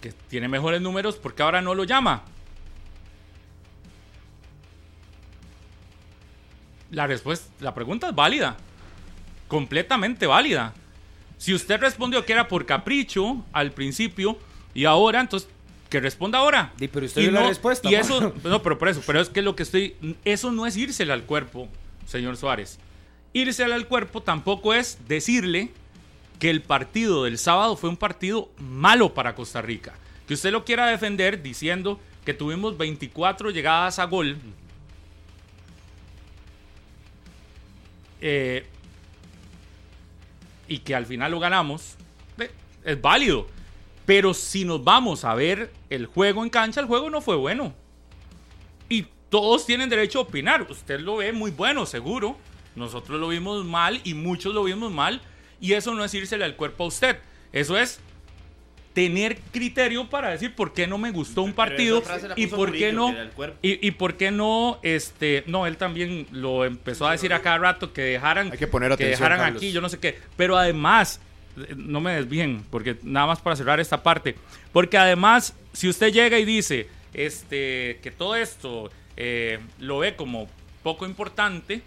Que 0.00 0.12
tiene 0.28 0.48
mejores 0.48 0.80
números, 0.80 1.16
¿por 1.16 1.34
qué 1.34 1.42
ahora 1.42 1.62
no 1.62 1.74
lo 1.74 1.84
llama? 1.84 2.24
La 6.90 7.06
respuesta, 7.06 7.48
la 7.60 7.72
pregunta 7.72 8.08
es 8.08 8.14
válida. 8.14 8.56
Completamente 9.48 10.26
válida. 10.26 10.74
Si 11.42 11.52
usted 11.52 11.80
respondió 11.80 12.24
que 12.24 12.32
era 12.32 12.46
por 12.46 12.66
capricho 12.66 13.44
al 13.52 13.72
principio 13.72 14.38
y 14.74 14.84
ahora, 14.84 15.20
entonces 15.20 15.48
que 15.90 15.98
responda 15.98 16.38
ahora. 16.38 16.72
Sí, 16.78 16.86
pero 16.86 17.04
usted 17.04 17.20
dio 17.20 17.32
la 17.32 17.48
respuesta. 17.48 17.90
Y 17.90 17.96
eso, 17.96 18.32
no, 18.44 18.62
pero 18.62 18.78
por 18.78 18.88
eso, 18.88 19.02
pero 19.04 19.20
es 19.20 19.28
que 19.28 19.42
lo 19.42 19.56
que 19.56 19.64
estoy, 19.64 19.96
eso 20.24 20.52
no 20.52 20.68
es 20.68 20.76
írsele 20.76 21.12
al 21.12 21.24
cuerpo, 21.24 21.66
señor 22.06 22.36
Suárez. 22.36 22.78
Írsele 23.32 23.74
al 23.74 23.88
cuerpo 23.88 24.22
tampoco 24.22 24.72
es 24.72 25.00
decirle 25.08 25.72
que 26.38 26.48
el 26.48 26.62
partido 26.62 27.24
del 27.24 27.38
sábado 27.38 27.76
fue 27.76 27.90
un 27.90 27.96
partido 27.96 28.48
malo 28.58 29.12
para 29.12 29.34
Costa 29.34 29.60
Rica. 29.60 29.94
Que 30.28 30.34
usted 30.34 30.52
lo 30.52 30.64
quiera 30.64 30.86
defender 30.86 31.42
diciendo 31.42 31.98
que 32.24 32.34
tuvimos 32.34 32.78
24 32.78 33.50
llegadas 33.50 33.98
a 33.98 34.04
gol. 34.04 34.36
Eh, 38.20 38.64
y 40.72 40.78
que 40.78 40.94
al 40.94 41.04
final 41.04 41.30
lo 41.30 41.38
ganamos, 41.38 41.96
es 42.82 43.02
válido. 43.02 43.46
Pero 44.06 44.32
si 44.32 44.64
nos 44.64 44.82
vamos 44.82 45.22
a 45.26 45.34
ver 45.34 45.70
el 45.90 46.06
juego 46.06 46.42
en 46.42 46.48
cancha, 46.48 46.80
el 46.80 46.86
juego 46.86 47.10
no 47.10 47.20
fue 47.20 47.36
bueno. 47.36 47.74
Y 48.88 49.06
todos 49.28 49.66
tienen 49.66 49.90
derecho 49.90 50.20
a 50.20 50.22
opinar. 50.22 50.66
Usted 50.70 51.00
lo 51.00 51.16
ve 51.16 51.34
muy 51.34 51.50
bueno, 51.50 51.84
seguro. 51.84 52.38
Nosotros 52.74 53.20
lo 53.20 53.28
vimos 53.28 53.66
mal 53.66 54.00
y 54.02 54.14
muchos 54.14 54.54
lo 54.54 54.64
vimos 54.64 54.90
mal. 54.90 55.20
Y 55.60 55.74
eso 55.74 55.94
no 55.94 56.04
es 56.04 56.14
írsele 56.14 56.46
al 56.46 56.56
cuerpo 56.56 56.84
a 56.84 56.86
usted. 56.86 57.18
Eso 57.52 57.76
es 57.76 58.00
tener 58.92 59.38
criterio 59.52 60.08
para 60.10 60.30
decir 60.30 60.54
por 60.54 60.72
qué 60.72 60.86
no 60.86 60.98
me 60.98 61.10
gustó 61.10 61.42
un 61.42 61.54
partido 61.54 62.02
y 62.36 62.46
por 62.46 62.72
qué 62.72 62.92
no 62.92 63.14
y, 63.62 63.90
por 63.92 64.16
qué 64.16 64.30
no 64.30 64.78
este 64.82 65.44
no 65.46 65.66
él 65.66 65.78
también 65.78 66.26
lo 66.30 66.64
empezó 66.64 67.06
a 67.06 67.12
decir 67.12 67.32
a 67.32 67.40
cada 67.40 67.58
rato 67.58 67.92
que 67.92 68.02
dejaran 68.02 68.50
que, 68.50 68.66
poner 68.66 68.96
que 68.96 69.06
dejaran 69.06 69.40
aquí 69.40 69.72
yo 69.72 69.80
no 69.80 69.88
sé 69.88 69.98
qué. 69.98 70.18
Pero 70.36 70.56
además 70.56 71.20
no 71.76 72.00
me 72.00 72.14
desvíen, 72.14 72.64
porque 72.70 72.96
nada 73.02 73.26
más 73.26 73.40
para 73.40 73.56
cerrar 73.56 73.80
esta 73.80 74.02
parte, 74.02 74.36
porque 74.72 74.96
además, 74.96 75.54
si 75.72 75.88
usted 75.88 76.12
llega 76.12 76.38
y 76.38 76.44
dice 76.44 76.88
este, 77.12 77.98
que 78.02 78.10
todo 78.10 78.36
esto 78.36 78.90
eh, 79.16 79.58
lo 79.78 79.98
ve 79.98 80.16
como 80.16 80.48
poco 80.82 81.06
importante, 81.06 81.82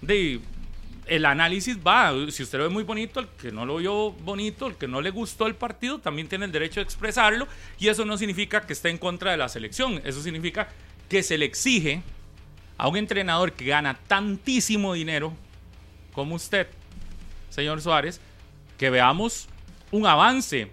de, 0.00 0.40
el 1.06 1.24
análisis 1.24 1.78
va, 1.78 2.12
si 2.30 2.42
usted 2.42 2.58
lo 2.58 2.64
ve 2.64 2.70
muy 2.70 2.84
bonito, 2.84 3.20
el 3.20 3.28
que 3.28 3.50
no 3.50 3.66
lo 3.66 3.76
vio 3.76 4.12
bonito, 4.12 4.66
el 4.66 4.76
que 4.76 4.88
no 4.88 5.00
le 5.00 5.10
gustó 5.10 5.46
el 5.46 5.54
partido, 5.54 5.98
también 5.98 6.28
tiene 6.28 6.44
el 6.44 6.52
derecho 6.52 6.80
de 6.80 6.84
expresarlo, 6.84 7.48
y 7.78 7.88
eso 7.88 8.04
no 8.04 8.16
significa 8.16 8.60
que 8.62 8.72
esté 8.72 8.90
en 8.90 8.98
contra 8.98 9.30
de 9.30 9.36
la 9.36 9.48
selección, 9.48 10.00
eso 10.04 10.22
significa 10.22 10.68
que 11.08 11.22
se 11.22 11.38
le 11.38 11.46
exige 11.46 12.02
a 12.78 12.88
un 12.88 12.96
entrenador 12.96 13.52
que 13.52 13.66
gana 13.66 13.98
tantísimo 14.06 14.94
dinero 14.94 15.32
como 16.12 16.34
usted, 16.34 16.68
señor 17.50 17.82
Suárez, 17.82 18.20
que 18.78 18.90
veamos 18.90 19.48
un 19.90 20.06
avance 20.06 20.70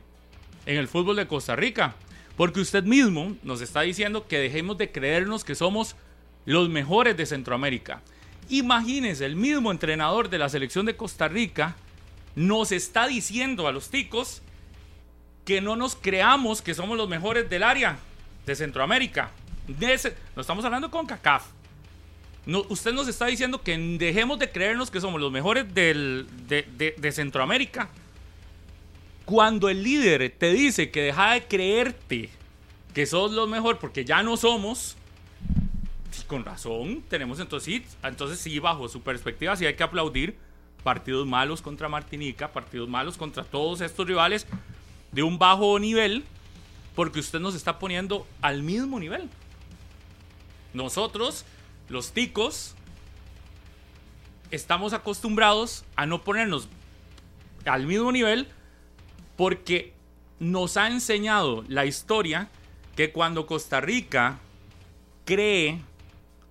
en 0.65 0.77
el 0.77 0.87
fútbol 0.87 1.15
de 1.15 1.27
Costa 1.27 1.55
Rica. 1.55 1.95
Porque 2.37 2.59
usted 2.59 2.83
mismo 2.83 3.35
nos 3.41 3.61
está 3.61 3.81
diciendo 3.81 4.27
que 4.27 4.37
dejemos 4.37 4.77
de 4.77 4.91
creernos 4.91 5.43
que 5.43 5.55
somos 5.55 5.95
los 6.45 6.69
mejores 6.69 7.17
de 7.17 7.25
Centroamérica. 7.25 8.03
Imagínese, 8.49 9.25
el 9.25 9.35
mismo 9.35 9.71
entrenador 9.71 10.29
de 10.29 10.37
la 10.37 10.49
selección 10.49 10.85
de 10.85 10.95
Costa 10.95 11.27
Rica 11.27 11.75
nos 12.35 12.71
está 12.71 13.07
diciendo 13.07 13.67
a 13.67 13.71
los 13.71 13.89
ticos 13.89 14.41
que 15.43 15.61
no 15.61 15.75
nos 15.75 15.95
creamos 15.95 16.61
que 16.61 16.73
somos 16.73 16.97
los 16.97 17.09
mejores 17.09 17.49
del 17.49 17.63
área 17.63 17.97
de 18.45 18.55
Centroamérica. 18.55 19.31
no 20.35 20.41
estamos 20.41 20.63
hablando 20.65 20.91
con 20.91 21.05
CACAF. 21.05 21.45
No, 22.45 22.65
usted 22.69 22.93
nos 22.93 23.09
está 23.09 23.25
diciendo 23.25 23.61
que 23.61 23.77
dejemos 23.77 24.39
de 24.39 24.49
creernos 24.49 24.89
que 24.89 25.01
somos 25.01 25.19
los 25.19 25.31
mejores 25.31 25.65
de, 25.73 27.11
Centroamérica. 27.11 27.89
Cuando 29.25 29.67
el 29.67 29.83
líder 29.83 30.33
te 30.37 30.53
dice 30.53 30.89
que 30.89 31.01
deja 31.01 31.33
de 31.33 31.43
creerte 31.43 32.29
que 32.93 33.05
sos 33.05 33.31
los 33.31 33.49
mejores 33.49 33.79
porque 33.81 34.05
ya 34.05 34.23
no 34.23 34.37
somos, 34.37 34.95
con 36.27 36.45
razón, 36.45 37.03
tenemos 37.09 37.39
entonces, 37.39 37.81
entonces 38.03 38.39
sí, 38.39 38.59
bajo 38.59 38.87
su 38.89 39.01
perspectiva, 39.01 39.55
sí 39.55 39.65
hay 39.65 39.75
que 39.75 39.83
aplaudir 39.83 40.37
partidos 40.83 41.25
malos 41.25 41.61
contra 41.61 41.89
Martinica, 41.89 42.51
partidos 42.51 42.87
malos 42.87 43.17
contra 43.17 43.43
todos 43.43 43.81
estos 43.81 44.05
rivales 44.05 44.45
de 45.11 45.23
un 45.23 45.39
bajo 45.39 45.79
nivel, 45.79 46.23
porque 46.95 47.19
usted 47.19 47.39
nos 47.39 47.55
está 47.55 47.79
poniendo 47.79 48.27
al 48.41 48.63
mismo 48.63 48.99
nivel. 48.99 49.29
Nosotros 50.73 51.45
los 51.89 52.11
ticos 52.11 52.75
estamos 54.51 54.93
acostumbrados 54.93 55.83
a 55.95 56.05
no 56.05 56.23
ponernos 56.23 56.67
al 57.65 57.85
mismo 57.85 58.11
nivel 58.11 58.47
porque 59.35 59.93
nos 60.39 60.77
ha 60.77 60.87
enseñado 60.87 61.63
la 61.67 61.85
historia 61.85 62.49
que 62.95 63.11
cuando 63.11 63.45
Costa 63.45 63.81
Rica 63.81 64.39
cree, 65.25 65.81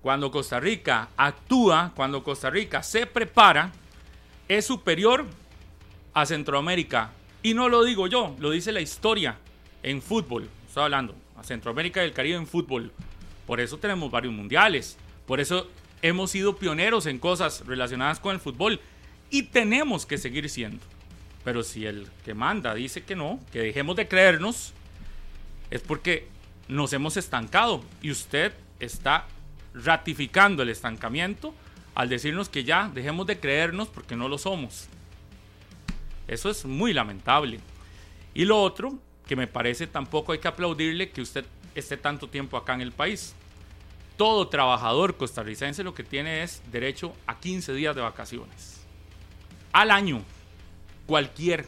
cuando 0.01 0.31
Costa 0.31 0.59
Rica 0.59 1.09
actúa, 1.17 1.91
cuando 1.95 2.23
Costa 2.23 2.49
Rica 2.49 2.83
se 2.83 3.05
prepara, 3.05 3.71
es 4.47 4.65
superior 4.65 5.25
a 6.13 6.25
Centroamérica. 6.25 7.11
Y 7.43 7.53
no 7.53 7.69
lo 7.69 7.83
digo 7.83 8.07
yo, 8.07 8.35
lo 8.39 8.51
dice 8.51 8.71
la 8.71 8.81
historia 8.81 9.37
en 9.83 10.01
fútbol. 10.01 10.49
Estoy 10.67 10.83
hablando 10.83 11.15
a 11.37 11.43
Centroamérica 11.43 12.01
y 12.01 12.07
el 12.07 12.13
Caribe 12.13 12.37
en 12.37 12.47
fútbol. 12.47 12.91
Por 13.45 13.59
eso 13.59 13.77
tenemos 13.77 14.11
varios 14.11 14.33
mundiales. 14.33 14.97
Por 15.25 15.39
eso 15.39 15.69
hemos 16.01 16.31
sido 16.31 16.57
pioneros 16.57 17.05
en 17.05 17.19
cosas 17.19 17.65
relacionadas 17.65 18.19
con 18.19 18.33
el 18.33 18.41
fútbol. 18.41 18.79
Y 19.29 19.43
tenemos 19.43 20.05
que 20.05 20.17
seguir 20.17 20.49
siendo. 20.49 20.83
Pero 21.43 21.63
si 21.63 21.85
el 21.85 22.07
que 22.25 22.33
manda 22.33 22.73
dice 22.73 23.03
que 23.03 23.15
no, 23.15 23.39
que 23.51 23.59
dejemos 23.59 23.95
de 23.95 24.07
creernos, 24.07 24.73
es 25.69 25.81
porque 25.81 26.27
nos 26.67 26.91
hemos 26.93 27.17
estancado. 27.17 27.83
Y 28.01 28.11
usted 28.11 28.53
está 28.79 29.27
ratificando 29.83 30.63
el 30.63 30.69
estancamiento 30.69 31.53
al 31.95 32.09
decirnos 32.09 32.49
que 32.49 32.63
ya 32.63 32.89
dejemos 32.93 33.25
de 33.27 33.39
creernos 33.39 33.87
porque 33.87 34.15
no 34.15 34.27
lo 34.27 34.37
somos. 34.37 34.87
Eso 36.27 36.49
es 36.49 36.65
muy 36.65 36.93
lamentable. 36.93 37.59
Y 38.33 38.45
lo 38.45 38.61
otro, 38.61 38.99
que 39.25 39.35
me 39.35 39.47
parece 39.47 39.87
tampoco 39.87 40.31
hay 40.31 40.39
que 40.39 40.47
aplaudirle 40.47 41.09
que 41.09 41.21
usted 41.21 41.45
esté 41.73 41.97
tanto 41.97 42.27
tiempo 42.29 42.57
acá 42.57 42.73
en 42.73 42.81
el 42.81 42.91
país. 42.91 43.33
Todo 44.17 44.47
trabajador 44.47 45.15
costarricense 45.15 45.83
lo 45.83 45.93
que 45.93 46.03
tiene 46.03 46.43
es 46.43 46.61
derecho 46.71 47.13
a 47.27 47.39
15 47.39 47.73
días 47.73 47.95
de 47.95 48.01
vacaciones. 48.01 48.81
Al 49.71 49.91
año. 49.91 50.23
Cualquier 51.05 51.65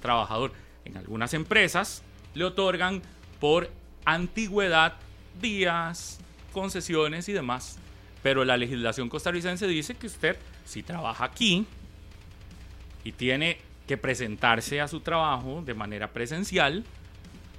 trabajador. 0.00 0.52
En 0.84 0.96
algunas 0.96 1.34
empresas 1.34 2.02
le 2.34 2.44
otorgan 2.44 3.02
por 3.40 3.70
antigüedad 4.04 4.94
días, 5.40 6.18
concesiones 6.52 7.28
y 7.28 7.32
demás. 7.32 7.78
Pero 8.22 8.44
la 8.44 8.56
legislación 8.56 9.08
costarricense 9.08 9.66
dice 9.66 9.94
que 9.94 10.06
usted, 10.08 10.36
si 10.64 10.82
trabaja 10.82 11.24
aquí 11.24 11.66
y 13.04 13.12
tiene 13.12 13.58
que 13.86 13.96
presentarse 13.96 14.80
a 14.80 14.88
su 14.88 15.00
trabajo 15.00 15.62
de 15.64 15.74
manera 15.74 16.08
presencial, 16.12 16.84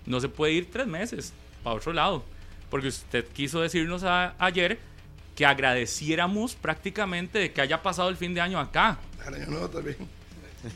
no 0.06 0.20
se 0.20 0.30
puede 0.30 0.54
ir 0.54 0.70
tres 0.70 0.86
meses 0.88 1.34
para 1.64 1.76
otro 1.76 1.94
lado. 1.94 2.24
Porque 2.70 2.88
usted 2.90 3.26
quiso 3.30 3.62
decirnos 3.62 4.04
a- 4.04 4.36
ayer 4.38 4.80
que 5.36 5.46
agradeciéramos 5.46 6.56
prácticamente 6.56 7.40
de 7.40 7.52
que 7.52 7.62
haya 7.62 7.82
pasado 7.82 8.10
el 8.10 8.18
fin 8.18 8.34
de 8.34 8.42
año 8.42 8.60
acá. 8.60 9.00
El 9.26 9.34
año 9.36 9.48
nuevo 9.48 9.70
también. 9.70 9.96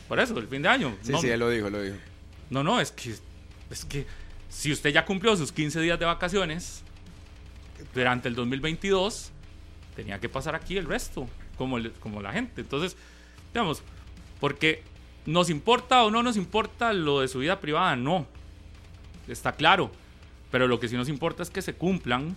Por 0.08 0.18
eso, 0.18 0.36
el 0.38 0.48
fin 0.48 0.62
de 0.62 0.68
año. 0.68 0.96
Sí, 1.02 1.12
no, 1.12 1.20
sí, 1.20 1.28
él 1.28 1.38
lo 1.40 1.50
dijo, 1.50 1.68
lo 1.68 1.82
dijo. 1.82 1.96
no, 2.50 2.62
no, 2.64 2.80
es 2.80 2.90
que, 2.90 3.14
es 3.70 3.84
que 3.84 4.06
si 4.48 4.72
usted 4.72 4.90
ya 4.90 5.04
cumplió 5.04 5.36
sus 5.36 5.52
15 5.52 5.80
días 5.80 5.98
de 5.98 6.06
vacaciones 6.06 6.82
durante 7.94 8.28
el 8.28 8.34
2022, 8.34 9.30
tenía 9.96 10.18
que 10.20 10.28
pasar 10.28 10.54
aquí 10.54 10.76
el 10.76 10.86
resto, 10.86 11.28
como, 11.56 11.78
le- 11.78 11.92
como 11.92 12.20
la 12.22 12.32
gente. 12.32 12.60
Entonces, 12.60 12.96
digamos, 13.52 13.82
porque 14.40 14.82
nos 15.26 15.48
importa 15.50 16.04
o 16.04 16.10
no 16.10 16.22
nos 16.22 16.36
importa 16.36 16.92
lo 16.92 17.20
de 17.20 17.28
su 17.28 17.38
vida 17.38 17.60
privada, 17.60 17.96
no. 17.96 18.26
Está 19.28 19.52
claro. 19.52 19.90
Pero 20.50 20.68
lo 20.68 20.78
que 20.78 20.88
sí 20.88 20.96
nos 20.96 21.08
importa 21.08 21.42
es 21.42 21.50
que 21.50 21.62
se 21.62 21.74
cumplan 21.74 22.36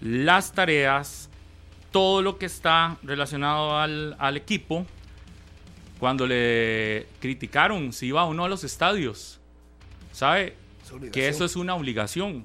las 0.00 0.52
tareas, 0.52 1.28
todo 1.90 2.22
lo 2.22 2.38
que 2.38 2.46
está 2.46 2.96
relacionado 3.02 3.76
al, 3.78 4.16
al 4.18 4.36
equipo. 4.36 4.86
Cuando 5.98 6.26
le 6.26 7.06
criticaron 7.20 7.92
si 7.92 8.06
iba 8.06 8.24
o 8.24 8.32
no 8.32 8.44
a 8.46 8.48
los 8.48 8.64
estadios, 8.64 9.38
¿sabe? 10.12 10.56
Es 11.08 11.12
que 11.12 11.28
eso 11.28 11.44
es 11.44 11.56
una 11.56 11.74
obligación 11.74 12.44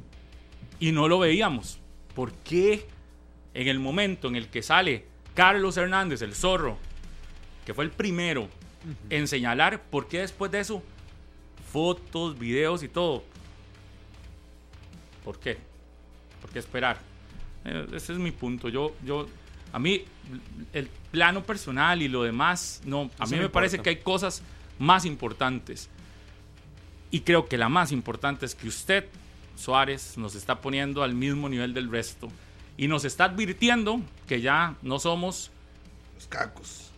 y 0.80 0.92
no 0.92 1.08
lo 1.08 1.20
veíamos. 1.20 1.80
¿Por 2.16 2.32
qué 2.32 2.88
en 3.54 3.68
el 3.68 3.80
momento 3.80 4.28
en 4.28 4.36
el 4.36 4.48
que 4.48 4.64
sale 4.64 5.06
Carlos 5.34 5.78
Hernández, 5.78 6.22
el 6.22 6.34
zorro, 6.34 6.78
que 7.66 7.74
fue 7.74 7.84
el 7.84 7.92
primero 7.92 8.48
en 9.10 9.28
señalar, 9.28 9.82
¿por 9.84 10.08
qué 10.08 10.20
después 10.20 10.52
de 10.52 10.60
eso 10.62 10.82
fotos, 11.72 12.40
videos 12.40 12.84
y 12.84 12.88
todo? 12.88 13.24
¿Por 15.24 15.40
qué? 15.40 15.58
¿Por 16.42 16.52
qué 16.52 16.60
esperar? 16.60 17.00
Eh, 17.66 17.88
Ese 17.94 18.14
es 18.14 18.20
mi 18.20 18.32
punto. 18.32 18.70
Yo, 18.70 18.96
yo, 19.04 19.28
a 19.74 19.80
mí, 19.80 20.06
el 20.72 20.88
plano 21.12 21.44
personal 21.44 22.02
y 22.02 22.08
lo 22.08 22.24
demás, 22.24 22.82
no, 22.86 23.10
a 23.18 23.26
mí 23.26 23.38
me 23.38 23.50
parece 23.50 23.80
que 23.80 23.90
hay 23.90 23.98
cosas 23.98 24.42
más 24.80 25.04
importantes. 25.04 25.90
Y 27.12 27.22
creo 27.22 27.48
que 27.48 27.58
la 27.58 27.70
más 27.70 27.92
importante 27.92 28.46
es 28.46 28.56
que 28.56 28.68
usted, 28.68 29.06
Suárez, 29.56 30.18
nos 30.18 30.36
está 30.36 30.62
poniendo 30.62 31.04
al 31.04 31.14
mismo 31.14 31.48
nivel 31.50 31.74
del 31.74 31.90
resto. 31.90 32.30
Y 32.78 32.88
nos 32.88 33.06
está 33.06 33.26
advirtiendo 33.26 34.02
que 34.28 34.42
ya 34.42 34.76
no 34.82 35.00
somos 35.00 35.50
Los 36.16 36.28
cacos. 36.28 36.92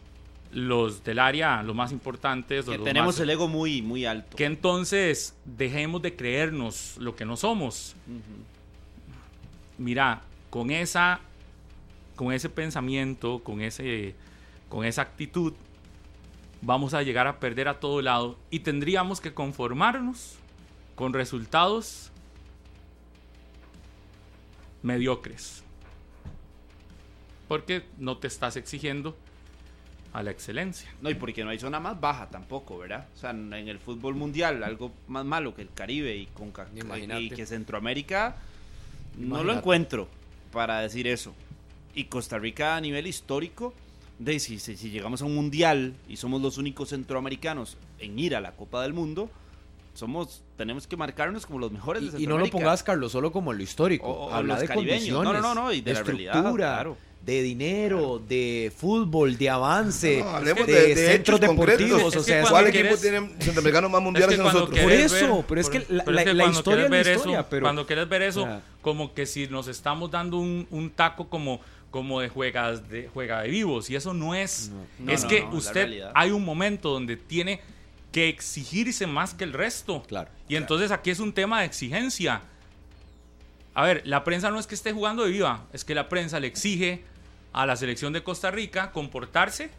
los 0.52 1.04
del 1.04 1.20
área 1.20 1.62
los 1.62 1.76
más 1.76 1.92
importantes. 1.92 2.66
Que 2.66 2.78
los 2.78 2.84
tenemos 2.84 3.16
más- 3.16 3.20
el 3.22 3.30
ego 3.30 3.48
muy, 3.48 3.82
muy 3.82 4.06
alto. 4.06 4.36
Que 4.36 4.46
entonces 4.46 5.36
dejemos 5.46 6.02
de 6.02 6.16
creernos 6.16 6.96
lo 6.98 7.16
que 7.16 7.26
no 7.26 7.38
somos. 7.38 7.96
Mira, 9.78 10.22
con 10.50 10.72
esa 10.72 11.20
con 12.16 12.34
ese 12.34 12.50
pensamiento, 12.50 13.40
con 13.44 13.62
ese 13.62 14.16
con 14.70 14.84
esa 14.86 15.04
actitud 15.04 15.54
vamos 16.64 16.96
a 16.96 17.04
llegar 17.04 17.28
a 17.28 17.40
perder 17.40 17.68
a 17.68 17.80
todo 17.80 18.02
lado 18.02 18.40
y 18.50 18.62
tendríamos 18.62 19.22
que 19.22 19.34
conformarnos 19.36 20.36
con 20.96 21.14
resultados 21.14 22.10
mediocres. 24.84 25.64
Porque 27.48 27.84
no 27.98 28.18
te 28.18 28.28
estás 28.28 28.58
exigiendo 28.58 29.16
a 30.14 30.24
la 30.24 30.32
excelencia. 30.32 30.90
No, 31.02 31.10
y 31.10 31.16
porque 31.16 31.44
no 31.44 31.50
hay 31.50 31.60
zona 31.60 31.80
más 31.80 32.00
baja 32.00 32.30
tampoco, 32.30 32.78
¿verdad? 32.78 33.08
O 33.16 33.18
sea, 33.18 33.32
en 33.32 33.54
el 33.54 33.80
fútbol 33.80 34.16
mundial, 34.16 34.64
algo 34.64 34.92
más 35.08 35.26
malo 35.26 35.54
que 35.54 35.62
el 35.62 35.70
Caribe 35.74 36.16
y, 36.16 36.26
con, 36.28 36.52
y 37.20 37.30
que 37.30 37.46
Centroamérica, 37.46 38.38
no 39.18 39.44
lo 39.44 39.54
encuentro 39.54 40.08
para 40.52 40.80
decir 40.82 41.08
eso. 41.08 41.34
Y 41.94 42.06
Costa 42.06 42.38
Rica 42.38 42.76
a 42.76 42.82
nivel 42.82 43.08
histórico, 43.08 43.74
de 44.20 44.40
si, 44.40 44.60
si, 44.60 44.76
si 44.76 44.90
llegamos 44.90 45.22
a 45.22 45.26
un 45.26 45.36
mundial 45.36 45.94
y 46.10 46.18
somos 46.18 46.42
los 46.42 46.58
únicos 46.58 46.90
centroamericanos 46.90 47.78
en 48.00 48.18
ir 48.18 48.36
a 48.36 48.42
la 48.42 48.54
Copa 48.56 48.82
del 48.82 48.94
Mundo, 48.94 49.30
somos 49.98 50.44
tenemos 50.56 50.86
que 50.88 50.96
marcarnos 50.96 51.46
como 51.46 51.60
los 51.60 51.72
mejores 51.72 52.12
de 52.14 52.20
Y, 52.20 52.24
y 52.24 52.28
no 52.28 52.38
lo 52.38 52.48
pongas, 52.48 52.84
Carlos, 52.84 53.12
solo 53.12 53.32
como 53.32 53.52
lo 53.54 53.62
histórico. 53.64 54.08
O- 54.08 54.28
o 54.28 54.34
Habla 54.34 54.54
los 54.54 54.62
de 54.62 54.68
caribeños. 54.68 55.14
condiciones, 55.16 55.34
No, 55.34 55.42
no, 55.42 55.56
no, 55.56 55.62
no, 55.64 55.74
y 55.74 55.82
de 55.82 55.94
la 55.94 56.00
estructura, 56.00 56.34
realidad, 56.34 56.56
claro. 56.56 56.98
de 57.26 57.42
dinero, 57.42 58.22
de 58.30 58.72
fútbol, 58.76 59.38
de 59.38 59.50
avance, 59.50 60.20
No, 60.24 60.30
hablemos 60.30 60.66
de, 60.68 60.74
de, 60.74 60.96
de 60.96 61.08
centros 61.14 61.40
deportivos. 61.42 62.00
Es 62.02 62.16
o 62.16 62.20
que 62.20 62.24
sea, 62.24 62.42
es 62.44 62.50
¿Cuál 62.50 62.68
equipo 62.68 62.96
tiene 62.96 63.20
centroamericanos 63.40 63.92
más 63.92 64.02
mundiales 64.02 64.34
Es 64.34 64.38
que 64.40 64.44
nosotros? 64.46 64.80
Por 64.80 64.92
eso, 64.92 65.36
ver- 65.38 65.46
pero 65.50 65.62
es 65.62 65.70
que 65.70 65.80
la- 65.90 66.04
pero 66.06 66.12
la- 66.16 66.24
que 66.24 66.34
la 66.34 66.44
cuando 66.44 66.60
historia 66.60 66.84
querés 66.84 66.86
es 66.86 66.92
la 66.92 66.98
ver 67.10 67.18
historia, 67.18 67.40
eso, 67.40 67.48
pero- 67.50 67.64
cuando 67.64 67.86
quieres 67.88 68.10
ver 68.10 68.22
eso, 68.22 68.44
o 68.44 68.62
como 68.82 69.14
que 69.14 69.26
si 69.26 69.48
nos 69.48 69.68
estamos 69.68 70.10
dando 70.12 70.38
un, 70.38 70.68
un 70.72 70.90
taco 70.92 71.28
como, 71.28 71.60
como 71.92 72.22
de 72.22 72.30
juegas 72.30 72.88
de 72.90 73.10
juega 73.14 73.42
de 73.42 73.50
vivos 73.50 73.90
y 73.90 73.96
eso 73.96 74.14
no 74.14 74.36
es. 74.36 74.72
No, 75.00 75.12
es 75.12 75.24
no, 75.24 75.30
que 75.30 75.38
es 75.40 75.46
usted 75.52 76.04
hay 76.14 76.32
un 76.32 76.46
momento 76.46 76.90
donde 76.92 77.18
tiene 77.18 77.60
que 78.12 78.30
exigirse 78.30 79.08
más 79.08 79.34
que 79.34 79.44
el 79.44 79.54
resto. 79.54 80.04
Claro, 80.04 80.30
Y 80.48 80.56
entonces 80.56 80.92
aquí 80.92 81.10
es 81.10 81.20
un 81.20 81.34
tema 81.34 81.62
de 81.62 81.66
exigencia. 81.66 82.42
A 83.74 83.84
ver, 83.84 84.02
la 84.06 84.24
prensa 84.24 84.50
no 84.50 84.60
es 84.60 84.68
que 84.68 84.76
esté 84.76 84.92
jugando 84.92 85.24
de 85.24 85.32
viva, 85.32 85.66
es 85.74 85.86
que 85.86 85.94
la 85.94 86.10
prensa 86.10 86.40
le 86.40 86.48
exige 86.48 87.04
a 87.54 87.66
la 87.66 87.76
selección 87.76 88.14
de 88.14 88.24
Costa 88.24 88.50
Rica 88.52 88.92
comportarse 88.92 89.70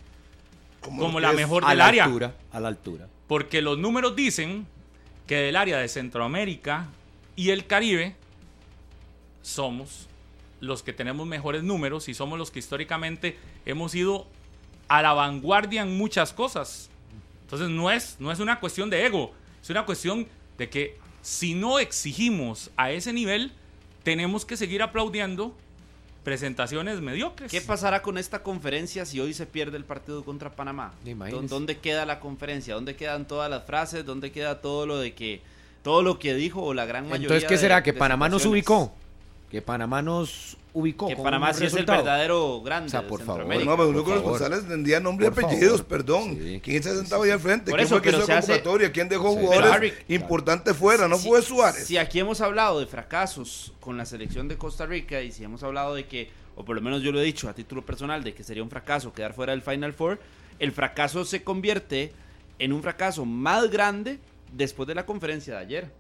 como 0.80 1.20
la 1.20 1.32
mejor 1.32 1.64
a 1.64 1.70
del 1.70 1.78
la 1.78 1.86
área. 1.86 2.04
altura, 2.04 2.34
a 2.52 2.60
la 2.60 2.68
altura. 2.68 3.08
Porque 3.26 3.60
los 3.62 3.78
números 3.78 4.14
dicen 4.14 4.66
que 5.26 5.36
del 5.36 5.56
área 5.56 5.78
de 5.78 5.88
Centroamérica 5.88 6.86
y 7.36 7.50
el 7.50 7.66
Caribe 7.66 8.16
somos 9.42 10.08
los 10.60 10.82
que 10.82 10.92
tenemos 10.92 11.26
mejores 11.26 11.62
números 11.62 12.08
y 12.08 12.14
somos 12.14 12.38
los 12.38 12.50
que 12.50 12.58
históricamente 12.58 13.38
hemos 13.66 13.94
ido 13.94 14.26
a 14.88 15.02
la 15.02 15.12
vanguardia 15.12 15.82
en 15.82 15.96
muchas 15.96 16.32
cosas. 16.32 16.90
Entonces 17.48 17.70
no 17.70 17.90
es, 17.90 18.16
no 18.20 18.30
es 18.30 18.40
una 18.40 18.60
cuestión 18.60 18.90
de 18.90 19.06
ego, 19.06 19.32
es 19.62 19.70
una 19.70 19.86
cuestión 19.86 20.26
de 20.58 20.68
que 20.68 20.98
si 21.22 21.54
no 21.54 21.78
exigimos 21.78 22.70
a 22.76 22.90
ese 22.90 23.12
nivel, 23.14 23.52
tenemos 24.02 24.44
que 24.44 24.56
seguir 24.58 24.82
aplaudiendo 24.82 25.54
presentaciones 26.24 27.00
mediocres. 27.00 27.50
¿Qué 27.50 27.60
pasará 27.62 28.02
con 28.02 28.18
esta 28.18 28.42
conferencia 28.42 29.06
si 29.06 29.18
hoy 29.20 29.32
se 29.32 29.46
pierde 29.46 29.76
el 29.78 29.84
partido 29.84 30.24
contra 30.24 30.50
Panamá? 30.50 30.92
Imagínese. 31.06 31.42
¿Dó- 31.46 31.48
¿Dónde 31.48 31.78
queda 31.78 32.04
la 32.04 32.20
conferencia? 32.20 32.74
¿Dónde 32.74 32.96
quedan 32.96 33.26
todas 33.26 33.48
las 33.50 33.64
frases? 33.64 34.04
¿Dónde 34.04 34.30
queda 34.30 34.60
todo 34.60 34.84
lo 34.86 34.98
de 34.98 35.14
que 35.14 35.40
todo 35.82 36.02
lo 36.02 36.18
que 36.18 36.34
dijo 36.34 36.62
o 36.62 36.74
la 36.74 36.84
gran 36.84 37.04
mayoría? 37.04 37.24
Entonces, 37.28 37.48
¿qué 37.48 37.54
de- 37.54 37.60
será? 37.60 37.82
¿Que 37.82 37.92
de 37.92 37.98
Panamá 37.98 38.28
nos 38.28 38.44
ubicó? 38.44 38.94
¿Que 39.50 39.62
Panamá 39.62 40.02
nos 40.02 40.58
ubicó? 40.74 41.08
Que 41.08 41.14
con 41.14 41.24
Panamá 41.24 41.54
sí 41.54 41.64
es 41.64 41.72
el 41.74 41.86
verdadero 41.86 42.60
grande. 42.60 42.88
O 42.88 42.90
sea, 42.90 43.00
de 43.00 43.08
por 43.08 43.22
favor. 43.22 43.46
No, 43.46 43.76
pero 43.76 43.88
uno. 43.88 44.02
González 44.22 44.68
tendría 44.68 45.00
nombre 45.00 45.26
y 45.26 45.30
apellidos, 45.30 45.78
favor. 45.80 45.86
perdón. 45.86 46.38
Sí. 46.38 46.60
¿Quién 46.62 46.82
se 46.82 46.94
sentaba 46.94 47.24
ahí 47.24 47.30
al 47.30 47.40
frente? 47.40 47.70
Por 47.70 47.78
¿Quién 47.78 47.86
eso, 47.86 47.94
fue 47.94 48.02
que 48.02 48.08
hizo 48.10 48.30
hace-? 48.30 48.92
¿Quién 48.92 49.08
dejó 49.08 49.30
Sí. 49.32 49.38
jugadores 49.40 49.70
Harry, 49.72 49.92
importantes 50.08 50.76
fuera? 50.76 51.08
No 51.08 51.16
Si- 51.16 51.26
fue 51.28 51.40
Suárez. 51.40 51.86
Si 51.86 51.96
aquí 51.96 52.18
hemos 52.18 52.42
hablado 52.42 52.78
de 52.78 52.86
fracasos 52.86 53.72
con 53.80 53.96
la 53.96 54.04
selección 54.04 54.48
de 54.48 54.58
Costa 54.58 54.84
Rica 54.84 55.22
y 55.22 55.32
si 55.32 55.44
hemos 55.44 55.62
hablado 55.62 55.94
de 55.94 56.04
que, 56.06 56.30
o 56.54 56.64
por 56.66 56.76
lo 56.76 56.82
menos 56.82 57.00
yo 57.02 57.10
lo 57.10 57.18
he 57.20 57.24
dicho 57.24 57.48
a 57.48 57.54
título 57.54 57.80
personal, 57.86 58.22
de 58.22 58.34
que 58.34 58.44
sería 58.44 58.62
un 58.62 58.68
fracaso 58.70 59.14
quedar 59.14 59.32
fuera 59.32 59.52
del 59.52 59.62
Final 59.62 59.94
Four, 59.94 60.20
el 60.58 60.72
fracaso 60.72 61.24
se 61.24 61.42
convierte 61.42 62.12
en 62.58 62.74
un 62.74 62.82
fracaso 62.82 63.24
más 63.24 63.70
grande 63.70 64.18
después 64.52 64.86
de 64.86 64.94
la 64.94 65.06
conferencia 65.06 65.54
de 65.54 65.60
ayer. 65.60 65.90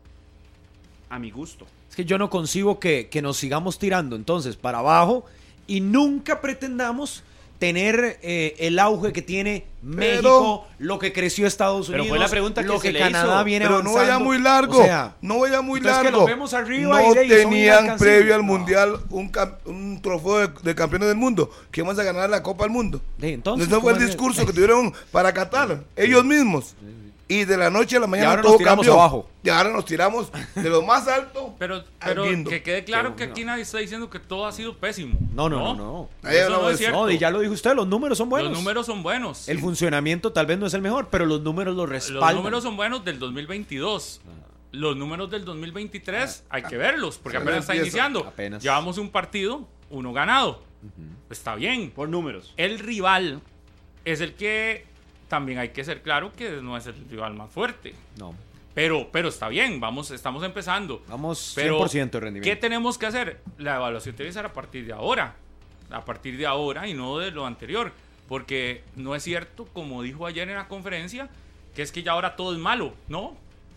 A 1.08 1.18
mi 1.18 1.30
gusto. 1.30 1.66
Que 1.98 2.04
yo 2.04 2.16
no 2.16 2.30
concibo 2.30 2.78
que, 2.78 3.08
que 3.10 3.22
nos 3.22 3.38
sigamos 3.38 3.80
tirando 3.80 4.14
entonces 4.14 4.54
para 4.54 4.78
abajo 4.78 5.24
y 5.66 5.80
nunca 5.80 6.40
pretendamos 6.40 7.24
tener 7.58 8.20
eh, 8.22 8.54
el 8.60 8.78
auge 8.78 9.12
que 9.12 9.20
tiene 9.20 9.64
México, 9.82 10.64
lo 10.78 11.00
que 11.00 11.12
creció 11.12 11.44
Estados 11.44 11.88
Pero 11.88 12.02
Unidos, 12.04 12.08
fue 12.10 12.18
la 12.24 12.28
pregunta 12.30 12.62
que 12.62 12.68
lo 12.68 12.76
se 12.76 12.82
que 12.86 12.92
le 12.92 13.00
Canadá 13.00 13.34
hizo. 13.38 13.44
viene 13.44 13.66
Pero 13.66 13.82
no 13.82 13.94
vaya 13.94 14.20
muy 14.20 14.38
largo. 14.38 14.78
O 14.78 14.84
sea, 14.84 15.16
no 15.22 15.40
vaya 15.40 15.60
muy 15.60 15.78
entonces 15.78 15.98
que 15.98 16.04
largo. 16.04 16.18
los 16.20 16.28
vemos 16.28 16.54
arriba 16.54 17.02
no 17.02 17.20
y 17.24 17.28
tenían 17.28 17.96
previo 17.98 18.32
al 18.36 18.42
No. 18.42 18.46
mundial 18.46 19.00
un, 19.10 19.32
un 19.64 20.00
trofeo 20.00 20.38
de, 20.46 20.48
de 20.62 20.74
campeones 20.76 21.08
del 21.08 21.16
mundo 21.18 21.50
que 21.72 21.80
íbamos 21.80 21.98
a 21.98 22.04
ganar 22.04 22.30
la 22.30 22.44
Copa 22.44 22.62
del 22.62 22.70
Mundo. 22.72 23.00
de 23.18 23.32
entonces, 23.32 23.66
Ese 23.66 23.80
fue 23.80 23.92
el 23.94 23.98
discurso 23.98 24.46
que 24.46 24.52
tuvieron 24.52 24.94
para 25.10 25.34
Qatar, 25.34 25.82
ellos 25.96 26.24
mismos. 26.24 26.76
Y 27.30 27.44
de 27.44 27.58
la 27.58 27.68
noche 27.68 27.98
a 27.98 28.00
la 28.00 28.06
mañana 28.06 28.30
ahora 28.30 28.42
todo 28.42 28.52
nos 28.52 28.58
tiramos 28.58 28.86
cambió. 28.86 29.00
abajo. 29.00 29.28
Y 29.42 29.50
ahora 29.50 29.70
nos 29.70 29.84
tiramos 29.84 30.32
de 30.54 30.70
lo 30.70 30.80
más 30.82 31.06
alto. 31.08 31.54
Pero, 31.58 31.84
que 32.48 32.62
quede 32.62 32.84
claro 32.84 33.16
que 33.16 33.24
aquí 33.24 33.44
nadie 33.44 33.62
está 33.64 33.78
diciendo 33.78 34.08
que 34.08 34.18
todo 34.18 34.46
ha 34.46 34.52
sido 34.52 34.76
pésimo. 34.78 35.18
No, 35.34 35.48
no, 35.48 35.74
no, 35.74 36.08
no. 36.22 36.30
Eso 36.30 36.48
no 36.50 36.60
de 36.62 36.64
es 36.68 36.70
eso. 36.70 36.78
cierto. 36.78 36.98
No, 37.04 37.10
y 37.10 37.18
ya 37.18 37.30
lo 37.30 37.40
dijo 37.40 37.52
usted, 37.52 37.74
los 37.74 37.86
números 37.86 38.16
son 38.16 38.30
buenos. 38.30 38.50
Los 38.50 38.58
números 38.58 38.86
son 38.86 39.02
buenos. 39.02 39.46
El 39.48 39.58
funcionamiento 39.58 40.32
tal 40.32 40.46
vez 40.46 40.58
no 40.58 40.66
es 40.66 40.72
el 40.74 40.80
mejor, 40.80 41.08
pero 41.10 41.26
los 41.26 41.42
números 41.42 41.76
lo 41.76 41.82
Los 41.82 41.90
respaldan. 41.90 42.36
números 42.36 42.62
son 42.62 42.76
buenos 42.76 43.04
del 43.04 43.18
2022. 43.18 44.22
Los 44.72 44.96
números 44.96 45.30
del 45.30 45.44
2023 45.44 46.44
hay 46.48 46.62
que 46.62 46.76
verlos 46.78 47.18
porque 47.18 47.38
Apenas 47.38 47.60
está 47.60 47.76
iniciando. 47.76 48.20
Apenas. 48.20 48.62
Llevamos 48.62 48.96
un 48.96 49.10
partido, 49.10 49.66
uno 49.90 50.12
ganado. 50.14 50.62
Está 51.28 51.54
bien. 51.56 51.90
Por 51.90 52.08
números. 52.08 52.54
El 52.56 52.78
rival 52.78 53.40
es 54.06 54.20
el 54.22 54.34
que 54.34 54.86
también 55.28 55.58
hay 55.58 55.68
que 55.70 55.84
ser 55.84 56.02
claro 56.02 56.32
que 56.34 56.50
no 56.62 56.76
es 56.76 56.86
el 56.86 56.94
rival 57.08 57.34
más 57.34 57.50
fuerte. 57.50 57.94
No, 58.16 58.34
Pero, 58.74 59.08
pero 59.12 59.28
está 59.28 59.48
bien, 59.48 59.80
vamos, 59.80 60.10
estamos 60.10 60.42
empezando. 60.42 61.02
vamos 61.08 61.52
Pero, 61.54 61.80
100% 61.80 62.10
de 62.10 62.20
rendimiento. 62.20 62.44
¿Qué 62.48 62.56
tenemos 62.56 62.96
que 62.98 63.06
hacer? 63.06 63.40
La 63.58 63.76
evaluación 63.76 64.16
tiene 64.16 64.30
que 64.30 64.34
ser 64.34 64.46
a 64.46 64.52
partir 64.52 64.86
de 64.86 64.92
ahora. 64.92 65.34
A 65.90 66.04
partir 66.04 66.36
de 66.36 66.46
ahora 66.46 66.86
y 66.86 66.94
no 66.94 67.18
de 67.18 67.30
lo 67.30 67.46
anterior. 67.46 67.92
Porque 68.28 68.82
no 68.94 69.14
es 69.14 69.22
cierto, 69.22 69.66
como 69.72 70.02
dijo 70.02 70.26
ayer 70.26 70.48
en 70.48 70.56
la 70.56 70.68
conferencia, 70.68 71.28
que 71.74 71.82
es 71.82 71.92
que 71.92 72.02
ya 72.02 72.12
ahora 72.12 72.36
todo 72.36 72.52
es 72.52 72.58
malo. 72.58 72.92
No. 73.08 73.36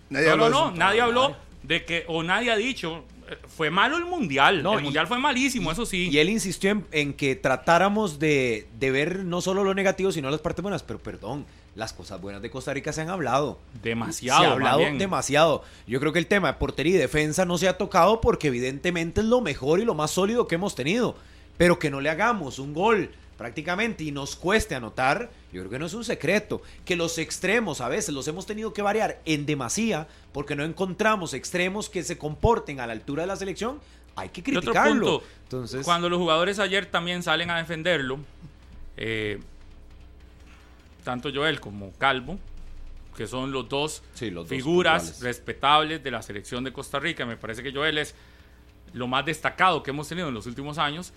Nadie 0.09 0.27
no, 0.27 0.31
habló 0.33 0.49
no, 0.49 0.71
no. 0.71 0.77
Nadie 0.77 1.01
habló 1.01 1.35
de 1.63 1.85
que, 1.85 2.03
o 2.07 2.21
nadie 2.21 2.51
ha 2.51 2.57
dicho, 2.57 3.05
fue 3.47 3.69
malo 3.69 3.97
el 3.97 4.05
mundial. 4.05 4.63
No, 4.63 4.73
el 4.73 4.81
y- 4.81 4.83
mundial 4.83 5.07
fue 5.07 5.19
malísimo, 5.19 5.71
eso 5.71 5.85
sí. 5.85 6.09
Y 6.09 6.17
él 6.19 6.29
insistió 6.29 6.71
en, 6.71 6.85
en 6.91 7.13
que 7.13 7.35
tratáramos 7.35 8.19
de, 8.19 8.67
de 8.79 8.91
ver 8.91 9.19
no 9.25 9.41
solo 9.41 9.63
lo 9.63 9.73
negativo, 9.73 10.11
sino 10.11 10.29
las 10.29 10.41
partes 10.41 10.61
buenas. 10.63 10.83
Pero 10.83 10.99
perdón, 10.99 11.45
las 11.75 11.93
cosas 11.93 12.19
buenas 12.21 12.41
de 12.41 12.49
Costa 12.49 12.73
Rica 12.73 12.91
se 12.93 13.01
han 13.01 13.09
hablado. 13.09 13.59
demasiado. 13.81 14.41
se 14.41 14.47
ha 14.47 14.51
hablado 14.51 14.79
demasiado. 14.97 15.63
Yo 15.87 15.99
creo 15.99 16.11
que 16.13 16.19
el 16.19 16.27
tema 16.27 16.49
de 16.51 16.57
portería 16.59 16.95
y 16.95 16.99
defensa 16.99 17.45
no 17.45 17.57
se 17.57 17.67
ha 17.67 17.77
tocado 17.77 18.21
porque 18.21 18.47
evidentemente 18.47 19.21
es 19.21 19.27
lo 19.27 19.41
mejor 19.41 19.79
y 19.79 19.85
lo 19.85 19.93
más 19.95 20.11
sólido 20.11 20.47
que 20.47 20.55
hemos 20.55 20.75
tenido. 20.75 21.15
Pero 21.57 21.79
que 21.79 21.89
no 21.91 22.01
le 22.01 22.09
hagamos 22.09 22.59
un 22.59 22.73
gol 22.73 23.11
prácticamente 23.37 24.03
y 24.03 24.11
nos 24.11 24.35
cueste 24.35 24.75
anotar, 24.75 25.31
yo 25.51 25.61
creo 25.61 25.69
que 25.69 25.79
no 25.79 25.85
es 25.85 25.93
un 25.93 26.03
secreto. 26.03 26.61
Que 26.85 26.95
los 26.95 27.17
extremos 27.17 27.81
a 27.81 27.89
veces 27.89 28.13
los 28.13 28.27
hemos 28.27 28.45
tenido 28.45 28.73
que 28.73 28.81
variar 28.81 29.21
en 29.25 29.45
demasía 29.45 30.07
porque 30.31 30.55
no 30.55 30.63
encontramos 30.63 31.33
extremos 31.33 31.89
que 31.89 32.03
se 32.03 32.17
comporten 32.17 32.79
a 32.79 32.87
la 32.87 32.93
altura 32.93 33.23
de 33.23 33.27
la 33.27 33.35
selección. 33.35 33.79
Hay 34.15 34.29
que 34.29 34.41
otro 34.41 34.61
criticarlo. 34.61 35.19
punto, 35.19 35.23
Entonces, 35.43 35.85
cuando 35.85 36.09
los 36.09 36.19
jugadores 36.19 36.59
ayer 36.59 36.85
también 36.85 37.23
salen 37.23 37.49
a 37.49 37.57
defenderlo, 37.57 38.19
eh, 38.97 39.39
tanto 41.03 41.31
Joel 41.33 41.59
como 41.59 41.91
Calvo, 41.93 42.37
que 43.15 43.27
son 43.27 43.51
los 43.51 43.67
dos 43.67 44.03
Sí, 44.13 44.31
los 44.31 44.47
dos 44.47 44.49
figuras 44.49 45.21
respetables 45.21 46.03
de 46.03 46.11
la 46.11 46.21
selección 46.21 46.63
de 46.63 46.71
Costa 46.71 46.99
Rica, 46.99 47.25
me 47.25 47.37
parece 47.37 47.63
que 47.63 47.73
Joel 47.73 47.97
es 47.97 48.15
lo 48.93 49.07
más 49.07 49.25
destacado 49.25 49.83
que 49.83 49.91
hemos 49.91 50.07
tenido 50.07 50.27
en 50.27 50.33
los 50.33 50.45
últimos 50.45 50.77
años 50.77 51.13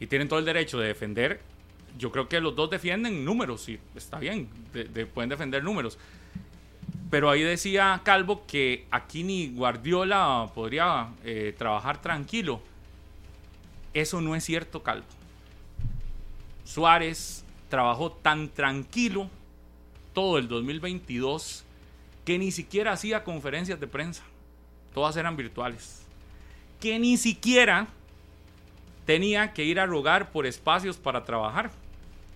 y 0.00 0.06
tienen 0.06 0.28
todo 0.28 0.38
el 0.38 0.44
derecho 0.44 0.78
de 0.78 0.88
defender. 0.88 1.40
Yo 1.96 2.12
creo 2.12 2.28
que 2.28 2.40
los 2.40 2.54
dos 2.54 2.70
defienden 2.70 3.24
números 3.24 3.68
y 3.68 3.78
está 3.94 4.18
bien, 4.18 4.48
de- 4.72 4.84
de- 4.84 5.06
pueden 5.06 5.30
defender 5.30 5.62
números. 5.64 5.98
Pero 7.10 7.30
ahí 7.30 7.42
decía 7.42 8.00
Calvo 8.04 8.44
que 8.46 8.86
aquí 8.90 9.22
ni 9.24 9.48
Guardiola 9.48 10.50
podría 10.54 11.08
eh, 11.24 11.54
trabajar 11.56 12.00
tranquilo. 12.02 12.60
Eso 13.94 14.20
no 14.20 14.34
es 14.34 14.44
cierto, 14.44 14.82
Calvo. 14.82 15.06
Suárez 16.64 17.44
trabajó 17.68 18.12
tan 18.12 18.48
tranquilo 18.48 19.30
todo 20.12 20.38
el 20.38 20.48
2022 20.48 21.64
que 22.24 22.38
ni 22.38 22.50
siquiera 22.52 22.92
hacía 22.92 23.24
conferencias 23.24 23.80
de 23.80 23.86
prensa. 23.86 24.22
Todas 24.92 25.16
eran 25.16 25.36
virtuales. 25.36 26.02
Que 26.80 26.98
ni 26.98 27.16
siquiera 27.16 27.88
tenía 29.08 29.54
que 29.54 29.64
ir 29.64 29.80
a 29.80 29.86
rogar 29.86 30.32
por 30.32 30.44
espacios 30.44 30.98
para 30.98 31.24
trabajar. 31.24 31.70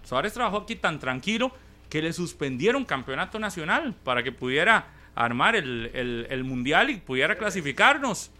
Suárez 0.05 0.33
trabajó 0.33 0.57
aquí 0.57 0.75
tan 0.75 0.99
tranquilo 0.99 1.53
que 1.91 2.01
le 2.01 2.15
suspendieron 2.15 2.87
campeonato 2.87 3.39
nacional 3.39 3.95
para 4.05 4.23
que 4.23 4.33
pudiera 4.33 4.87
armar 5.15 5.55
el, 5.55 5.91
el- 5.93 6.27
el 6.31 6.45
mundial 6.45 6.89
y 6.89 6.97
pudiera 6.97 7.37
clasificarnos. 7.37 8.31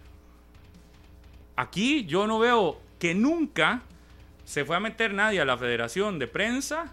Aquí 1.57 2.07
yo 2.07 2.27
no 2.27 2.39
veo 2.39 2.81
que 2.99 3.15
nunca 3.15 3.83
se 4.47 4.65
fue 4.65 4.77
a 4.77 4.81
meter 4.81 5.13
nadie 5.13 5.39
a 5.39 5.45
la 5.45 5.59
Federación 5.59 6.19
de 6.19 6.27
Prensa 6.27 6.91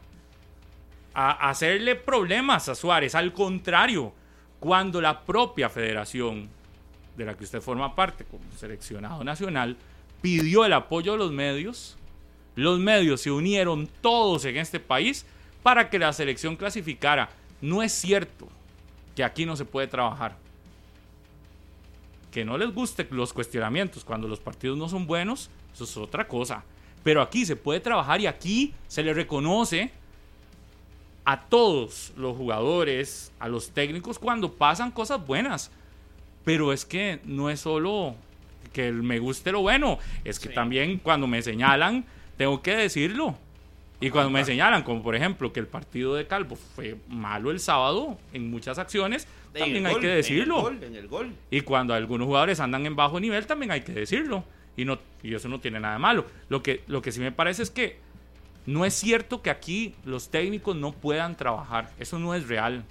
a 1.13 1.31
a 1.47 1.49
hacerle 1.51 1.95
problemas 1.95 2.67
a 2.67 2.75
Suárez. 2.75 3.15
Al 3.15 3.31
contrario, 3.31 4.11
cuando 4.59 4.99
la 4.99 5.21
propia 5.21 5.69
federación 5.69 6.49
de 7.15 7.23
la 7.25 7.33
que 7.35 7.45
usted 7.45 7.61
forma 7.61 7.95
parte 7.95 8.25
como 8.25 8.43
seleccionado 8.57 9.23
nacional 9.23 9.77
pidió 10.21 10.65
el 10.65 10.73
apoyo 10.73 11.13
de 11.13 11.17
los 11.17 11.31
medios, 11.31 11.97
los 12.55 12.79
medios 12.79 13.21
se 13.21 13.31
unieron 13.31 13.87
todos 14.01 14.45
en 14.45 14.57
este 14.57 14.79
país 14.79 15.25
para 15.63 15.89
que 15.89 15.99
la 15.99 16.13
selección 16.13 16.55
clasificara. 16.55 17.29
No 17.61 17.83
es 17.83 17.91
cierto 17.91 18.47
que 19.15 19.23
aquí 19.23 19.45
no 19.45 19.55
se 19.55 19.65
puede 19.65 19.87
trabajar. 19.87 20.35
Que 22.31 22.45
no 22.45 22.57
les 22.57 22.73
guste 22.73 23.07
los 23.11 23.33
cuestionamientos 23.33 24.03
cuando 24.03 24.27
los 24.27 24.39
partidos 24.39 24.77
no 24.77 24.87
son 24.87 25.07
buenos, 25.07 25.49
eso 25.73 25.83
es 25.83 25.97
otra 25.97 26.27
cosa. 26.27 26.63
Pero 27.03 27.21
aquí 27.21 27.45
se 27.45 27.55
puede 27.55 27.79
trabajar 27.79 28.19
y 28.21 28.27
aquí 28.27 28.73
se 28.87 29.03
le 29.03 29.13
reconoce 29.13 29.91
a 31.25 31.41
todos 31.41 32.11
los 32.17 32.35
jugadores, 32.35 33.31
a 33.39 33.47
los 33.47 33.69
técnicos 33.69 34.19
cuando 34.19 34.51
pasan 34.51 34.91
cosas 34.91 35.25
buenas. 35.25 35.71
Pero 36.43 36.73
es 36.73 36.85
que 36.85 37.19
no 37.23 37.49
es 37.49 37.61
solo 37.61 38.15
que 38.73 38.91
me 38.91 39.19
guste 39.19 39.51
lo 39.51 39.61
bueno, 39.61 39.99
es 40.23 40.39
que 40.39 40.49
también 40.49 40.97
cuando 40.97 41.27
me 41.27 41.41
señalan, 41.41 42.05
tengo 42.37 42.61
que 42.61 42.75
decirlo. 42.75 43.37
Y 44.01 44.11
cuando 44.11 44.29
me 44.29 44.45
señalan, 44.45 44.83
como 44.83 45.03
por 45.03 45.15
ejemplo 45.15 45.51
que 45.51 45.59
el 45.59 45.67
partido 45.67 46.15
de 46.15 46.25
Calvo 46.25 46.55
fue 46.55 46.95
malo 47.09 47.51
el 47.51 47.59
sábado 47.59 48.17
en 48.31 48.49
muchas 48.49 48.79
acciones, 48.79 49.27
En 49.53 49.59
también 49.59 49.85
hay 49.85 49.93
gol, 49.93 50.01
que 50.01 50.07
en 50.07 50.11
el 50.11 50.17
decirlo. 50.17 50.61
gol, 50.61 50.83
En 50.83 50.95
el 50.95 51.07
gol. 51.07 51.33
Y 51.51 51.61
cuando 51.61 51.93
algunos 51.93 52.25
jugadores 52.25 52.61
andan 52.61 52.85
en 52.85 52.95
bajo 52.95 53.19
nivel, 53.19 53.45
también 53.45 53.71
hay 53.71 53.81
que 53.81 53.91
decirlo. 53.91 54.45
Y, 54.77 54.85
no, 54.85 54.99
y 55.21 55.33
eso 55.33 55.49
no 55.49 55.59
tiene 55.59 55.81
nada 55.81 55.95
de 55.95 55.99
malo. 55.99 56.25
Lo 56.47 56.63
que, 56.63 56.83
lo 56.87 57.01
que 57.01 57.11
sí 57.11 57.19
me 57.19 57.33
parece 57.33 57.63
es 57.63 57.71
que 57.71 57.97
no 58.65 58.85
es 58.85 58.93
cierto 58.93 59.41
que 59.41 59.49
aquí 59.49 59.95
los 60.05 60.29
técnicos 60.29 60.77
no 60.77 60.93
puedan 60.93 61.35
trabajar. 61.35 61.91
Eso 61.99 62.19
no 62.19 62.33
es 62.35 62.47
real. 62.47 62.85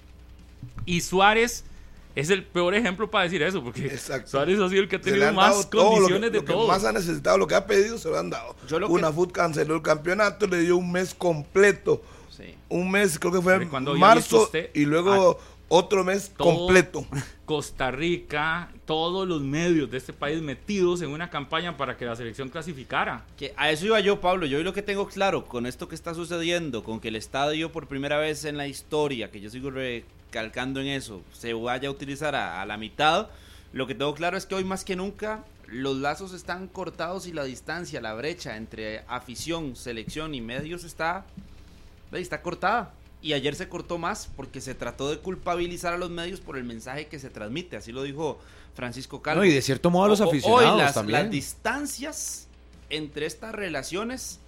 Y 0.85 1.01
Suárez 1.01 1.65
es 2.15 2.29
el 2.29 2.43
peor 2.43 2.73
ejemplo 2.75 3.09
para 3.09 3.23
decir 3.25 3.41
eso, 3.41 3.63
porque 3.63 3.85
Exacto. 3.85 4.29
Suárez 4.31 4.59
ha 4.59 4.67
sido 4.69 4.81
el 4.81 4.89
que 4.89 4.97
ha 4.97 5.01
tenido 5.01 5.31
más 5.33 5.69
todo 5.69 5.83
lo 5.83 5.89
que- 5.89 5.95
condiciones 5.95 6.31
lo 6.33 6.39
de 6.39 6.45
que 6.45 6.53
todo. 6.53 6.67
más 6.67 6.83
ha 6.85 6.91
necesitado, 6.91 7.37
lo 7.37 7.47
que 7.47 7.55
ha 7.55 7.65
pedido, 7.65 7.97
se 7.97 8.09
lo 8.09 8.17
han 8.19 8.29
dado. 8.29 8.55
Yo 8.67 8.79
lo 8.79 8.87
que- 8.87 8.93
Una 8.93 9.11
Food 9.11 9.31
canceló 9.31 9.75
el 9.75 9.81
campeonato, 9.81 10.47
le 10.47 10.59
dio 10.61 10.75
un 10.77 10.91
mes 10.91 11.13
completo. 11.13 12.01
Sí. 12.29 12.55
Un 12.69 12.89
mes, 12.91 13.19
creo 13.19 13.31
que 13.33 13.41
fue 13.41 13.55
en 13.55 13.99
marzo, 13.99 14.43
usted 14.43 14.69
y 14.73 14.85
luego 14.85 15.39
otro 15.67 16.03
mes 16.03 16.31
Todo 16.35 16.55
completo. 16.57 17.05
Costa 17.45 17.91
Rica, 17.91 18.71
todos 18.85 19.27
los 19.27 19.41
medios 19.41 19.89
de 19.91 19.97
este 19.97 20.13
país 20.13 20.41
metidos 20.41 21.01
en 21.01 21.09
una 21.09 21.29
campaña 21.29 21.77
para 21.77 21.97
que 21.97 22.05
la 22.05 22.15
selección 22.15 22.49
clasificara. 22.49 23.25
Que 23.37 23.53
a 23.57 23.69
eso 23.71 23.85
iba 23.87 23.99
yo, 23.99 24.21
Pablo. 24.21 24.45
Yo 24.45 24.61
lo 24.63 24.73
que 24.73 24.81
tengo 24.83 25.07
claro 25.07 25.45
con 25.45 25.65
esto 25.65 25.87
que 25.87 25.95
está 25.95 26.13
sucediendo, 26.13 26.83
con 26.83 26.99
que 26.99 27.07
el 27.09 27.15
estadio 27.15 27.71
por 27.71 27.87
primera 27.87 28.17
vez 28.17 28.45
en 28.45 28.55
la 28.57 28.67
historia, 28.67 29.31
que 29.31 29.41
yo 29.41 29.49
sigo 29.49 29.69
recalcando 30.33 30.79
en 30.79 30.87
eso, 30.87 31.21
se 31.33 31.53
vaya 31.53 31.89
a 31.89 31.91
utilizar 31.91 32.35
a, 32.35 32.61
a 32.61 32.65
la 32.65 32.77
mitad, 32.77 33.27
lo 33.73 33.87
que 33.87 33.95
tengo 33.95 34.13
claro 34.13 34.37
es 34.37 34.45
que 34.45 34.55
hoy 34.55 34.63
más 34.63 34.83
que 34.85 34.95
nunca 34.95 35.43
los 35.67 35.97
lazos 35.97 36.33
están 36.33 36.67
cortados 36.67 37.25
y 37.27 37.33
la 37.33 37.43
distancia, 37.43 37.99
la 38.01 38.13
brecha 38.13 38.55
entre 38.57 39.03
afición, 39.07 39.75
selección 39.75 40.33
y 40.35 40.41
medios 40.41 40.83
está, 40.83 41.25
está 42.11 42.41
cortada. 42.41 42.93
Y 43.21 43.33
ayer 43.33 43.53
se 43.55 43.67
cortó 43.67 43.97
más 43.97 44.29
porque 44.37 44.61
se 44.61 44.73
trató 44.75 45.09
de 45.09 45.17
culpabilizar 45.19 45.93
a 45.93 45.97
los 45.97 46.09
medios 46.09 46.39
por 46.39 46.57
el 46.57 46.63
mensaje 46.63 47.07
que 47.07 47.19
se 47.19 47.29
transmite. 47.29 47.75
Así 47.75 47.91
lo 47.91 48.03
dijo 48.03 48.39
Francisco 48.75 49.21
Calvo. 49.21 49.41
No, 49.41 49.45
y 49.45 49.51
de 49.53 49.61
cierto 49.61 49.89
modo 49.91 50.05
a 50.05 50.07
los 50.09 50.21
aficionados 50.21 50.71
Hoy 50.73 50.77
las, 50.77 50.93
también. 50.93 51.23
las 51.23 51.29
distancias 51.31 52.47
entre 52.89 53.25
estas 53.25 53.53
relaciones 53.53 54.39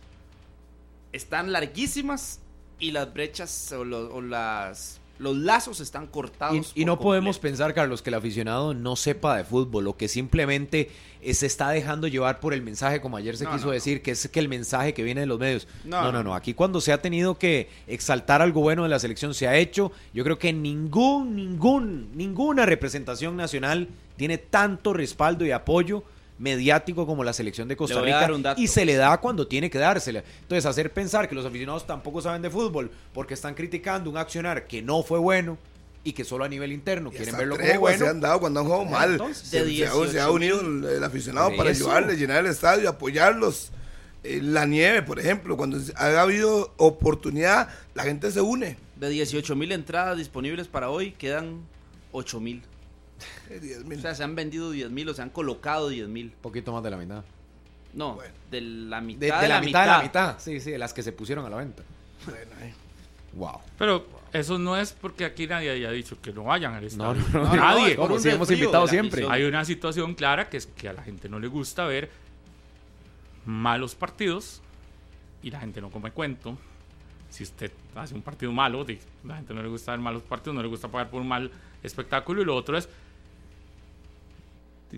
están 1.12 1.52
larguísimas 1.52 2.40
y 2.80 2.92
las 2.92 3.14
brechas 3.14 3.72
o, 3.74 3.84
lo- 3.84 4.12
o 4.16 4.22
las, 4.22 5.01
los 5.22 5.38
lazos 5.38 5.80
están 5.80 6.08
cortados. 6.08 6.72
Y, 6.74 6.84
no 6.84 7.00
podemos 7.00 7.38
pensar, 7.38 7.76
Carlos, 7.76 8.02
que 8.02 8.10
el 8.10 8.16
aficionado 8.16 8.74
no 8.74 8.96
sepa 8.96 9.38
de 9.38 9.44
fútbol 9.44 9.88
o 9.88 9.96
que 9.96 10.08
simplemente 10.08 10.90
eh, 11.22 11.36
se 11.36 11.46
está 11.46 11.70
dejando 11.70 12.08
llevar 12.08 12.40
por 12.40 12.56
el 12.56 12.64
mensaje, 12.64 13.02
como 13.02 13.18
ayer 13.18 13.38
se 13.38 13.44
No, 13.44 13.52
quiso 13.52 13.66
no, 13.66 13.68
no. 13.68 13.74
decir, 13.74 14.02
que 14.02 14.12
es 14.12 14.28
que 14.28 14.40
el 14.40 14.50
mensaje 14.50 14.96
que 14.96 15.04
viene 15.04 15.22
de 15.22 15.28
los 15.28 15.40
medios. 15.40 15.68
No, 15.84 16.12
no, 16.12 16.24
no, 16.24 16.34
Aquí 16.34 16.56
cuando 16.56 16.82
se 16.82 16.92
ha 16.92 17.02
tenido 17.04 17.38
que 17.38 17.70
exaltar 17.86 18.42
algo 18.42 18.62
bueno 18.62 18.82
de 18.82 18.90
la 18.90 18.98
selección 18.98 19.36
se 19.36 19.48
ha 19.48 19.56
hecho. 19.56 19.92
Yo 20.12 20.24
creo 20.24 20.40
que 20.40 20.52
ningún, 20.54 21.36
ningún, 21.36 22.10
ninguna 22.16 22.66
representación 22.66 23.38
nacional 23.38 23.90
tiene 24.18 24.40
tanto 24.40 24.92
respaldo 24.92 25.46
y 25.46 25.52
apoyo 25.52 26.04
mediático 26.42 27.06
como 27.06 27.24
la 27.24 27.34
selección 27.34 27.68
de 27.68 27.78
Costa 27.78 28.02
Rica 28.02 28.28
y 28.58 28.68
se 28.68 28.84
le 28.84 28.96
da 28.96 29.18
cuando 29.20 29.48
tiene 29.48 29.70
que 29.70 29.78
dársela. 29.78 30.24
Entonces, 30.42 30.66
hacer 30.66 30.92
pensar 30.92 31.30
que 31.30 31.36
los 31.36 31.46
aficionados 31.46 31.86
tampoco 31.86 32.20
saben 32.22 32.42
de 32.42 32.50
fútbol 32.50 32.90
porque 33.14 33.36
están 33.36 33.54
criticando 33.54 34.10
un 34.10 34.18
accionar 34.18 34.66
que 34.66 34.82
no 34.82 35.04
fue 35.04 35.20
bueno 35.20 35.58
y 36.04 36.14
que 36.14 36.24
solo 36.24 36.44
a 36.44 36.50
nivel 36.50 36.72
interno 36.72 37.12
Y 37.14 37.16
quieren 37.18 37.38
verlo 37.38 37.58
como 37.58 37.80
bueno. 37.80 37.98
se 38.00 38.08
han 38.10 38.20
dado 38.20 38.40
cuando 38.40 38.60
han 38.62 38.66
jugado 38.66 38.86
mal. 38.86 39.12
Entonces, 39.12 39.48
se, 39.48 39.64
de 39.64 39.76
se 39.78 39.86
ha, 39.86 39.92
se 39.92 39.98
ha 40.20 40.26
18 40.26 40.34
unido 40.34 40.62
el, 40.62 40.84
el 40.86 41.04
aficionado 41.04 41.56
para 41.56 41.70
eso. 41.70 41.86
ayudarles, 41.86 42.20
llenar 42.20 42.40
el 42.44 42.48
estadio, 42.52 42.90
apoyarlos. 42.90 43.70
Eh, 44.24 44.40
la 44.42 44.66
nieve, 44.66 45.04
por 45.04 45.20
ejemplo, 45.20 45.56
cuando 45.58 45.78
ha 45.96 46.22
habido 46.22 46.74
oportunidad, 46.78 47.70
la 47.94 48.04
gente 48.04 48.32
se 48.32 48.42
une. 48.42 48.78
De 48.96 49.10
18 49.10 49.56
mil 49.56 49.72
entradas 49.72 50.18
disponibles 50.18 50.68
para 50.68 50.90
hoy, 50.90 51.12
quedan 51.12 51.60
8 52.14 52.40
mil. 52.40 52.64
10 53.60 53.86
mil. 53.86 54.00
O 54.00 54.02
sea, 54.02 54.16
se 54.16 54.24
han 54.24 54.36
vendido 54.36 54.72
10 54.72 54.90
mil 54.92 55.10
o 55.10 55.14
se 55.14 55.22
han 55.22 55.30
colocado 55.30 55.90
10 55.90 56.08
mil. 56.08 56.32
Poquito 56.42 56.72
más 56.72 56.84
de 56.84 56.92
la 56.92 56.98
mitad. 56.98 57.24
No, 57.94 58.16
Bueno. 58.16 58.34
de 58.50 58.62
la 58.62 59.02
mitad 59.02 59.20
De, 59.20 59.26
de, 59.28 59.32
de 59.34 59.48
la, 59.50 59.56
la, 59.56 59.62
mitad, 59.62 59.82
de 59.82 59.88
la 59.88 60.02
mitad. 60.02 60.40
Sí, 60.40 60.60
sí, 60.62 60.72
de 60.72 60.78
las 60.78 60.94
que 60.94 61.04
se 61.04 61.12
pusieron 61.12 61.46
a 61.46 61.50
la 61.50 61.58
venta. 61.58 61.84
Bueno, 62.26 62.52
eh. 62.62 62.74
Wow. 63.34 63.60
Pero 63.78 64.06
eso 64.34 64.58
no 64.60 64.78
es 64.78 64.92
porque 64.94 65.26
aquí 65.26 65.48
nadie 65.48 65.70
haya 65.72 65.92
dicho 65.92 66.18
que 66.22 66.32
no 66.34 66.44
vayan 66.46 66.74
al 66.74 66.82
No, 66.82 66.88
estadio. 67.14 67.24
no, 67.34 67.46
no. 67.48 67.56
Nadie. 67.56 67.98
Hemos 68.32 68.52
invitado 68.52 68.88
siempre. 68.88 69.26
Hay 69.30 69.44
una 69.44 69.64
situación 69.66 70.16
clara 70.16 70.50
que 70.50 70.58
es 70.58 70.68
que 70.68 70.88
a 70.90 70.94
la 70.94 71.02
gente 71.04 71.28
no 71.30 71.40
le 71.40 71.48
gusta 71.48 71.86
ver 71.86 72.10
malos 73.46 73.96
partidos 73.96 74.62
y 75.42 75.50
la 75.52 75.60
gente 75.60 75.82
no 75.82 75.90
come 75.90 76.12
cuento. 76.12 76.58
Si 77.30 77.44
usted 77.44 77.72
hace 77.96 78.14
un 78.14 78.22
partido 78.22 78.52
malo, 78.52 78.86
la 79.24 79.36
gente 79.38 79.54
no 79.54 79.64
le 79.64 79.70
gusta 79.70 79.92
ver 79.92 80.02
malos 80.02 80.22
partidos, 80.24 80.56
no 80.56 80.62
le 80.62 80.68
gusta 80.68 80.90
pagar 80.90 81.10
por 81.10 81.22
un 81.22 81.28
mal 81.28 81.52
espectáculo. 81.82 82.42
Y 82.42 82.46
lo 82.46 82.56
otro 82.56 82.78
es 82.78 82.90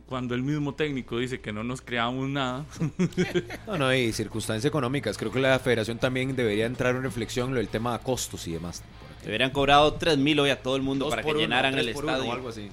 cuando 0.02 0.34
el 0.36 0.41
mismo 0.44 0.74
técnico 0.76 1.18
dice 1.20 1.40
que 1.41 1.52
no 1.53 1.64
nos 1.64 1.82
creamos 1.82 2.28
nada. 2.30 2.65
No, 3.68 3.78
no, 3.78 3.94
y 3.94 4.11
circunstancias 4.11 4.65
económicas. 4.70 5.18
Creo 5.18 5.32
que 5.32 5.40
la 5.40 5.57
federación 5.60 5.98
también 5.98 6.36
debería 6.36 6.65
entrar 6.65 6.95
en 6.95 7.03
reflexión 7.03 7.52
lo 7.52 7.57
del 7.57 7.68
tema 7.70 7.98
de 7.98 8.03
costos 8.03 8.48
y 8.48 8.52
demás. 8.53 8.84
Te 9.22 9.30
hubieran 9.30 9.52
cobrado 9.52 9.94
3 9.94 10.18
mil 10.18 10.40
hoy 10.40 10.49
a 10.49 10.61
todo 10.61 10.76
el 10.76 10.82
mundo 10.82 11.06
Dos 11.06 11.11
para 11.11 11.24
que 11.24 11.30
uno, 11.32 11.40
llenaran 11.40 11.78
el 11.78 11.90
estadio. 11.90 12.26
o 12.26 12.34
algo 12.34 12.49
así. 12.49 12.70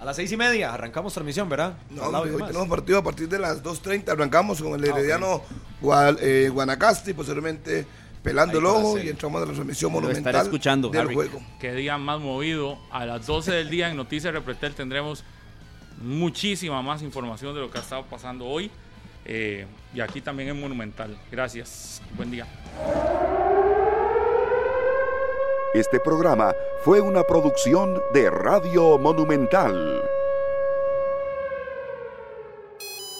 A 0.00 0.04
las 0.04 0.16
seis 0.16 0.32
y 0.32 0.36
media 0.36 0.72
arrancamos 0.74 1.12
transmisión, 1.14 1.48
¿verdad? 1.48 1.76
No, 1.90 2.10
y 2.26 2.30
hoy 2.30 2.42
tenemos 2.42 2.66
partido 2.68 2.98
a 2.98 3.04
partir 3.04 3.28
de 3.28 3.38
las 3.38 3.62
2.30. 3.62 4.08
Arrancamos 4.08 4.60
con 4.60 4.74
el 4.74 4.90
Ah. 4.90 4.94
Herediano 4.96 5.42
Gual- 5.80 6.18
eh, 6.20 6.48
Guanacaste 6.52 7.12
y 7.12 7.14
posteriormente 7.14 7.86
pelando 8.22 8.58
el 8.58 8.66
ojo 8.66 8.98
y 8.98 9.08
entramos 9.10 9.42
a 9.42 9.46
la 9.46 9.52
transmisión 9.52 9.92
Lo 9.92 9.98
estaré 9.98 10.14
monumental 10.14 10.46
escuchando, 10.46 10.88
del 10.88 11.02
Harry. 11.02 11.14
juego. 11.14 11.40
Qué 11.60 11.72
día 11.74 11.98
más 11.98 12.20
movido. 12.20 12.78
A 12.90 13.04
las 13.06 13.26
12 13.26 13.52
del 13.52 13.70
día 13.70 13.90
en 13.90 13.96
Noticias 13.96 14.32
Repretel 14.32 14.74
tendremos 14.74 15.22
muchísima 16.02 16.82
más 16.82 17.02
información 17.02 17.54
de 17.54 17.60
lo 17.60 17.70
que 17.70 17.78
ha 17.78 17.80
estado 17.80 18.04
pasando 18.04 18.46
hoy. 18.46 18.70
Eh, 19.24 19.66
y 19.94 20.00
aquí 20.00 20.20
también 20.20 20.48
en 20.48 20.60
Monumental. 20.60 21.16
Gracias. 21.30 22.02
Buen 22.16 22.30
día. 22.30 22.46
Este 25.74 26.00
programa 26.00 26.52
fue 26.84 27.00
una 27.00 27.22
producción 27.22 28.02
de 28.12 28.28
Radio 28.28 28.98
Monumental. 28.98 30.02